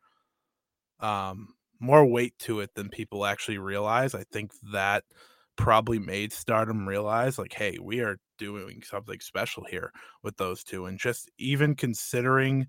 um 1.00 1.50
more 1.80 2.06
weight 2.06 2.38
to 2.40 2.60
it 2.60 2.74
than 2.76 2.90
people 2.90 3.26
actually 3.26 3.58
realize. 3.58 4.14
I 4.14 4.24
think 4.32 4.52
that 4.72 5.04
probably 5.56 6.00
made 6.00 6.32
Stardom 6.32 6.88
realize 6.88 7.38
like, 7.40 7.54
hey, 7.54 7.78
we 7.82 8.02
are 8.02 8.18
doing 8.38 8.84
something 8.84 9.20
special 9.20 9.64
here 9.70 9.92
with 10.24 10.38
those 10.38 10.64
two. 10.64 10.86
And 10.86 11.00
just 11.00 11.30
even 11.38 11.76
considering 11.76 12.68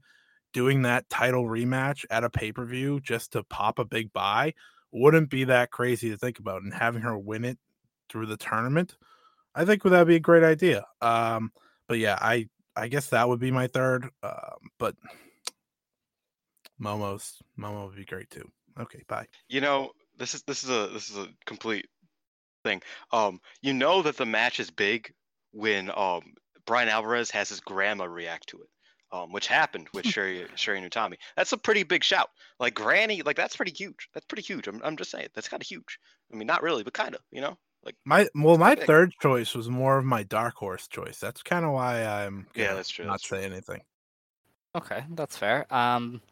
doing 0.52 0.82
that 0.82 1.08
title 1.10 1.44
rematch 1.44 2.04
at 2.10 2.24
a 2.24 2.30
pay-per-view 2.30 3.00
just 3.00 3.32
to 3.32 3.44
pop 3.44 3.78
a 3.78 3.84
big 3.84 4.12
buy 4.12 4.54
wouldn't 4.92 5.30
be 5.30 5.44
that 5.44 5.70
crazy 5.70 6.10
to 6.10 6.16
think 6.18 6.38
about. 6.38 6.62
And 6.62 6.72
having 6.74 7.02
her 7.02 7.18
win 7.18 7.44
it 7.44 7.58
through 8.08 8.26
the 8.26 8.36
tournament, 8.36 8.96
I 9.54 9.64
think 9.64 9.82
that 9.82 9.98
would 9.98 10.08
be 10.08 10.16
a 10.16 10.20
great 10.20 10.44
idea. 10.44 10.84
Um, 11.00 11.52
but 11.88 11.98
yeah, 11.98 12.18
I 12.20 12.48
I 12.76 12.88
guess 12.88 13.08
that 13.08 13.28
would 13.28 13.40
be 13.40 13.50
my 13.50 13.66
third. 13.66 14.08
Um, 14.22 14.70
but 14.78 14.96
Momo's 16.80 17.38
Momo 17.58 17.86
would 17.86 17.96
be 17.96 18.04
great 18.04 18.30
too. 18.30 18.48
Okay, 18.78 19.02
bye. 19.08 19.26
You 19.48 19.60
know, 19.60 19.92
this 20.18 20.34
is 20.34 20.42
this 20.42 20.64
is 20.64 20.70
a 20.70 20.88
this 20.92 21.10
is 21.10 21.16
a 21.16 21.28
complete 21.44 21.86
thing. 22.64 22.82
Um, 23.12 23.40
you 23.60 23.74
know 23.74 24.02
that 24.02 24.16
the 24.16 24.26
match 24.26 24.60
is 24.60 24.70
big 24.70 25.12
when 25.52 25.90
um 25.94 26.34
Brian 26.66 26.88
Alvarez 26.88 27.30
has 27.30 27.48
his 27.48 27.60
grandma 27.60 28.04
react 28.04 28.48
to 28.48 28.60
it. 28.60 28.68
Um, 29.14 29.30
which 29.30 29.46
happened 29.46 29.88
with 29.92 30.06
Syuri 30.06 30.50
Syuri 30.52 30.78
and 30.78 30.90
Utami. 30.90 31.16
That's 31.36 31.52
a 31.52 31.58
pretty 31.58 31.82
big 31.82 32.02
shout. 32.02 32.30
Like 32.58 32.72
Granny, 32.72 33.20
like 33.20 33.36
that's 33.36 33.54
pretty 33.54 33.72
huge. 33.72 34.08
That's 34.14 34.24
pretty 34.24 34.42
huge. 34.42 34.66
I'm 34.68 34.80
I'm 34.82 34.96
just 34.96 35.10
saying 35.10 35.28
that's 35.34 35.50
kind 35.50 35.62
of 35.62 35.66
huge. 35.66 35.98
I 36.32 36.36
mean, 36.36 36.46
not 36.46 36.62
really, 36.62 36.82
but 36.82 36.94
kind 36.94 37.14
of. 37.14 37.20
You 37.30 37.42
know, 37.42 37.58
like 37.84 37.96
My 38.04 38.28
well, 38.34 38.58
my 38.58 38.74
big. 38.76 38.86
third 38.86 39.12
choice 39.20 39.54
was 39.54 39.68
more 39.68 39.98
of 39.98 40.04
my 40.04 40.22
dark 40.24 40.54
horse 40.56 40.88
choice. 40.88 41.18
That's 41.20 41.42
kind 41.42 41.64
of 41.64 41.72
why 41.72 42.04
I'm 42.04 42.46
Yeah, 42.54 42.74
that's 42.74 42.90
true, 42.90 43.06
Not 43.06 43.12
that's 43.12 43.24
true. 43.24 43.38
say 43.38 43.44
anything. 43.44 43.82
Okay, 44.76 45.04
that's 45.10 45.36
fair. 45.36 45.72
Um, 45.74 46.22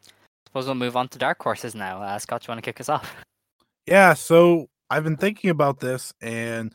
suppose 0.47 0.65
we'll 0.65 0.75
move 0.75 0.97
on 0.97 1.07
to 1.09 1.19
dark 1.19 1.41
horses 1.41 1.75
now. 1.75 2.01
Uh, 2.01 2.19
Scott, 2.19 2.47
you 2.47 2.51
want 2.51 2.59
to 2.63 2.67
kick 2.67 2.81
us 2.81 2.89
off? 2.89 3.13
Yeah, 3.87 4.13
so 4.13 4.69
I've 4.89 5.03
been 5.03 5.17
thinking 5.17 5.49
about 5.49 5.79
this 5.79 6.13
and 6.21 6.73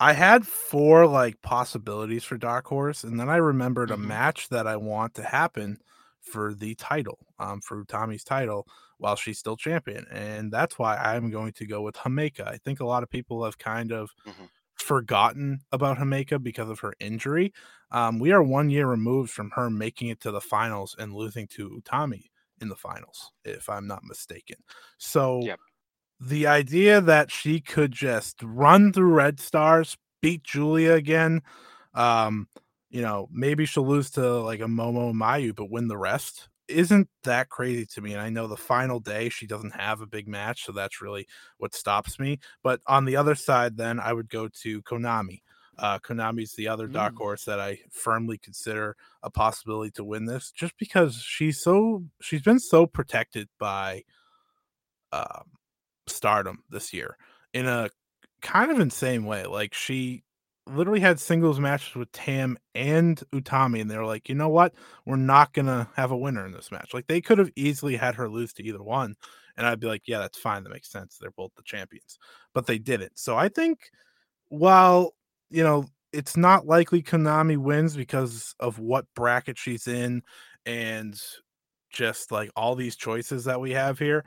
I 0.00 0.14
had 0.14 0.46
four 0.46 1.06
like 1.06 1.40
possibilities 1.42 2.24
for 2.24 2.36
Dark 2.36 2.66
Horse, 2.66 3.04
and 3.04 3.20
then 3.20 3.28
I 3.28 3.36
remembered 3.36 3.90
Mm-hmm. 3.90 3.92
a 3.92 3.96
match 3.98 4.48
that 4.48 4.66
I 4.66 4.76
want 4.76 5.14
to 5.14 5.22
happen 5.22 5.78
for 6.20 6.54
the 6.54 6.74
title, 6.74 7.18
um, 7.38 7.60
for 7.60 7.84
Tommy's 7.84 8.24
title 8.24 8.66
while 9.02 9.16
she's 9.16 9.38
still 9.38 9.56
champion. 9.56 10.06
And 10.10 10.52
that's 10.52 10.78
why 10.78 10.96
I'm 10.96 11.30
going 11.30 11.52
to 11.54 11.66
go 11.66 11.82
with 11.82 11.96
Himeka. 11.96 12.46
I 12.46 12.58
think 12.58 12.80
a 12.80 12.86
lot 12.86 13.02
of 13.02 13.10
people 13.10 13.44
have 13.44 13.58
kind 13.58 13.92
of 13.92 14.10
Mhm. 14.24 14.46
forgotten 14.76 15.60
about 15.72 15.98
Himeka 15.98 16.42
because 16.42 16.68
of 16.70 16.80
her 16.80 16.94
injury. 17.00 17.52
Um, 17.90 18.18
we 18.18 18.32
are 18.32 18.42
one 18.42 18.70
year 18.70 18.86
removed 18.88 19.30
from 19.30 19.50
her 19.52 19.70
making 19.70 20.08
it 20.08 20.20
to 20.20 20.30
the 20.30 20.40
finals 20.40 20.96
and 20.98 21.14
losing 21.14 21.46
to 21.48 21.70
Utami 21.70 22.30
in 22.60 22.68
the 22.68 22.76
finals, 22.76 23.32
if 23.44 23.68
I'm 23.68 23.86
not 23.86 24.04
mistaken. 24.04 24.56
So 24.98 25.48
Yep. 25.48 25.60
the 26.20 26.46
idea 26.46 27.00
that 27.00 27.30
she 27.30 27.60
could 27.60 27.92
just 27.92 28.42
run 28.42 28.92
through 28.92 29.12
Red 29.14 29.40
Stars, 29.40 29.96
beat 30.20 30.44
Julia 30.44 30.92
again, 30.92 31.42
um, 31.94 32.48
you 32.90 33.02
know, 33.02 33.28
maybe 33.32 33.66
she'll 33.66 33.86
lose 33.86 34.10
to 34.12 34.40
like 34.40 34.60
a 34.60 34.64
Momo 34.64 35.12
Mayu, 35.12 35.54
but 35.54 35.70
win 35.70 35.88
the 35.88 35.98
rest 35.98 36.48
isn't 36.72 37.08
that 37.24 37.48
crazy 37.50 37.86
to 37.86 38.00
me. 38.00 38.12
And 38.12 38.20
I 38.22 38.30
know 38.30 38.46
the 38.46 38.56
final 38.56 39.00
day 39.00 39.28
she 39.28 39.46
doesn't 39.46 39.74
have 39.74 40.00
a 40.00 40.06
big 40.06 40.28
match, 40.28 40.64
so 40.64 40.72
that's 40.72 41.00
really 41.00 41.26
what 41.58 41.74
stops 41.74 42.18
me. 42.18 42.38
But 42.62 42.80
on 42.86 43.04
the 43.04 43.16
other 43.16 43.34
side, 43.34 43.76
then 43.76 44.00
I 44.00 44.12
would 44.12 44.28
go 44.28 44.48
to 44.48 44.82
Konami. 44.82 45.42
Uh, 45.78 45.98
Konami's 45.98 46.52
the 46.54 46.68
other 46.68 46.86
dark 46.86 47.14
Mm. 47.14 47.18
horse 47.18 47.44
that 47.46 47.58
I 47.60 47.80
firmly 47.90 48.38
consider 48.38 48.96
a 49.22 49.30
possibility 49.30 49.90
to 49.92 50.04
win 50.04 50.26
this, 50.26 50.50
just 50.52 50.76
because 50.78 51.16
she's 51.16 51.60
so 51.62 52.04
she's 52.20 52.42
been 52.42 52.60
so 52.60 52.86
protected 52.86 53.48
by 53.58 54.04
um, 55.12 55.52
stardom 56.06 56.64
this 56.70 56.92
year 56.92 57.16
in 57.52 57.66
a 57.66 57.90
kind 58.40 58.70
of 58.70 58.80
insane 58.80 59.24
way. 59.24 59.46
Like 59.46 59.74
she 59.74 60.24
literally 60.66 61.00
had 61.00 61.18
singles 61.20 61.58
matches 61.60 61.94
with 61.94 62.12
Tam 62.12 62.56
and 62.74 63.22
Utami, 63.32 63.80
and 63.80 63.90
they 63.90 63.96
were 63.98 64.06
like, 64.06 64.28
you 64.28 64.34
know 64.34 64.48
what? 64.48 64.74
We're 65.06 65.16
not 65.16 65.52
gonna 65.52 65.88
have 65.96 66.10
a 66.10 66.16
winner 66.16 66.46
in 66.46 66.52
this 66.52 66.70
match. 66.70 66.94
Like 66.94 67.06
they 67.06 67.20
could 67.20 67.38
have 67.38 67.50
easily 67.56 67.96
had 67.96 68.14
her 68.16 68.28
lose 68.28 68.52
to 68.54 68.64
either 68.64 68.82
one, 68.82 69.14
and 69.56 69.66
I'd 69.66 69.80
be 69.80 69.86
like, 69.88 70.02
yeah, 70.06 70.18
that's 70.20 70.38
fine. 70.38 70.62
That 70.64 70.72
makes 70.72 70.90
sense. 70.90 71.18
They're 71.18 71.30
both 71.32 71.52
the 71.56 71.62
champions, 71.64 72.18
but 72.54 72.66
they 72.66 72.78
didn't. 72.78 73.18
So 73.18 73.36
I 73.36 73.48
think 73.48 73.90
while 74.50 75.14
you 75.50 75.62
know 75.64 75.86
it's 76.12 76.36
not 76.36 76.66
likely 76.66 77.02
Konami 77.02 77.56
wins 77.56 77.96
because 77.96 78.54
of 78.60 78.78
what 78.78 79.06
bracket 79.16 79.58
she's 79.58 79.88
in 79.88 80.22
and 80.66 81.20
just 81.90 82.32
like 82.32 82.50
all 82.56 82.74
these 82.74 82.96
choices 82.96 83.44
that 83.44 83.60
we 83.60 83.72
have 83.72 83.98
here. 83.98 84.24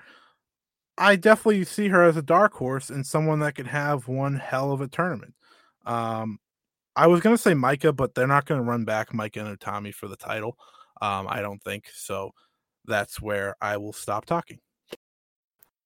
I 0.97 1.15
definitely 1.15 1.63
see 1.65 1.89
her 1.89 2.03
as 2.03 2.17
a 2.17 2.21
dark 2.21 2.53
horse 2.55 2.89
and 2.89 3.05
someone 3.07 3.39
that 3.39 3.55
could 3.55 3.67
have 3.67 4.07
one 4.09 4.35
hell 4.35 4.71
of 4.73 4.81
a 4.81 4.87
tournament. 4.89 5.34
Um, 5.85 6.39
I 6.95 7.07
was 7.07 7.21
gonna 7.21 7.37
say 7.37 7.53
Maika, 7.53 7.95
but 7.95 8.15
they're 8.15 8.27
not 8.27 8.45
gonna 8.45 8.63
run 8.63 8.85
back 8.85 9.11
Maika 9.11 9.45
and 9.45 9.59
Utami 9.59 9.93
for 9.93 10.07
the 10.07 10.17
title. 10.17 10.57
Um, 11.01 11.27
I 11.29 11.41
don't 11.41 11.63
think 11.63 11.89
so. 11.93 12.31
That's 12.85 13.21
where 13.21 13.55
I 13.61 13.77
will 13.77 13.93
stop 13.93 14.25
talking. 14.25 14.59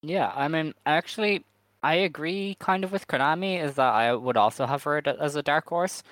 Yeah, 0.02 0.32
I 0.36 0.48
mean, 0.48 0.74
actually, 0.86 1.46
I 1.84 1.96
agree 1.96 2.56
kind 2.60 2.84
of 2.84 2.92
with 2.92 3.08
Konami 3.08 3.62
is 3.62 3.76
that 3.76 3.94
I 3.94 4.14
would 4.14 4.38
also 4.38 4.66
have 4.66 4.84
her 4.84 5.02
as 5.08 5.36
a 5.36 5.44
dark 5.44 5.68
horse. 5.70 6.04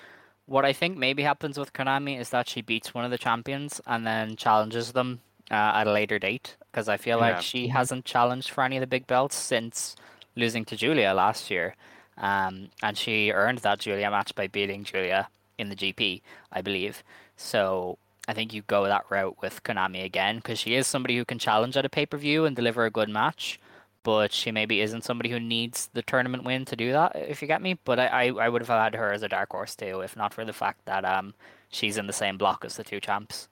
What 0.46 0.66
I 0.66 0.74
think 0.74 0.98
maybe 0.98 1.24
happens 1.24 1.58
with 1.60 1.74
Konami 1.74 2.20
is 2.20 2.30
that 2.32 2.50
she 2.50 2.62
beats 2.62 2.94
one 2.94 3.06
of 3.06 3.12
the 3.12 3.18
champions 3.18 3.82
and 3.88 4.06
then 4.08 4.36
challenges 4.36 4.94
them 4.94 5.22
uh, 5.52 5.56
at 5.56 5.88
a 5.88 5.92
later 5.92 6.20
date 6.20 6.58
because 6.72 6.90
I 6.90 6.98
feel 6.98 7.18
Yeah. 7.18 7.22
like 7.22 7.42
she 7.42 7.68
hasn't 7.70 8.06
challenged 8.06 8.50
for 8.52 8.64
any 8.64 8.78
of 8.78 8.82
the 8.82 8.88
big 8.88 9.08
belts 9.08 9.36
since 9.36 9.96
losing 10.36 10.66
to 10.66 10.76
Julia 10.78 11.14
last 11.14 11.52
year. 11.52 11.76
Um, 12.18 12.70
and 12.82 12.98
she 12.98 13.32
earned 13.32 13.60
that 13.60 13.80
Julia 13.80 14.10
match 14.10 14.34
by 14.36 14.48
beating 14.48 14.84
Julia 14.84 15.30
in 15.58 15.70
the 15.70 15.76
GP, 15.76 16.22
I 16.52 16.62
believe. 16.62 17.04
So 17.36 17.98
I 18.28 18.34
think 18.34 18.54
you 18.54 18.64
go 18.64 18.86
that 18.86 19.06
route 19.10 19.38
with 19.42 19.64
Konami 19.64 20.04
again 20.04 20.38
because 20.38 20.60
she 20.60 20.76
is 20.76 20.88
somebody 20.88 21.18
who 21.18 21.26
can 21.26 21.40
challenge 21.40 21.78
at 21.78 21.86
a 21.86 21.90
pay 21.90 22.06
per 22.06 22.18
view 22.18 22.46
and 22.46 22.56
deliver 22.56 22.86
a 22.86 22.92
good 22.92 23.10
match 23.10 23.60
but 24.08 24.32
she 24.32 24.54
maybe 24.54 24.80
isn't 24.80 25.04
somebody 25.04 25.30
who 25.30 25.38
needs 25.38 25.90
the 25.92 26.02
tournament 26.02 26.46
win 26.46 26.64
to 26.64 26.78
do 26.78 26.94
that, 26.94 27.12
if 27.14 27.42
you 27.42 27.48
get 27.48 27.62
me. 27.62 27.78
But 27.84 28.00
I, 28.00 28.08
I, 28.08 28.26
I 28.46 28.48
would 28.48 28.62
have 28.62 28.70
had 28.70 28.96
her 28.96 29.12
as 29.12 29.22
a 29.22 29.28
dark 29.28 29.50
horse 29.52 29.76
too, 29.76 30.00
if 30.00 30.16
not 30.16 30.34
for 30.34 30.46
the 30.46 30.54
fact 30.54 30.86
that 30.86 31.04
um 31.04 31.34
she's 31.68 31.98
in 31.98 32.08
the 32.08 32.14
same 32.14 32.38
block 32.38 32.64
as 32.64 32.78
the 32.78 32.86
two 32.86 33.02
champs. 33.02 33.50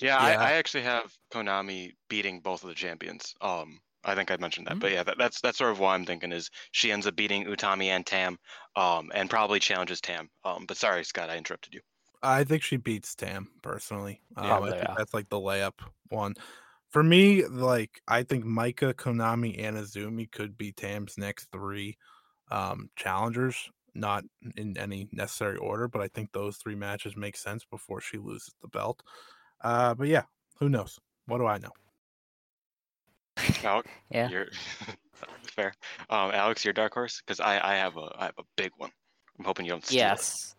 Yeah, 0.00 0.16
I, 0.16 0.30
Yeah. 0.30 0.40
I 0.40 0.52
actually 0.52 0.84
have 0.84 1.12
Konami 1.30 1.96
beating 2.08 2.40
both 2.40 2.62
of 2.62 2.70
the 2.70 2.74
champions. 2.74 3.34
Um, 3.42 3.78
I 4.08 4.14
think 4.14 4.30
I 4.30 4.36
mentioned 4.36 4.66
that, 4.66 4.76
Mm. 4.76 4.80
but 4.80 4.92
yeah, 4.92 5.02
that, 5.02 5.18
that's 5.18 5.40
that's 5.40 5.58
sort 5.58 5.70
of 5.70 5.78
what 5.78 5.90
I'm 5.90 6.04
thinking 6.04 6.32
is 6.32 6.50
she 6.72 6.90
ends 6.90 7.06
up 7.06 7.16
beating 7.16 7.44
Utami 7.44 7.86
and 7.86 8.04
Tam, 8.06 8.38
um, 8.76 9.10
and 9.14 9.28
probably 9.30 9.60
challenges 9.60 10.00
Tam. 10.00 10.28
Um, 10.44 10.64
but 10.66 10.76
sorry, 10.76 11.04
Scott, 11.04 11.30
I 11.30 11.36
interrupted 11.36 11.74
you. 11.74 11.80
I 12.22 12.44
think 12.44 12.62
she 12.62 12.76
beats 12.76 13.14
Tam 13.14 13.48
personally. 13.62 14.20
Um, 14.36 14.64
I 14.64 14.70
think 14.70 14.82
yeah. 14.82 14.94
that's 14.96 15.14
like 15.14 15.28
the 15.28 15.36
layup 15.36 15.74
one. 16.08 16.34
For 16.90 17.02
me, 17.02 17.44
like 17.46 18.00
I 18.08 18.22
think 18.22 18.44
Maika, 18.44 18.94
Konami, 18.94 19.62
and 19.62 19.76
Azumi 19.76 20.30
could 20.30 20.56
be 20.56 20.72
Tam's 20.72 21.18
next 21.18 21.48
three 21.52 21.96
um, 22.50 22.90
challengers. 22.96 23.70
Not 23.94 24.24
in 24.56 24.78
any 24.78 25.08
necessary 25.12 25.56
order, 25.56 25.88
but 25.88 26.00
I 26.02 26.08
think 26.08 26.32
those 26.32 26.56
three 26.56 26.76
matches 26.76 27.16
make 27.16 27.36
sense 27.36 27.64
before 27.64 28.00
she 28.00 28.16
loses 28.18 28.54
the 28.62 28.68
belt. 28.68 29.02
Uh, 29.60 29.94
but 29.94 30.06
yeah, 30.08 30.22
who 30.60 30.68
knows? 30.68 30.98
What 31.26 31.38
do 31.38 31.46
I 31.46 31.58
know? 31.58 31.72
Alex, 33.64 33.88
Yeah. 34.10 34.28
you're 34.28 34.46
fair. 35.54 35.74
Um, 36.10 36.30
Alex, 36.32 36.64
your 36.64 36.74
dark 36.74 36.94
horse, 36.94 37.20
because 37.24 37.40
I, 37.40 37.60
I 37.72 37.76
have 37.76 37.96
a 37.96 38.08
I 38.18 38.24
have 38.26 38.38
a 38.38 38.44
big 38.56 38.70
one. 38.76 38.90
I'm 39.38 39.44
hoping 39.44 39.66
you 39.66 39.72
don't 39.72 39.84
steal 39.84 39.98
it. 39.98 40.00
Yes, 40.00 40.54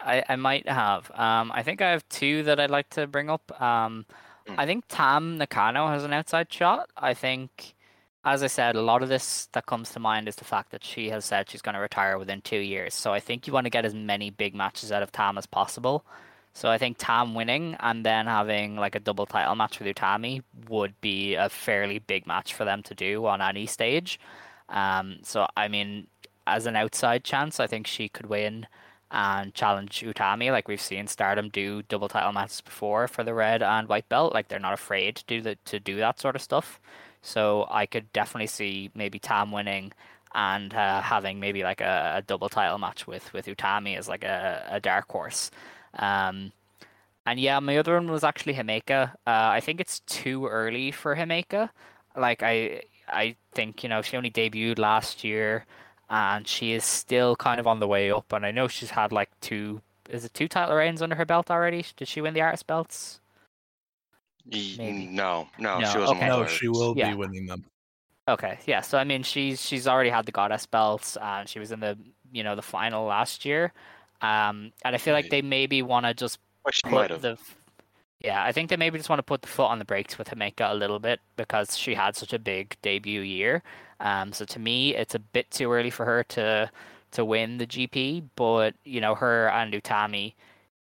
I, 0.00 0.22
I 0.28 0.36
might 0.36 0.68
have. 0.68 1.10
Um, 1.14 1.52
I 1.54 1.62
think 1.62 1.80
I 1.82 1.90
have 1.90 2.08
two 2.08 2.42
that 2.44 2.58
I'd 2.60 2.70
like 2.70 2.88
to 2.90 3.06
bring 3.06 3.30
up. 3.30 3.60
Um, 3.60 4.06
Mm. 4.48 4.56
I 4.58 4.66
think 4.66 4.86
Tam 4.88 5.38
Nakano 5.38 5.86
has 5.86 6.02
an 6.02 6.12
outside 6.12 6.52
shot. 6.52 6.90
I 6.96 7.14
think, 7.14 7.74
as 8.24 8.42
I 8.42 8.48
said, 8.48 8.74
a 8.74 8.82
lot 8.82 9.00
of 9.04 9.08
this 9.08 9.46
that 9.52 9.66
comes 9.66 9.90
to 9.92 10.00
mind 10.00 10.26
is 10.26 10.34
the 10.34 10.44
fact 10.44 10.72
that 10.72 10.82
she 10.82 11.10
has 11.10 11.24
said 11.24 11.48
she's 11.48 11.62
going 11.62 11.76
to 11.76 11.80
retire 11.80 12.18
within 12.18 12.40
two 12.40 12.58
years. 12.58 12.92
So 12.92 13.12
I 13.12 13.20
think 13.20 13.46
you 13.46 13.52
want 13.52 13.66
to 13.66 13.70
get 13.70 13.84
as 13.84 13.94
many 13.94 14.30
big 14.30 14.52
matches 14.52 14.90
out 14.90 15.00
of 15.00 15.12
Tam 15.12 15.38
as 15.38 15.46
possible. 15.46 16.04
So 16.54 16.68
I 16.68 16.78
think 16.78 16.96
Tam 16.98 17.34
winning 17.34 17.76
and 17.80 18.04
then 18.04 18.26
having 18.26 18.76
like 18.76 18.94
a 18.94 19.00
double 19.00 19.26
title 19.26 19.54
match 19.54 19.78
with 19.78 19.94
Utami 19.94 20.42
would 20.68 21.00
be 21.00 21.34
a 21.34 21.48
fairly 21.48 21.98
big 21.98 22.26
match 22.26 22.54
for 22.54 22.64
them 22.64 22.82
to 22.84 22.94
do 22.94 23.26
on 23.26 23.40
any 23.40 23.66
stage. 23.66 24.20
Um, 24.68 25.18
so 25.22 25.46
I 25.56 25.68
mean, 25.68 26.06
as 26.46 26.66
an 26.66 26.76
outside 26.76 27.24
chance, 27.24 27.60
I 27.60 27.66
think 27.66 27.86
she 27.86 28.08
could 28.08 28.26
win. 28.26 28.66
and 29.12 29.54
challenge 29.54 30.00
Utami. 30.00 30.50
Like 30.50 30.68
we've 30.68 30.80
seen 30.80 31.06
Stardom 31.06 31.50
do 31.50 31.82
double 31.82 32.08
title 32.08 32.32
matches 32.32 32.62
before 32.62 33.06
for 33.08 33.22
the 33.22 33.34
red 33.34 33.62
and 33.62 33.88
white 33.88 34.08
belt. 34.08 34.32
Like 34.32 34.48
they're 34.48 34.58
not 34.58 34.72
afraid 34.72 35.16
to 35.16 35.24
do 35.26 35.40
the, 35.42 35.56
to 35.66 35.78
do 35.78 35.96
that 35.96 36.18
sort 36.18 36.34
of 36.34 36.42
stuff. 36.42 36.80
So 37.20 37.66
I 37.70 37.86
could 37.86 38.12
definitely 38.12 38.48
see 38.48 38.90
maybe 38.94 39.18
Tam 39.18 39.52
winning 39.52 39.92
and 40.34 40.74
uh, 40.74 41.02
having 41.02 41.40
maybe 41.40 41.62
like 41.62 41.80
a, 41.80 42.14
a, 42.16 42.22
double 42.22 42.48
title 42.48 42.78
match 42.78 43.06
with 43.06 43.32
with 43.34 43.46
Utami 43.46 43.98
as 43.98 44.08
like 44.08 44.24
a, 44.24 44.66
a 44.70 44.80
dark 44.80 45.10
horse. 45.10 45.50
Um, 45.98 46.52
and 47.26 47.38
yeah, 47.38 47.60
my 47.60 47.76
other 47.78 47.94
one 47.94 48.10
was 48.10 48.24
actually 48.24 48.54
Himeka. 48.54 49.12
Uh, 49.26 49.50
I 49.56 49.60
think 49.60 49.80
it's 49.80 50.00
too 50.00 50.46
early 50.46 50.90
for 50.90 51.14
Himeka. 51.16 51.70
Like 52.16 52.42
I 52.42 52.82
I 53.08 53.36
think 53.54 53.82
you 53.82 53.88
know 53.88 54.02
she 54.02 54.16
only 54.16 54.30
debuted 54.30 54.78
last 54.78 55.24
year 55.24 55.66
and 56.12 56.46
she 56.46 56.72
is 56.72 56.84
still 56.84 57.34
kind 57.36 57.58
of 57.58 57.66
on 57.66 57.80
the 57.80 57.88
way 57.88 58.10
up. 58.10 58.32
And 58.32 58.44
I 58.44 58.50
know 58.50 58.68
she's 58.68 58.90
had 58.90 59.12
like 59.12 59.30
two, 59.40 59.80
is 60.10 60.26
it 60.26 60.34
two 60.34 60.46
title 60.46 60.76
reigns 60.76 61.00
under 61.00 61.16
her 61.16 61.24
belt 61.24 61.50
already? 61.50 61.86
Did 61.96 62.06
she 62.06 62.20
win 62.20 62.34
the 62.34 62.42
artist 62.42 62.66
belts? 62.66 63.20
Maybe. 64.44 65.06
No, 65.06 65.48
no, 65.58 65.78
No, 65.78 65.90
she 65.90 65.98
wasn't. 65.98 66.18
okay. 66.18 66.28
No, 66.28 66.46
she 66.46 66.68
will 66.68 66.94
Yeah. 66.94 67.10
be 67.10 67.14
winning 67.16 67.46
them. 67.46 67.64
Okay, 68.28 68.58
yeah. 68.66 68.82
So 68.82 68.98
I 68.98 69.04
mean, 69.04 69.22
she's 69.22 69.60
she's 69.64 69.88
already 69.88 70.10
had 70.10 70.26
the 70.26 70.32
goddess 70.32 70.66
belts, 70.66 71.16
and 71.16 71.48
she 71.48 71.58
was 71.58 71.72
in 71.72 71.80
the 71.80 71.96
you 72.30 72.44
know 72.44 72.54
the 72.54 72.62
final 72.62 73.06
last 73.06 73.44
year. 73.44 73.72
Um, 74.22 74.72
and 74.84 74.94
I 74.94 74.98
feel 74.98 75.14
like 75.14 75.30
they 75.30 75.42
maybe 75.42 75.82
want 75.82 76.06
to 76.06 76.14
just 76.14 76.38
put 76.64 77.20
the 77.20 77.38
yeah, 78.22 78.44
I 78.44 78.52
think 78.52 78.70
they 78.70 78.76
maybe 78.76 78.98
just 78.98 79.08
want 79.10 79.18
to 79.18 79.24
put 79.24 79.42
the 79.42 79.48
foot 79.48 79.66
on 79.66 79.80
the 79.80 79.84
brakes 79.84 80.16
with 80.16 80.28
Himeka 80.28 80.70
a 80.70 80.74
little 80.74 81.00
bit 81.00 81.20
because 81.36 81.76
she 81.76 81.94
had 81.94 82.14
such 82.14 82.32
a 82.32 82.38
big 82.38 82.76
debut 82.80 83.20
year. 83.20 83.64
Um, 83.98 84.32
so 84.32 84.44
to 84.44 84.60
me, 84.60 84.94
it's 84.94 85.16
a 85.16 85.18
bit 85.18 85.50
too 85.50 85.72
early 85.72 85.90
for 85.90 86.06
her 86.06 86.22
to 86.24 86.70
to 87.12 87.24
win 87.24 87.58
the 87.58 87.66
GP, 87.66 88.24
but 88.36 88.74
you 88.84 89.00
know, 89.00 89.14
her 89.16 89.48
and 89.50 89.72
Utami 89.74 90.34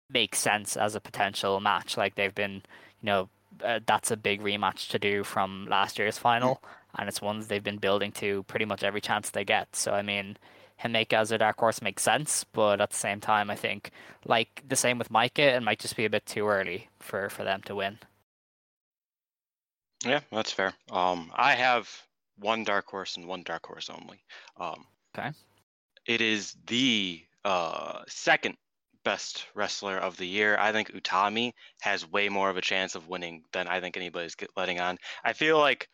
makes 0.10 0.40
sense 0.40 0.78
as 0.78 0.96
a 0.96 1.02
potential 1.02 1.60
match. 1.60 1.98
Like 1.98 2.16
they've 2.16 2.34
been, 2.34 2.64
you 3.02 3.06
know, 3.06 3.30
uh, 3.64 3.80
that's 3.86 4.12
a 4.12 4.18
big 4.18 4.42
rematch 4.42 4.90
to 4.90 5.00
do 5.00 5.24
from 5.24 5.68
last 5.70 6.00
year's 6.00 6.18
final, 6.18 6.62
and 6.98 7.10
it's 7.10 7.22
ones 7.22 7.48
they've 7.48 7.64
been 7.64 7.78
building 7.78 8.12
to 8.14 8.44
pretty 8.44 8.66
much 8.66 8.84
every 8.84 9.02
chance 9.02 9.30
they 9.30 9.44
get. 9.44 9.76
So 9.76 9.92
I 9.92 10.02
mean, 10.02 10.38
Himeka 10.84 11.14
as 11.14 11.32
a 11.32 11.38
dark 11.38 11.60
horse 11.60 11.82
makes 11.82 12.04
sense, 12.04 12.44
but 12.44 12.82
at 12.82 12.90
the 12.90 12.96
same 12.96 13.20
time, 13.22 13.50
I 13.50 13.56
think 13.56 13.92
like 14.26 14.64
the 14.68 14.76
same 14.76 14.98
with 14.98 15.10
Maika, 15.10 15.56
it 15.56 15.64
might 15.64 15.80
just 15.80 15.96
be 15.96 16.06
a 16.06 16.10
bit 16.10 16.26
too 16.26 16.48
early 16.48 16.90
for 17.00 17.30
for 17.30 17.44
them 17.44 17.62
to 17.64 17.76
win. 17.76 18.00
Yeah, 20.06 20.20
that's 20.32 20.52
fair. 20.52 20.74
Um, 20.92 21.32
I 21.36 21.54
have 21.56 21.90
one 22.38 22.64
dark 22.64 22.88
horse 22.88 23.18
and 23.18 23.28
one 23.28 23.44
dark 23.44 23.66
horse 23.66 23.90
only. 23.90 24.24
Um, 24.58 24.86
Okay. 25.18 25.32
It 26.06 26.22
is 26.22 26.56
the 26.68 27.24
uh, 27.44 28.02
second 28.08 28.58
best 29.04 29.48
wrestler 29.54 29.98
of 29.98 30.18
the 30.18 30.28
year. 30.28 30.58
I 30.60 30.72
think 30.72 30.92
Utami 30.92 31.54
has 31.82 32.10
way 32.10 32.28
more 32.30 32.50
of 32.50 32.58
a 32.58 32.62
chance 32.62 32.96
of 32.96 33.08
winning 33.08 33.44
than 33.54 33.68
I 33.68 33.80
think 33.80 33.98
anybody's 33.98 34.36
letting 34.58 34.80
on. 34.80 34.98
I 35.24 35.34
feel 35.34 35.58
like 35.58 35.88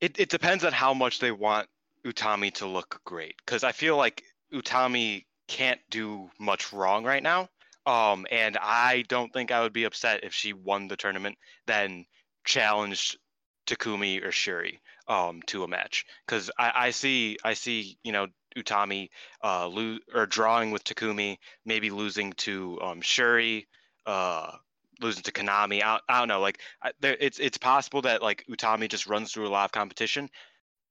it, 0.00 0.18
it 0.18 0.28
depends 0.28 0.64
on 0.64 0.72
how 0.72 0.92
much 0.92 1.18
they 1.20 1.30
want 1.32 1.68
Utami 2.06 2.52
to 2.54 2.66
look 2.66 3.00
great. 3.04 3.36
Because 3.38 3.64
I 3.64 3.72
feel 3.72 3.96
like 3.96 4.22
Utami 4.52 5.24
can't 5.48 5.80
do 5.90 6.30
much 6.38 6.72
wrong 6.72 7.04
right 7.04 7.22
now. 7.22 7.48
Um, 7.86 8.26
and 8.30 8.56
I 8.56 9.04
don't 9.08 9.32
think 9.32 9.50
I 9.50 9.60
would 9.62 9.72
be 9.72 9.84
upset 9.84 10.24
if 10.24 10.32
she 10.32 10.52
won 10.52 10.88
the 10.88 10.96
tournament, 10.96 11.36
then 11.66 12.06
challenged 12.44 13.18
Takumi 13.66 14.22
or 14.22 14.28
Syuri 14.28 14.78
um, 15.08 15.42
to 15.46 15.64
a 15.64 15.68
match. 15.68 16.06
Because 16.26 16.50
I, 16.58 16.72
I 16.74 16.90
see, 16.90 17.38
I 17.44 17.54
see, 17.54 17.98
you 18.02 18.12
know, 18.12 18.28
Utami 18.56 19.08
uh, 19.42 19.68
lo- 19.68 19.98
or 20.14 20.26
drawing 20.26 20.70
with 20.70 20.84
Takumi, 20.84 21.38
maybe 21.66 21.90
losing 21.90 22.32
to 22.34 22.78
um, 22.80 23.00
Syuri, 23.00 23.66
uh, 24.06 24.52
losing 25.00 25.24
to 25.24 25.32
Konami. 25.32 25.82
I, 25.82 25.98
I 26.08 26.20
don't 26.20 26.28
know. 26.28 26.40
Like, 26.40 26.60
I, 26.82 26.92
there, 27.00 27.16
it's 27.18 27.38
it's 27.38 27.58
possible 27.58 28.02
that 28.02 28.22
like 28.22 28.44
Utami 28.48 28.88
just 28.88 29.06
runs 29.06 29.32
through 29.32 29.48
a 29.48 29.50
lot 29.50 29.64
of 29.64 29.72
competition. 29.72 30.30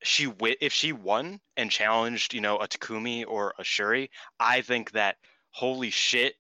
She 0.04 0.26
wi- 0.26 0.58
if 0.62 0.74
she 0.74 0.92
won 0.92 1.40
and 1.58 1.72
challenged, 1.72 2.34
you 2.34 2.42
know, 2.42 2.58
a 2.58 2.68
Takumi 2.68 3.26
or 3.28 3.54
a 3.58 3.64
Syuri, 3.64 4.10
I 4.40 4.62
think 4.62 4.92
that 4.92 5.18
holy 5.52 5.90
shit, 5.92 6.36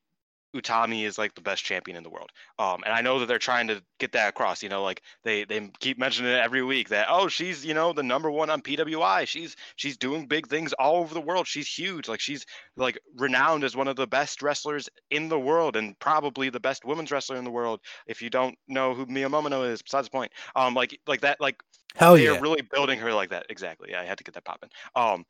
Utami 0.55 1.05
is 1.05 1.17
like 1.17 1.35
the 1.35 1.41
best 1.41 1.63
champion 1.63 1.97
in 1.97 2.03
the 2.03 2.09
world. 2.09 2.31
Um, 2.59 2.81
and 2.85 2.93
I 2.93 3.01
know 3.01 3.19
that 3.19 3.27
they're 3.27 3.39
trying 3.39 3.67
to 3.67 3.81
get 3.99 4.11
that 4.13 4.29
across. 4.29 4.63
You 4.63 4.69
know, 4.69 4.83
like 4.83 5.01
they 5.23 5.43
they 5.45 5.71
keep 5.79 5.97
mentioning 5.97 6.31
it 6.31 6.39
every 6.39 6.63
week 6.63 6.89
that 6.89 7.07
oh 7.09 7.27
she's 7.27 7.65
you 7.65 7.73
know 7.73 7.93
the 7.93 8.03
number 8.03 8.29
one 8.29 8.49
on 8.49 8.61
PWI. 8.61 9.27
She's 9.27 9.55
she's 9.75 9.97
doing 9.97 10.27
big 10.27 10.47
things 10.47 10.73
all 10.73 10.97
over 10.97 11.13
the 11.13 11.21
world. 11.21 11.47
She's 11.47 11.67
huge. 11.67 12.07
Like 12.07 12.19
she's 12.19 12.45
like 12.77 12.99
renowned 13.17 13.63
as 13.63 13.75
one 13.75 13.87
of 13.87 13.95
the 13.95 14.07
best 14.07 14.41
wrestlers 14.41 14.89
in 15.11 15.29
the 15.29 15.39
world 15.39 15.75
and 15.75 15.97
probably 15.99 16.49
the 16.49 16.59
best 16.59 16.85
women's 16.85 17.11
wrestler 17.11 17.37
in 17.37 17.43
the 17.43 17.51
world. 17.51 17.79
If 18.07 18.21
you 18.21 18.29
don't 18.29 18.57
know 18.67 18.93
who 18.93 19.05
Mio 19.05 19.29
Momono 19.29 19.69
is, 19.69 19.81
besides 19.81 20.07
the 20.07 20.11
point. 20.11 20.31
Um, 20.55 20.73
like 20.73 20.99
like 21.07 21.21
that 21.21 21.39
like 21.41 21.61
Hell 21.95 22.15
they're 22.15 22.33
yeah. 22.33 22.39
really 22.39 22.61
building 22.61 22.99
her 22.99 23.13
like 23.13 23.29
that. 23.29 23.45
Exactly. 23.49 23.89
Yeah, 23.91 24.01
I 24.01 24.05
had 24.05 24.17
to 24.17 24.23
get 24.23 24.33
that 24.33 24.45
popping. 24.45 24.69
Um, 24.95 25.25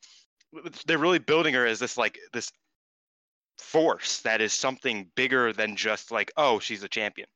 they're 0.86 0.98
really 0.98 1.18
building 1.18 1.54
her 1.54 1.66
as 1.66 1.78
this 1.78 1.98
like 1.98 2.18
this 2.32 2.50
force 3.58 4.20
that 4.22 4.40
is 4.40 4.52
something 4.52 5.10
bigger 5.14 5.52
than 5.52 5.76
just 5.76 6.10
like 6.10 6.32
oh 6.36 6.58
she's 6.60 6.82
a 6.82 6.88
champion. 6.88 7.28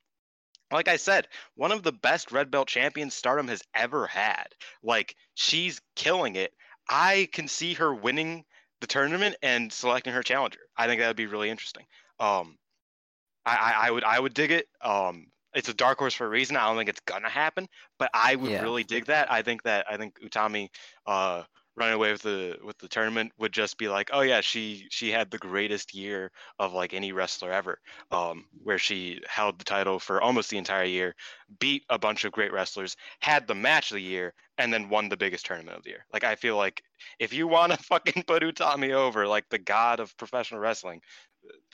Like 0.70 0.88
I 0.88 0.96
said, 0.96 1.28
one 1.54 1.72
of 1.72 1.82
the 1.82 1.92
best 1.92 2.30
red 2.32 2.50
belt 2.50 2.68
champions 2.68 3.14
Stardom 3.14 3.48
has 3.48 3.62
ever 3.74 4.06
had. 4.06 4.46
Like 4.82 5.14
she's 5.34 5.80
killing 5.96 6.36
it. 6.36 6.52
I 6.88 7.28
can 7.32 7.48
see 7.48 7.74
her 7.74 7.94
winning 7.94 8.44
the 8.80 8.86
tournament 8.86 9.36
and 9.42 9.72
selecting 9.72 10.12
her 10.12 10.22
challenger. 10.22 10.60
I 10.76 10.86
think 10.86 11.00
that 11.00 11.08
would 11.08 11.16
be 11.16 11.26
really 11.26 11.50
interesting. 11.50 11.86
Um, 12.20 12.58
I, 13.46 13.56
I, 13.56 13.88
I 13.88 13.90
would 13.90 14.04
I 14.04 14.20
would 14.20 14.34
dig 14.34 14.50
it. 14.50 14.66
Um, 14.82 15.26
it's 15.54 15.68
a 15.68 15.74
dark 15.74 15.98
horse 15.98 16.14
for 16.14 16.26
a 16.26 16.30
reason. 16.30 16.56
I 16.56 16.66
don't 16.66 16.76
think 16.76 16.90
it's 16.90 17.00
gonna 17.00 17.28
happen, 17.30 17.68
but 17.98 18.10
I 18.14 18.36
would 18.36 18.52
Yeah. 18.52 18.62
really 18.62 18.84
dig 18.84 19.06
that. 19.06 19.30
I 19.32 19.42
think 19.42 19.62
that 19.62 19.86
I 19.90 19.96
think 19.96 20.20
Utami 20.20 20.68
uh, 21.06 21.44
running 21.78 21.94
away 21.94 22.12
with 22.12 22.22
the 22.22 22.58
with 22.64 22.78
the 22.78 22.88
tournament 22.88 23.32
would 23.38 23.52
just 23.52 23.78
be 23.78 23.88
like, 23.88 24.10
oh 24.12 24.20
yeah, 24.20 24.40
she 24.40 24.86
she 24.90 25.10
had 25.10 25.30
the 25.30 25.38
greatest 25.38 25.94
year 25.94 26.30
of 26.58 26.72
like 26.72 26.92
any 26.94 27.12
wrestler 27.12 27.52
ever. 27.52 27.78
Um, 28.10 28.46
where 28.62 28.78
she 28.78 29.20
held 29.28 29.58
the 29.58 29.64
title 29.64 29.98
for 29.98 30.20
almost 30.20 30.50
the 30.50 30.58
entire 30.58 30.84
year, 30.84 31.14
beat 31.60 31.84
a 31.88 31.98
bunch 31.98 32.24
of 32.24 32.32
great 32.32 32.52
wrestlers, 32.52 32.96
had 33.20 33.46
the 33.46 33.54
match 33.54 33.90
of 33.90 33.96
the 33.96 34.02
year, 34.02 34.34
and 34.58 34.72
then 34.72 34.88
won 34.88 35.08
the 35.08 35.16
biggest 35.16 35.46
tournament 35.46 35.76
of 35.76 35.84
the 35.84 35.90
year. 35.90 36.04
Like 36.12 36.24
I 36.24 36.34
feel 36.34 36.56
like 36.56 36.82
if 37.18 37.32
you 37.32 37.46
want 37.48 37.72
to 37.72 37.78
fucking 37.84 38.24
put 38.24 38.42
Utami 38.42 38.92
over, 38.92 39.26
like 39.26 39.48
the 39.48 39.58
god 39.58 40.00
of 40.00 40.16
professional 40.16 40.60
wrestling, 40.60 41.00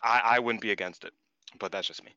I 0.03 0.21
I 0.25 0.39
wouldn't 0.41 0.63
be 0.63 0.73
against 0.73 1.05
it. 1.05 1.13
But 1.59 1.73
that's 1.73 1.89
just 1.89 2.05
me. 2.05 2.15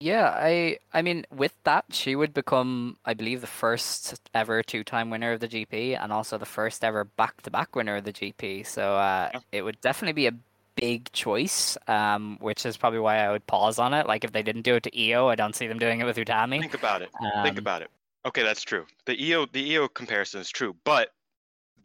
Yeah, 0.00 0.30
I 0.36 0.78
I 0.92 1.02
mean 1.02 1.24
with 1.30 1.54
that 1.64 1.84
she 1.90 2.16
would 2.16 2.34
become 2.34 2.98
I 3.04 3.14
believe 3.14 3.40
the 3.40 3.46
first 3.46 4.20
ever 4.34 4.62
two-time 4.62 5.08
winner 5.10 5.32
of 5.32 5.40
the 5.40 5.48
GP 5.48 5.96
and 5.96 6.12
also 6.12 6.36
the 6.36 6.44
first 6.46 6.82
ever 6.84 7.04
back-to-back 7.04 7.76
winner 7.76 7.96
of 7.96 8.04
the 8.04 8.12
GP. 8.12 8.64
So 8.66 8.96
uh, 8.96 9.30
Yeah. 9.32 9.40
it 9.52 9.62
would 9.62 9.80
definitely 9.80 10.12
be 10.12 10.26
a 10.26 10.32
big 10.76 11.10
choice, 11.12 11.78
um, 11.86 12.36
which 12.40 12.66
is 12.66 12.76
probably 12.76 12.98
why 12.98 13.18
I 13.18 13.30
would 13.30 13.46
pause 13.46 13.78
on 13.78 13.94
it. 13.94 14.06
Like 14.06 14.24
if 14.24 14.32
they 14.32 14.42
didn't 14.42 14.62
do 14.62 14.74
it 14.74 14.82
to 14.82 14.90
Io, 15.10 15.28
I 15.28 15.36
don't 15.36 15.54
see 15.54 15.68
them 15.68 15.78
doing 15.78 16.00
it 16.00 16.04
with 16.04 16.16
Utami. 16.16 16.60
Think 16.60 16.74
about 16.74 17.02
it. 17.02 17.10
Think 17.42 17.58
Um, 17.58 17.58
about 17.58 17.82
it. 17.82 17.90
Okay, 18.26 18.42
that's 18.42 18.62
true. 18.62 18.86
The 19.06 19.16
Io 19.32 19.46
the 19.46 19.76
Io 19.76 19.88
comparison 19.88 20.40
is 20.40 20.50
true, 20.50 20.74
but 20.84 21.14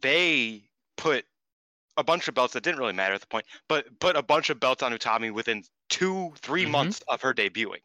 they 0.00 0.64
put 0.96 1.26
a 1.96 2.04
bunch 2.04 2.28
of 2.28 2.34
belts 2.34 2.54
that 2.54 2.62
didn't 2.62 2.80
really 2.80 2.92
matter 2.94 3.14
at 3.14 3.20
the 3.22 3.26
point, 3.28 3.46
but 3.68 3.98
put 4.00 4.16
a 4.16 4.22
bunch 4.22 4.50
of 4.50 4.60
belts 4.60 4.82
on 4.82 4.92
Utami 4.92 5.32
within 5.32 5.64
two, 5.90 6.32
3 6.38 6.66
Mhm. 6.66 6.70
months 6.70 7.02
of 7.08 7.20
her 7.22 7.34
debuting. 7.34 7.82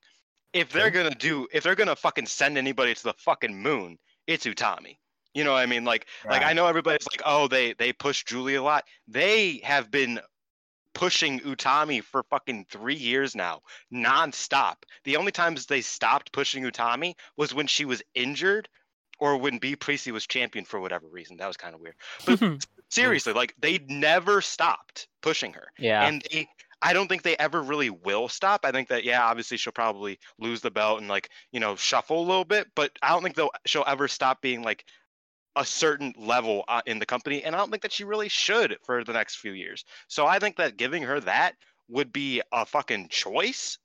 If 0.56 0.72
they're 0.72 0.90
gonna 0.90 1.10
do, 1.10 1.48
if 1.52 1.64
they're 1.64 1.76
gonna 1.76 1.96
fucking 1.96 2.28
send 2.28 2.58
anybody 2.58 2.94
to 2.94 3.04
the 3.04 3.14
fucking 3.14 3.56
moon, 3.56 3.98
it's 4.26 4.46
Utami. 4.46 4.98
You 5.34 5.44
know 5.44 5.52
what 5.52 5.62
I 5.62 5.66
mean? 5.66 5.84
Like, 5.84 6.08
like 6.28 6.44
I 6.44 6.54
know 6.54 6.66
everybody's 6.66 7.06
like, 7.12 7.22
oh, 7.26 7.48
they 7.48 7.74
they 7.74 7.92
push 7.92 8.24
Julie 8.24 8.56
a 8.56 8.64
lot. 8.64 8.86
They 9.08 9.60
have 9.64 9.92
been 9.92 10.22
pushing 10.94 11.42
Utami 11.42 12.02
for 12.02 12.24
fucking 12.24 12.68
three 12.70 12.96
years 12.96 13.36
now, 13.36 13.62
nonstop. 13.94 14.76
The 15.04 15.18
only 15.18 15.34
times 15.34 15.66
they 15.66 15.82
stopped 15.82 16.32
pushing 16.32 16.64
Utami 16.64 17.16
was 17.36 17.54
when 17.54 17.68
she 17.68 17.84
was 17.84 18.02
injured 18.16 18.70
or 19.20 19.38
when 19.38 19.58
Bea 19.58 19.76
Priestley 19.76 20.14
was 20.14 20.26
champion 20.26 20.66
for 20.66 20.80
whatever 20.80 21.08
reason. 21.08 21.38
That 21.38 21.48
was 21.48 21.58
kind 21.58 21.76
of 21.76 21.82
weird. 21.82 21.96
But 22.26 22.66
seriously, 22.90 23.34
like 23.34 23.54
they 23.60 23.80
never 23.90 24.42
stopped 24.42 25.08
pushing 25.22 25.54
her. 25.54 25.68
Yeah. 25.78 26.08
And 26.08 26.26
they 26.32 26.48
I 26.82 26.94
don't 26.94 27.08
think 27.08 27.24
they 27.24 27.38
ever 27.38 27.62
really 27.64 27.90
will 27.90 28.28
stop. 28.28 28.66
I 28.66 28.72
think 28.72 28.90
that 28.90 29.04
yeah, 29.04 29.24
obviously 29.26 29.58
she'll 29.58 29.74
probably 29.74 30.20
lose 30.40 30.62
the 30.62 30.72
belt 30.72 31.00
and 31.00 31.08
like, 31.08 31.30
you 31.52 31.60
know, 31.60 31.76
shuffle 31.76 32.20
a 32.20 32.28
little 32.28 32.46
bit, 32.46 32.68
but 32.76 32.92
I 33.02 33.10
don't 33.10 33.24
think 33.24 33.36
they'll 33.36 33.50
she'll 33.66 33.84
ever 33.88 34.08
stop 34.08 34.42
being 34.42 34.62
like 34.62 34.86
a 35.56 35.66
certain 35.66 36.14
level 36.18 36.66
uh, 36.68 36.82
in 36.86 37.00
the 37.00 37.06
company 37.06 37.44
and 37.44 37.56
I 37.56 37.58
don't 37.60 37.72
think 37.72 37.82
that 37.84 37.94
she 37.94 38.04
really 38.04 38.28
should 38.30 38.78
for 38.84 39.04
the 39.04 39.14
next 39.14 39.38
few 39.38 39.54
years. 39.54 39.86
So 40.10 40.28
I 40.28 40.38
think 40.40 40.58
that 40.58 40.78
giving 40.78 41.02
her 41.04 41.20
that 41.22 41.56
would 41.88 42.12
be 42.12 42.42
a 42.52 42.66
fucking 42.66 43.08
choice, 43.10 43.78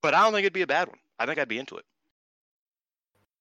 but 0.00 0.14
I 0.14 0.22
don't 0.22 0.32
think 0.32 0.44
it'd 0.44 0.52
be 0.52 0.62
a 0.62 0.66
bad 0.66 0.88
one. 0.88 0.98
I 1.18 1.26
think 1.26 1.38
I'd 1.38 1.48
be 1.48 1.58
into 1.58 1.76
it. 1.76 1.84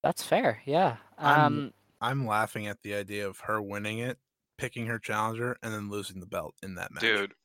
That's 0.04 0.24
fair. 0.24 0.62
Yeah. 0.66 0.98
I'm- 1.18 1.40
Um, 1.46 1.74
I'm 2.04 2.26
laughing 2.26 2.66
at 2.66 2.82
the 2.82 2.96
idea 2.96 3.28
of 3.28 3.42
her 3.42 3.62
winning 3.62 4.00
it, 4.00 4.18
picking 4.58 4.88
her 4.88 4.98
challenger, 4.98 5.56
and 5.62 5.72
then 5.72 5.90
losing 5.90 6.20
the 6.20 6.26
belt 6.26 6.56
in 6.64 6.74
that 6.76 6.92
match. 6.92 7.02
Dude, 7.02 7.36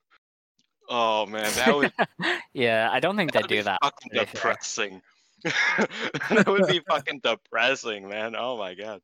Oh 0.89 1.27
man, 1.27 1.51
that 1.55 1.75
would 1.75 1.93
yeah, 2.53 2.89
I 2.93 3.01
don't 3.01 3.17
think 3.17 3.33
they 3.33 3.43
do 3.43 3.63
that. 3.63 3.79
fucking 3.83 4.11
to 4.11 4.21
be 4.21 4.25
fair. 4.25 4.35
depressing. 4.35 5.03
that 5.45 6.45
would 6.47 6.67
be 6.67 6.81
fucking 6.81 7.21
depressing, 7.23 8.09
man. 8.09 8.35
Oh 8.37 8.57
my 8.57 8.75
god. 8.75 9.01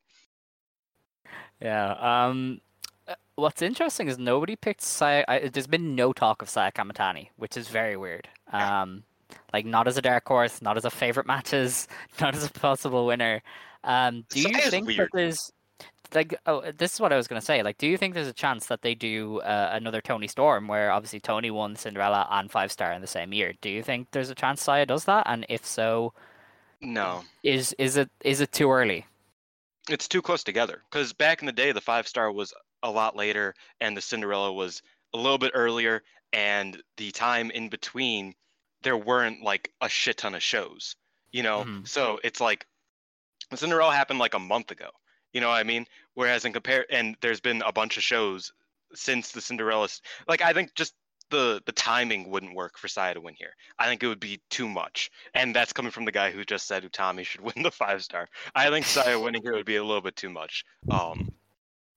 Yeah. 1.61 1.93
Um, 1.93 2.61
uh, 3.07 3.15
what's 3.37 3.63
interesting 3.63 4.09
is 4.09 4.19
nobody 4.19 4.57
picked 4.57 4.83
Saya. 4.83 5.25
I, 5.29 5.49
there's 5.49 5.67
been 5.67 5.95
no 5.95 6.13
talk 6.13 6.43
of 6.43 6.49
Saya 6.49 6.73
Kamitani, 6.73 7.29
which 7.37 7.57
is 7.57 7.69
very 7.69 7.97
weird. 7.97 8.29
Um, 8.53 9.05
like 9.53 9.67
not 9.67 9.89
as 9.89 9.97
a 9.97 10.03
dark 10.03 10.27
horse, 10.27 10.63
not 10.63 10.77
as 10.77 10.85
a 10.85 10.91
favorite 10.91 11.27
matches, 11.27 11.89
not 12.21 12.35
as 12.35 12.45
a 12.45 12.51
possible 12.51 13.07
winner. 13.07 13.43
Um, 13.85 14.25
do 14.29 14.41
you 14.41 14.61
think 14.71 14.87
weird. 14.87 15.01
that 15.01 15.09
there's 15.13 15.53
like 16.15 16.35
oh 16.47 16.71
this 16.77 16.95
is 16.95 17.01
what 17.01 17.13
I 17.13 17.17
was 17.17 17.27
gonna 17.27 17.41
say 17.41 17.63
like 17.63 17.79
do 17.79 17.87
you 17.87 17.97
think 17.97 18.13
there's 18.15 18.29
a 18.29 18.33
chance 18.35 18.67
that 18.67 18.83
they 18.83 18.95
do 18.95 19.41
uh, 19.41 19.71
another 19.73 20.01
Toni 20.03 20.29
Storm 20.29 20.69
where 20.69 20.91
obviously 20.91 21.21
Toni 21.21 21.51
won 21.51 21.75
Cinderella 21.77 22.27
and 22.31 22.51
Five 22.51 22.71
Star 22.71 22.93
in 22.93 23.01
the 23.01 23.07
same 23.07 23.33
year 23.33 23.55
do 23.63 23.71
you 23.71 23.83
think 23.83 24.09
there's 24.11 24.29
a 24.31 24.35
chance 24.35 24.63
Saya 24.63 24.85
does 24.87 25.05
that 25.07 25.25
and 25.27 25.47
if 25.49 25.65
so 25.65 26.13
No. 26.81 27.25
is 27.43 27.73
is 27.79 27.97
it 27.97 28.11
is 28.25 28.41
it 28.41 28.53
too 28.53 28.71
early 28.71 29.07
It's 29.89 30.07
too 30.07 30.23
close 30.23 30.45
together. 30.45 30.83
Because 30.91 31.13
back 31.13 31.41
in 31.43 31.47
the 31.47 31.53
day, 31.53 31.73
the 31.73 31.81
five 31.81 32.07
star 32.07 32.31
was 32.31 32.55
a 32.85 32.91
lot 32.91 33.17
later, 33.17 33.53
and 33.81 33.97
the 33.97 34.01
Cinderella 34.01 34.53
was 34.53 34.81
a 35.13 35.17
little 35.17 35.39
bit 35.39 35.51
earlier, 35.55 36.03
and 36.33 36.81
the 36.99 37.11
time 37.11 37.51
in 37.51 37.69
between, 37.69 38.35
there 38.83 38.97
weren't 38.97 39.43
like 39.43 39.73
a 39.81 39.89
shit 39.89 40.19
ton 40.19 40.35
of 40.37 40.43
shows. 40.43 40.95
You 41.33 41.43
know, 41.43 41.65
Mhm. 41.65 41.89
so 41.89 42.21
it's 42.23 42.41
like 42.41 42.67
the 43.51 43.57
Cinderella 43.57 43.93
happened 43.93 44.21
like 44.21 44.35
a 44.35 44.39
month 44.39 44.71
ago. 44.71 44.91
You 45.33 45.41
know 45.41 45.49
what 45.49 45.61
I 45.61 45.63
mean? 45.63 45.87
Whereas 46.15 46.45
in 46.45 46.53
compare, 46.53 46.87
and 46.91 47.17
there's 47.21 47.41
been 47.41 47.63
a 47.65 47.73
bunch 47.73 47.97
of 47.97 48.03
shows 48.03 48.53
since 48.95 49.33
the 49.33 49.41
Cinderella. 49.41 49.89
Like 50.29 50.43
I 50.43 50.53
think 50.53 50.75
just 50.75 50.95
the 51.31 51.63
the 51.67 51.73
timing 51.73 52.31
wouldn't 52.31 52.55
work 52.55 52.79
for 52.79 52.89
Saya 52.89 53.15
to 53.15 53.21
win 53.21 53.35
here. 53.35 53.55
I 53.79 53.87
think 53.87 54.03
it 54.03 54.09
would 54.09 54.21
be 54.21 54.41
too 54.51 54.69
much, 54.69 55.11
and 55.35 55.57
that's 55.57 55.73
coming 55.73 55.91
from 55.91 56.05
the 56.05 56.13
guy 56.13 56.31
who 56.31 56.45
just 56.45 56.67
said 56.67 56.85
Utami 56.85 57.25
should 57.25 57.41
win 57.55 57.63
the 57.63 57.71
five 57.71 58.03
star. 58.05 58.29
I 58.55 58.71
think 58.71 58.87
Saya 58.87 59.19
winning 59.19 59.43
here 59.43 59.55
would 59.55 59.67
be 59.67 59.77
a 59.77 59.85
little 59.85 60.03
bit 60.03 60.17
too 60.17 60.31
much. 60.31 60.65
Um, 60.91 61.33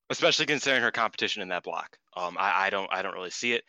especially 0.10 0.45
considering 0.45 0.84
her 0.84 0.91
competition 0.91 1.41
in 1.41 1.49
that 1.49 1.64
block. 1.64 1.98
Um, 2.16 2.38
I, 2.40 2.68
I 2.68 2.70
don't 2.70 2.91
I 2.91 3.02
don't 3.02 3.14
really 3.14 3.30
see 3.30 3.53
it. 3.53 3.64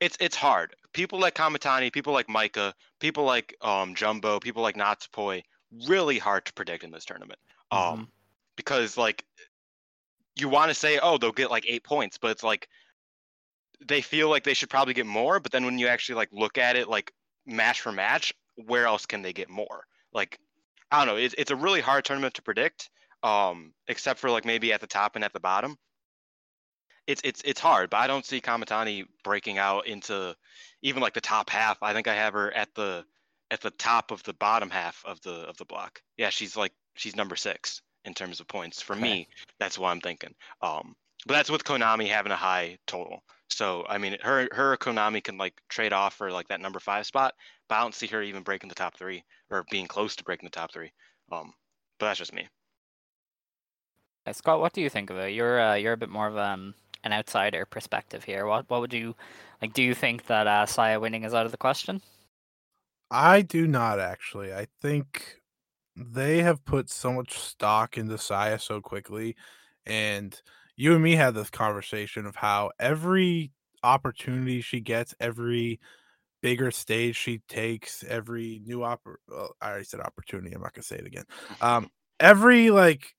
It's 0.00 0.16
it's 0.20 0.36
hard. 0.36 0.74
People 0.92 1.20
like 1.20 1.34
Kamitani, 1.34 1.92
people 1.92 2.12
like 2.12 2.26
Maika, 2.26 2.72
people 3.00 3.24
like 3.24 3.54
um 3.60 3.94
Jumbo, 3.94 4.40
people 4.40 4.62
like 4.62 4.76
Natsupoi, 4.76 5.42
really 5.86 6.18
hard 6.18 6.44
to 6.46 6.52
predict 6.52 6.84
in 6.84 6.90
this 6.90 7.04
tournament. 7.04 7.38
Um, 7.70 8.08
because 8.56 8.96
like 8.96 9.24
you 10.36 10.48
want 10.48 10.70
to 10.70 10.74
say, 10.74 10.98
oh, 11.02 11.18
they'll 11.18 11.32
get 11.32 11.50
like 11.50 11.66
eight 11.68 11.84
points, 11.84 12.18
but 12.18 12.30
it's 12.30 12.42
like 12.42 12.68
they 13.86 14.00
feel 14.00 14.30
like 14.30 14.44
they 14.44 14.54
should 14.54 14.70
probably 14.70 14.94
get 14.94 15.06
more. 15.06 15.40
But 15.40 15.52
then 15.52 15.64
when 15.64 15.78
you 15.78 15.88
actually 15.88 16.16
like 16.16 16.30
look 16.32 16.58
at 16.58 16.76
it, 16.76 16.88
like 16.88 17.12
match 17.46 17.80
for 17.80 17.92
match, 17.92 18.32
where 18.56 18.86
else 18.86 19.06
can 19.06 19.22
they 19.22 19.32
get 19.32 19.48
more? 19.48 19.84
Like 20.12 20.38
I 20.90 21.04
don't 21.04 21.14
know. 21.14 21.20
It's 21.20 21.34
it's 21.36 21.50
a 21.50 21.56
really 21.56 21.80
hard 21.80 22.04
tournament 22.04 22.34
to 22.34 22.42
predict. 22.42 22.90
Um, 23.22 23.72
except 23.86 24.18
for 24.18 24.30
like 24.30 24.44
maybe 24.44 24.72
at 24.72 24.80
the 24.80 24.86
top 24.88 25.14
and 25.14 25.24
at 25.24 25.32
the 25.32 25.40
bottom. 25.40 25.76
It's 27.06 27.22
it's 27.24 27.42
it's 27.44 27.60
hard, 27.60 27.90
but 27.90 27.98
I 27.98 28.06
don't 28.06 28.24
see 28.24 28.40
Kamitani 28.40 29.06
breaking 29.24 29.58
out 29.58 29.86
into 29.86 30.36
even 30.82 31.02
like 31.02 31.14
the 31.14 31.20
top 31.20 31.50
half. 31.50 31.82
I 31.82 31.92
think 31.92 32.08
I 32.08 32.14
have 32.14 32.32
her 32.34 32.52
at 32.52 32.74
the 32.74 33.04
at 33.50 33.60
the 33.60 33.70
top 33.70 34.10
of 34.12 34.22
the 34.22 34.32
bottom 34.32 34.70
half 34.70 35.02
of 35.04 35.20
the 35.22 35.32
of 35.32 35.56
the 35.56 35.64
block. 35.64 36.00
Yeah, 36.16 36.30
she's 36.30 36.56
like 36.56 36.72
she's 36.94 37.16
number 37.16 37.36
six 37.36 37.82
in 38.04 38.14
terms 38.14 38.40
of 38.40 38.48
points. 38.48 38.82
For 38.82 38.96
me, 38.96 39.28
that's 39.58 39.78
what 39.78 39.90
I'm 39.90 40.00
thinking. 40.00 40.34
Um, 40.60 40.94
but 41.26 41.34
that's 41.34 41.50
with 41.50 41.64
Konami 41.64 42.08
having 42.08 42.32
a 42.32 42.36
high 42.36 42.78
total. 42.86 43.22
So 43.48 43.84
I 43.88 43.98
mean, 43.98 44.16
her 44.22 44.48
her 44.52 44.76
Konami 44.76 45.22
can 45.22 45.38
like 45.38 45.54
trade 45.68 45.92
off 45.92 46.14
for 46.14 46.30
like 46.30 46.48
that 46.48 46.60
number 46.60 46.80
five 46.80 47.06
spot, 47.06 47.34
but 47.68 47.76
I 47.76 47.80
don't 47.80 47.94
see 47.94 48.06
her 48.08 48.22
even 48.22 48.42
breaking 48.42 48.68
the 48.68 48.74
top 48.74 48.96
three 48.96 49.22
or 49.50 49.64
being 49.70 49.86
close 49.86 50.16
to 50.16 50.24
breaking 50.24 50.46
the 50.46 50.58
top 50.58 50.72
three. 50.72 50.92
Um, 51.30 51.52
but 51.98 52.06
that's 52.06 52.18
just 52.18 52.32
me. 52.32 52.48
Uh, 54.26 54.32
Scott, 54.32 54.60
what 54.60 54.72
do 54.72 54.80
you 54.80 54.88
think 54.88 55.10
of 55.10 55.18
it? 55.18 55.32
You're 55.32 55.60
uh, 55.60 55.74
you're 55.74 55.92
a 55.92 55.98
bit 55.98 56.08
more 56.08 56.28
of 56.28 56.36
um, 56.36 56.74
an 57.04 57.12
outsider 57.12 57.66
perspective 57.66 58.24
here. 58.24 58.46
What 58.46 58.68
what 58.70 58.80
would 58.80 58.92
you 58.92 59.14
like? 59.60 59.74
Do 59.74 59.82
you 59.82 59.94
think 59.94 60.26
that 60.26 60.46
uh, 60.46 60.66
Saya 60.66 60.98
winning 60.98 61.24
is 61.24 61.34
out 61.34 61.46
of 61.46 61.52
the 61.52 61.58
question? 61.58 62.00
I 63.10 63.42
do 63.42 63.66
not 63.66 64.00
actually. 64.00 64.54
I 64.54 64.66
think 64.80 65.41
they 65.96 66.42
have 66.42 66.64
put 66.64 66.90
so 66.90 67.12
much 67.12 67.38
stock 67.38 67.98
into 67.98 68.18
Saya 68.18 68.58
so 68.58 68.80
quickly. 68.80 69.36
And 69.86 70.40
you 70.76 70.94
and 70.94 71.02
me 71.02 71.16
had 71.16 71.34
this 71.34 71.50
conversation 71.50 72.26
of 72.26 72.36
how 72.36 72.70
every 72.78 73.52
opportunity 73.82 74.60
she 74.60 74.80
gets, 74.80 75.14
every 75.20 75.80
bigger 76.40 76.70
stage 76.70 77.16
she 77.16 77.38
takes, 77.48 78.04
every 78.04 78.60
new 78.64 78.78
oppor- 78.80 79.16
well, 79.28 79.54
I 79.60 79.70
already 79.70 79.84
said 79.84 80.00
opportunity. 80.00 80.54
I'm 80.54 80.62
not 80.62 80.74
gonna 80.74 80.82
say 80.82 80.96
it 80.96 81.06
again. 81.06 81.24
Um, 81.60 81.90
every 82.20 82.70
like 82.70 83.14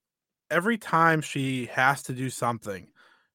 every 0.50 0.78
time 0.78 1.20
she 1.20 1.66
has 1.66 2.02
to 2.04 2.12
do 2.12 2.30
something, 2.30 2.88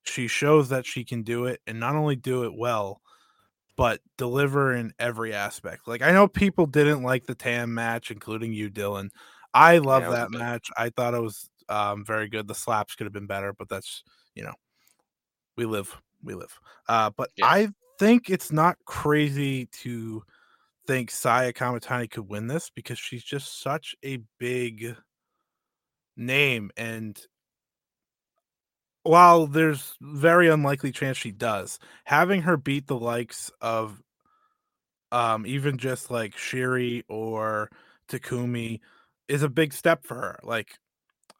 she 0.03 0.27
shows 0.27 0.69
that 0.69 0.85
she 0.85 1.03
can 1.03 1.23
do 1.23 1.45
it, 1.45 1.61
and 1.67 1.79
not 1.79 1.95
only 1.95 2.15
do 2.15 2.43
it 2.43 2.53
well, 2.55 3.01
but 3.79 4.01
deliver 4.17 4.73
in 4.73 4.91
every 4.99 5.33
aspect. 5.33 5.87
Like 5.87 6.01
I 6.01 6.11
know 6.11 6.27
people 6.27 6.65
didn't 6.65 7.01
like 7.01 7.25
the 7.25 7.33
Tam 7.33 7.73
match, 7.73 8.11
including 8.11 8.51
you, 8.51 8.69
Dylan. 8.69 9.09
I 9.53 9.77
love 9.77 10.01
Yeah, 10.01 10.07
it 10.07 10.09
was 10.09 10.17
a 10.17 10.21
that 10.23 10.31
match. 10.31 10.69
I 10.77 10.89
thought 10.89 11.13
it 11.13 11.21
was 11.21 11.49
um, 11.69 12.03
very 12.03 12.27
good. 12.27 12.45
The 12.45 12.55
slaps 12.55 12.95
could 12.95 13.05
have 13.05 13.13
been 13.13 13.25
better, 13.25 13.53
but 13.53 13.69
that's 13.69 14.03
you 14.35 14.43
know, 14.43 14.53
we 15.55 15.65
live, 15.65 15.95
we 16.21 16.35
live. 16.35 16.59
Uh, 16.89 17.11
but 17.15 17.29
Yeah. 17.37 17.45
I 17.45 17.69
think 17.99 18.29
it's 18.29 18.51
not 18.51 18.75
crazy 18.83 19.67
to 19.67 20.23
think 20.85 21.09
Saya 21.09 21.53
Kamitani 21.53 22.11
could 22.11 22.27
win 22.27 22.47
this 22.47 22.69
because 22.69 22.99
she's 22.99 23.23
just 23.23 23.61
such 23.61 23.95
a 24.03 24.19
big 24.39 24.97
name 26.17 26.69
and 26.75 27.17
while 29.03 29.47
there's 29.47 29.95
very 30.01 30.49
unlikely 30.49 30.91
chance 30.91 31.17
she 31.17 31.31
does 31.31 31.79
having 32.03 32.41
her 32.41 32.57
beat 32.57 32.87
the 32.87 32.97
likes 32.97 33.51
of 33.61 34.01
um 35.11 35.45
even 35.45 35.77
just 35.77 36.11
like 36.11 36.35
Syuri 36.35 37.03
or 37.07 37.69
takumi 38.09 38.79
is 39.27 39.43
a 39.43 39.49
big 39.49 39.73
step 39.73 40.03
for 40.05 40.15
her 40.15 40.39
like 40.43 40.79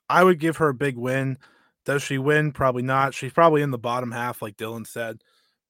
i 0.10 0.24
would 0.24 0.40
give 0.40 0.58
her 0.58 0.70
a 0.70 0.74
big 0.74 0.98
win. 0.98 1.38
Does 1.86 2.04
she 2.04 2.20
win? 2.20 2.52
Probably 2.52 2.84
not. 2.84 3.16
She's 3.16 3.34
probably 3.34 3.64
in 3.64 3.72
the 3.72 3.78
bottom 3.78 4.12
half 4.12 4.42
like 4.42 4.58
dylan 4.58 4.88
said 4.88 5.22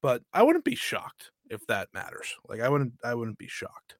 but 0.02 0.22
i 0.32 0.42
wouldn't 0.42 0.64
be 0.64 0.74
shocked 0.74 1.30
if 1.50 1.66
that 1.66 1.88
matters 1.92 2.36
like 2.48 2.60
i 2.60 2.68
wouldn't 2.68 2.94
i 3.04 3.14
wouldn't 3.14 3.38
be 3.38 3.48
shocked. 3.48 3.96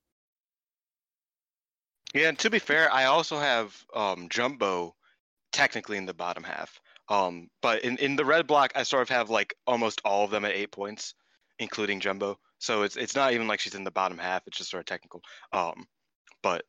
Yeah, 2.15 2.29
and 2.29 2.39
to 2.41 2.51
be 2.51 2.59
fair, 2.59 2.93
I 2.93 3.05
also 3.05 3.39
have 3.39 3.85
um, 3.95 4.29
Jumbo 4.29 4.97
technically 5.53 5.97
in 5.97 6.07
the 6.07 6.15
bottom 6.15 6.43
half. 6.43 6.81
Um, 7.11 7.49
but 7.61 7.85
in, 7.85 7.99
in 7.99 8.16
the 8.16 8.24
red 8.24 8.47
block, 8.47 8.73
I 8.77 8.85
sort 8.85 9.03
of 9.03 9.09
have 9.11 9.28
like 9.28 9.55
almost 9.66 10.01
all 10.05 10.24
of 10.24 10.31
them 10.31 10.45
at 10.45 10.53
eight 10.53 10.70
points, 10.70 11.15
including 11.59 12.01
Jumbo. 12.01 12.39
So 12.59 12.82
it's 12.82 12.97
it's 12.97 13.16
not 13.16 13.32
even 13.32 13.49
like 13.49 13.61
she's 13.61 13.74
in 13.74 13.85
the 13.85 13.91
bottom 13.91 14.16
half. 14.16 14.43
It's 14.47 14.59
just 14.59 14.70
sort 14.70 14.81
of 14.81 14.87
technical. 14.87 15.20
Um, 15.53 15.87
but 16.43 16.65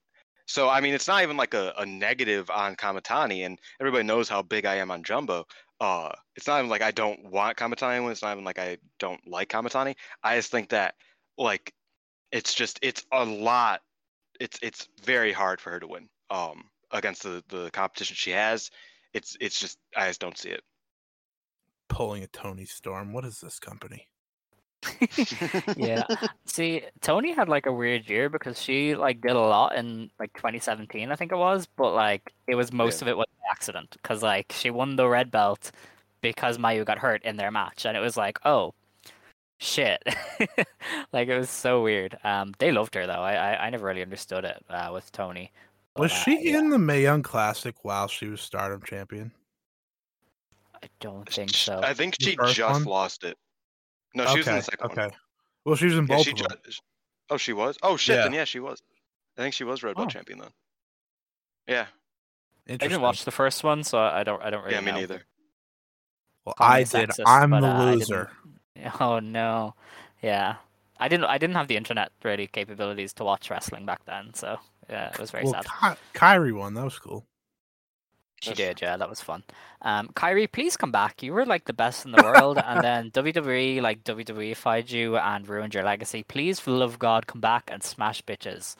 so 0.47 0.67
I 0.67 0.81
mean, 0.81 0.95
it's 0.95 1.07
not 1.07 1.21
even 1.21 1.37
like 1.37 1.53
a, 1.53 1.73
a 1.77 1.85
negative 1.85 2.49
on 2.49 2.75
Kamitani, 2.75 3.45
and 3.45 3.59
everybody 3.79 4.03
knows 4.03 4.27
how 4.27 4.41
big 4.41 4.65
I 4.65 4.75
am 4.75 4.89
on 4.89 5.03
Jumbo. 5.03 5.45
Uh, 5.79 6.09
it's 6.35 6.47
not 6.47 6.59
even 6.59 6.69
like 6.69 6.81
I 6.81 6.91
don't 6.91 7.31
want 7.31 7.57
Kamitani. 7.57 8.09
It's 8.11 8.23
not 8.23 8.31
even 8.31 8.43
like 8.43 8.59
I 8.59 8.77
don't 8.99 9.21
like 9.27 9.49
Kamitani. 9.49 9.95
I 10.23 10.37
just 10.37 10.49
think 10.49 10.69
that 10.69 10.95
like 11.37 11.73
it's 12.31 12.53
just 12.53 12.79
it's 12.81 13.05
a 13.11 13.23
lot 13.23 13.81
it's 14.39 14.57
it's 14.63 14.87
very 15.03 15.31
hard 15.31 15.61
for 15.61 15.71
her 15.71 15.79
to 15.79 15.87
win 15.87 16.09
um 16.29 16.63
against 16.91 17.23
the 17.23 17.43
the 17.49 17.69
competition 17.71 18.15
she 18.15 18.31
has 18.31 18.71
it's 19.13 19.35
it's 19.39 19.59
just 19.59 19.77
i 19.95 20.07
just 20.07 20.21
don't 20.21 20.37
see 20.37 20.49
it 20.49 20.63
pulling 21.89 22.23
a 22.23 22.27
toni 22.27 22.65
storm 22.65 23.13
what 23.13 23.25
is 23.25 23.39
this 23.41 23.59
company 23.59 24.07
yeah. 25.77 26.03
See, 26.45 26.81
Toni 27.01 27.33
had 27.33 27.47
like 27.47 27.67
a 27.67 27.71
weird 27.71 28.09
year 28.09 28.29
because 28.29 28.59
she 28.59 28.95
like 28.95 29.21
did 29.21 29.31
a 29.35 29.39
lot 29.39 29.75
in 29.75 30.09
like 30.19 30.33
2017, 30.33 31.11
I 31.11 31.15
think 31.15 31.31
it 31.31 31.37
was, 31.37 31.67
but 31.67 31.93
like 31.93 32.33
it 32.47 32.55
was 32.55 32.71
most 32.71 32.99
Yeah. 33.01 33.05
of 33.05 33.09
it 33.09 33.17
was 33.17 33.27
an 33.41 33.47
accident 33.51 33.91
because 34.01 34.23
like 34.23 34.51
she 34.57 34.69
won 34.71 34.95
the 34.95 35.07
red 35.07 35.29
belt 35.29 35.71
because 36.21 36.57
Mayu 36.57 36.85
got 36.85 36.97
hurt 36.99 37.23
in 37.23 37.37
their 37.37 37.51
match, 37.51 37.85
and 37.85 37.95
it 37.95 37.99
was 37.99 38.17
like, 38.17 38.39
oh, 38.45 38.73
shit, 39.59 40.01
like 41.13 41.27
it 41.27 41.37
was 41.37 41.49
so 41.51 41.83
weird. 41.83 42.17
Um, 42.23 42.53
they 42.59 42.71
loved 42.71 42.95
her 42.95 43.05
though. 43.05 43.13
I 43.21 43.33
I, 43.33 43.65
I 43.67 43.69
never 43.69 43.85
really 43.85 44.01
understood 44.01 44.45
it 44.45 44.63
uh, 44.69 44.89
with 44.93 45.11
Toni. 45.11 45.51
Was 45.97 46.11
But, 46.11 46.17
uh, 46.17 46.23
she 46.23 46.49
yeah, 46.51 46.59
in 46.59 46.69
the 46.69 46.79
Mae 46.79 47.01
Young 47.01 47.23
Classic 47.23 47.75
while 47.83 48.07
she 48.07 48.27
was 48.27 48.41
Stardom 48.41 48.81
champion? 48.85 49.31
I 50.83 50.87
don't 50.99 51.29
think 51.31 51.51
so. 51.51 51.79
i 51.83 51.93
think 51.93 52.15
she 52.19 52.35
just 52.35 52.71
one? 52.71 52.83
lost 52.85 53.23
it 53.23 53.37
no 54.15 54.25
she 54.27 54.37
was 54.39 54.47
in 54.47 54.55
the 54.55 54.61
second 54.63 54.85
okay. 54.91 55.01
one 55.01 55.11
Well, 55.63 55.75
she 55.75 55.85
was 55.85 55.93
in 55.97 56.07
yeah, 56.07 56.15
both 56.15 56.25
she 56.25 56.31
of 56.31 56.37
them. 56.39 56.47
ju- 56.67 56.71
oh 57.29 57.37
she 57.37 57.53
was 57.53 57.77
oh 57.83 57.97
shit 57.97 58.15
Yeah. 58.15 58.23
then 58.23 58.33
yeah 58.33 58.45
she 58.45 58.59
was 58.59 58.81
i 59.37 59.41
think 59.41 59.53
she 59.53 59.63
was 59.63 59.83
red 59.83 59.95
belt 59.95 60.07
Oh. 60.07 60.09
champion 60.09 60.39
then 60.39 60.49
yeah 61.67 61.85
I 62.69 62.77
didn't 62.77 63.01
watch 63.01 63.25
the 63.25 63.31
first 63.31 63.63
one, 63.63 63.83
so 63.83 63.99
I 63.99 64.23
don't 64.23 64.41
I 64.41 64.49
don't 64.49 64.61
really 64.63 64.75
yeah 64.75 64.81
me 64.81 64.91
know. 64.91 64.99
neither 64.99 65.23
Well, 66.45 66.55
Call 66.55 66.69
me 66.73 66.83
did. 66.83 67.09
sexist, 67.09 67.23
I'm 67.27 67.49
but, 67.51 67.61
the 67.61 67.67
uh, 67.67 67.85
loser. 67.91 68.31
Oh 68.99 69.19
no, 69.19 69.75
yeah. 70.23 70.55
I 70.99 71.07
didn't 71.09 71.25
I 71.25 71.37
didn't 71.37 71.55
have 71.55 71.67
the 71.67 71.75
internet 71.77 72.11
ready 72.23 72.47
capabilities 72.47 73.13
to 73.13 73.23
watch 73.23 73.49
wrestling 73.51 73.85
back 73.85 74.05
then, 74.05 74.33
so 74.33 74.57
yeah, 74.91 75.09
it 75.09 75.19
was 75.19 75.31
very 75.31 75.45
Well, 75.45 75.53
sad. 75.53 75.65
Ky- 76.13 76.19
Kairi 76.19 76.53
won. 76.53 76.73
That 76.73 76.83
was 76.83 76.99
cool. 76.99 77.25
She 78.41 78.53
did, 78.55 78.81
yeah, 78.81 78.97
that 78.97 79.07
was 79.07 79.21
fun. 79.21 79.43
Um, 79.83 80.07
Kairi, 80.09 80.51
please 80.51 80.75
come 80.75 80.91
back. 80.91 81.21
You 81.21 81.31
were 81.31 81.45
like 81.45 81.65
the 81.65 81.73
best 81.73 82.05
in 82.05 82.11
the 82.11 82.23
world, 82.23 82.57
and 82.57 82.81
then 82.83 83.11
WWE 83.11 83.81
like 83.81 84.03
WWEified 84.03 84.89
you 84.91 85.15
and 85.17 85.47
ruined 85.47 85.75
your 85.75 85.83
legacy. 85.83 86.23
Please, 86.23 86.59
for 86.59 86.71
the 86.71 86.77
love 86.77 86.93
of 86.93 86.99
God, 86.99 87.27
come 87.27 87.39
back 87.39 87.69
and 87.71 87.83
smash 87.83 88.23
bitches. 88.23 88.75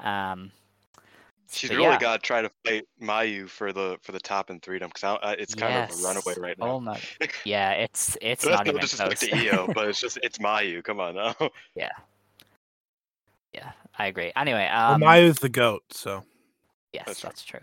Um, 0.00 0.50
She's 1.50 1.70
but 1.70 1.76
really 1.76 1.90
yeah. 1.90 1.98
got 2.00 2.16
to 2.16 2.26
try 2.26 2.42
to 2.42 2.50
fight 2.66 2.88
Mayu 3.00 3.48
for 3.48 3.72
the 3.72 3.98
for 4.02 4.10
the 4.10 4.18
top 4.18 4.50
in 4.50 4.58
freedom 4.58 4.90
because 4.92 5.18
it's 5.38 5.54
kind 5.54 5.76
of 5.76 5.96
a 5.96 6.02
runaway 6.02 6.34
right 6.36 6.58
now. 6.58 6.66
Oh 6.66 6.80
my, 6.80 7.00
yeah, 7.44 7.70
it's 7.72 8.18
it's 8.22 8.44
That's 8.44 8.56
not 8.56 8.66
even 8.66 8.80
disrespect 8.80 9.20
close. 9.20 9.30
to 9.30 9.50
Io, 9.52 9.68
but 9.72 9.88
it's 9.88 10.00
just 10.00 10.18
it's 10.24 10.38
Mayu. 10.38 10.82
Come 10.82 10.98
on 10.98 11.14
now. 11.14 11.36
yeah, 11.76 11.90
yeah, 13.52 13.70
I 13.98 14.06
agree. 14.06 14.32
Anyway, 14.36 14.68
Well, 14.70 14.92
um, 14.94 15.00
Mayu's 15.00 15.38
the 15.38 15.48
goat, 15.48 15.82
so 15.90 16.24
yes, 16.92 17.20
that's, 17.20 17.44
true. 17.44 17.60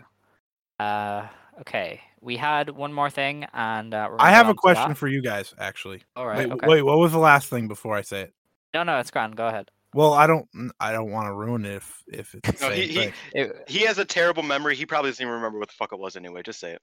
Uh, 0.78 1.26
okay, 1.60 2.00
we 2.20 2.36
had 2.36 2.70
one 2.70 2.92
more 2.92 3.10
thing, 3.10 3.46
and 3.52 3.92
uh, 3.92 4.08
we're 4.10 4.16
I 4.18 4.30
have 4.30 4.48
a 4.48 4.54
question 4.54 4.94
for 4.94 5.08
you 5.08 5.22
guys. 5.22 5.54
Actually, 5.58 6.02
All 6.16 6.26
right, 6.26 6.48
Wait, 6.48 6.52
okay. 6.52 6.66
wait. 6.66 6.82
What 6.82 6.98
was 6.98 7.12
the 7.12 7.18
last 7.18 7.48
thing 7.48 7.68
before 7.68 7.96
I 7.96 8.02
say 8.02 8.22
it? 8.22 8.34
No, 8.72 8.82
no, 8.82 8.98
it's 8.98 9.10
grand. 9.10 9.36
Go 9.36 9.46
ahead. 9.46 9.70
Well, 9.94 10.14
I 10.14 10.26
don't. 10.26 10.48
I 10.80 10.92
don't 10.92 11.10
want 11.10 11.26
to 11.26 11.34
ruin 11.34 11.66
it 11.66 11.74
if 11.74 12.02
if 12.08 12.34
it's 12.34 12.60
the 12.60 12.66
No, 12.66 12.74
same 12.74 12.88
he, 12.88 12.94
thing. 12.94 13.12
he 13.34 13.78
he 13.80 13.86
has 13.86 13.98
a 13.98 14.04
terrible 14.04 14.42
memory. 14.42 14.74
He 14.74 14.86
probably 14.86 15.10
doesn't 15.10 15.22
even 15.22 15.34
remember 15.34 15.58
what 15.58 15.68
the 15.68 15.74
fuck 15.74 15.92
it 15.92 15.98
was 15.98 16.16
anyway. 16.16 16.42
Just 16.42 16.60
say 16.60 16.72
it. 16.72 16.80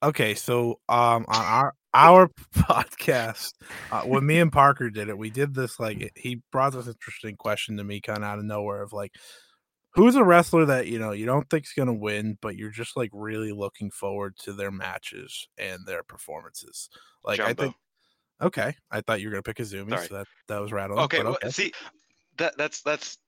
Okay, 0.00 0.36
so 0.36 0.78
um, 0.88 1.24
on 1.26 1.44
our 1.44 1.74
our 1.94 2.28
podcast, 2.54 3.52
uh, 3.90 4.02
when 4.02 4.26
me 4.26 4.40
and 4.40 4.52
Parker 4.52 4.90
did 4.90 5.08
it, 5.08 5.18
we 5.18 5.30
did 5.30 5.54
this 5.54 5.80
like 5.80 6.12
he 6.16 6.42
brought 6.52 6.72
this 6.72 6.86
interesting 6.86 7.36
question 7.36 7.76
to 7.76 7.84
me, 7.84 8.00
kind 8.00 8.18
of 8.18 8.24
out 8.24 8.38
of 8.38 8.44
nowhere, 8.44 8.82
of 8.82 8.92
like, 8.92 9.12
who's 9.92 10.14
a 10.14 10.24
wrestler 10.24 10.64
that 10.66 10.86
you 10.86 10.98
know 10.98 11.12
you 11.12 11.26
don't 11.26 11.48
think's 11.50 11.72
gonna 11.74 11.94
win, 11.94 12.38
but 12.40 12.56
you're 12.56 12.70
just 12.70 12.96
like 12.96 13.10
really 13.12 13.52
looking 13.52 13.90
forward 13.90 14.36
to 14.38 14.52
their 14.52 14.70
matches 14.70 15.48
and 15.58 15.86
their 15.86 16.02
performances. 16.02 16.88
Like 17.24 17.40
I 17.40 17.54
think, 17.54 17.74
okay, 18.40 18.74
I 18.90 19.00
thought 19.00 19.20
you 19.20 19.28
were 19.28 19.32
gonna 19.32 19.42
pick 19.42 19.56
Azumi, 19.56 19.90
Sorry. 19.90 20.06
so 20.06 20.14
that 20.16 20.26
that 20.48 20.60
was 20.60 20.72
rattling. 20.72 21.00
Okay, 21.00 21.18
but 21.18 21.26
well, 21.26 21.34
okay. 21.34 21.50
see, 21.50 21.72
that 22.36 22.56
that's 22.56 22.82
that's. 22.82 23.18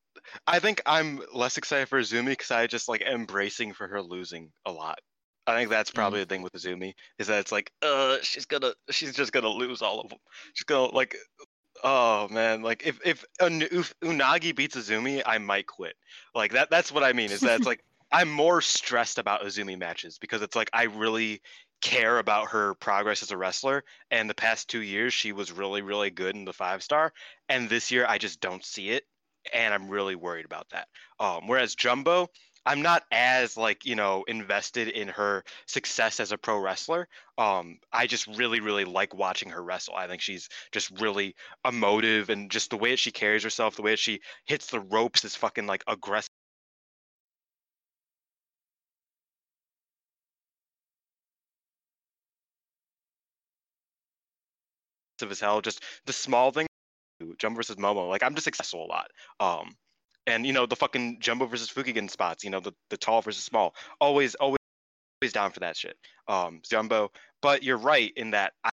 I 0.47 0.59
think 0.59 0.83
I'm 0.87 1.23
less 1.33 1.57
excited 1.57 1.89
for 1.89 1.99
Azumi 1.99 2.27
because 2.27 2.51
I 2.51 2.67
just 2.67 2.89
like 2.89 3.01
embracing 3.01 3.73
for 3.73 3.89
her 3.89 4.03
losing 4.03 4.51
a 4.67 4.73
lot. 4.73 4.99
I 5.51 5.59
think 5.59 5.71
that's 5.71 5.91
probably 5.91 6.21
the 6.21 6.27
thing 6.27 6.43
with 6.43 6.53
Azumi 6.53 6.95
is 7.19 7.27
that 7.29 7.41
it's 7.41 7.53
like, 7.53 7.73
uh, 7.83 8.19
she's 8.23 8.47
gonna, 8.47 8.73
she's 8.91 9.15
just 9.15 9.33
gonna 9.33 9.49
lose 9.49 9.83
all 9.83 10.01
of 10.01 10.09
them. 10.09 10.19
She's 10.55 10.65
gonna 10.65 10.95
like, 10.95 11.17
oh 11.85 12.29
man, 12.29 12.63
like 12.63 12.87
if 12.87 13.01
if, 13.05 13.25
if 13.41 13.95
Unagi 14.01 14.55
beats 14.55 14.77
Azumi, 14.77 15.23
I 15.25 15.39
might 15.39 15.67
quit. 15.67 15.95
Like 16.35 16.53
that. 16.53 16.71
That's 16.71 16.93
what 16.93 17.03
I 17.03 17.13
mean. 17.13 17.31
Is 17.31 17.41
that 17.41 17.59
it's 17.59 17.67
like 17.67 17.83
I'm 18.13 18.31
more 18.31 18.61
stressed 18.61 19.19
about 19.19 19.43
Azumi 19.43 19.79
matches 19.79 20.19
because 20.19 20.43
it's 20.43 20.57
like 20.57 20.71
I 20.73 20.85
really 20.85 21.41
care 21.81 22.19
about 22.19 22.51
her 22.51 22.75
progress 22.75 23.23
as 23.23 23.31
a 23.31 23.37
wrestler. 23.37 23.85
And 24.11 24.29
the 24.29 24.35
past 24.35 24.69
two 24.69 24.83
years, 24.83 25.15
she 25.15 25.33
was 25.33 25.53
really, 25.53 25.83
really 25.83 26.11
good 26.11 26.37
in 26.37 26.45
the 26.45 26.53
five 26.53 26.83
star. 26.83 27.13
And 27.49 27.69
this 27.69 27.91
year, 27.91 28.07
I 28.09 28.19
just 28.19 28.41
don't 28.41 28.65
see 28.65 28.91
it. 28.91 29.05
And 29.55 29.73
I'm 29.73 29.89
really 29.89 30.17
worried 30.17 30.45
about 30.45 30.69
that. 30.71 30.89
Um, 31.19 31.47
whereas 31.47 31.75
Jumbo, 31.75 32.29
I'm 32.67 32.83
not 32.83 33.05
as 33.11 33.57
like 33.57 33.85
you 33.85 33.95
know 33.97 34.25
invested 34.25 34.89
in 34.89 35.09
her 35.09 35.45
success 35.67 36.21
as 36.21 36.33
a 36.33 36.39
pro 36.39 36.59
wrestler. 36.59 37.09
Um, 37.39 37.79
I 37.93 38.07
just 38.07 38.27
really, 38.27 38.61
really 38.61 38.85
like 38.85 39.15
watching 39.15 39.51
her 39.51 39.63
wrestle. 39.63 39.95
I 39.97 40.07
think 40.07 40.23
she's 40.23 40.49
just 40.73 40.91
really 41.01 41.35
emotive, 41.67 42.31
and 42.31 42.51
just 42.51 42.71
the 42.71 42.77
way 42.79 42.91
that 42.91 42.99
she 42.99 43.13
carries 43.13 43.43
herself, 43.43 43.77
the 43.77 43.83
way 43.83 43.93
that 43.93 43.99
she 43.99 44.21
hits 44.47 44.67
the 44.67 44.81
ropes 44.81 45.25
is 45.25 45.37
fucking 45.37 45.67
like 45.67 45.83
aggressive. 45.87 46.29
as 55.31 55.41
hell. 55.41 55.61
Just 55.61 55.83
the 56.07 56.13
small 56.13 56.51
thing, 56.51 56.67
Jumbo 57.39 57.57
versus 57.59 57.77
Momo. 57.77 58.09
Like 58.09 58.23
I'm 58.23 58.35
just 58.35 58.45
successful 58.45 58.85
a 58.85 58.89
lot. 58.89 59.11
Um, 59.41 59.77
and 60.27 60.47
you 60.47 60.53
know 60.53 60.67
the 60.67 60.77
fucking 60.77 61.19
Jumbo 61.21 61.47
versus 61.47 61.71
Fukigen 61.71 62.11
spots. 62.11 62.45
You 62.45 62.51
know 62.51 62.61
the 62.61 62.73
the 62.91 62.97
tall 62.97 63.23
versus 63.23 63.43
small. 63.45 63.75
Always, 64.01 64.35
always, 64.37 64.59
always 65.23 65.33
down 65.33 65.51
for 65.53 65.61
that 65.61 65.77
shit. 65.77 65.97
Um, 66.29 66.61
Jumbo. 66.69 67.11
But 67.43 67.63
you're 67.63 67.79
right 67.79 68.13
in 68.17 68.33
that. 68.33 68.53
I, 68.65 68.71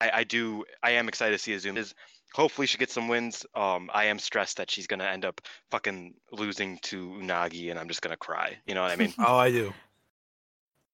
I, 0.00 0.10
I 0.14 0.24
do. 0.24 0.64
I 0.82 0.92
am 0.92 1.08
excited 1.08 1.32
to 1.32 1.38
see 1.38 1.52
Azumi. 1.52 1.78
Is 1.78 1.94
hopefully 2.34 2.66
she 2.66 2.78
gets 2.78 2.92
some 2.94 3.08
wins. 3.08 3.44
Um, 3.54 3.90
I 3.92 4.04
am 4.06 4.18
stressed 4.18 4.56
that 4.58 4.70
she's 4.70 4.86
gonna 4.86 5.04
end 5.04 5.24
up 5.24 5.40
fucking 5.70 6.14
losing 6.32 6.78
to 6.82 7.10
Unagi, 7.10 7.70
and 7.70 7.78
I'm 7.78 7.88
just 7.88 8.02
gonna 8.02 8.16
cry. 8.16 8.56
You 8.66 8.74
know 8.74 8.82
what 8.82 8.90
I 8.92 8.96
mean? 8.96 9.14
oh, 9.18 9.36
I 9.36 9.50
do. 9.50 9.72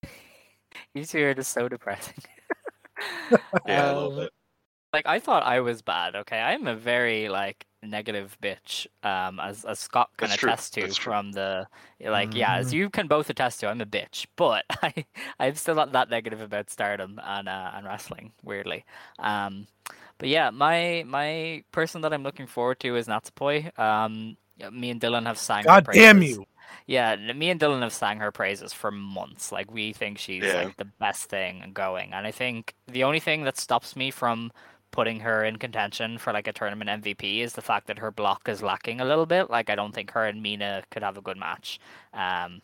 You 0.94 1.04
two 1.04 1.24
are 1.24 1.34
just 1.34 1.52
so 1.52 1.68
depressing. 1.68 2.14
Yeah, 3.66 3.92
a 3.92 3.94
little 3.94 4.10
Um, 4.12 4.16
bit. 4.24 4.32
Like 4.96 5.06
I 5.06 5.18
thought 5.20 5.42
I 5.42 5.60
was 5.60 5.82
bad. 5.82 6.16
Okay, 6.16 6.40
I'm 6.40 6.66
a 6.66 6.74
very 6.74 7.28
like 7.28 7.66
negative 7.82 8.36
bitch. 8.42 8.86
Um, 9.02 9.38
as 9.40 9.64
as 9.64 9.78
Scott 9.78 10.10
can 10.16 10.30
That's 10.30 10.40
true, 10.40 10.48
attest 10.48 10.74
to 10.74 10.80
that's 10.82 10.96
true. 10.96 11.12
from 11.12 11.32
the 11.32 11.66
like 12.00 12.34
yeah, 12.34 12.56
as 12.56 12.72
Mhm. 12.72 12.72
you 12.72 12.90
can 12.90 13.06
both 13.06 13.28
attest 13.30 13.60
to. 13.60 13.68
I'm 13.68 13.80
a 13.82 13.86
bitch, 13.86 14.26
but 14.36 14.64
I 14.82 15.04
I'm 15.38 15.54
still 15.54 15.74
not 15.74 15.92
that 15.92 16.08
negative 16.10 16.40
about 16.40 16.70
Stardom 16.70 17.20
and 17.22 17.48
uh, 17.48 17.72
and 17.74 17.86
wrestling. 17.86 18.32
Weirdly, 18.42 18.84
um, 19.18 19.66
but 20.18 20.28
yeah, 20.30 20.50
my 20.50 21.04
my 21.06 21.62
person 21.72 22.00
that 22.02 22.12
I'm 22.14 22.22
looking 22.22 22.46
forward 22.46 22.80
to 22.80 22.96
is 22.96 23.06
Natsupoi. 23.06 23.78
Um, 23.78 24.36
me 24.72 24.90
and 24.90 25.00
Dylan 25.00 25.26
have 25.26 25.38
sang. 25.38 25.64
God 25.64 25.88
damn 25.92 26.22
you! 26.22 26.46
Yeah, 26.86 27.16
me 27.34 27.50
and 27.50 27.60
Dylan 27.60 27.82
have 27.82 27.92
sang 27.92 28.18
her 28.20 28.32
praises 28.32 28.72
for 28.72 28.90
months. 28.90 29.52
Like 29.52 29.70
we 29.70 29.92
think 29.92 30.18
she's 30.18 30.54
Yeah. 30.54 30.54
like 30.54 30.76
the 30.76 30.84
best 30.86 31.28
thing 31.28 31.70
going, 31.74 32.12
and 32.14 32.26
I 32.26 32.30
think 32.32 32.74
the 32.86 33.04
only 33.04 33.20
thing 33.20 33.44
that 33.44 33.58
stops 33.58 33.96
me 33.96 34.10
from 34.10 34.52
putting 34.90 35.20
her 35.20 35.44
in 35.44 35.56
contention 35.56 36.16
for 36.18 36.32
like 36.32 36.46
a 36.48 36.52
tournament 36.52 36.88
MVP 37.04 37.40
is 37.40 37.52
the 37.52 37.62
fact 37.62 37.86
that 37.88 37.98
her 37.98 38.10
block 38.10 38.48
is 38.48 38.62
lacking 38.62 39.00
a 39.00 39.04
little 39.04 39.26
bit. 39.26 39.50
Like 39.50 39.68
I 39.70 39.74
don't 39.74 39.94
think 39.94 40.10
her 40.12 40.24
and 40.24 40.42
Mina 40.42 40.82
could 40.90 41.02
have 41.02 41.18
a 41.18 41.22
good 41.22 41.36
match. 41.36 41.78
Um, 42.14 42.62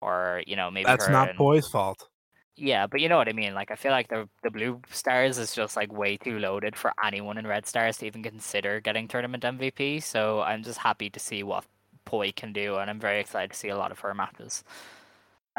or 0.00 0.42
you 0.46 0.56
know 0.56 0.70
maybe 0.70 0.86
That's 0.86 1.08
not 1.08 1.30
and- 1.30 1.38
Poi's 1.38 1.68
fault. 1.68 2.08
yeah, 2.56 2.86
but 2.86 3.00
you 3.00 3.08
know 3.08 3.16
what 3.16 3.28
I 3.28 3.32
mean. 3.32 3.54
Like 3.54 3.70
I 3.70 3.76
feel 3.76 3.92
like 3.92 4.08
the 4.08 4.28
the 4.42 4.50
blue 4.50 4.80
stars 4.90 5.38
is 5.38 5.54
just 5.54 5.76
like 5.76 5.92
way 5.92 6.16
too 6.16 6.38
loaded 6.38 6.76
for 6.76 6.92
anyone 7.02 7.38
in 7.38 7.46
red 7.46 7.66
stars 7.66 7.98
to 7.98 8.06
even 8.06 8.22
consider 8.22 8.80
getting 8.80 9.08
tournament 9.08 9.42
MVP. 9.44 10.02
So 10.02 10.40
I'm 10.42 10.62
just 10.62 10.78
happy 10.78 11.08
to 11.10 11.20
see 11.20 11.42
what 11.42 11.64
Poi 12.04 12.32
can 12.32 12.52
do, 12.52 12.76
and 12.76 12.90
I'm 12.90 12.98
very 13.00 13.20
excited 13.20 13.52
to 13.52 13.56
see 13.56 13.68
a 13.68 13.76
lot 13.76 13.92
of 13.92 13.98
her 14.00 14.14
matches. 14.14 14.64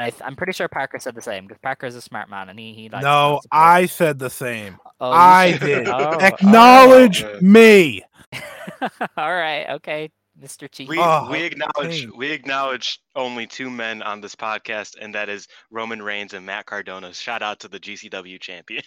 And 0.02 0.08
I 0.08 0.10
th- 0.10 0.22
I'm 0.26 0.36
pretty 0.36 0.54
sure 0.54 0.68
Parker 0.68 0.98
said 0.98 1.14
the 1.14 1.22
same 1.22 1.46
because 1.46 1.60
Parker 1.62 1.86
is 1.86 1.96
a 1.96 2.02
smart 2.02 2.28
man 2.28 2.50
and 2.50 2.58
he 2.58 2.74
he 2.74 2.90
likes. 2.90 3.04
No, 3.04 3.34
lots 3.34 3.46
of 3.46 3.52
Poi. 3.52 3.58
I 3.58 3.86
said 3.86 4.18
the 4.18 4.32
same. 4.32 4.80
Oh, 5.00 5.12
I 5.12 5.58
did. 5.60 5.88
Oh, 5.88 6.18
Acknowledge 6.20 7.24
oh. 7.24 7.38
me. 7.40 8.02
All 9.18 9.32
right, 9.36 9.68
okay, 9.70 10.10
Mr. 10.42 10.72
Chief. 10.72 10.90
We 10.90 10.98
Oh, 10.98 11.28
we 11.30 11.44
acknowledge 11.44 12.02
pain. 12.02 12.12
we 12.18 12.32
acknowledge 12.32 13.00
only 13.16 13.46
two 13.46 13.70
men 13.70 14.02
on 14.02 14.22
this 14.22 14.34
podcast, 14.34 14.96
and 15.00 15.14
that 15.14 15.30
is 15.30 15.48
Roman 15.70 16.02
Reigns 16.02 16.34
and 16.34 16.48
Matt 16.48 16.66
Cardona. 16.66 17.14
Shout 17.14 17.44
out 17.44 17.60
to 17.60 17.68
the 17.68 17.80
GCW 17.80 18.40
champion. 18.42 18.82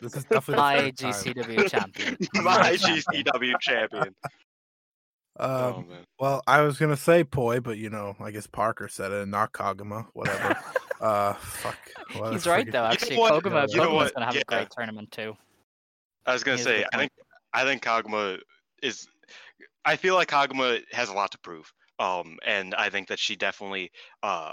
This 0.00 0.16
is 0.16 0.24
definitely 0.24 0.56
My. 0.56 0.90
GCW 0.92 1.70
champion. 1.70 2.16
My. 2.42 2.72
GCW 2.76 3.60
champion. 3.60 4.14
Oh 5.38 5.74
Um, 5.78 5.88
man. 5.88 6.04
well, 6.18 6.42
I 6.46 6.60
was 6.62 6.78
gonna 6.78 6.96
say 6.96 7.24
Poi, 7.24 7.60
but 7.60 7.78
you 7.78 7.88
know, 7.90 8.16
I 8.20 8.30
guess 8.30 8.46
Parker 8.46 8.88
said 8.88 9.12
it, 9.12 9.28
not 9.28 9.52
Koguma. 9.52 10.06
Whatever. 10.12 10.56
uh, 11.00 11.34
fuck. 11.34 11.76
Well, 12.14 12.32
He's 12.32 12.44
that's 12.44 12.46
right 12.46 12.66
freaking- 12.66 12.72
though. 12.72 12.82
know 12.82 12.88
Actually, 12.90 13.16
what? 13.18 13.32
Koguma, 13.44 13.66
You 13.68 13.76
know 13.76 13.82
Koguma's 13.90 13.94
what? 13.94 14.14
gonna 14.14 14.26
have 14.26 14.34
Yeah. 14.34 14.42
a 14.42 14.44
great 14.44 14.70
tournament 14.70 15.10
too. 15.12 15.36
I 16.26 16.32
was 16.32 16.44
gonna 16.44 16.56
He 16.58 16.62
say, 16.64 16.84
I 16.92 16.98
think 16.98 17.12
I 17.52 17.64
think 17.64 17.82
Koguma 17.82 18.40
is. 18.82 19.06
I 19.84 19.96
feel 19.96 20.14
like 20.14 20.28
Koguma 20.28 20.82
has 20.92 21.08
a 21.08 21.12
lot 21.14 21.30
to 21.32 21.38
prove. 21.38 21.72
Um, 21.98 22.38
and 22.46 22.74
I 22.74 22.90
think 22.90 23.08
that 23.08 23.18
she 23.18 23.36
definitely. 23.36 23.90
Uh, 24.22 24.52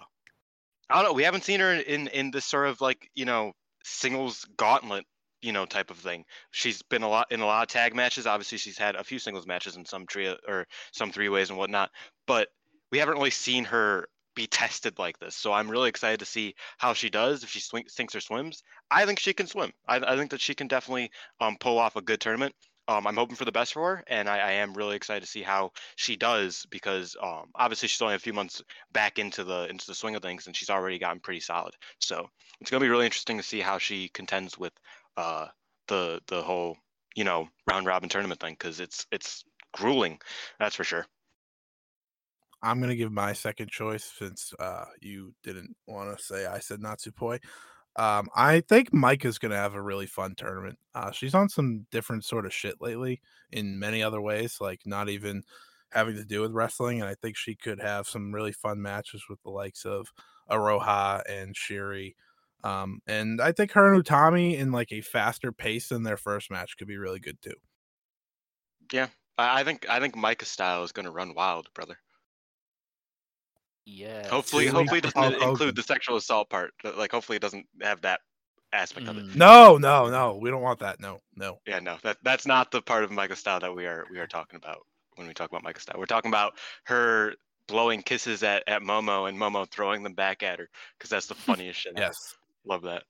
I 0.90 0.96
don't 0.96 1.04
know. 1.04 1.14
We 1.14 1.24
haven't 1.24 1.44
seen 1.44 1.60
her 1.60 1.74
in 1.74 2.08
in 2.08 2.32
this 2.32 2.46
sort 2.46 2.68
of 2.68 2.80
like 2.82 3.10
you 3.16 3.26
know 3.26 3.54
singles 3.84 4.46
gauntlet 4.58 5.06
you 5.48 5.54
know 5.54 5.66
type 5.66 5.90
of 5.90 5.98
thing. 5.98 6.26
She's 6.52 6.82
been 6.82 7.04
a 7.04 7.10
lot 7.10 7.32
in 7.32 7.40
a 7.40 7.46
lot 7.46 7.64
of 7.64 7.70
tag 7.70 7.96
matches. 7.96 8.28
Obviously, 8.28 8.58
she's 8.58 8.78
had 8.78 8.98
a 8.98 9.04
few 9.04 9.18
singles 9.18 9.48
matches 9.48 9.78
and 9.78 9.88
some 9.88 10.06
trio 10.06 10.36
or 10.46 10.68
some 10.92 11.12
three 11.12 11.30
ways 11.30 11.50
and 11.50 11.58
whatnot. 11.58 11.90
But 12.28 12.50
we 12.92 12.98
haven't 12.98 13.16
really 13.16 13.32
seen 13.32 13.64
her 13.64 14.10
be 14.36 14.48
tested 14.52 15.00
like 15.00 15.18
this. 15.20 15.36
So 15.36 15.54
I'm 15.54 15.72
really 15.72 15.88
excited 15.88 16.20
to 16.20 16.26
see 16.26 16.56
how 16.78 16.94
she 16.94 17.10
does 17.10 17.44
if 17.44 17.50
she 17.50 17.62
sinks 17.88 18.14
or 18.14 18.20
swims. 18.20 18.62
I 18.92 19.06
think 19.06 19.20
she 19.20 19.34
can 19.34 19.48
swim. 19.48 19.72
I, 19.88 19.98
I 19.98 20.18
think 20.18 20.32
that 20.32 20.42
she 20.42 20.54
can 20.54 20.68
definitely 20.68 21.12
um, 21.40 21.56
pull 21.58 21.80
off 21.80 21.96
a 21.96 22.02
good 22.02 22.20
tournament. 22.20 22.54
Um, 22.90 23.06
I'm 23.06 23.18
hoping 23.18 23.36
for 23.36 23.44
the 23.44 23.52
best 23.52 23.74
for 23.74 23.98
her, 23.98 24.04
and 24.08 24.30
I, 24.30 24.38
I 24.38 24.52
am 24.54 24.74
really 24.74 24.96
excited 24.96 25.20
to 25.20 25.30
see 25.30 25.42
how 25.42 25.72
she 25.98 26.16
does 26.16 26.66
because 26.70 27.18
um, 27.22 27.48
obviously 27.54 27.90
she's 27.90 28.02
only 28.02 28.16
a 28.16 28.20
few 28.20 28.32
months 28.32 28.62
back 28.94 29.20
into 29.20 29.44
the 29.44 29.68
into 29.70 29.86
the 29.88 29.94
swing 29.94 30.16
of 30.16 30.22
things, 30.22 30.48
and 30.48 30.56
she's 30.56 30.70
already 30.70 30.98
gotten 30.98 31.20
pretty 31.20 31.42
solid. 31.42 31.74
So 32.00 32.30
it's 32.62 32.72
gonna 32.72 32.86
be 32.86 32.90
really 32.90 33.06
interesting 33.06 33.38
to 33.38 33.44
see 33.44 33.60
how 33.60 33.78
she 33.78 34.08
contends 34.08 34.58
with 34.58 34.72
uh, 35.18 35.48
the 35.88 36.22
the 36.28 36.42
whole 36.42 36.78
you 37.16 37.24
know 37.24 37.48
round 37.70 37.86
robin 37.86 38.08
tournament 38.08 38.40
thing 38.40 38.54
because 38.54 38.80
it's 38.80 39.06
it's 39.12 39.44
grueling. 39.74 40.20
That's 40.60 40.76
for 40.76 40.84
sure. 40.84 41.06
I'm 42.64 42.82
gonna 42.82 42.96
give 42.96 43.12
my 43.12 43.34
second 43.34 43.70
choice 43.70 44.04
since 44.18 44.54
uh, 44.60 44.86
you 45.02 45.34
didn't 45.44 45.76
want 45.86 46.18
to 46.18 46.24
say 46.24 46.46
I 46.46 46.60
said 46.60 46.80
Natsupoi. 46.80 47.40
Um, 47.96 48.30
I 48.36 48.62
think 48.62 48.92
Maika 48.92 49.26
is 49.26 49.38
gonna 49.38 49.56
have 49.56 49.76
a 49.76 49.82
really 49.82 50.08
fun 50.08 50.36
tournament. 50.36 50.78
Uh, 50.96 51.12
she's 51.12 51.36
on 51.36 51.50
some 51.50 51.86
different 51.92 52.26
sort 52.26 52.46
of 52.46 52.54
shit 52.54 52.76
lately 52.82 53.22
in 53.52 53.80
many 53.80 54.02
other 54.02 54.22
ways, 54.22 54.58
like 54.60 54.82
not 54.86 55.10
even 55.10 55.44
having 55.92 56.16
to 56.16 56.26
do 56.26 56.42
with 56.42 56.52
wrestling. 56.52 57.00
And 57.02 57.10
I 57.10 57.16
think 57.16 57.38
she 57.38 57.56
could 57.56 57.80
have 57.80 58.08
some 58.08 58.34
really 58.34 58.52
fun 58.52 58.82
matches 58.82 59.24
with 59.30 59.42
the 59.44 59.50
likes 59.50 59.86
of 59.86 60.12
Iroha 60.50 61.22
and 61.30 61.56
Syuri. 61.56 62.16
Um, 62.64 63.00
and 63.08 63.40
I 63.40 63.52
think 63.52 63.72
her 63.74 63.94
and 63.94 64.04
Utami 64.04 64.58
in 64.58 64.72
like 64.72 64.92
a 64.92 65.02
faster 65.02 65.52
pace 65.52 65.90
than 65.90 66.04
their 66.04 66.18
first 66.18 66.50
match 66.52 66.78
could 66.78 66.88
be 66.88 66.98
really 66.98 67.20
good 67.20 67.42
too. 67.42 67.54
Yeah, 68.92 69.08
I, 69.38 69.62
I 69.62 69.64
think 69.64 69.86
I 69.90 70.00
think 70.00 70.16
Maika's 70.16 70.48
style 70.48 70.84
is 70.84 70.92
going 70.92 71.06
to 71.06 71.12
run 71.12 71.34
wild, 71.34 71.68
brother. 71.74 71.98
Yeah. 73.86 74.28
Hopefully, 74.28 74.66
See, 74.66 74.72
we 74.72 74.76
hopefully 74.76 74.98
it 75.00 75.04
doesn't 75.04 75.22
Hulk 75.22 75.34
Hogan. 75.36 75.50
include 75.50 75.76
the 75.78 75.84
sexual 75.84 76.18
assault 76.18 76.50
part. 76.50 76.74
Like, 76.84 77.12
hopefully 77.12 77.38
it 77.38 77.42
doesn't 77.42 77.66
have 77.82 78.02
that 78.02 78.20
aspect 78.74 79.08
of 79.08 79.18
it. 79.18 79.28
Mm. 79.28 79.36
No, 79.38 79.78
no, 79.78 80.10
no. 80.10 80.38
We 80.42 80.50
don't 80.50 80.62
want 80.62 80.80
that. 80.80 81.00
No, 81.00 81.20
no. 81.36 81.60
Yeah, 81.66 81.80
no, 81.80 81.98
that 82.04 82.18
that's 82.22 82.46
not 82.46 82.72
the 82.72 82.82
part 82.82 83.06
of 83.06 83.12
Maika 83.12 83.38
style 83.38 83.62
that 83.62 83.74
we 83.74 83.86
are 83.86 84.06
we 84.12 84.20
are 84.20 84.28
talking 84.28 84.58
about 84.58 84.80
when 85.16 85.28
we 85.28 85.34
talk 85.34 85.50
about 85.50 85.64
Maika 85.64 85.80
style. 85.80 85.96
We're 85.98 86.06
talking 86.06 86.30
about 86.30 86.54
her 86.86 87.34
blowing 87.68 88.02
kisses 88.02 88.44
at, 88.44 88.64
at 88.68 88.82
Momo 88.82 89.30
and 89.30 89.38
Momo 89.38 89.70
throwing 89.70 90.04
them 90.04 90.14
back 90.14 90.44
at 90.44 90.60
her 90.60 90.70
because 90.98 91.10
that's 91.10 91.28
the 91.28 91.36
funniest 91.36 91.80
shit. 91.80 91.94
Yes. 91.96 92.16
Love 92.68 92.84
that. 92.84 93.04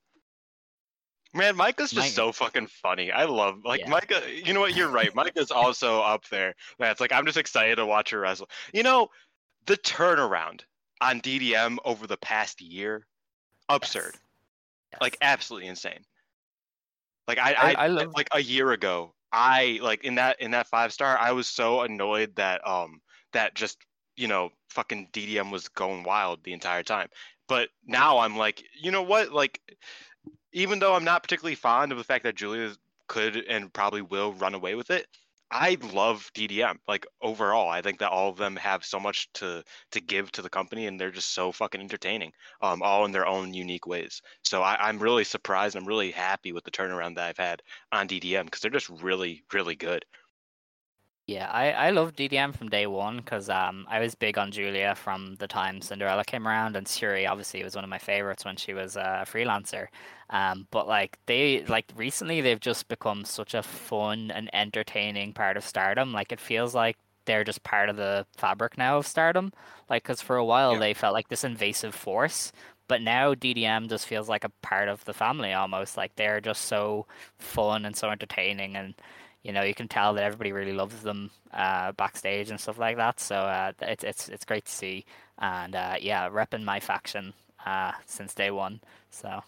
Man, 1.34 1.56
Maika's 1.56 1.90
just 1.90 1.96
Mike- 1.96 2.10
so 2.12 2.32
fucking 2.32 2.68
funny. 2.68 3.12
I 3.12 3.24
love 3.24 3.64
like 3.64 3.80
Yeah. 3.80 3.90
Maika. 3.90 4.46
You 4.46 4.54
know 4.54 4.60
what? 4.60 4.74
You're 4.74 4.88
right. 4.88 5.12
Maika's 5.14 5.50
also 5.50 6.00
up 6.00 6.26
there. 6.28 6.54
That's 6.78 7.00
like 7.00 7.12
I'm 7.12 7.26
just 7.26 7.36
excited 7.36 7.76
to 7.76 7.86
watch 7.86 8.10
her 8.10 8.20
wrestle. 8.20 8.48
You 8.72 8.82
know, 8.82 9.08
the 9.66 9.76
turnaround 9.76 10.62
on 11.00 11.20
DDM 11.20 11.76
over 11.84 12.06
the 12.06 12.16
past 12.16 12.60
year, 12.62 13.06
absurd. 13.68 14.14
Yes. 14.92 15.00
Like 15.02 15.18
absolutely 15.20 15.68
insane. 15.68 16.00
Like 17.26 17.38
I, 17.38 17.52
I- 17.52 17.70
I, 17.72 17.72
I 17.72 17.86
love- 17.88 18.14
like 18.16 18.28
a 18.32 18.40
year 18.40 18.72
ago, 18.72 19.14
I 19.30 19.78
like 19.82 20.04
in 20.04 20.14
that 20.14 20.40
in 20.40 20.52
that 20.52 20.68
five 20.68 20.92
star, 20.94 21.18
I 21.18 21.32
was 21.32 21.46
so 21.46 21.82
annoyed 21.82 22.36
that 22.36 22.66
um 22.66 23.02
that 23.34 23.54
just 23.54 23.76
you 24.16 24.28
know 24.28 24.48
fucking 24.70 25.10
DDM 25.12 25.50
was 25.52 25.68
going 25.68 26.04
wild 26.04 26.42
the 26.42 26.54
entire 26.54 26.82
time. 26.82 27.08
But 27.48 27.70
now 27.86 28.18
I'm 28.18 28.36
like, 28.36 28.62
you 28.80 28.90
know 28.90 29.02
what? 29.02 29.32
Like, 29.32 29.60
even 30.52 30.78
though 30.78 30.94
I'm 30.94 31.04
not 31.04 31.22
particularly 31.22 31.54
fond 31.56 31.92
of 31.92 31.98
the 31.98 32.04
fact 32.04 32.24
that 32.24 32.36
Julia 32.36 32.74
could 33.08 33.36
and 33.36 33.72
probably 33.72 34.02
will 34.02 34.32
run 34.34 34.54
away 34.54 34.74
with 34.74 34.90
it, 34.90 35.06
I 35.50 35.78
love 35.94 36.30
DDM. 36.34 36.78
Like 36.86 37.06
overall, 37.22 37.70
I 37.70 37.80
think 37.80 38.00
that 38.00 38.10
all 38.10 38.28
of 38.28 38.36
them 38.36 38.56
have 38.56 38.84
so 38.84 39.00
much 39.00 39.32
to 39.34 39.64
to 39.92 40.00
give 40.00 40.30
to 40.32 40.42
the 40.42 40.50
company, 40.50 40.86
and 40.86 41.00
they're 41.00 41.10
just 41.10 41.32
so 41.32 41.52
fucking 41.52 41.80
entertaining, 41.80 42.32
um, 42.60 42.82
all 42.82 43.06
in 43.06 43.12
their 43.12 43.26
own 43.26 43.54
unique 43.54 43.86
ways. 43.86 44.20
So 44.42 44.62
I, 44.62 44.76
I'm 44.88 44.98
really 44.98 45.24
surprised. 45.24 45.74
I'm 45.76 45.86
really 45.86 46.10
happy 46.10 46.52
with 46.52 46.64
the 46.64 46.70
turnaround 46.70 47.14
that 47.16 47.28
I've 47.28 47.38
had 47.38 47.62
on 47.92 48.08
DDM 48.08 48.44
because 48.44 48.60
they're 48.60 48.70
just 48.70 48.90
really, 48.90 49.42
really 49.52 49.74
good. 49.74 50.04
Yeah, 51.28 51.50
I, 51.50 51.72
I 51.72 51.90
love 51.90 52.16
DDM 52.16 52.52
from 52.54 52.70
day 52.70 52.86
one 52.86 53.18
because 53.18 53.50
um, 53.50 53.86
I 53.90 54.00
was 54.00 54.14
big 54.14 54.38
on 54.38 54.50
Julia 54.50 54.94
from 54.94 55.34
the 55.36 55.46
time 55.46 55.82
Cinderella 55.82 56.24
came 56.24 56.48
around, 56.48 56.74
and 56.74 56.86
Syuri 56.86 57.28
obviously 57.30 57.62
was 57.62 57.74
one 57.76 57.84
of 57.84 57.90
my 57.90 57.98
favorites 57.98 58.46
when 58.46 58.56
she 58.56 58.72
was 58.72 58.96
a 58.96 59.26
freelancer. 59.28 59.88
Um, 60.30 60.66
but 60.70 60.88
like 60.88 61.18
they 61.26 61.64
like 61.66 61.92
recently 61.94 62.40
they've 62.40 62.58
just 62.60 62.88
become 62.88 63.26
such 63.26 63.52
a 63.54 63.62
fun 63.62 64.30
and 64.30 64.48
entertaining 64.54 65.34
part 65.34 65.58
of 65.58 65.64
Stardom. 65.66 66.14
Like 66.14 66.32
it 66.32 66.40
feels 66.40 66.74
like 66.74 66.96
they're 67.26 67.44
just 67.44 67.62
part 67.62 67.90
of 67.90 67.96
the 67.96 68.26
fabric 68.38 68.78
now 68.78 68.96
of 68.96 69.06
Stardom. 69.06 69.52
Like 69.90 70.04
because 70.04 70.22
for 70.22 70.36
a 70.36 70.44
while 70.46 70.74
Yeah. 70.74 70.78
they 70.78 70.94
felt 70.94 71.12
like 71.14 71.28
this 71.28 71.44
invasive 71.44 71.94
force, 71.94 72.52
but 72.88 73.02
now 73.02 73.34
DDM 73.34 73.88
just 73.88 74.06
feels 74.06 74.30
like 74.30 74.44
a 74.44 74.52
part 74.62 74.88
of 74.88 75.04
the 75.04 75.12
family 75.14 75.52
almost. 75.52 75.96
Like 75.98 76.16
they're 76.16 76.40
just 76.40 76.62
so 76.62 77.06
fun 77.38 77.84
and 77.84 77.94
so 77.96 78.08
entertaining 78.10 78.76
and 78.76 78.94
you 79.48 79.52
know 79.54 79.62
you 79.62 79.74
can 79.74 79.88
tell 79.88 80.12
that 80.14 80.22
everybody 80.24 80.52
really 80.52 80.74
loves 80.74 81.00
them 81.02 81.30
uh, 81.54 81.90
backstage 81.92 82.50
and 82.50 82.60
stuff 82.60 82.78
like 82.78 82.96
that. 82.98 83.18
So 83.18 83.34
uh, 83.34 83.72
it's 83.80 84.04
it's 84.04 84.28
it's 84.28 84.44
great 84.44 84.66
to 84.66 84.72
see, 84.72 85.06
and 85.38 85.74
uh, 85.74 85.96
yeah, 86.00 86.28
repping 86.28 86.62
my 86.62 86.78
faction 86.80 87.32
uh, 87.66 87.92
since 88.06 88.34
day 88.34 88.50
one. 88.50 88.80
So 89.10 89.42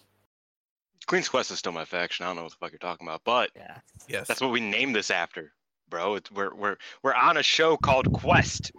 Queen's 1.07 1.29
Quest 1.29 1.51
is 1.51 1.59
still 1.59 1.73
my 1.73 1.85
faction. 1.85 2.25
I 2.25 2.31
don't 2.31 2.37
know 2.37 2.43
what 2.45 2.53
the 2.53 2.57
fuck 2.59 2.73
you're 2.73 2.79
talking 2.79 3.07
about, 3.07 3.21
but 3.25 3.51
yeah, 3.55 3.77
Yes. 4.09 4.27
that's 4.27 4.41
what 4.41 4.51
we 4.53 4.61
named 4.61 4.95
this 4.97 5.11
after, 5.11 5.53
bro. 5.89 6.15
It's, 6.17 6.31
we're 6.33 6.55
we're 6.55 6.77
we're 7.03 7.15
on 7.15 7.37
a 7.37 7.43
show 7.43 7.77
called 7.77 8.11
Quest. 8.13 8.73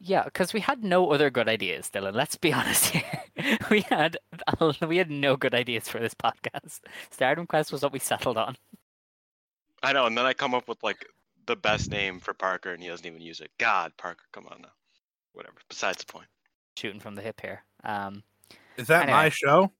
yeah, 0.00 0.24
because 0.24 0.52
we 0.52 0.60
had 0.60 0.82
no 0.82 1.10
other 1.12 1.30
good 1.30 1.48
ideas, 1.48 1.88
Dylan. 1.88 2.14
Let's 2.14 2.36
be 2.36 2.52
honest 2.60 2.86
here. 2.86 3.58
we 3.70 3.82
had 3.82 4.16
we 4.88 4.96
had 4.96 5.10
no 5.10 5.36
good 5.36 5.54
ideas 5.54 5.88
for 5.88 6.00
this 6.00 6.14
podcast. 6.14 6.80
Stardom 7.10 7.46
Quest 7.46 7.70
was 7.70 7.82
what 7.82 7.92
we 7.92 7.98
settled 8.00 8.38
on. 8.38 8.56
I 9.84 9.92
know, 9.92 10.06
and 10.06 10.16
then 10.16 10.26
I 10.26 10.32
come 10.32 10.54
up 10.54 10.68
with 10.68 10.82
like 10.82 11.04
the 11.46 11.56
best 11.56 11.90
name 11.90 12.20
for 12.20 12.32
Parker, 12.34 12.72
and 12.72 12.82
he 12.82 12.88
doesn't 12.88 13.06
even 13.06 13.20
use 13.20 13.40
it. 13.40 13.50
God, 13.58 13.92
Parker, 13.96 14.24
come 14.32 14.46
on 14.50 14.62
now. 14.62 14.72
Whatever. 15.32 15.56
Besides 15.68 15.98
the 15.98 16.06
point. 16.06 16.26
Shooting 16.76 17.00
from 17.00 17.14
the 17.14 17.22
hip 17.22 17.40
here. 17.40 17.62
Um, 17.84 18.22
Is 18.76 18.86
that 18.88 19.08
my 19.08 19.28
show? 19.28 19.70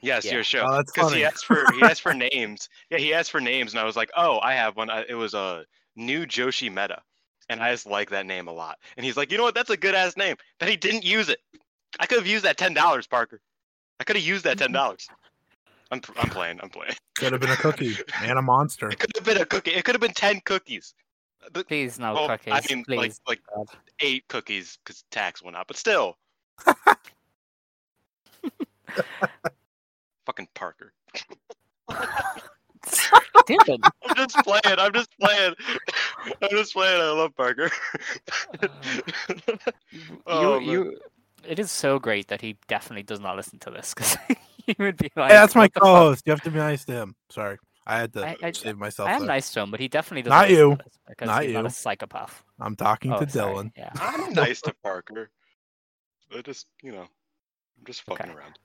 Yes, 0.00 0.24
Yeah. 0.24 0.34
your 0.34 0.44
show. 0.44 0.64
Oh, 0.68 0.76
that's 0.76 0.92
Because 0.92 1.12
he 1.12 1.24
asked 1.24 1.44
for 1.44 1.64
he 1.72 1.82
asked 1.82 2.02
for 2.02 2.14
names. 2.32 2.68
Yeah, 2.90 2.98
he 2.98 3.12
asked 3.14 3.30
for 3.30 3.40
names, 3.40 3.72
and 3.72 3.80
I 3.80 3.84
was 3.84 3.96
like, 3.96 4.10
oh, 4.16 4.38
I 4.40 4.54
have 4.54 4.76
one. 4.76 4.90
I- 4.90 5.04
It 5.08 5.14
was 5.14 5.34
a 5.34 5.64
new 5.96 6.24
Joshi 6.26 6.68
Meta, 6.70 7.02
and 7.48 7.60
I 7.60 7.72
just 7.72 7.86
like 7.86 8.10
that 8.10 8.26
name 8.26 8.46
a 8.48 8.52
lot. 8.52 8.78
And 8.96 9.04
he's 9.04 9.16
like, 9.16 9.30
you 9.32 9.38
know 9.38 9.44
what? 9.44 9.54
That's 9.54 9.70
a 9.70 9.76
good 9.76 9.94
ass 9.94 10.16
name. 10.16 10.36
Then 10.60 10.68
he 10.68 10.76
didn't 10.76 11.04
use 11.04 11.28
it. 11.28 11.40
I 12.00 12.06
could 12.06 12.18
have 12.18 12.26
used 12.26 12.44
that 12.44 12.56
ten 12.56 12.74
dollars, 12.74 13.06
Parker. 13.06 13.40
I 14.00 14.04
could 14.04 14.16
have 14.16 14.24
used 14.24 14.44
that 14.44 14.58
ten 14.58 14.72
dollars. 14.72 15.08
I'm 15.90 16.00
I'm 16.18 16.28
playing. 16.30 16.60
I'm 16.62 16.68
playing. 16.70 16.94
Could 17.18 17.32
have 17.32 17.40
been 17.40 17.50
a 17.50 17.56
cookie 17.56 17.96
and 18.22 18.38
a 18.38 18.42
monster. 18.42 18.88
It 18.90 18.98
could 18.98 19.10
have 19.16 19.24
been 19.24 19.38
a 19.38 19.46
cookie. 19.46 19.72
It 19.72 19.84
could 19.84 19.94
have 19.94 20.00
been 20.00 20.12
ten 20.12 20.40
cookies. 20.44 20.94
The- 21.52 21.64
please 21.64 21.98
no 21.98 22.14
well, 22.14 22.28
cookies. 22.28 22.52
I 22.52 22.60
mean, 22.68 22.84
like 22.86 22.98
please. 22.98 23.20
like 23.26 23.40
God. 23.54 23.66
eight 24.00 24.28
cookies 24.28 24.78
because 24.84 25.02
tax 25.10 25.42
went 25.42 25.56
up, 25.56 25.66
but 25.66 25.76
still. 25.76 26.16
Fucking 30.26 30.48
Parker. 30.54 30.92
Dylan. 33.48 33.80
I'm 34.06 34.16
just 34.16 34.36
playing. 34.44 34.78
I'm 34.78 34.92
just 34.92 35.10
playing. 35.18 35.54
I'm 36.42 36.50
just 36.50 36.72
playing. 36.72 37.00
I 37.00 37.10
love 37.10 37.34
Parker. 37.36 37.70
Oh, 40.26 40.58
you, 40.58 40.66
man. 40.66 40.70
you, 40.70 40.98
it 41.46 41.58
is 41.58 41.70
so 41.70 41.98
great 41.98 42.28
that 42.28 42.40
he 42.40 42.56
definitely 42.68 43.02
does 43.02 43.20
not 43.20 43.36
listen 43.36 43.58
to 43.60 43.70
this 43.70 43.94
because 43.94 44.16
he 44.76 44.82
would 44.82 44.96
be 44.96 45.10
like, 45.16 45.30
Hey, 45.30 45.36
that's 45.36 45.54
my 45.54 45.62
"What 45.62 45.74
co-host. 45.74 46.22
You 46.26 46.30
have 46.32 46.42
to 46.42 46.50
be 46.50 46.58
nice 46.58 46.84
to 46.86 46.92
him. 46.92 47.14
Sorry, 47.30 47.58
I 47.86 47.98
had 47.98 48.12
to 48.14 48.26
I- 48.26 48.36
I- 48.42 48.52
save 48.52 48.76
myself. 48.78 49.08
I 49.08 49.12
am 49.12 49.20
there. 49.20 49.28
nice 49.28 49.50
to 49.52 49.60
him, 49.60 49.70
but 49.70 49.80
he 49.80 49.88
definitely 49.88 50.22
doesn't. 50.22 50.38
Not 50.38 50.50
you. 50.50 50.76
because 51.08 51.26
Not 51.26 51.42
he's 51.44 51.52
not 51.54 51.60
you. 51.60 51.66
a 51.66 51.70
psychopath. 51.70 52.44
I'm 52.60 52.76
talking 52.76 53.12
Oh, 53.12 53.20
to 53.20 53.28
sorry, 53.28 53.54
Dylan. 53.54 53.70
Yeah. 53.76 53.90
I'm 54.00 54.32
nice 54.44 54.60
to 54.62 54.74
Parker. 54.82 55.30
I 56.36 56.42
just, 56.42 56.66
you 56.82 56.92
know, 56.92 57.02
I'm 57.02 57.84
just 57.86 58.02
fucking 58.02 58.26
Okay. 58.26 58.34
around. 58.38 58.58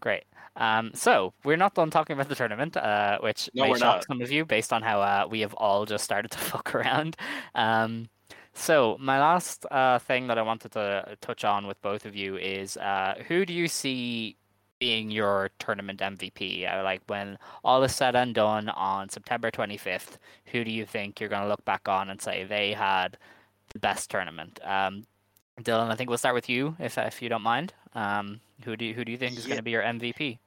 Great. 0.00 0.24
Um, 0.56 0.90
so 0.94 1.32
we're 1.44 1.56
not 1.56 1.74
done 1.74 1.88
talking 1.90 2.12
about 2.14 2.28
the 2.28 2.34
tournament, 2.34 2.76
uh, 2.76 3.18
which 3.20 3.48
No, 3.54 3.64
may 3.72 3.78
shock 3.78 4.04
some 4.06 4.20
of 4.20 4.30
you 4.30 4.44
based 4.44 4.70
on 4.74 4.82
how 4.82 5.00
uh, 5.00 5.26
we 5.30 5.40
have 5.40 5.54
all 5.54 5.86
just 5.86 6.04
started 6.04 6.30
to 6.32 6.38
fuck 6.52 6.74
around. 6.74 7.16
Um, 7.54 8.10
so 8.52 8.96
my 9.00 9.18
last 9.18 9.64
uh, 9.70 9.98
thing 10.00 10.26
that 10.26 10.36
I 10.36 10.42
wanted 10.42 10.72
to 10.72 11.16
touch 11.22 11.44
on 11.44 11.66
with 11.66 11.80
both 11.80 12.04
of 12.04 12.14
you 12.14 12.36
is 12.36 12.76
uh, 12.76 13.14
who 13.26 13.46
do 13.46 13.54
you 13.54 13.68
see 13.68 14.36
being 14.78 15.10
your 15.10 15.50
tournament 15.58 16.00
MVP? 16.00 16.66
Uh, 16.66 16.82
like 16.84 17.02
when 17.06 17.38
all 17.64 17.82
is 17.82 17.94
said 17.94 18.16
and 18.16 18.34
done 18.34 18.68
on 18.70 19.08
September 19.08 19.50
25th, 19.50 20.18
who 20.46 20.64
do 20.64 20.70
you 20.70 20.84
think 20.86 21.20
you're 21.20 21.28
going 21.28 21.42
to 21.42 21.48
look 21.48 21.64
back 21.64 21.88
on 21.88 22.10
and 22.10 22.20
say 22.20 22.44
they 22.44 22.72
had 22.72 23.18
the 23.72 23.78
best 23.78 24.10
tournament? 24.10 24.60
Um, 24.64 25.04
Dylan, 25.60 25.90
I 25.90 25.96
think 25.96 26.10
we'll 26.10 26.18
start 26.18 26.34
with 26.34 26.48
you, 26.50 26.76
if 26.78 26.98
if 26.98 27.22
you 27.22 27.28
don't 27.28 27.42
mind. 27.42 27.72
Um, 27.94 28.40
who 28.64 28.76
do 28.76 28.84
you, 28.84 28.94
who 28.94 29.04
do 29.04 29.12
you 29.12 29.18
think 29.18 29.38
is 29.38 29.46
going 29.46 29.56
to 29.56 29.62
be 29.62 29.70
your 29.70 29.82
MVP? 29.82 30.38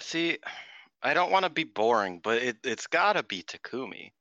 See, 0.00 0.38
I 1.02 1.14
don't 1.14 1.30
want 1.30 1.44
to 1.44 1.50
be 1.50 1.64
boring, 1.64 2.20
but 2.22 2.38
it 2.42 2.56
it's 2.64 2.86
gotta 2.86 3.22
be 3.22 3.42
Takumi. 3.42 4.12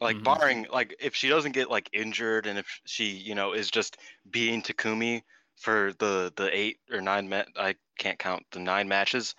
Like 0.00 0.16
Mhm. 0.16 0.24
barring 0.24 0.66
like 0.72 0.96
if 1.00 1.14
she 1.14 1.28
doesn't 1.28 1.52
get 1.52 1.70
like 1.70 1.88
injured 1.92 2.46
and 2.46 2.58
if 2.58 2.80
she 2.86 3.04
you 3.10 3.34
know 3.34 3.52
is 3.52 3.70
just 3.70 3.98
being 4.30 4.62
Takumi 4.62 5.22
for 5.62 5.92
the 5.98 6.32
the 6.36 6.54
eight 6.56 6.78
or 6.90 7.00
nine 7.00 7.28
ma- 7.28 7.44
I 7.56 7.76
can't 7.98 8.18
count 8.18 8.44
the 8.50 8.60
nine 8.60 8.88
matches. 8.88 9.34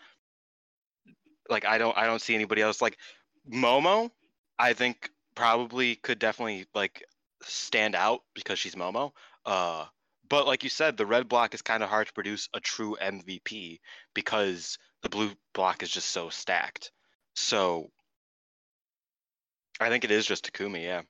Like 1.49 1.65
I 1.65 1.77
don't 1.77 1.97
I 1.97 2.05
don't 2.05 2.21
see 2.21 2.35
anybody 2.35 2.61
else 2.61 2.81
like 2.81 2.97
Momo. 3.51 4.09
I 4.57 4.73
think 4.73 5.09
probably 5.35 5.95
could 5.95 6.19
definitely 6.19 6.65
like 6.73 7.03
stand 7.43 7.95
out 7.95 8.21
because 8.33 8.57
she's 8.57 8.75
Momo. 8.75 9.11
Uh, 9.45 9.85
but 10.29 10.47
like 10.47 10.63
you 10.63 10.69
said, 10.69 10.95
the 10.95 11.05
red 11.05 11.27
block 11.27 11.53
is 11.53 11.61
kind 11.61 11.83
of 11.83 11.89
hard 11.89 12.07
to 12.07 12.13
produce 12.13 12.47
a 12.53 12.59
true 12.59 12.95
MVP 13.01 13.79
because 14.13 14.77
the 15.01 15.09
blue 15.09 15.31
block 15.53 15.83
is 15.83 15.89
just 15.89 16.09
so 16.09 16.29
stacked. 16.29 16.91
So 17.35 17.91
I 19.79 19.89
think 19.89 20.03
it 20.03 20.11
is 20.11 20.25
just 20.25 20.51
Takumi, 20.51 20.83
yeah. 20.83 21.01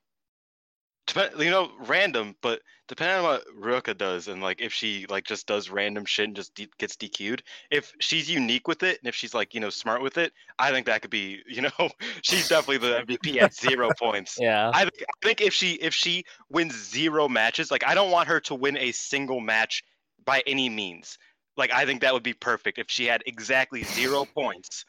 You 1.38 1.50
know, 1.50 1.70
random, 1.86 2.34
but 2.40 2.62
depending 2.88 3.18
on 3.18 3.22
what 3.24 3.44
Ruka 3.58 3.96
does, 3.96 4.28
and 4.28 4.42
like 4.42 4.60
if 4.60 4.72
she 4.72 5.06
like 5.08 5.24
just 5.24 5.46
does 5.46 5.70
random 5.70 6.04
shit 6.04 6.26
and 6.26 6.36
just 6.36 6.54
de- 6.54 6.68
gets 6.78 6.96
DQ'd, 6.96 7.42
if 7.70 7.92
she's 8.00 8.28
unique 8.30 8.66
with 8.68 8.82
it, 8.82 8.98
and 8.98 9.08
if 9.08 9.14
she's 9.14 9.34
like 9.34 9.54
you 9.54 9.60
know 9.60 9.70
smart 9.70 10.02
with 10.02 10.18
it, 10.18 10.32
I 10.58 10.70
think 10.70 10.86
that 10.86 11.02
could 11.02 11.10
be 11.10 11.42
you 11.48 11.62
know 11.62 11.90
she's 12.22 12.48
definitely 12.48 12.88
the 12.88 13.04
MVP 13.04 13.40
at 13.40 13.54
zero 13.68 13.90
points. 13.98 14.38
Yeah. 14.40 14.70
I 14.72 14.82
think 14.84 15.02
I 15.02 15.26
think 15.26 15.40
if 15.40 15.52
she 15.52 15.74
if 15.74 15.94
she 15.94 16.24
wins 16.50 16.74
zero 16.74 17.28
matches, 17.28 17.70
like 17.70 17.84
I 17.84 17.94
don't 17.94 18.10
want 18.10 18.28
her 18.28 18.40
to 18.40 18.54
win 18.54 18.76
a 18.78 18.92
single 18.92 19.40
match 19.40 19.84
by 20.24 20.42
any 20.46 20.68
means. 20.68 21.18
Like 21.56 21.72
I 21.72 21.84
think 21.86 22.00
that 22.00 22.12
would 22.12 22.22
be 22.22 22.34
perfect 22.34 22.78
if 22.78 22.86
she 22.88 23.06
had 23.06 23.22
exactly 23.26 23.84
zero 23.84 24.24
points 24.24 24.84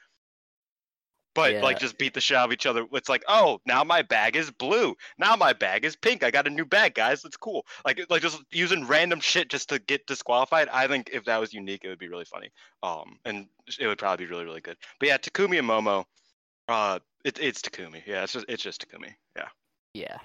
but 1.35 1.53
Yeah. 1.53 1.61
like 1.61 1.77
just 1.77 1.97
beat 1.99 2.13
the 2.15 2.21
shit 2.21 2.35
out 2.37 2.45
of 2.45 2.53
each 2.53 2.65
other. 2.65 2.87
It's 2.93 3.09
like, 3.09 3.23
oh, 3.27 3.59
now 3.65 3.83
my 3.83 4.01
bag 4.01 4.35
is 4.35 4.49
blue. 4.49 4.95
Now 5.19 5.35
my 5.35 5.53
bag 5.53 5.85
is 5.85 5.95
pink. 5.95 6.23
I 6.23 6.31
got 6.31 6.47
a 6.47 6.49
new 6.49 6.65
bag, 6.65 6.95
guys. 6.95 7.23
It's 7.23 7.37
cool. 7.37 7.65
Like 7.85 8.03
like 8.09 8.21
just 8.23 8.41
using 8.51 8.87
random 8.87 9.19
shit 9.19 9.49
just 9.49 9.69
to 9.69 9.77
get 9.79 10.07
disqualified. 10.07 10.69
I 10.69 10.87
think 10.87 11.11
if 11.13 11.25
that 11.25 11.37
was 11.39 11.53
unique, 11.53 11.83
it 11.83 11.89
would 11.89 11.99
be 11.99 12.07
really 12.07 12.25
funny. 12.25 12.49
Um, 12.81 13.19
and 13.25 13.45
it 13.79 13.85
would 13.85 13.99
probably 13.99 14.25
be 14.25 14.31
really 14.31 14.45
really 14.45 14.61
good. 14.61 14.77
But 14.99 15.09
yeah, 15.09 15.17
Takumi 15.17 15.59
and 15.59 15.67
Momo, 15.69 16.05
uh, 16.69 16.99
it, 17.23 17.37
it's 17.39 17.61
Takumi. 17.61 18.01
Yeah, 18.07 18.23
it's 18.23 18.33
just 18.33 18.45
it's 18.49 18.63
just 18.63 18.87
Takumi. 18.87 19.13
Yeah. 19.35 19.49
Yeah. 19.93 20.17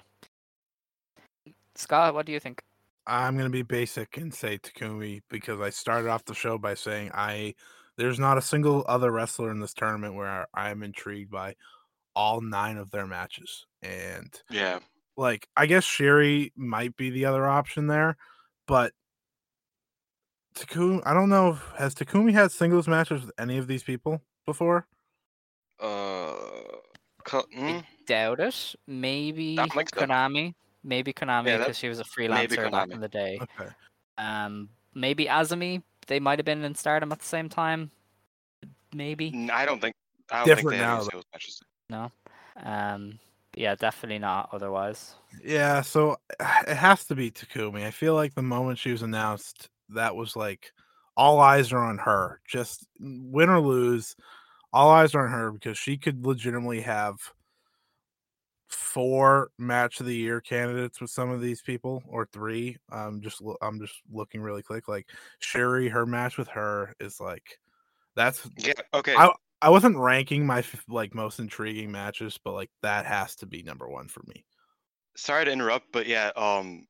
Scott, 1.75 2.13
what 2.13 2.25
do 2.25 2.31
you 2.31 2.39
think? 2.39 2.61
I'm 3.07 3.35
gonna 3.35 3.49
be 3.49 3.63
basic 3.63 4.17
and 4.17 4.33
say 4.33 4.59
Takumi 4.59 5.21
because 5.29 5.59
I 5.59 5.71
started 5.71 6.09
off 6.09 6.25
the 6.25 6.35
show 6.35 6.57
by 6.57 6.75
saying 6.75 7.11
I 7.13 7.55
there's 7.97 8.19
not 8.19 8.37
a 8.37 8.41
single 8.41 8.85
other 8.87 9.11
wrestler 9.11 9.51
in 9.51 9.59
this 9.59 9.73
tournament 9.73 10.15
where 10.15 10.47
I'm 10.53 10.83
intrigued 10.83 11.31
by 11.31 11.55
all 12.15 12.41
nine 12.41 12.77
of 12.77 12.91
their 12.91 13.07
matches. 13.07 13.65
And 13.81 14.33
Yeah. 14.49 14.79
like 15.17 15.47
I 15.55 15.65
guess 15.65 15.85
Syuri 15.85 16.51
might 16.55 16.95
be 16.95 17.09
the 17.09 17.25
other 17.25 17.47
option 17.47 17.87
there, 17.87 18.17
but 18.67 18.93
Takumi 20.55 21.01
I 21.05 21.13
don't 21.13 21.29
know 21.29 21.51
if 21.53 21.61
has 21.77 21.95
Takumi 21.95 22.33
had 22.33 22.51
singles 22.51 22.87
matches 22.87 23.21
with 23.21 23.31
any 23.37 23.57
of 23.57 23.67
these 23.67 23.83
people 23.83 24.21
before? 24.45 24.87
Uh, 25.79 26.77
co- 27.23 27.45
mm, 27.55 27.83
Doubt 28.05 28.39
it. 28.39 28.75
Maybe 28.87 29.55
don't 29.55 29.71
think 29.71 29.89
so. 29.95 30.05
Konami.Maybe 30.05 31.13
Konami 31.13 31.47
Yeah, 31.47 31.57
because 31.59 31.77
she 31.77 31.87
was 31.87 31.99
a 31.99 32.03
freelancer 32.03 32.69
back 32.69 32.89
in 32.91 32.99
the 32.99 33.07
day. 33.07 33.39
Okay. 33.41 33.71
Um, 34.17 34.69
maybe 34.93 35.25
Azumi. 35.25 35.81
They 36.07 36.19
might 36.19 36.39
have 36.39 36.45
been 36.45 36.63
in 36.63 36.75
Stardom 36.75 37.11
at 37.11 37.19
the 37.19 37.25
same 37.25 37.49
time. 37.49 37.91
Maybe. 38.93 39.31
n- 39.33 39.49
I 39.51 39.65
don't 39.65 39.81
think 39.81 39.95
I 40.31 40.39
don't 40.39 40.47
Different 40.47 40.69
think 40.69 40.81
they 40.81 40.85
now, 40.85 40.99
any 41.01 41.09
though. 41.13 41.21
matches. 41.33 41.61
No. 41.89 42.11
Um. 42.63 43.19
Yeah, 43.55 43.75
definitely 43.75 44.19
not. 44.19 44.49
Otherwise. 44.53 45.15
Yeah, 45.43 45.81
so 45.81 46.17
it 46.67 46.75
has 46.75 47.05
to 47.05 47.15
be 47.15 47.31
Takumi. 47.31 47.85
I 47.85 47.91
feel 47.91 48.15
like 48.15 48.33
the 48.33 48.41
moment 48.41 48.79
she 48.79 48.91
was 48.91 49.01
announced, 49.01 49.69
that 49.89 50.15
was 50.15 50.35
like 50.35 50.71
all 51.17 51.39
eyes 51.39 51.73
are 51.73 51.83
on 51.83 51.97
her. 51.97 52.39
Just 52.47 52.87
win 52.99 53.49
or 53.49 53.59
lose, 53.59 54.15
all 54.71 54.89
eyes 54.89 55.13
are 55.15 55.25
on 55.25 55.31
her 55.33 55.51
because 55.51 55.77
she 55.77 55.97
could 55.97 56.25
legitimately 56.25 56.81
have 56.81 57.17
four 58.93 59.51
match 59.57 59.99
of 59.99 60.05
the 60.05 60.15
year 60.15 60.41
candidates 60.41 60.99
with 61.01 61.09
some 61.09 61.29
of 61.29 61.41
these 61.41 61.61
people 61.61 62.03
or 62.07 62.25
three. 62.25 62.77
Um 62.91 63.21
just 63.21 63.41
I'm 63.61 63.79
just 63.79 64.01
looking 64.11 64.41
really 64.41 64.61
quick 64.63 64.87
like 64.87 65.07
Syuri 65.41 65.89
her 65.91 66.05
match 66.05 66.37
with 66.37 66.47
her 66.49 66.93
is 66.99 67.19
like 67.19 67.59
that's 68.15 68.47
Yeah. 68.57 68.73
Okay. 68.93 69.15
I 69.15 69.29
I 69.61 69.69
wasn't 69.69 69.97
ranking 69.97 70.45
my 70.45 70.63
like 70.89 71.13
most 71.13 71.39
intriguing 71.39 71.91
matches, 71.91 72.37
but 72.43 72.53
like 72.53 72.71
that 72.81 73.05
has 73.05 73.35
to 73.37 73.45
be 73.45 73.61
number 73.63 73.87
1 73.87 74.07
for 74.07 74.23
me. 74.27 74.43
sorry 75.15 75.45
to 75.45 75.51
interrupt, 75.51 75.91
but 75.91 76.07
yeah, 76.07 76.31
um, 76.35 76.87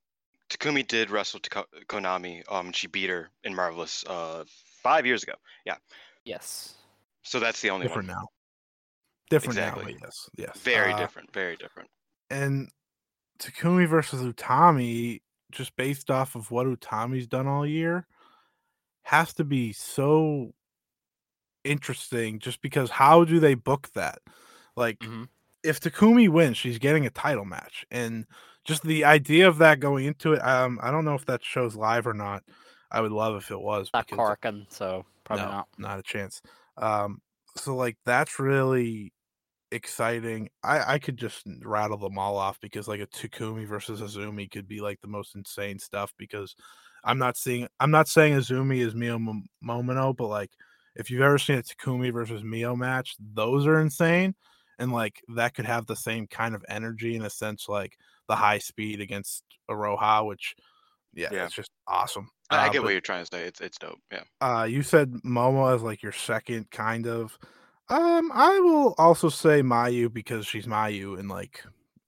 Takumi 0.49 0.85
did 0.87 1.09
wrestle 1.09 1.39
Tako- 1.39 1.65
Konami. 1.87 2.43
Um, 2.51 2.71
she 2.71 2.87
beat 2.87 3.09
her 3.09 3.29
in 3.43 3.53
Marvelous 3.55 4.03
uh 4.07 4.43
five 4.83 5.05
years 5.05 5.23
ago. 5.23 5.33
Yeah, 5.65 5.77
Yes. 6.23 6.75
so 7.23 7.39
that's 7.39 7.61
the 7.61 7.69
only 7.69 7.87
Different 7.87 8.09
one. 8.09 8.15
For 8.17 8.21
now. 8.21 8.27
Different 9.31 9.57
Exactly. 9.57 9.93
now, 9.93 9.99
yes, 10.03 10.29
yes. 10.37 10.57
Very 10.59 10.93
Uh, 10.93 10.97
different. 10.97 11.31
Very 11.33 11.55
different. 11.57 11.89
And 12.29 12.69
Takumi 13.39 13.87
versus 13.87 14.21
Utami, 14.21 15.21
just 15.51 15.75
based 15.75 16.11
off 16.11 16.35
of 16.35 16.51
what 16.51 16.67
Utami's 16.67 17.27
done 17.27 17.47
all 17.47 17.65
year, 17.65 18.05
has 19.03 19.33
to 19.35 19.43
be 19.43 19.73
so 19.73 20.53
interesting. 21.63 22.39
Just 22.39 22.61
because 22.61 22.89
how 22.89 23.23
do 23.23 23.39
they 23.39 23.53
book 23.55 23.89
that? 23.93 24.19
Like, 24.75 24.99
Mhm. 24.99 25.27
if 25.63 25.79
Takumi 25.79 26.29
wins, 26.29 26.57
she's 26.57 26.77
getting 26.79 27.05
a 27.05 27.09
title 27.09 27.45
match, 27.45 27.85
and 27.91 28.25
just 28.63 28.83
the 28.83 29.03
idea 29.05 29.47
of 29.47 29.57
that 29.57 29.79
going 29.79 30.05
into 30.05 30.33
it. 30.33 30.39
Um, 30.39 30.79
I 30.83 30.91
don't 30.91 31.05
know 31.05 31.15
if 31.15 31.25
that 31.25 31.43
show's 31.43 31.75
live 31.75 32.05
or 32.05 32.13
not. 32.13 32.43
I 32.91 33.01
would 33.01 33.11
love 33.11 33.35
if 33.35 33.49
it 33.51 33.59
was. 33.59 33.89
That 33.93 34.05
because- 34.07 34.17
Corkin, 34.17 34.67
so 34.69 35.05
probably 35.23 35.45
no, 35.45 35.51
not. 35.51 35.67
not 35.77 35.99
a 35.99 36.03
chance. 36.03 36.41
Um, 36.77 37.21
so 37.57 37.75
like 37.75 37.97
that's 38.05 38.39
really 38.39 39.13
exciting. 39.71 40.49
I 40.63 40.93
I 40.95 40.99
could 40.99 41.17
just 41.17 41.43
rattle 41.63 41.97
them 41.97 42.17
all 42.17 42.37
off 42.37 42.59
because 42.59 42.87
like 42.87 42.99
a 43.01 43.07
Takumi 43.07 43.65
versus 43.67 44.01
Azumi 44.01 44.49
could 44.51 44.67
be 44.67 44.81
like 44.81 44.99
the 45.01 45.07
most 45.07 45.35
insane 45.35 45.79
stuff 45.79 46.13
because 46.17 46.55
I'm 47.03 47.17
not 47.17 47.37
seeing 47.37 47.67
I'm 47.79 47.91
not 47.91 48.07
saying 48.07 48.33
Azumi 48.35 48.79
is 48.85 48.95
Mio 48.95 49.17
Mo- 49.19 49.41
Momono, 49.63 50.15
but 50.15 50.27
like 50.27 50.51
if 50.95 51.09
you've 51.09 51.21
ever 51.21 51.37
seen 51.37 51.57
a 51.57 51.63
Takumi 51.63 52.11
versus 52.13 52.43
Mio 52.43 52.75
match, 52.75 53.15
those 53.33 53.65
are 53.65 53.79
insane. 53.79 54.35
And 54.79 54.91
like 54.91 55.21
that 55.35 55.53
could 55.53 55.65
have 55.65 55.85
the 55.85 55.95
same 55.95 56.27
kind 56.27 56.55
of 56.55 56.65
energy 56.67 57.15
in 57.15 57.21
a 57.23 57.29
sense, 57.29 57.69
like 57.69 57.97
the 58.27 58.35
high 58.35 58.57
speed 58.59 58.99
against 58.99 59.43
Iroha, 59.69 60.25
which 60.27 60.55
yeah, 61.13 61.29
Yeah. 61.31 61.45
it's 61.45 61.55
just 61.55 61.71
awesome. 61.87 62.29
I 62.49 62.55
I 62.57 62.59
Uh, 62.67 62.71
get 62.71 62.77
but- 62.79 62.83
what 62.85 62.91
you're 62.91 63.01
trying 63.01 63.23
to 63.25 63.29
say. 63.35 63.43
It's 63.43 63.61
it's 63.61 63.77
dope. 63.77 63.99
Yeah. 64.11 64.23
uh, 64.41 64.63
you 64.63 64.81
said 64.83 65.11
Momo 65.25 65.73
as 65.73 65.81
like 65.81 66.01
your 66.03 66.11
second 66.11 66.69
kind 66.71 67.07
of. 67.07 67.37
Um, 67.89 68.31
I 68.33 68.59
will 68.59 68.95
also 68.97 69.29
say 69.29 69.61
Mayu 69.61 70.11
because 70.11 70.47
she's 70.47 70.65
Mayu, 70.65 71.19
and 71.19 71.29
like, 71.29 71.63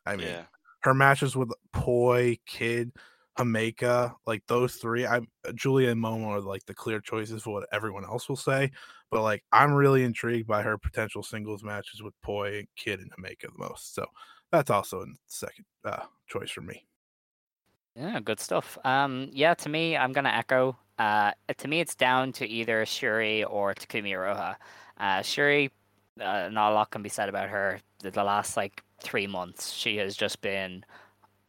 I 0.05 0.15
mean, 0.15 0.27
Yeah. 0.27 0.45
her 0.81 0.93
matches 0.93 1.35
with 1.35 1.51
Poi, 1.73 2.37
Kid, 2.45 2.91
Himeka, 3.37 4.15
like 4.25 4.43
those 4.47 4.75
three. 4.75 5.05
I 5.05 5.21
Giulia 5.55 5.89
and 5.91 6.01
Momo 6.01 6.27
are 6.27 6.41
like 6.41 6.65
the 6.65 6.73
clear 6.73 7.01
choices 7.01 7.43
for 7.43 7.53
what 7.53 7.67
everyone 7.73 8.05
else 8.05 8.29
will 8.29 8.35
say, 8.37 8.71
but 9.11 9.23
like 9.23 9.43
I'm 9.51 9.73
really 9.73 10.03
intrigued 10.03 10.47
by 10.47 10.61
her 10.63 10.77
potential 10.77 11.23
singles 11.23 11.63
matches 11.63 12.01
with 12.01 12.13
Poi, 12.21 12.65
Kid, 12.75 12.99
and 13.01 13.11
Himeka 13.11 13.43
the 13.51 13.57
most. 13.57 13.93
So 13.95 14.05
that's 14.51 14.69
also 14.69 15.01
a 15.01 15.07
second 15.27 15.65
uh, 15.83 16.05
choice 16.27 16.51
for 16.51 16.61
me. 16.61 16.87
Yeah, 17.95 18.19
good 18.19 18.39
stuff. 18.39 18.77
Um, 18.83 19.29
yeah, 19.31 19.53
to 19.55 19.69
me, 19.69 19.95
I'm 19.95 20.11
gonna 20.13 20.29
echo. 20.29 20.77
Uh, 20.97 21.31
to 21.57 21.67
me, 21.67 21.79
it's 21.79 21.95
down 21.95 22.31
to 22.33 22.45
either 22.47 22.85
Syuri 22.85 23.45
or 23.49 23.73
Takumi 23.75 24.09
Iroha. 24.11 24.55
Uh, 24.97 25.19
Syuri, 25.19 25.69
uh, 26.21 26.49
not 26.51 26.71
a 26.71 26.75
lot 26.75 26.91
can 26.91 27.01
be 27.01 27.09
said 27.09 27.29
about 27.29 27.49
her. 27.49 27.79
The, 27.99 28.11
the 28.11 28.23
last 28.23 28.57
like 28.57 28.83
three 29.01 29.27
months, 29.27 29.71
she 29.71 29.97
has 29.97 30.15
just 30.15 30.41
been 30.41 30.85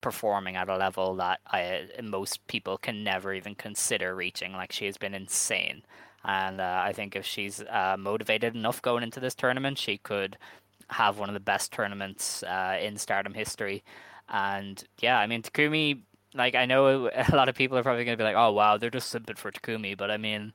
performing 0.00 0.56
at 0.56 0.68
a 0.68 0.76
level 0.76 1.14
that 1.16 1.40
I, 1.46 1.86
most 2.02 2.46
people 2.46 2.76
can 2.78 3.02
never 3.04 3.32
even 3.32 3.54
consider 3.54 4.14
reaching. 4.14 4.52
Like 4.52 4.72
she 4.72 4.86
has 4.86 4.96
been 4.96 5.14
insane, 5.14 5.82
and 6.24 6.60
uh, 6.60 6.82
I 6.84 6.92
think 6.92 7.16
if 7.16 7.26
she's 7.26 7.62
uh, 7.62 7.96
motivated 7.98 8.54
enough 8.54 8.82
going 8.82 9.02
into 9.02 9.20
this 9.20 9.34
tournament, 9.34 9.78
she 9.78 9.98
could 9.98 10.36
have 10.90 11.18
one 11.18 11.28
of 11.28 11.34
the 11.34 11.40
best 11.40 11.72
tournaments 11.72 12.42
uh, 12.42 12.78
in 12.80 12.96
Stardom 12.96 13.34
history. 13.34 13.82
And 14.28 14.82
yeah, 15.00 15.18
I 15.18 15.26
mean 15.26 15.42
Takumi. 15.42 16.02
Like 16.34 16.54
I 16.54 16.66
know 16.66 17.06
a 17.14 17.36
lot 17.36 17.48
of 17.48 17.54
people 17.54 17.78
are 17.78 17.82
probably 17.82 18.04
going 18.04 18.16
to 18.16 18.22
be 18.22 18.24
like, 18.24 18.36
"Oh 18.36 18.52
wow, 18.52 18.76
they're 18.78 18.90
just 18.90 19.14
simping 19.14 19.38
for 19.38 19.52
Takumi," 19.52 19.96
but 19.96 20.10
I 20.10 20.16
mean, 20.16 20.52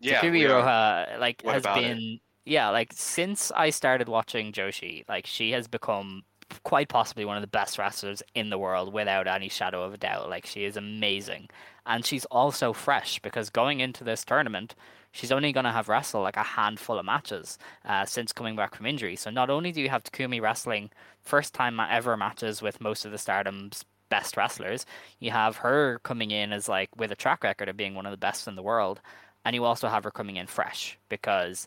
Yeah. 0.00 0.20
Takumi. 0.20 0.42
Iroha 0.42 1.18
like 1.18 1.42
What 1.42 1.54
has 1.54 1.66
been 1.66 2.20
yeah 2.44 2.70
like 2.70 2.92
since 2.92 3.50
I 3.52 3.70
started 3.70 4.08
watching 4.08 4.52
Joshi, 4.52 5.04
like 5.08 5.26
she 5.26 5.52
has 5.52 5.68
become 5.68 6.22
quite 6.64 6.88
possibly 6.88 7.24
one 7.24 7.36
of 7.36 7.42
the 7.42 7.46
best 7.46 7.78
wrestlers 7.78 8.22
in 8.34 8.50
the 8.50 8.58
world 8.58 8.92
without 8.92 9.26
any 9.28 9.48
shadow 9.48 9.82
of 9.84 9.94
a 9.94 9.98
doubt. 9.98 10.28
Like 10.28 10.46
she 10.46 10.64
is 10.64 10.76
amazing, 10.76 11.48
and 11.86 12.04
she's 12.04 12.24
also 12.26 12.72
fresh 12.72 13.18
because 13.20 13.50
going 13.50 13.80
into 13.80 14.04
this 14.04 14.24
tournament, 14.24 14.74
she's 15.12 15.32
only 15.32 15.52
going 15.52 15.64
to 15.64 15.72
have 15.72 15.88
wrestled 15.88 16.24
like 16.24 16.36
a 16.36 16.42
handful 16.42 16.98
of 16.98 17.04
matches 17.04 17.58
uh, 17.84 18.04
since 18.04 18.32
coming 18.32 18.56
back 18.56 18.74
from 18.74 18.86
injury. 18.86 19.16
So 19.16 19.30
not 19.30 19.50
only 19.50 19.72
do 19.72 19.80
you 19.80 19.88
have 19.88 20.04
Takumi 20.04 20.40
wrestling 20.40 20.90
first 21.20 21.54
time 21.54 21.80
ever 21.80 22.16
matches 22.16 22.62
with 22.62 22.80
most 22.80 23.04
of 23.04 23.12
the 23.12 23.18
Stardom's 23.18 23.84
best 24.08 24.36
wrestlers, 24.36 24.86
you 25.20 25.30
have 25.30 25.56
her 25.58 26.00
coming 26.02 26.30
in 26.30 26.52
as 26.52 26.68
like 26.68 26.90
with 26.96 27.12
a 27.12 27.16
track 27.16 27.44
record 27.44 27.68
of 27.68 27.76
being 27.76 27.94
one 27.94 28.06
of 28.06 28.12
the 28.12 28.16
best 28.16 28.48
in 28.48 28.56
the 28.56 28.62
world, 28.62 29.00
and 29.44 29.54
you 29.54 29.64
also 29.64 29.88
have 29.88 30.04
her 30.04 30.10
coming 30.10 30.36
in 30.36 30.46
fresh 30.46 30.98
because 31.08 31.66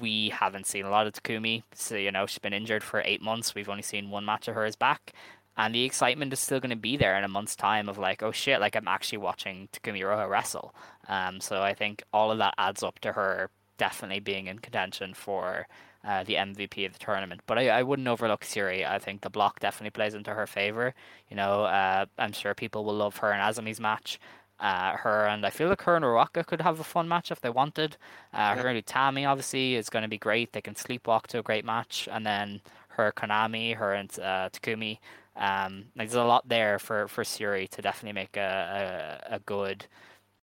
we 0.00 0.30
haven't 0.30 0.66
seen 0.66 0.84
a 0.84 0.90
lot 0.90 1.06
of 1.06 1.12
Takumi. 1.12 1.62
So 1.74 1.96
you 1.96 2.12
know 2.12 2.26
she's 2.26 2.38
been 2.38 2.52
injured 2.52 2.82
for 2.82 3.02
eight 3.04 3.22
months. 3.22 3.54
We've 3.54 3.68
only 3.68 3.82
seen 3.82 4.10
one 4.10 4.24
match 4.24 4.48
of 4.48 4.54
hers 4.54 4.76
back, 4.76 5.12
and 5.56 5.74
the 5.74 5.84
excitement 5.84 6.32
is 6.32 6.40
still 6.40 6.60
going 6.60 6.70
to 6.70 6.76
be 6.76 6.96
there 6.96 7.16
in 7.16 7.24
a 7.24 7.28
month's 7.28 7.56
time 7.56 7.88
of 7.88 7.98
like, 7.98 8.22
oh 8.22 8.32
shit, 8.32 8.60
like 8.60 8.76
I'm 8.76 8.88
actually 8.88 9.18
watching 9.18 9.68
Takumi 9.72 10.00
Iroha 10.00 10.28
wrestle. 10.28 10.74
Um, 11.08 11.40
so 11.40 11.62
I 11.62 11.74
think 11.74 12.02
all 12.12 12.30
of 12.30 12.38
that 12.38 12.54
adds 12.58 12.82
up 12.82 12.98
to 13.00 13.12
her 13.12 13.50
definitely 13.78 14.20
being 14.20 14.46
in 14.46 14.58
contention 14.58 15.14
for 15.14 15.66
uh, 16.04 16.24
the 16.24 16.34
MVP 16.34 16.86
of 16.86 16.92
the 16.92 16.98
tournament. 16.98 17.40
But 17.46 17.58
I, 17.58 17.68
I 17.68 17.82
wouldn't 17.82 18.08
overlook 18.08 18.42
Syuri. 18.44 18.88
I 18.88 18.98
think 18.98 19.22
the 19.22 19.30
block 19.30 19.60
definitely 19.60 19.90
plays 19.90 20.14
into 20.14 20.32
her 20.32 20.46
favor. 20.46 20.94
You 21.30 21.36
know, 21.36 21.64
uh, 21.64 22.06
I'm 22.18 22.32
sure 22.32 22.54
people 22.54 22.84
will 22.84 22.94
love 22.94 23.16
her 23.18 23.32
and 23.32 23.40
Azumi's 23.42 23.80
match. 23.80 24.20
Uh, 24.58 24.96
her 24.96 25.26
and 25.26 25.44
I 25.46 25.50
feel 25.50 25.68
like 25.68 25.82
her 25.82 25.96
and 25.96 26.04
Uraka 26.04 26.46
could 26.46 26.62
have 26.62 26.80
a 26.80 26.84
fun 26.84 27.08
match 27.08 27.30
if 27.30 27.40
they 27.40 27.50
wanted. 27.50 27.96
Uh, 28.32 28.56
Her 28.56 28.68
and 28.68 28.84
Utami 28.84 29.28
obviously 29.28 29.74
is 29.76 29.90
going 29.90 30.02
to 30.02 30.08
be 30.08 30.18
great. 30.18 30.52
They 30.52 30.62
can 30.62 30.74
sleepwalk 30.74 31.26
to 31.28 31.38
a 31.40 31.42
great 31.42 31.64
match, 31.64 32.08
and 32.10 32.24
then 32.24 32.62
her 32.90 33.12
Konami, 33.12 33.76
her 33.76 33.92
and 33.92 34.10
uh, 34.18 34.48
Takumi. 34.50 34.98
Um, 35.36 35.86
like, 35.96 36.08
there's 36.08 36.14
a 36.14 36.24
lot 36.24 36.48
there 36.48 36.78
for 36.78 37.08
for 37.08 37.22
Syuri 37.24 37.68
to 37.70 37.82
definitely 37.82 38.14
make 38.14 38.36
a, 38.38 39.20
a, 39.30 39.36
a 39.36 39.38
good 39.40 39.86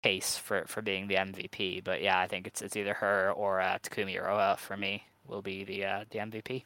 case 0.02 0.36
for, 0.38 0.64
for 0.66 0.82
being 0.82 1.08
the 1.08 1.16
MVP. 1.16 1.80
But 1.80 2.02
yeah, 2.02 2.20
I 2.20 2.28
think 2.28 2.46
it's 2.46 2.62
it's 2.62 2.76
either 2.76 2.94
her 2.94 3.32
or 3.32 3.60
uh, 3.60 3.78
Takumi 3.82 4.16
Iroha 4.20 4.58
for 4.58 4.76
me 4.76 5.04
will 5.26 5.42
be 5.42 5.64
the 5.64 5.84
uh, 5.84 6.04
the 6.10 6.20
MVP. 6.20 6.64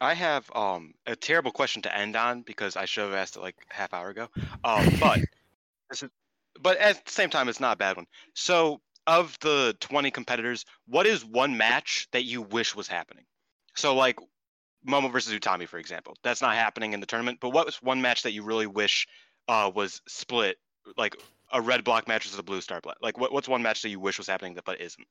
I 0.00 0.14
have 0.14 0.50
um 0.54 0.94
a 1.06 1.16
terrible 1.16 1.52
question 1.52 1.82
to 1.82 1.94
end 1.96 2.16
on 2.16 2.42
because 2.42 2.76
I 2.76 2.84
should 2.86 3.04
have 3.04 3.14
asked 3.14 3.36
it 3.36 3.40
like 3.40 3.56
a 3.70 3.74
half 3.74 3.92
hour 3.94 4.08
ago. 4.10 4.28
Um, 4.64 4.96
but 4.98 5.20
this 5.90 6.02
is, 6.02 6.10
but 6.62 6.78
at 6.78 7.04
the 7.04 7.10
same 7.12 7.30
time, 7.30 7.48
it's 7.48 7.60
not 7.60 7.74
a 7.74 7.76
bad 7.76 7.96
one. 7.96 8.06
So, 8.34 8.80
of 9.06 9.38
the 9.40 9.76
20 9.80 10.10
competitors, 10.10 10.64
what 10.86 11.06
is 11.06 11.24
one 11.24 11.56
match 11.56 12.08
that 12.12 12.24
you 12.24 12.42
wish 12.42 12.74
was 12.74 12.88
happening? 12.88 13.24
So, 13.76 13.94
like 13.94 14.18
Momo 14.86 15.12
versus 15.12 15.32
Utami, 15.32 15.68
for 15.68 15.78
example, 15.78 16.16
that's 16.22 16.42
not 16.42 16.54
happening 16.54 16.92
in 16.92 17.00
the 17.00 17.06
tournament. 17.06 17.38
But 17.40 17.50
what 17.50 17.66
was 17.66 17.76
one 17.82 18.02
match 18.02 18.22
that 18.22 18.32
you 18.32 18.42
really 18.42 18.66
wish 18.66 19.06
uh, 19.48 19.70
was 19.74 20.00
split, 20.08 20.56
like 20.96 21.16
a 21.52 21.60
red 21.60 21.84
block 21.84 22.08
match 22.08 22.24
versus 22.24 22.38
a 22.38 22.42
blue 22.42 22.60
star 22.60 22.80
block? 22.80 22.96
Like, 23.02 23.18
what, 23.18 23.32
what's 23.32 23.48
one 23.48 23.62
match 23.62 23.82
that 23.82 23.90
you 23.90 24.00
wish 24.00 24.18
was 24.18 24.26
happening 24.26 24.54
that 24.54 24.64
but 24.64 24.80
isn't? 24.80 25.06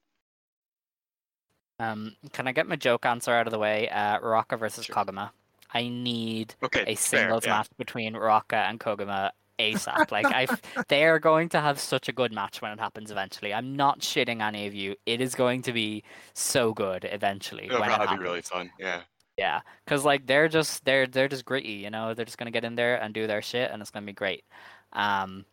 Um, 1.79 2.15
can 2.31 2.47
I 2.47 2.53
get 2.53 2.67
my 2.67 2.77
joke 2.77 3.05
answer 3.05 3.31
out 3.33 3.47
of 3.47 3.51
the 3.51 3.59
way? 3.59 3.89
Uh, 3.89 4.19
Raka 4.19 4.57
versus 4.57 4.87
Koguma. 4.87 5.31
I 5.73 5.89
need 5.89 6.55
Okay, 6.63 6.85
a 6.87 6.95
fair, 6.95 6.95
singles 6.95 7.45
yeah. 7.45 7.51
match 7.51 7.67
between 7.77 8.15
Raka 8.15 8.55
and 8.55 8.79
Koguma 8.79 9.31
ASAP. 9.59 10.11
Like 10.11 10.25
I, 10.25 10.47
they 10.87 11.05
are 11.05 11.19
going 11.19 11.49
to 11.49 11.61
have 11.61 11.79
such 11.79 12.09
a 12.09 12.11
good 12.11 12.31
match 12.31 12.61
when 12.61 12.71
it 12.71 12.79
happens 12.79 13.11
eventually. 13.11 13.53
I'm 13.53 13.75
not 13.75 13.99
shitting 13.99 14.41
any 14.41 14.67
of 14.67 14.73
you. 14.73 14.95
It 15.05 15.21
is 15.21 15.35
going 15.35 15.61
to 15.63 15.73
be 15.73 16.03
so 16.33 16.73
good 16.73 17.07
eventually. 17.11 17.65
It'll 17.65 17.79
when 17.79 17.91
it 17.91 17.95
probably 17.95 18.17
be 18.17 18.23
really 18.23 18.41
fun. 18.41 18.71
Yeah. 18.79 19.01
Yeah, 19.37 19.61
because 19.83 20.05
like 20.05 20.27
they're 20.27 20.47
just 20.47 20.85
they're 20.85 21.07
they're 21.07 21.27
just 21.27 21.43
gritty, 21.43 21.73
you 21.73 21.89
know. 21.89 22.13
They're 22.13 22.23
just 22.23 22.37
gonna 22.37 22.51
get 22.51 22.63
in 22.63 22.75
there 22.75 22.95
and 22.95 23.13
do 23.13 23.27
their 23.27 23.41
shit, 23.41 23.69
and 23.69 23.81
it's 23.81 23.91
gonna 23.91 24.05
be 24.05 24.13
great. 24.13 24.45
Um, 24.93 25.43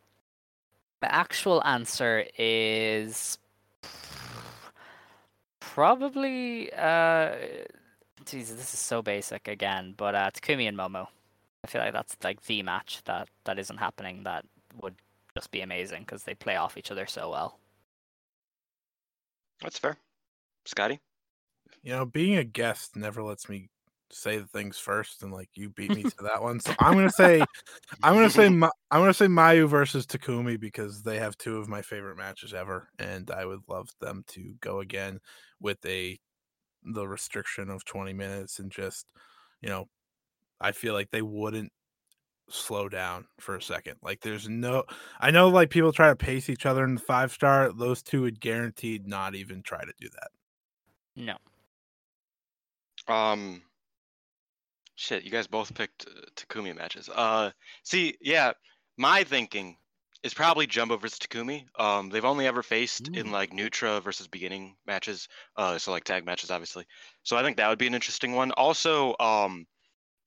the 1.01 1.12
actual 1.12 1.61
answer 1.65 2.24
is 2.39 3.39
probably 5.59 6.73
uh, 6.74 7.35
Jesus, 8.24 8.57
this 8.57 8.73
is 8.73 8.81
so 8.81 9.03
basic 9.03 9.49
again, 9.49 9.95
but 9.97 10.15
uh, 10.15 10.31
Takumi 10.31 10.69
and 10.69 10.79
Momo. 10.79 11.09
I 11.64 11.68
feel 11.68 11.80
like 11.80 11.93
that's 11.93 12.16
like 12.24 12.43
the 12.43 12.62
match 12.62 13.02
that 13.05 13.28
that 13.44 13.59
isn't 13.59 13.76
happening 13.78 14.24
that 14.24 14.44
would 14.82 14.94
just 15.36 15.51
be 15.51 15.60
amazing 15.60 16.02
because 16.02 16.24
they 16.24 16.34
play 16.34 16.56
off 16.56 16.76
each 16.76 16.90
other 16.90 17.06
so 17.06 17.30
well. 17.30 17.59
That's 19.62 19.78
fair. 19.78 19.97
Scotty? 20.64 21.01
You 21.82 21.93
know, 21.93 22.05
being 22.05 22.36
a 22.36 22.44
guest 22.44 22.97
never 22.97 23.22
lets 23.22 23.48
me 23.48 23.68
say 24.10 24.39
the 24.39 24.47
things 24.47 24.78
first, 24.78 25.22
and 25.22 25.32
like 25.32 25.48
you 25.55 25.70
beat 25.70 25.94
me 25.94 26.02
to 26.18 26.22
that 26.22 26.43
one. 26.43 26.60
So 26.60 26.72
I'm 26.78 26.94
gonna 26.94 27.10
say, 27.10 27.44
I'm 28.02 28.14
gonna 28.14 28.30
say, 28.30 28.48
Ma- 28.48 28.70
I'm 28.90 29.01
gonna 29.01 29.14
say 29.14 29.26
Mayu 29.26 29.68
versus 29.68 30.06
Takumi 30.06 30.59
because 30.59 31.02
they 31.02 31.18
have 31.18 31.39
two 31.39 31.59
of 31.59 31.68
my 31.68 31.82
favorite 31.82 32.18
matches 32.18 32.52
ever, 32.52 32.89
and 32.98 33.30
I 33.30 33.44
would 33.44 33.62
love 33.68 33.89
them 34.01 34.24
to 34.28 34.55
go 34.60 34.80
again 34.80 35.20
with 35.60 35.84
a 35.86 36.18
the 36.84 37.06
restriction 37.06 37.70
of 37.70 37.84
20 37.84 38.12
minutes 38.12 38.59
and 38.59 38.70
just, 38.70 39.06
you 39.60 39.68
know, 39.68 39.89
I 40.62 40.72
feel 40.72 40.94
like 40.94 41.10
they 41.10 41.22
wouldn't 41.22 41.72
slow 42.48 42.89
down 42.89 43.26
for 43.39 43.56
a 43.56 43.62
second. 43.62 43.97
Like 44.02 44.20
there's 44.20 44.48
no 44.48 44.84
I 45.20 45.30
know 45.30 45.48
like 45.48 45.70
people 45.70 45.93
try 45.93 46.09
to 46.09 46.16
pace 46.16 46.48
each 46.48 46.66
other 46.66 46.84
in 46.84 46.94
the 46.94 47.01
five 47.01 47.32
star, 47.32 47.72
those 47.72 48.02
two 48.02 48.22
would 48.22 48.40
guaranteed 48.40 49.06
not 49.06 49.34
even 49.34 49.62
try 49.62 49.80
to 49.80 49.93
do 49.98 50.09
that. 50.10 50.28
No. 51.16 51.36
Um, 53.09 53.62
shit, 54.94 55.24
you 55.24 55.30
guys 55.30 55.47
both 55.47 55.74
picked 55.74 56.06
uh, 56.06 56.20
Takumi 56.36 56.76
matches. 56.76 57.09
Uh, 57.09 57.51
see, 57.82 58.16
yeah, 58.20 58.52
my 58.97 59.24
thinking 59.24 59.76
is 60.22 60.34
probably 60.34 60.66
Jumbo 60.66 60.97
versus 60.97 61.18
Takumi. 61.18 61.64
Um, 61.78 62.09
they've 62.09 62.24
only 62.24 62.47
ever 62.47 62.62
faced 62.62 63.09
in 63.09 63.32
like 63.32 63.51
Nutra 63.51 64.02
versus 64.02 64.28
beginning 64.28 64.76
matches. 64.86 65.28
Uh, 65.56 65.78
so 65.78 65.90
like 65.90 66.05
tag 66.05 66.24
matches, 66.24 66.51
obviously. 66.51 66.86
So 67.24 67.36
I 67.36 67.43
think 67.43 67.56
that 67.56 67.68
would 67.68 67.78
be 67.78 67.89
an 67.89 67.94
interesting 67.94 68.32
one. 68.32 68.52
Also, 68.52 69.16
um, 69.18 69.66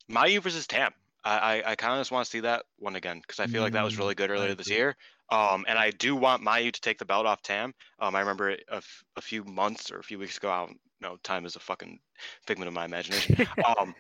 Mayu 0.10 0.42
versus 0.42 0.68
Tam. 0.68 0.92
I 1.24 1.38
I, 1.38 1.72
I 1.72 1.76
kind 1.76 1.94
of 1.94 2.00
just 2.00 2.12
want 2.12 2.26
to 2.26 2.32
see 2.32 2.42
that 2.42 2.64
one 2.78 2.96
again 2.96 3.20
because 3.20 3.40
I 3.40 3.48
feel 3.48 3.62
like 3.62 3.74
that 3.74 3.84
was 3.84 3.98
really 3.98 4.16
good 4.16 4.32
earlier 4.32 4.56
this 4.56 4.70
year. 4.70 4.96
Um, 5.32 5.66
and 5.68 5.80
I 5.80 5.92
do 5.92 6.16
want 6.16 6.44
Mayu 6.44 6.72
to 6.72 6.82
take 6.82 7.00
the 7.00 7.06
belt 7.06 7.26
off 7.26 7.42
Tam. 7.42 7.74
Um, 8.00 8.16
I 8.16 8.20
remember 8.20 8.52
a, 8.52 8.76
f- 8.76 9.04
a 9.16 9.22
few 9.22 9.44
months 9.44 9.92
or 9.92 9.98
a 9.98 10.04
few 10.04 10.20
weeks 10.20 10.38
ago. 10.38 10.52
I 10.52 10.66
don't 10.66 10.80
know. 11.02 11.18
Time 11.24 11.46
is 11.46 11.56
a 11.56 11.60
fucking 11.60 12.00
figment 12.46 12.68
of 12.68 12.76
my 12.76 12.86
imagination. 12.86 13.48
um, 13.66 13.96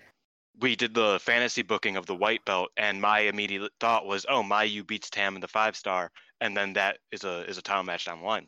we 0.59 0.75
did 0.75 0.93
the 0.93 1.19
fantasy 1.19 1.63
booking 1.63 1.97
of 1.97 2.05
the 2.05 2.15
white 2.15 2.45
belt, 2.45 2.69
and 2.77 3.01
my 3.01 3.21
immediate 3.21 3.71
thought 3.79 4.05
was, 4.05 4.25
"Oh, 4.29 4.43
Mayu 4.43 4.85
beats 4.85 5.09
Tam 5.09 5.35
in 5.35 5.41
the 5.41 5.47
five 5.47 5.75
star, 5.75 6.11
and 6.41 6.55
then 6.55 6.73
that 6.73 6.99
is 7.11 7.23
a 7.23 7.49
is 7.49 7.57
a 7.57 7.61
title 7.61 7.83
match 7.83 8.05
down 8.05 8.19
the 8.19 8.25
line." 8.25 8.47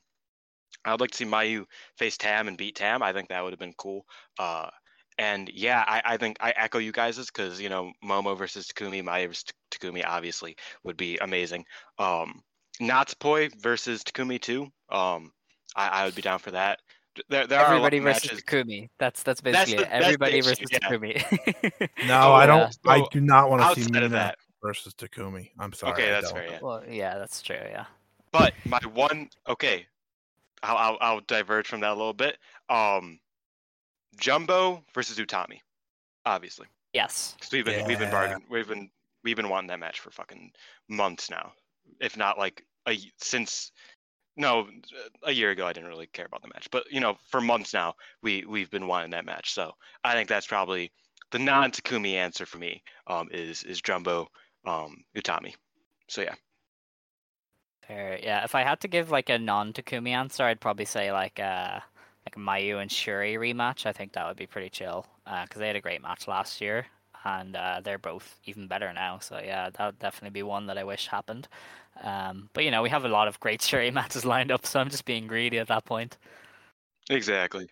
I 0.85 0.91
would 0.91 1.01
like 1.01 1.11
to 1.11 1.17
see 1.17 1.25
Mayu 1.25 1.65
face 1.97 2.17
Tam 2.17 2.47
and 2.47 2.57
beat 2.57 2.75
Tam. 2.75 3.01
I 3.01 3.11
think 3.11 3.29
that 3.29 3.43
would 3.43 3.51
have 3.51 3.59
been 3.59 3.73
cool. 3.73 4.05
Uh, 4.37 4.69
and 5.17 5.49
yeah, 5.53 5.83
I, 5.87 6.01
I 6.05 6.17
think 6.17 6.37
I 6.39 6.53
echo 6.55 6.77
you 6.79 6.91
guys' 6.91 7.17
because 7.25 7.59
you 7.61 7.69
know 7.69 7.91
Momo 8.03 8.37
versus 8.37 8.67
Takumi, 8.67 9.03
Mayu 9.03 9.27
versus 9.27 9.45
Takumi 9.71 10.03
obviously 10.05 10.55
would 10.83 10.97
be 10.97 11.17
amazing. 11.19 11.65
Um, 11.99 12.41
Natsupoi 12.81 13.51
versus 13.61 14.03
Takumi 14.03 14.39
too. 14.39 14.63
Um, 14.89 15.31
I, 15.75 15.87
I 15.87 16.05
would 16.05 16.15
be 16.15 16.21
down 16.21 16.39
for 16.39 16.51
that. 16.51 16.79
There, 17.29 17.47
there 17.47 17.59
Everybody 17.65 17.97
are 17.97 18.01
a 18.01 18.03
versus 18.03 18.25
matches. 18.31 18.43
Takumi. 18.43 18.89
That's 18.99 19.23
that's 19.23 19.41
That's 19.41 19.57
basically 19.71 19.83
the- 19.85 19.87
it. 19.87 19.89
that's 19.89 19.99
the 20.01 20.05
Everybody 20.05 20.37
issue, 20.37 20.49
versus 20.49 20.67
yeah. 20.71 20.79
Takumi. 20.79 21.89
No, 22.07 22.29
Oh, 22.29 22.33
I 22.33 22.45
don't 22.45 22.77
I 22.85 23.03
do 23.11 23.21
not 23.21 23.49
want 23.49 23.61
to 23.75 23.83
see 23.83 23.91
Mina 23.91 24.09
that- 24.09 24.37
versus 24.63 24.93
Takumi. 24.93 25.49
I'm 25.59 25.73
sorry. 25.73 25.93
Okay, 25.93 26.09
that's 26.11 26.31
fair. 26.31 26.45
Yeah. 26.51 26.59
well, 26.61 26.83
yeah, 26.87 27.17
that's 27.17 27.41
true. 27.41 27.55
Yeah. 27.55 27.85
But 28.31 28.53
my 28.65 28.79
one, 28.93 29.29
okay, 29.49 29.87
I'll, 30.61 30.77
I'll 30.77 30.97
I'll 31.01 31.19
diverge 31.21 31.67
from 31.67 31.79
that 31.79 31.89
a 31.91 31.95
little 31.95 32.13
bit. 32.13 32.37
Um, 32.69 33.19
Jumbo 34.19 34.83
versus 34.93 35.17
Utami, 35.17 35.59
obviously, 36.25 36.67
Yes. 36.93 37.33
because 37.35 37.51
we've 37.51 37.65
been 37.65 37.85
we've 37.85 37.99
been 37.99 38.07
Yeah. 38.07 38.11
bargain, 38.11 38.43
we've 38.49 38.67
been 38.67 38.89
we've 39.23 39.35
been 39.35 39.49
wanting 39.49 39.67
that 39.67 39.79
match 39.79 39.99
for 39.99 40.11
fucking 40.11 40.51
months 40.87 41.29
now, 41.29 41.53
if 41.99 42.17
not 42.17 42.37
like 42.37 42.65
a 42.87 42.97
since. 43.17 43.71
No, 44.39 44.69
a 45.23 45.31
year 45.31 45.49
ago 45.49 45.65
I 45.65 45.73
didn't 45.73 45.89
really 45.89 46.05
care 46.05 46.27
about 46.27 46.43
the 46.43 46.47
match, 46.49 46.67
but 46.71 46.85
you 46.91 46.99
know, 46.99 47.17
for 47.29 47.41
months 47.41 47.73
now 47.73 47.95
we 48.21 48.45
we've 48.45 48.69
been 48.69 48.85
wanting 48.85 49.09
that 49.11 49.25
match. 49.25 49.51
So 49.51 49.73
I 50.03 50.13
think 50.13 50.29
that's 50.29 50.45
probably 50.45 50.91
the 51.31 51.39
non 51.39 51.71
Takumi 51.71 52.13
answer 52.13 52.45
for 52.45 52.59
me. 52.59 52.83
Um, 53.07 53.29
is 53.31 53.63
is 53.63 53.81
Jumbo, 53.81 54.27
um, 54.65 55.03
Utami. 55.15 55.55
So 56.07 56.21
yeah. 56.21 56.35
Fair. 57.87 58.19
Yeah. 58.21 58.43
If 58.43 58.53
I 58.53 58.61
had 58.63 58.79
to 58.81 58.87
give 58.87 59.09
like 59.09 59.29
a 59.29 59.39
non 59.39 59.73
Takumi 59.73 60.09
answer, 60.11 60.43
I'd 60.43 60.61
probably 60.61 60.85
say 60.85 61.11
like 61.11 61.39
uh 61.39 61.79
like 62.27 62.35
Mayu 62.35 62.81
and 62.81 62.91
Syuri 62.91 63.37
rematch. 63.37 63.85
I 63.85 63.93
think 63.93 64.11
that 64.13 64.27
would 64.27 64.35
be 64.35 64.47
pretty 64.47 64.69
chill 64.69 65.05
because 65.25 65.59
they 65.59 65.67
had 65.67 65.77
a 65.77 65.81
great 65.81 66.01
match 66.01 66.27
last 66.27 66.59
year 66.59 66.85
and 67.23 67.55
uh, 67.55 67.79
they're 67.83 67.97
both 67.97 68.39
even 68.45 68.67
better 68.67 68.91
now. 68.91 69.19
So 69.19 69.39
yeah, 69.43 69.69
that 69.69 69.85
would 69.85 69.99
definitely 69.99 70.37
be 70.37 70.43
one 70.43 70.67
that 70.67 70.77
I 70.77 70.83
wish 70.83 71.07
happened. 71.07 71.47
Um, 72.03 72.49
but 72.53 72.65
you 72.65 72.71
know, 72.71 72.81
we 72.81 72.89
have 72.89 73.05
a 73.05 73.09
lot 73.09 73.29
of 73.29 73.39
great 73.39 73.61
Syuri 73.65 73.93
matches 73.93 74.25
lined 74.25 74.51
up, 74.51 74.65
so 74.65 74.79
I'm 74.79 74.89
just 74.89 75.05
being 75.05 75.27
greedy 75.27 75.57
at 75.57 75.67
that 75.69 75.85
point. 75.85 76.17
Exactly. 77.09 77.69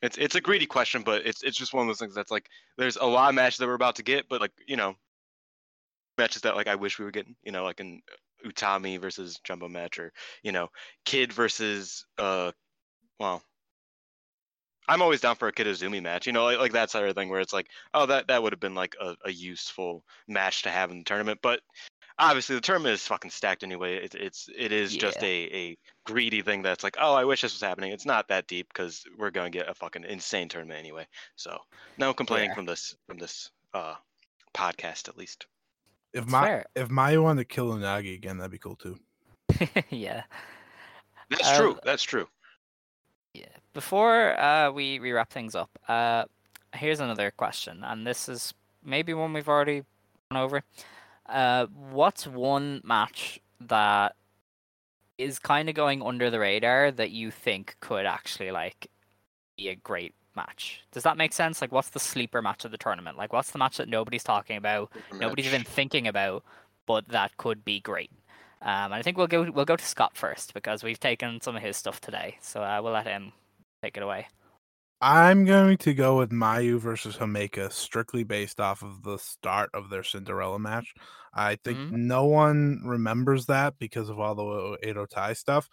It's 0.00 0.16
it's 0.16 0.36
a 0.36 0.40
greedy 0.40 0.66
question, 0.66 1.02
but 1.02 1.26
it's 1.26 1.42
it's 1.42 1.56
just 1.56 1.74
one 1.74 1.82
of 1.82 1.88
those 1.88 1.98
things 1.98 2.14
that's 2.14 2.30
like 2.30 2.48
there's 2.76 2.96
a 2.96 3.04
lot 3.04 3.30
of 3.30 3.34
matches 3.34 3.58
that 3.58 3.66
we're 3.66 3.74
about 3.74 3.96
to 3.96 4.04
get, 4.04 4.28
but 4.28 4.40
like 4.40 4.52
you 4.68 4.76
know, 4.76 4.94
matches 6.16 6.42
that 6.42 6.54
like 6.54 6.68
I 6.68 6.76
wish 6.76 7.00
we 7.00 7.04
were 7.04 7.10
getting. 7.10 7.34
You 7.42 7.50
know, 7.50 7.64
like 7.64 7.80
an 7.80 8.02
Utami 8.46 9.00
versus 9.00 9.40
Jumbo 9.42 9.68
match, 9.68 9.98
or 9.98 10.12
you 10.44 10.52
know, 10.52 10.68
Kid 11.04 11.32
versus 11.32 12.06
uh, 12.18 12.52
well, 13.18 13.42
I'm 14.88 15.02
always 15.02 15.20
down 15.20 15.36
for 15.36 15.48
a 15.48 15.52
Kid 15.52 15.66
Azumi 15.66 16.02
match. 16.02 16.26
You 16.26 16.32
know, 16.32 16.44
like 16.44 16.58
like 16.58 16.72
that 16.72 16.90
sort 16.90 17.08
of 17.08 17.14
thing 17.14 17.28
where 17.28 17.40
it's 17.40 17.52
like, 17.52 17.68
oh, 17.94 18.06
that 18.06 18.28
that 18.28 18.42
would 18.42 18.52
have 18.52 18.60
been 18.60 18.74
like 18.74 18.96
a, 19.00 19.16
a 19.24 19.30
useful 19.30 20.04
match 20.26 20.62
to 20.62 20.70
have 20.70 20.90
in 20.90 20.98
the 20.98 21.04
tournament, 21.04 21.40
but 21.42 21.60
obviously 22.18 22.54
the 22.56 22.60
tournament 22.60 22.94
is 22.94 23.06
fucking 23.06 23.30
stacked 23.30 23.62
anyway. 23.62 23.96
It's 23.96 24.14
it's 24.14 24.48
it 24.56 24.72
is 24.72 24.96
just 24.96 25.22
a 25.22 25.44
a 25.54 25.78
greedy 26.04 26.40
thing 26.42 26.62
that's 26.62 26.82
like, 26.82 26.96
oh, 26.98 27.12
I 27.14 27.24
wish 27.24 27.42
this 27.42 27.52
was 27.52 27.60
happening. 27.60 27.92
It's 27.92 28.06
not 28.06 28.28
that 28.28 28.46
deep 28.46 28.68
because 28.72 29.04
we're 29.18 29.30
going 29.30 29.52
to 29.52 29.58
get 29.58 29.68
a 29.68 29.74
fucking 29.74 30.04
insane 30.04 30.48
tournament 30.48 30.78
anyway. 30.78 31.06
So 31.36 31.58
no 31.98 32.14
complaining 32.14 32.50
Yeah. 32.50 32.54
from 32.54 32.64
this 32.64 32.96
from 33.06 33.18
this 33.18 33.50
uh 33.74 33.94
podcast 34.54 35.08
at 35.08 35.18
least. 35.18 35.46
If 36.14 36.22
That's 36.22 36.32
my 36.32 36.46
fair. 36.46 36.64
if 36.74 36.88
Mayu 36.88 37.22
wanted 37.22 37.42
to 37.46 37.54
kill 37.54 37.68
Unagi 37.72 38.14
again, 38.14 38.38
that'd 38.38 38.50
be 38.50 38.58
cool 38.58 38.76
too. 38.76 38.98
yeah. 39.90 40.22
That's 41.28 41.46
Uh, 41.46 41.58
true. 41.58 41.78
That's 41.84 42.02
true. 42.02 42.26
Before 43.72 44.38
uh, 44.40 44.72
we, 44.72 44.98
we 44.98 45.12
wrap 45.12 45.32
things 45.32 45.54
up, 45.54 45.70
uh, 45.86 46.24
here's 46.74 47.00
another 47.00 47.30
question, 47.30 47.84
and 47.84 48.06
this 48.06 48.28
is 48.28 48.52
maybe 48.84 49.14
one 49.14 49.32
we've 49.32 49.48
already 49.48 49.84
gone 50.30 50.42
over. 50.42 50.62
Uh, 51.26 51.66
what's 51.66 52.26
one 52.26 52.80
match 52.84 53.40
that 53.60 54.16
is 55.18 55.38
kind 55.38 55.68
of 55.68 55.74
going 55.74 56.02
under 56.02 56.30
the 56.30 56.38
radar 56.38 56.90
that 56.90 57.10
you 57.10 57.30
think 57.30 57.76
could 57.80 58.06
actually 58.06 58.50
like 58.50 58.88
be 59.56 59.68
a 59.68 59.76
great 59.76 60.14
match? 60.34 60.82
Does 60.92 61.02
that 61.02 61.16
make 61.16 61.32
sense? 61.32 61.60
Like, 61.60 61.72
what's 61.72 61.90
the 61.90 62.00
sleeper 62.00 62.40
match 62.40 62.64
of 62.64 62.70
the 62.70 62.78
tournament? 62.78 63.18
Like, 63.18 63.32
what's 63.32 63.50
the 63.50 63.58
match 63.58 63.76
that 63.76 63.88
nobody's 63.88 64.24
talking 64.24 64.56
about, 64.56 64.90
nobody's 65.12 65.46
even 65.46 65.64
thinking 65.64 66.06
about, 66.06 66.44
but 66.86 67.08
that 67.08 67.36
could 67.36 67.64
be 67.64 67.80
great? 67.80 68.10
Um, 68.60 68.86
and 68.92 68.94
I 68.94 69.02
think 69.02 69.16
we'll 69.16 69.26
go 69.28 69.50
we'll 69.50 69.64
go 69.64 69.76
to 69.76 69.84
Scott 69.84 70.16
first 70.16 70.54
because 70.54 70.82
we've 70.82 70.98
taken 71.00 71.40
some 71.40 71.56
of 71.56 71.62
his 71.62 71.76
stuff 71.76 72.00
today, 72.00 72.38
so 72.40 72.62
uh, 72.62 72.80
we'll 72.82 72.92
let 72.92 73.06
him 73.06 73.32
take 73.82 73.96
it 73.96 74.02
away. 74.02 74.28
I'm 75.00 75.44
going 75.44 75.76
to 75.78 75.94
go 75.94 76.18
with 76.18 76.30
Mayu 76.30 76.78
versus 76.80 77.16
Himeka 77.16 77.70
strictly 77.72 78.24
based 78.24 78.58
off 78.60 78.82
of 78.82 79.02
the 79.04 79.16
start 79.18 79.70
of 79.72 79.90
their 79.90 80.02
Cinderella 80.02 80.58
match. 80.58 80.92
I 81.32 81.54
think 81.56 81.78
Mhm. 81.78 81.92
no 81.92 82.24
one 82.24 82.82
remembers 82.84 83.46
that 83.46 83.78
because 83.78 84.08
of 84.08 84.18
all 84.18 84.34
the 84.34 84.88
Edo 84.88 85.06
Tai 85.06 85.34
stuff, 85.34 85.68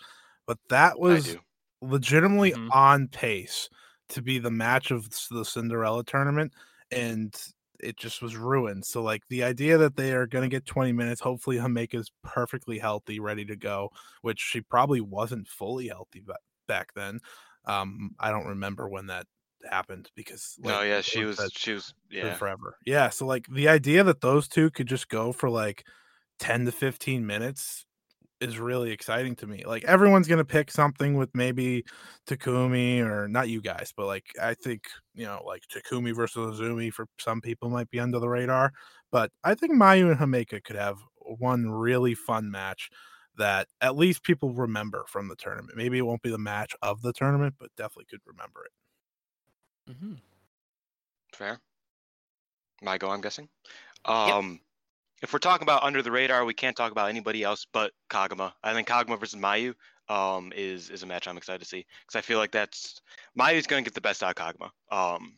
but 0.45 0.59
that 0.69 0.99
was 0.99 1.25
do. 1.25 1.41
legitimately 1.81 2.53
Mhm. 2.53 2.69
on 2.71 3.07
pace 3.07 3.67
to 4.09 4.21
be 4.21 4.37
the 4.37 4.51
match 4.51 4.91
of 4.91 5.09
the 5.31 5.43
Cinderella 5.43 6.03
tournament 6.03 6.53
and 6.91 7.35
it 7.79 7.97
just 7.97 8.21
was 8.21 8.35
ruined. 8.35 8.85
So 8.85 9.01
like 9.03 9.23
the 9.29 9.43
idea 9.43 9.77
that 9.77 9.95
they 9.95 10.13
are 10.13 10.27
going 10.27 10.49
to 10.49 10.53
get 10.53 10.65
20 10.65 10.91
minutes, 10.91 11.21
hopefully 11.21 11.57
Himeka's 11.57 12.11
perfectly 12.23 12.79
healthy, 12.79 13.19
ready 13.19 13.45
to 13.45 13.55
go, 13.55 13.89
which 14.21 14.39
she 14.39 14.61
probably 14.61 15.01
wasn't 15.01 15.47
fully 15.47 15.87
healthy 15.87 16.21
ba- 16.21 16.37
back 16.67 16.93
then. 16.95 17.19
Um, 17.65 18.11
I 18.19 18.31
don't 18.31 18.47
remember 18.47 18.87
when 18.87 19.07
that 19.07 19.27
happened 19.69 20.11
because 20.15 20.57
No, 20.59 20.75
like 20.77 20.87
yeah, 20.87 21.01
she 21.01 21.23
was 21.23 21.39
she 21.55 21.73
was 21.73 21.93
yeah. 22.09 22.35
forever. 22.35 22.77
Yeah, 22.85 23.09
so 23.09 23.25
like 23.25 23.47
the 23.47 23.67
idea 23.67 24.03
that 24.03 24.21
those 24.21 24.47
two 24.47 24.69
could 24.71 24.87
just 24.87 25.09
go 25.09 25.31
for 25.31 25.49
like 25.49 25.85
10 26.39 26.65
to 26.65 26.71
15 26.71 27.25
minutes 27.25 27.84
is 28.45 28.59
really 28.59 28.91
exciting 28.91 29.35
to 29.37 29.47
me. 29.47 29.63
Like 29.65 29.83
everyone's 29.83 30.27
gonna 30.27 30.45
pick 30.45 30.71
something 30.71 31.15
with 31.15 31.29
maybe 31.33 31.83
Takumi 32.27 33.01
or 33.01 33.27
not 33.27 33.49
you 33.49 33.61
guys, 33.61 33.93
but 33.95 34.05
like 34.05 34.25
I 34.41 34.53
think 34.53 34.83
you 35.13 35.25
know 35.25 35.41
like 35.45 35.63
Takumi 35.73 36.15
versus 36.15 36.59
Azumi 36.59 36.91
for 36.91 37.07
some 37.19 37.41
people 37.41 37.69
might 37.69 37.89
be 37.89 37.99
under 37.99 38.19
the 38.19 38.29
radar. 38.29 38.71
But 39.11 39.31
I 39.43 39.55
think 39.55 39.73
Mayu 39.73 40.11
and 40.11 40.19
Himeka 40.19 40.63
could 40.63 40.75
have 40.75 40.97
one 41.17 41.69
really 41.69 42.15
fun 42.15 42.51
match 42.51 42.89
that 43.37 43.67
at 43.81 43.95
least 43.95 44.23
people 44.23 44.53
remember 44.53 45.05
from 45.07 45.27
the 45.27 45.35
tournament. 45.35 45.77
Maybe 45.77 45.97
it 45.97 46.05
won't 46.05 46.21
be 46.21 46.31
the 46.31 46.37
match 46.37 46.75
of 46.81 47.01
the 47.01 47.13
tournament, 47.13 47.55
but 47.59 47.69
definitely 47.75 48.05
could 48.09 48.21
remember 48.25 48.65
it. 48.65 49.91
Mm-hmm. 49.91 50.13
Fair. 51.33 51.59
My 52.81 52.97
go, 52.97 53.09
I'm 53.09 53.21
guessing. 53.21 53.49
Um, 54.05 54.59
if 55.21 55.33
we're 55.33 55.39
talking 55.39 55.63
about 55.63 55.83
under 55.83 56.01
the 56.01 56.11
radar, 56.11 56.45
we 56.45 56.53
can't 56.53 56.75
talk 56.75 56.91
about 56.91 57.09
anybody 57.09 57.43
else 57.43 57.65
but 57.71 57.91
Koguma. 58.09 58.53
I 58.63 58.73
think 58.73 58.87
Koguma 58.87 59.19
versus 59.19 59.39
Mayu 59.39 59.73
um 60.07 60.53
is 60.55 60.91
is 60.91 61.01
a 61.01 61.07
match 61.07 61.27
I'm 61.27 61.37
excited 61.37 61.59
to 61.61 61.65
see 61.65 61.85
because 62.01 62.15
I 62.15 62.21
feel 62.21 62.37
like 62.37 62.51
that's 62.51 63.01
Mayu's 63.37 63.67
gonna 63.67 63.81
get 63.81 63.95
the 63.95 64.01
best 64.01 64.21
out 64.23 64.39
of 64.39 64.45
Koguma. 64.45 64.69
Um, 64.91 65.37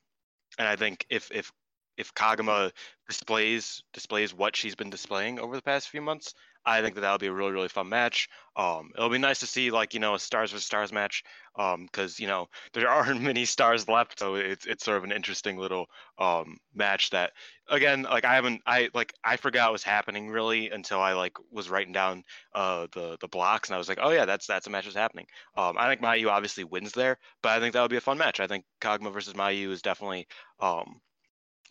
and 0.60 0.68
I 0.68 0.76
think 0.76 1.06
if 1.10 1.32
if 1.32 1.52
if 1.98 2.14
Koguma 2.14 2.72
displays 3.08 3.84
displays 3.94 4.34
what 4.34 4.56
she's 4.56 4.76
been 4.76 4.90
displaying 4.90 5.40
over 5.40 5.56
the 5.56 5.62
past 5.62 5.90
few 5.90 6.02
months, 6.02 6.34
I 6.68 6.82
think 6.82 6.96
that 6.96 7.02
that'll 7.02 7.18
be 7.18 7.28
a 7.28 7.34
really 7.34 7.54
really 7.54 7.70
fun 7.70 7.88
match. 7.88 8.28
Um, 8.58 8.92
it'll 8.94 9.10
be 9.10 9.18
nice 9.18 9.40
to 9.40 9.48
see 9.48 9.72
like 9.72 9.94
you 9.94 10.02
know 10.02 10.16
a 10.16 10.20
stars 10.20 10.52
versus 10.52 10.66
stars 10.66 10.92
match. 10.92 11.24
Um, 11.56 11.86
because 11.86 12.20
you 12.20 12.28
know 12.28 12.50
there 12.74 12.90
aren't 12.90 13.22
many 13.32 13.46
stars 13.46 13.88
left, 13.88 14.20
so 14.20 14.36
it's 14.36 14.66
it's 14.66 14.84
sort 14.84 14.98
of 14.98 15.06
an 15.06 15.14
interesting 15.14 15.58
little 15.58 15.88
um 16.20 16.58
match 16.76 17.10
that 17.12 17.32
again 17.70 18.04
like 18.04 18.26
I 18.26 18.36
haven't 18.36 18.62
I 18.66 18.90
like 18.94 19.14
I 19.24 19.38
forgot 19.38 19.72
was 19.72 19.84
happening 19.84 20.30
really 20.30 20.70
until 20.70 21.00
I 21.00 21.14
like 21.14 21.34
was 21.52 21.70
writing 21.70 21.94
down 21.94 22.24
uh 22.54 22.88
the 22.94 23.18
the 23.22 23.28
blocks 23.30 23.70
and 23.70 23.76
I 23.76 23.78
was 23.78 23.88
like 23.88 24.00
oh 24.02 24.12
yeah 24.12 24.26
that's 24.26 24.46
that's 24.46 24.68
a 24.68 24.70
match 24.70 24.84
that's 24.84 24.96
happening. 24.98 25.28
Um, 25.56 25.78
I 25.78 25.88
think 25.88 26.02
Mayu 26.02 26.30
obviously 26.30 26.66
wins 26.66 26.92
there, 26.92 27.18
but 27.42 27.54
I 27.54 27.60
think 27.62 27.74
that 27.74 27.82
would 27.82 27.92
be 27.92 27.98
a 27.98 28.02
fun 28.02 28.18
match. 28.18 28.42
I 28.42 28.48
think 28.48 28.66
Koguma 28.82 29.14
versus 29.14 29.34
Mayu 29.34 29.72
is 29.72 29.82
definitely 29.82 30.28
um 30.60 31.00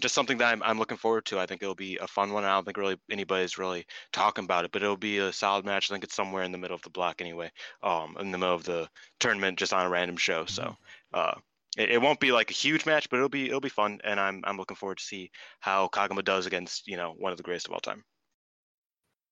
just 0.00 0.14
something 0.14 0.38
that 0.38 0.52
I'm, 0.52 0.62
I'm 0.62 0.78
looking 0.78 0.96
forward 0.96 1.24
to. 1.26 1.38
I 1.38 1.46
think 1.46 1.62
it'll 1.62 1.74
be 1.74 1.96
a 1.96 2.06
fun 2.06 2.32
one. 2.32 2.44
I 2.44 2.54
don't 2.54 2.64
think 2.64 2.76
really 2.76 2.98
anybody's 3.10 3.58
really 3.58 3.86
talking 4.12 4.44
about 4.44 4.64
it, 4.64 4.72
but 4.72 4.82
it'll 4.82 4.96
be 4.96 5.18
a 5.18 5.32
solid 5.32 5.64
match. 5.64 5.90
I 5.90 5.94
think 5.94 6.04
it's 6.04 6.14
somewhere 6.14 6.42
in 6.42 6.52
the 6.52 6.58
middle 6.58 6.74
of 6.74 6.82
the 6.82 6.90
block 6.90 7.20
anyway, 7.20 7.50
um, 7.82 8.16
in 8.20 8.30
the 8.30 8.38
middle 8.38 8.54
of 8.54 8.64
the 8.64 8.88
tournament, 9.20 9.58
just 9.58 9.72
on 9.72 9.86
a 9.86 9.90
random 9.90 10.16
show. 10.16 10.44
So 10.46 10.76
uh, 11.14 11.34
it, 11.76 11.90
it 11.90 12.02
won't 12.02 12.20
be 12.20 12.32
like 12.32 12.50
a 12.50 12.54
huge 12.54 12.86
match, 12.86 13.08
but 13.08 13.16
it'll 13.16 13.28
be 13.28 13.46
it'll 13.46 13.60
be 13.60 13.68
fun, 13.68 14.00
and 14.04 14.20
I'm 14.20 14.42
I'm 14.44 14.56
looking 14.56 14.76
forward 14.76 14.98
to 14.98 15.04
see 15.04 15.30
how 15.60 15.88
Koguma 15.88 16.24
does 16.24 16.46
against 16.46 16.86
you 16.86 16.96
know 16.96 17.14
one 17.16 17.32
of 17.32 17.38
the 17.38 17.44
greatest 17.44 17.66
of 17.66 17.72
all 17.72 17.80
time. 17.80 18.04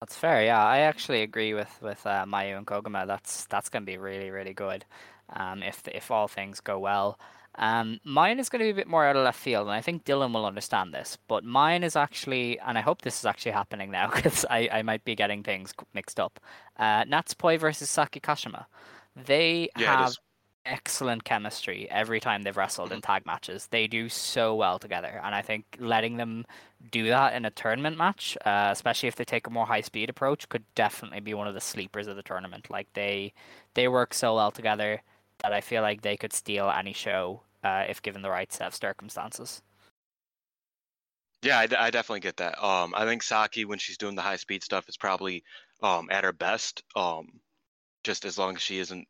That's 0.00 0.16
fair. 0.16 0.44
Yeah, 0.44 0.62
I 0.62 0.80
actually 0.80 1.22
agree 1.22 1.54
with 1.54 1.78
with 1.80 2.06
uh, 2.06 2.24
Mayu 2.26 2.56
and 2.58 2.66
Koguma. 2.66 3.06
That's 3.06 3.46
that's 3.46 3.68
going 3.68 3.82
to 3.82 3.90
be 3.90 3.98
really 3.98 4.30
really 4.30 4.54
good. 4.54 4.84
Um, 5.30 5.62
if 5.62 5.86
if 5.88 6.10
all 6.10 6.28
things 6.28 6.60
go 6.60 6.78
well. 6.78 7.18
Um, 7.56 8.00
mine 8.04 8.40
is 8.40 8.48
going 8.48 8.60
to 8.60 8.64
be 8.66 8.70
a 8.70 8.74
bit 8.74 8.88
more 8.88 9.04
out 9.06 9.16
of 9.16 9.24
left 9.24 9.38
field, 9.38 9.68
and 9.68 9.74
I 9.76 9.80
think 9.80 10.04
Dylan 10.04 10.32
will 10.34 10.46
understand 10.46 10.92
this. 10.92 11.18
But 11.28 11.44
mine 11.44 11.84
is 11.84 11.96
actually, 11.96 12.58
and 12.60 12.76
I 12.76 12.80
hope 12.80 13.02
this 13.02 13.18
is 13.18 13.24
actually 13.26 13.52
happening 13.52 13.90
now 13.90 14.10
because 14.14 14.44
I, 14.50 14.68
I 14.72 14.82
might 14.82 15.04
be 15.04 15.14
getting 15.14 15.42
things 15.42 15.72
mixed 15.94 16.18
up. 16.18 16.40
Uh, 16.78 17.04
Natsupoi 17.04 17.58
versus 17.58 17.88
Saki 17.90 18.20
Kashima. 18.20 18.66
They 19.16 19.68
Yeah, 19.74 19.96
have 19.96 20.16
excellent 20.66 21.24
chemistry 21.24 21.88
every 21.90 22.20
time 22.20 22.42
they've 22.42 22.56
wrestled 22.56 22.90
in 22.92 23.00
tag 23.02 23.26
matches. 23.26 23.68
They 23.70 23.86
do 23.86 24.08
so 24.08 24.54
well 24.54 24.78
together, 24.78 25.20
and 25.22 25.34
I 25.34 25.42
think 25.42 25.64
letting 25.78 26.16
them 26.16 26.44
do 26.90 27.04
that 27.08 27.34
in 27.34 27.44
a 27.44 27.50
tournament 27.50 27.96
match, 27.96 28.36
uh, 28.44 28.68
especially 28.72 29.08
if 29.08 29.16
they 29.16 29.24
take 29.24 29.46
a 29.46 29.50
more 29.50 29.66
high 29.66 29.80
speed 29.80 30.10
approach, 30.10 30.48
could 30.48 30.64
definitely 30.74 31.20
be 31.20 31.34
one 31.34 31.46
of 31.48 31.54
the 31.54 31.60
sleepers 31.60 32.06
of 32.06 32.16
the 32.16 32.22
tournament. 32.22 32.70
Like 32.70 32.88
they 32.94 33.32
they 33.74 33.88
work 33.88 34.14
so 34.14 34.34
well 34.34 34.50
together 34.50 35.02
that 35.44 35.52
I 35.52 35.60
feel 35.60 35.82
like 35.82 36.00
they 36.00 36.16
could 36.16 36.32
steal 36.32 36.70
any 36.70 36.94
show 36.94 37.42
uh, 37.62 37.84
if 37.86 38.00
given 38.00 38.22
the 38.22 38.30
right 38.30 38.50
set 38.50 38.66
of 38.66 38.74
circumstances. 38.74 39.62
Yeah, 41.42 41.58
I, 41.58 41.66
d- 41.66 41.76
I 41.76 41.90
definitely 41.90 42.20
get 42.20 42.38
that. 42.38 42.62
Um, 42.64 42.94
I 42.96 43.04
think 43.04 43.22
Saki 43.22 43.66
when 43.66 43.78
she's 43.78 43.98
doing 43.98 44.14
the 44.14 44.22
high 44.22 44.36
speed 44.36 44.64
stuff 44.64 44.88
is 44.88 44.96
probably 44.96 45.44
um 45.82 46.08
at 46.10 46.24
her 46.24 46.32
best. 46.32 46.82
Um, 46.96 47.28
just 48.04 48.24
as 48.24 48.38
long 48.38 48.56
as 48.56 48.62
she 48.62 48.78
isn't 48.78 49.06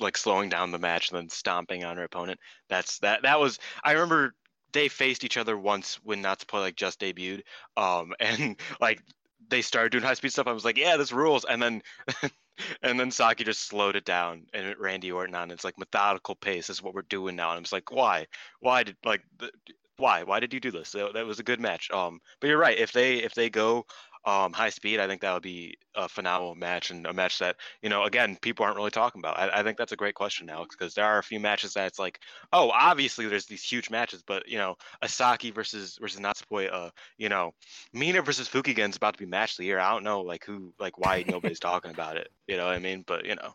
like 0.00 0.16
slowing 0.16 0.48
down 0.48 0.72
the 0.72 0.78
match 0.78 1.10
and 1.10 1.18
then 1.18 1.28
stomping 1.28 1.84
on 1.84 1.96
her 1.96 2.04
opponent. 2.04 2.40
That's 2.68 2.98
that. 3.00 3.22
That 3.22 3.38
was 3.38 3.60
I 3.84 3.92
remember 3.92 4.34
they 4.72 4.88
faced 4.88 5.22
each 5.24 5.36
other 5.36 5.56
once 5.56 6.00
when 6.02 6.22
Natsupoi 6.22 6.60
like 6.60 6.76
just 6.76 7.00
debuted. 7.00 7.42
Um, 7.76 8.12
and 8.20 8.56
like 8.80 9.00
they 9.48 9.62
started 9.62 9.92
doing 9.92 10.02
high 10.02 10.14
speed 10.14 10.32
stuff. 10.32 10.48
I 10.48 10.52
was 10.52 10.64
like, 10.64 10.78
yeah, 10.78 10.96
this 10.96 11.12
rules. 11.12 11.44
And 11.44 11.62
then 11.62 11.82
and 12.82 12.98
then 12.98 13.10
Saki 13.10 13.44
just 13.44 13.62
slowed 13.62 13.96
it 13.96 14.04
down 14.04 14.46
and 14.52 14.66
it 14.66 14.80
Randy 14.80 15.12
Orton 15.12 15.34
on. 15.34 15.50
It's 15.50 15.64
like 15.64 15.78
methodical 15.78 16.34
pace 16.34 16.70
is 16.70 16.82
what 16.82 16.94
we're 16.94 17.02
doing 17.02 17.36
now. 17.36 17.50
And 17.50 17.58
I'm 17.58 17.62
just 17.64 17.72
like, 17.72 17.90
why? 17.90 18.26
Why 18.60 18.82
did 18.82 18.96
like 19.04 19.22
the, 19.38 19.50
why? 19.96 20.22
Why 20.22 20.40
did 20.40 20.52
you 20.52 20.60
do 20.60 20.70
this? 20.70 20.92
That, 20.92 21.14
that 21.14 21.26
was 21.26 21.38
a 21.38 21.44
good 21.44 21.60
match. 21.60 21.90
Um, 21.90 22.20
but 22.40 22.48
you're 22.48 22.58
right. 22.58 22.78
If 22.78 22.92
they 22.92 23.16
if 23.16 23.34
they 23.34 23.50
go 23.50 23.86
um 24.26 24.52
high 24.52 24.70
speed, 24.70 24.98
I 24.98 25.06
think 25.06 25.20
that 25.20 25.32
would 25.32 25.42
be 25.42 25.76
a 25.94 26.08
phenomenal 26.08 26.54
match 26.54 26.90
and 26.90 27.06
a 27.06 27.12
match 27.12 27.38
that 27.38 27.56
you 27.80 27.88
know 27.88 28.04
again 28.04 28.36
people 28.42 28.64
aren't 28.64 28.76
really 28.76 28.90
talking 28.90 29.20
about. 29.20 29.38
I, 29.38 29.60
I 29.60 29.62
think 29.62 29.78
that's 29.78 29.92
a 29.92 29.96
great 29.96 30.14
question, 30.14 30.50
Alex, 30.50 30.74
because 30.76 30.94
there 30.94 31.04
are 31.04 31.18
a 31.18 31.22
few 31.22 31.40
matches 31.40 31.74
that 31.74 31.86
it's 31.86 31.98
like, 31.98 32.20
oh, 32.52 32.70
obviously 32.70 33.26
there's 33.26 33.46
these 33.46 33.62
huge 33.62 33.88
matches, 33.88 34.22
but 34.26 34.46
you 34.48 34.58
know 34.58 34.76
Asaki 35.02 35.54
versus 35.54 35.96
versus 36.00 36.20
Natsupoi, 36.20 36.72
uh, 36.72 36.90
you 37.18 37.28
know, 37.28 37.54
Mina 37.92 38.20
versus 38.20 38.48
Fukigen's 38.48 38.96
about 38.96 39.14
to 39.14 39.18
be 39.18 39.26
match 39.26 39.52
of 39.52 39.58
the 39.58 39.64
year. 39.64 39.78
I 39.78 39.92
don't 39.92 40.04
know 40.04 40.20
like 40.20 40.44
who 40.44 40.72
like 40.80 40.98
why 40.98 41.24
nobody's 41.28 41.60
talking 41.60 41.92
about 41.92 42.16
it. 42.16 42.28
You 42.48 42.56
know 42.56 42.66
what 42.66 42.74
I 42.74 42.80
mean? 42.80 43.04
But 43.06 43.24
you 43.24 43.36
know, 43.36 43.54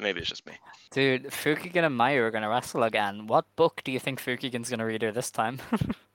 maybe 0.00 0.20
it's 0.20 0.28
just 0.28 0.46
me. 0.46 0.54
Dude, 0.92 1.24
Fukigen 1.24 1.84
and 1.84 1.98
Mayu 1.98 2.18
are 2.18 2.30
going 2.30 2.42
to 2.42 2.48
wrestle 2.48 2.84
again. 2.84 3.26
What 3.26 3.44
book 3.56 3.82
do 3.84 3.90
you 3.90 3.98
think 3.98 4.22
Fukigen's 4.22 4.68
going 4.68 4.78
to 4.78 4.84
read 4.84 5.02
her 5.02 5.12
this 5.12 5.30
time? 5.30 5.58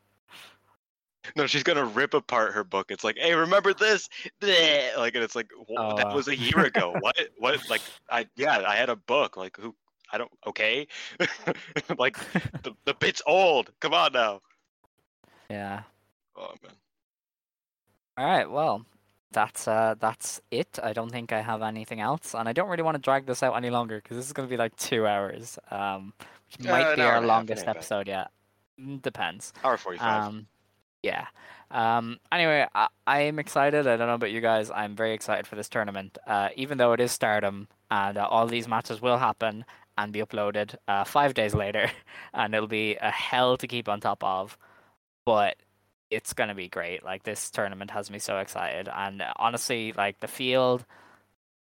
No, 1.35 1.45
she's 1.47 1.63
gonna 1.63 1.85
rip 1.85 2.13
apart 2.13 2.53
her 2.53 2.63
book. 2.63 2.91
It's 2.91 3.03
like, 3.03 3.17
hey, 3.17 3.33
remember 3.35 3.73
this? 3.73 4.07
Bleh. 4.41 4.95
Like, 4.97 5.15
and 5.15 5.23
it's 5.23 5.35
like, 5.35 5.49
Oh, 5.77 5.95
that 5.95 6.07
wow. 6.07 6.15
was 6.15 6.27
a 6.27 6.35
year 6.35 6.59
ago. 6.65 6.95
what? 6.99 7.17
What? 7.37 7.69
Like, 7.69 7.81
I 8.09 8.27
yeah, 8.35 8.63
I 8.67 8.75
had 8.75 8.89
a 8.89 8.95
book. 8.95 9.37
Like, 9.37 9.57
who? 9.57 9.75
I 10.11 10.17
don't. 10.17 10.31
Okay. 10.47 10.87
like, 11.97 12.17
the 12.63 12.73
the 12.85 12.93
bit's 12.93 13.21
old. 13.27 13.71
Come 13.79 13.93
on 13.93 14.13
now. 14.13 14.41
yeah. 15.49 15.83
Oh 16.35 16.53
man. 16.63 16.71
All 18.17 18.25
right. 18.25 18.49
Well, 18.49 18.85
that's 19.31 19.67
uh 19.67 19.95
that's 19.99 20.41
it. 20.51 20.79
I 20.81 20.93
don't 20.93 21.09
think 21.11 21.31
I 21.33 21.41
have 21.41 21.61
anything 21.61 21.99
else, 21.99 22.33
and 22.33 22.47
I 22.47 22.53
don't 22.53 22.69
really 22.69 22.83
want 22.83 22.95
to 22.95 23.01
drag 23.01 23.25
this 23.25 23.43
out 23.43 23.55
any 23.55 23.69
longer 23.69 23.97
because 24.01 24.17
this 24.17 24.25
is 24.25 24.33
going 24.33 24.47
to 24.47 24.51
be 24.51 24.57
like 24.57 24.75
two 24.77 25.05
hours, 25.05 25.59
um, 25.71 26.13
which 26.57 26.65
Uh, 26.67 26.71
might 26.71 26.95
be 26.95 27.01
our 27.01 27.17
and 27.17 27.17
a 27.17 27.19
half, 27.19 27.23
longest 27.25 27.67
episode 27.67 28.07
yet. 28.07 28.31
Mm, 28.79 29.01
Depends. 29.01 29.53
Hour 29.63 29.77
forty-five. 29.77 30.23
Um, 30.23 30.47
yeah. 31.03 31.27
Um, 31.69 32.19
anyway, 32.31 32.65
I, 33.05 33.19
am 33.21 33.39
excited. 33.39 33.87
I 33.87 33.97
don't 33.97 34.07
know 34.07 34.13
about 34.13 34.31
you 34.31 34.41
guys. 34.41 34.71
I'm 34.71 34.95
very 34.95 35.13
excited 35.13 35.47
for 35.47 35.55
this 35.55 35.69
tournament. 35.69 36.17
Uh, 36.25 36.49
even 36.55 36.77
though 36.77 36.93
it 36.93 36.99
is 37.01 37.11
Stardom 37.11 37.67
and 37.91 38.17
uh, 38.17 38.25
all 38.25 38.47
these 38.47 38.67
matches 38.67 39.01
will 39.01 39.17
happen, 39.17 39.65
and 39.97 40.13
be 40.13 40.21
uploaded 40.21 40.75
uh, 40.87 41.03
five 41.03 41.33
days 41.33 41.53
later, 41.53 41.89
and 42.33 42.53
it'll 42.53 42.67
be 42.67 42.95
a 43.01 43.11
hell 43.11 43.57
to 43.57 43.67
keep 43.67 43.89
on 43.89 43.99
top 43.99 44.23
of. 44.23 44.57
But 45.25 45.57
it's 46.09 46.33
gonna 46.33 46.55
be 46.55 46.69
great. 46.69 47.03
Like 47.03 47.23
this 47.23 47.49
tournament 47.51 47.91
has 47.91 48.09
me 48.09 48.19
so 48.19 48.37
excited, 48.37 48.89
and 48.93 49.23
honestly, 49.37 49.93
like 49.93 50.19
the 50.19 50.27
field, 50.27 50.85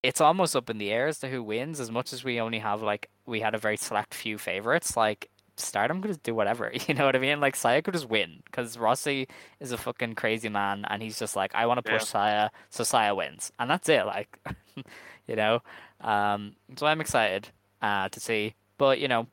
it's 0.03 0.21
almost 0.21 0.55
up 0.55 0.71
in 0.71 0.79
the 0.79 0.93
air 0.93 1.09
as 1.09 1.19
to 1.21 1.29
who 1.29 1.43
wins. 1.43 1.81
As 1.81 1.91
much 1.91 2.13
as 2.13 2.25
we 2.25 2.41
only 2.41 2.59
have 2.59 2.83
like 2.83 3.09
we 3.27 3.41
had 3.41 3.55
a 3.55 3.59
very 3.59 3.77
select 3.77 4.15
few 4.15 4.39
favorites, 4.39 4.97
like 4.97 5.31
Stardom 5.57 6.01
could 6.03 6.09
just 6.09 6.23
do 6.23 6.35
whatever. 6.35 6.73
You 6.87 6.95
know 6.95 7.05
what 7.07 7.17
I 7.17 7.19
mean? 7.19 7.41
Like 7.41 7.57
Saya 7.57 7.83
could 7.83 7.95
just 7.95 8.09
win 8.09 8.43
because 8.45 8.77
Rossy 8.77 9.29
is 9.61 9.73
a 9.73 9.77
fucking 9.77 10.15
crazy 10.15 10.49
man, 10.49 10.85
and 10.89 11.03
he's 11.03 11.19
just 11.19 11.37
like, 11.37 11.55
I 11.55 11.67
want 11.67 11.79
to 11.79 11.83
push 11.83 12.03
Yeah. 12.03 12.07
Saya, 12.07 12.51
so 12.71 12.85
Saya 12.85 13.15
wins, 13.15 13.53
and 13.59 13.71
that's 13.71 13.89
it. 13.89 14.05
Like, 14.07 14.39
you 15.27 15.37
know. 15.37 15.63
Um, 16.01 16.57
so 16.77 16.87
I'm 16.87 17.01
excited 17.01 17.49
uh, 17.83 18.09
to 18.11 18.21
see. 18.21 18.55
But 18.79 19.01
you 19.01 19.09
know, 19.09 19.27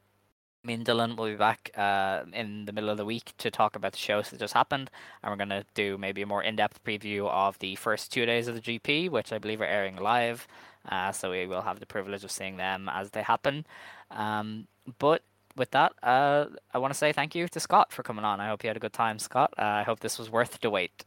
me 0.64 0.74
and 0.74 0.86
Dylan 0.86 1.18
will 1.18 1.28
be 1.28 1.36
back 1.36 1.72
uh, 1.76 2.22
in 2.32 2.66
the 2.66 2.72
middle 2.72 2.90
of 2.90 2.98
the 2.98 3.06
week 3.06 3.34
to 3.40 3.52
talk 3.52 3.76
about 3.76 3.92
the 3.92 3.98
shows 3.98 4.30
that 4.30 4.40
just 4.40 4.54
happened, 4.54 4.90
and 5.22 5.32
we're 5.32 5.38
gonna 5.38 5.66
do 5.74 5.98
maybe 5.98 6.22
a 6.22 6.26
more 6.26 6.42
in-depth 6.42 6.84
preview 6.84 7.30
of 7.30 7.60
the 7.60 7.76
first 7.76 8.12
two 8.12 8.26
days 8.26 8.48
of 8.48 8.56
the 8.56 8.62
GP, 8.62 9.10
which 9.10 9.34
I 9.34 9.38
believe 9.38 9.62
are 9.62 9.66
airing 9.66 9.98
live. 9.98 10.48
Uh, 10.90 11.12
so 11.12 11.32
we 11.32 11.48
will 11.48 11.62
have 11.62 11.80
the 11.80 11.86
privilege 11.86 12.24
of 12.24 12.32
seeing 12.32 12.58
them 12.58 12.90
as 12.90 13.12
they 13.12 13.22
happen. 13.22 13.66
Um, 14.12 14.68
but 15.00 15.24
with 15.56 15.72
that, 15.72 15.94
uh, 16.02 16.46
I 16.74 16.78
want 16.78 16.94
to 16.94 16.98
say 16.98 17.14
thank 17.14 17.36
you 17.36 17.48
to 17.48 17.60
Scott 17.60 17.92
for 17.92 18.04
coming 18.04 18.26
on. 18.26 18.40
I 18.40 18.48
hope 18.48 18.64
you 18.64 18.70
had 18.70 18.78
a 18.78 18.80
good 18.80 18.94
time, 18.94 19.20
Scott. 19.20 19.54
Uh, 19.58 19.64
I 19.64 19.84
hope 19.84 20.00
this 20.00 20.18
was 20.18 20.30
worth 20.30 20.60
the 20.60 20.70
wait. 20.70 21.06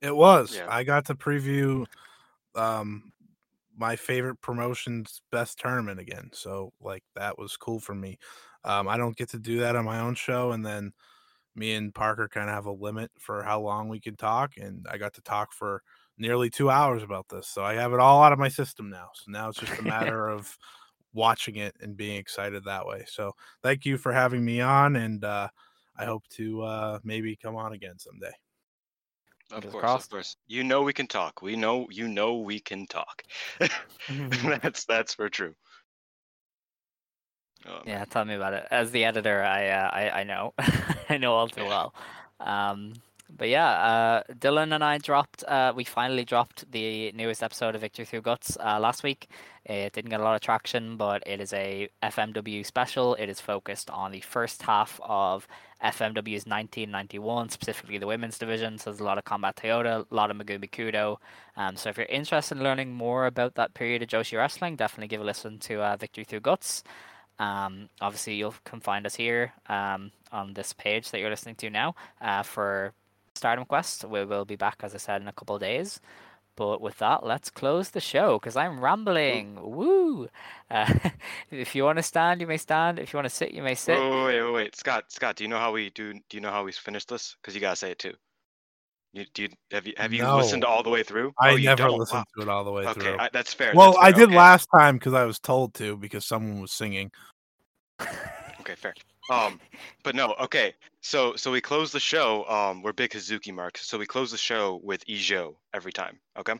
It 0.00 0.14
was. 0.14 0.56
Yeah. 0.56 0.66
I 0.68 0.84
got 0.84 1.06
to 1.06 1.14
preview 1.14 1.86
um 2.54 3.12
my 3.76 3.96
favorite 3.96 4.40
promotion's 4.40 5.22
best 5.30 5.58
tournament 5.58 6.00
again. 6.00 6.30
So 6.32 6.72
like 6.80 7.04
that 7.14 7.38
was 7.38 7.56
cool 7.56 7.80
for 7.80 7.94
me. 7.94 8.18
Um 8.64 8.88
I 8.88 8.96
don't 8.96 9.16
get 9.16 9.30
to 9.30 9.38
do 9.38 9.60
that 9.60 9.76
on 9.76 9.84
my 9.84 10.00
own 10.00 10.14
show 10.14 10.52
and 10.52 10.64
then 10.64 10.92
me 11.54 11.74
and 11.74 11.94
Parker 11.94 12.28
kind 12.28 12.48
of 12.48 12.54
have 12.54 12.66
a 12.66 12.72
limit 12.72 13.10
for 13.18 13.42
how 13.42 13.60
long 13.60 13.88
we 13.88 14.00
can 14.00 14.16
talk 14.16 14.56
and 14.56 14.86
I 14.90 14.98
got 14.98 15.14
to 15.14 15.22
talk 15.22 15.52
for 15.52 15.82
nearly 16.18 16.50
2 16.50 16.70
hours 16.70 17.02
about 17.02 17.28
this. 17.28 17.46
So 17.46 17.62
I 17.62 17.74
have 17.74 17.92
it 17.92 18.00
all 18.00 18.22
out 18.22 18.32
of 18.32 18.38
my 18.38 18.48
system 18.48 18.90
now. 18.90 19.10
So 19.14 19.30
now 19.30 19.48
it's 19.48 19.58
just 19.58 19.78
a 19.78 19.82
matter 19.96 20.28
of 20.28 20.56
watching 21.12 21.56
it 21.56 21.76
and 21.80 21.96
being 21.96 22.16
excited 22.16 22.64
that 22.64 22.86
way. 22.86 23.04
So 23.06 23.32
thank 23.62 23.84
you 23.84 23.98
for 23.98 24.12
having 24.12 24.44
me 24.44 24.60
on 24.60 24.96
and 24.96 25.24
uh 25.24 25.48
I 25.96 26.04
hope 26.04 26.26
to 26.30 26.62
uh 26.62 26.98
maybe 27.04 27.36
come 27.36 27.56
on 27.56 27.72
again 27.72 27.98
someday. 27.98 28.32
Of 29.52 29.62
course, 29.68 29.82
crossed. 29.82 30.04
of 30.06 30.10
course. 30.10 30.36
You 30.46 30.62
know 30.64 30.82
we 30.82 30.92
can 30.92 31.06
talk. 31.06 31.42
We 31.42 31.56
know 31.56 31.88
you 31.90 32.08
know 32.08 32.38
we 32.38 32.60
can 32.60 32.86
talk. 32.86 33.22
that's 34.08 34.84
that's 34.84 35.14
for 35.14 35.28
true. 35.28 35.54
Oh, 37.66 37.82
Yeah, 37.84 38.04
tell 38.06 38.24
me 38.24 38.34
about 38.34 38.54
it. 38.54 38.66
As 38.70 38.90
the 38.90 39.04
editor, 39.04 39.42
I 39.42 39.68
uh, 39.68 39.90
I, 39.92 40.20
I 40.20 40.24
know, 40.24 40.54
I 41.08 41.18
know 41.18 41.34
all 41.34 41.48
too 41.48 41.64
well. 41.64 41.94
Um, 42.38 42.94
but 43.36 43.48
yeah, 43.48 43.70
uh, 43.70 44.22
Dylan 44.32 44.74
and 44.74 44.84
I 44.84 44.98
dropped. 44.98 45.44
Uh, 45.44 45.72
we 45.74 45.84
finally 45.84 46.24
dropped 46.24 46.70
the 46.70 47.12
newest 47.12 47.42
episode 47.42 47.74
of 47.74 47.80
Victory 47.80 48.04
Through 48.04 48.22
Guts 48.22 48.56
uh, 48.58 48.78
last 48.80 49.02
week. 49.02 49.28
It 49.64 49.92
didn't 49.92 50.10
get 50.10 50.20
a 50.20 50.24
lot 50.24 50.34
of 50.34 50.40
traction, 50.40 50.96
but 50.96 51.22
it 51.26 51.40
is 51.40 51.52
a 51.52 51.88
FMW 52.02 52.64
special. 52.64 53.14
It 53.14 53.28
is 53.28 53.40
focused 53.40 53.90
on 53.90 54.10
the 54.12 54.20
first 54.20 54.62
half 54.62 55.00
of 55.02 55.46
FMW's 55.82 56.46
1991, 56.46 57.48
specifically 57.50 57.98
the 57.98 58.06
women's 58.06 58.38
division. 58.38 58.78
So 58.78 58.90
there's 58.90 59.00
a 59.00 59.04
lot 59.04 59.18
of 59.18 59.24
Combat 59.24 59.56
Toyota, 59.56 60.06
a 60.10 60.14
lot 60.14 60.30
of 60.30 60.36
Megumi 60.36 60.70
Kudo. 60.70 61.16
Um, 61.56 61.76
so 61.76 61.88
if 61.88 61.96
you're 61.96 62.06
interested 62.06 62.58
in 62.58 62.64
learning 62.64 62.92
more 62.92 63.26
about 63.26 63.54
that 63.54 63.74
period 63.74 64.02
of 64.02 64.08
Joshi 64.08 64.36
wrestling, 64.36 64.76
definitely 64.76 65.08
give 65.08 65.20
a 65.20 65.24
listen 65.24 65.58
to 65.60 65.82
uh, 65.82 65.96
Victory 65.96 66.24
Through 66.24 66.40
Guts. 66.40 66.82
Um, 67.38 67.88
obviously, 68.02 68.34
you'll 68.34 68.54
come 68.64 68.80
find 68.80 69.06
us 69.06 69.14
here 69.14 69.54
um, 69.68 70.12
on 70.30 70.52
this 70.52 70.74
page 70.74 71.10
that 71.10 71.20
you're 71.20 71.30
listening 71.30 71.54
to 71.56 71.70
now 71.70 71.94
uh, 72.20 72.42
for 72.42 72.92
Stardom 73.34 73.64
Quest. 73.64 74.04
We 74.04 74.24
will 74.24 74.44
be 74.44 74.56
back, 74.56 74.76
as 74.82 74.94
I 74.94 74.98
said, 74.98 75.22
in 75.22 75.28
a 75.28 75.32
couple 75.32 75.56
of 75.56 75.60
days. 75.60 76.00
But 76.56 76.80
with 76.80 76.98
that, 76.98 77.24
let's 77.24 77.48
close 77.48 77.90
the 77.90 78.00
show 78.00 78.38
because 78.38 78.56
I'm 78.56 78.80
rambling. 78.80 79.58
Woo! 79.62 80.28
Uh, 80.70 80.86
if 81.50 81.74
you 81.74 81.82
want 81.82 81.96
to 81.98 82.02
stand, 82.02 82.40
you 82.40 82.46
may 82.46 82.56
stand. 82.56 83.00
If 83.00 83.12
you 83.12 83.16
want 83.16 83.28
to 83.28 83.34
sit, 83.34 83.52
you 83.52 83.60
may 83.60 83.74
sit. 83.74 83.98
Wait, 83.98 84.08
wait, 84.08 84.24
wait, 84.24 84.42
wait, 84.42 84.52
wait. 84.52 84.76
Scott, 84.76 85.10
Scott, 85.10 85.34
do 85.34 85.42
you 85.42 85.48
know 85.48 85.58
how 85.58 85.72
we 85.72 85.90
do? 85.90 86.12
Do 86.12 86.20
you 86.36 86.40
know 86.40 86.52
how 86.52 86.62
we 86.62 86.70
finish 86.70 87.04
this? 87.06 87.34
Because 87.42 87.56
you 87.56 87.60
gotta 87.60 87.74
say 87.74 87.90
it 87.90 87.98
too. 87.98 88.14
You, 89.12 89.24
do 89.34 89.42
you 89.42 89.48
have 89.72 89.86
you 89.88 89.94
have 89.96 90.12
you 90.12 90.24
listened 90.24 90.64
all 90.64 90.84
the 90.84 90.90
way 90.90 91.02
through? 91.02 91.32
I 91.40 91.54
Oh, 91.54 91.56
never 91.56 91.88
don't? 91.88 91.98
listened 91.98 92.24
Wow. 92.36 92.42
to 92.42 92.42
it 92.42 92.48
all 92.48 92.62
the 92.62 92.70
way 92.70 92.86
Okay, 92.86 93.00
through. 93.00 93.16
I, 93.18 93.30
that's 93.32 93.52
fair. 93.52 93.74
well, 93.74 93.94
that's 93.94 94.04
I 94.04 94.12
did 94.12 94.28
okay. 94.28 94.36
last 94.36 94.68
time 94.72 94.94
because 94.94 95.14
I 95.14 95.24
was 95.24 95.40
told 95.40 95.74
to 95.74 95.96
because 95.96 96.24
someone 96.24 96.60
was 96.60 96.70
singing. 96.70 97.10
Okay, 98.60 98.76
fair. 98.76 98.94
Um, 99.30 99.60
but 100.02 100.14
no, 100.14 100.34
okay. 100.40 100.74
So 101.00 101.36
so 101.36 101.50
we 101.52 101.60
close 101.60 101.92
the 101.92 102.00
show. 102.00 102.44
Um, 102.46 102.82
we're 102.82 102.92
big 102.92 103.12
Hazuki 103.12 103.54
marks, 103.54 103.86
so 103.86 103.98
we 103.98 104.06
close 104.06 104.30
the 104.30 104.36
show 104.38 104.80
with 104.82 105.04
Ijo 105.06 105.54
every 105.72 105.92
time. 105.92 106.18
Okay. 106.38 106.54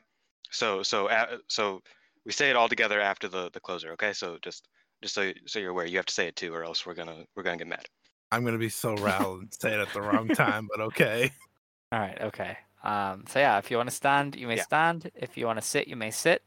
So 0.51 0.83
so 0.83 1.09
uh, 1.09 1.39
so 1.49 1.83
we 2.25 2.33
say 2.33 2.49
it 2.51 2.57
all 2.57 2.69
together 2.69 3.01
after 3.01 3.29
the 3.29 3.51
the 3.53 3.61
closer. 3.61 3.93
Okay. 3.93 4.13
So 4.13 4.39
just 4.41 4.69
just 5.03 5.15
so 5.15 5.33
so 5.47 5.59
you're 5.59 5.71
aware, 5.71 5.87
you 5.87 5.97
have 5.97 6.07
to 6.07 6.15
say 6.15 6.29
it 6.29 6.37
too, 6.37 6.55
or 6.55 6.65
else 6.65 6.87
we're 6.87 6.95
gonna 6.95 7.25
we're 7.35 7.43
gonna 7.43 7.57
get 7.57 7.67
mad. 7.67 7.87
I'm 8.33 8.45
gonna 8.45 8.59
be 8.59 8.69
so 8.69 8.95
rattled 8.97 9.41
and 9.43 9.55
say 9.55 9.73
it 9.75 9.81
at 9.81 9.93
the 9.93 10.01
wrong 10.01 10.29
time, 10.29 10.69
but 10.71 10.81
okay. 10.81 11.33
All 11.93 11.99
right, 11.99 12.21
okay. 12.23 12.57
Um, 12.85 13.25
so 13.29 13.41
yeah, 13.41 13.59
if 13.59 13.71
you 13.71 13.77
want 13.77 13.89
to 13.89 13.95
stand, 13.95 14.37
you 14.37 14.47
may 14.47 14.57
Yeah. 14.57 14.63
stand. 14.63 15.11
If 15.17 15.37
you 15.37 15.47
want 15.47 15.59
to 15.61 15.67
sit, 15.67 15.89
you 15.89 15.97
may 15.97 16.13
sit. 16.13 16.47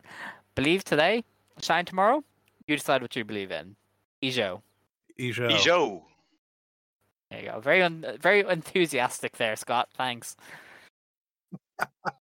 Believe 0.56 0.86
today, 0.86 1.26
shine 1.62 1.84
tomorrow. 1.86 2.24
You 2.66 2.78
decide 2.78 3.02
what 3.02 3.16
you 3.18 3.26
believe 3.26 3.52
in. 3.52 3.76
Ijo. 4.24 4.62
Ijo. 5.20 5.50
Ijo. 5.52 6.04
There 7.34 7.42
you 7.42 7.50
go. 7.50 7.60
Very 7.62 7.82
un- 7.82 8.06
very 8.22 8.42
enthusiastic 8.42 9.38
there, 9.38 9.56
Scott. 9.56 9.90
Thanks. 9.98 10.36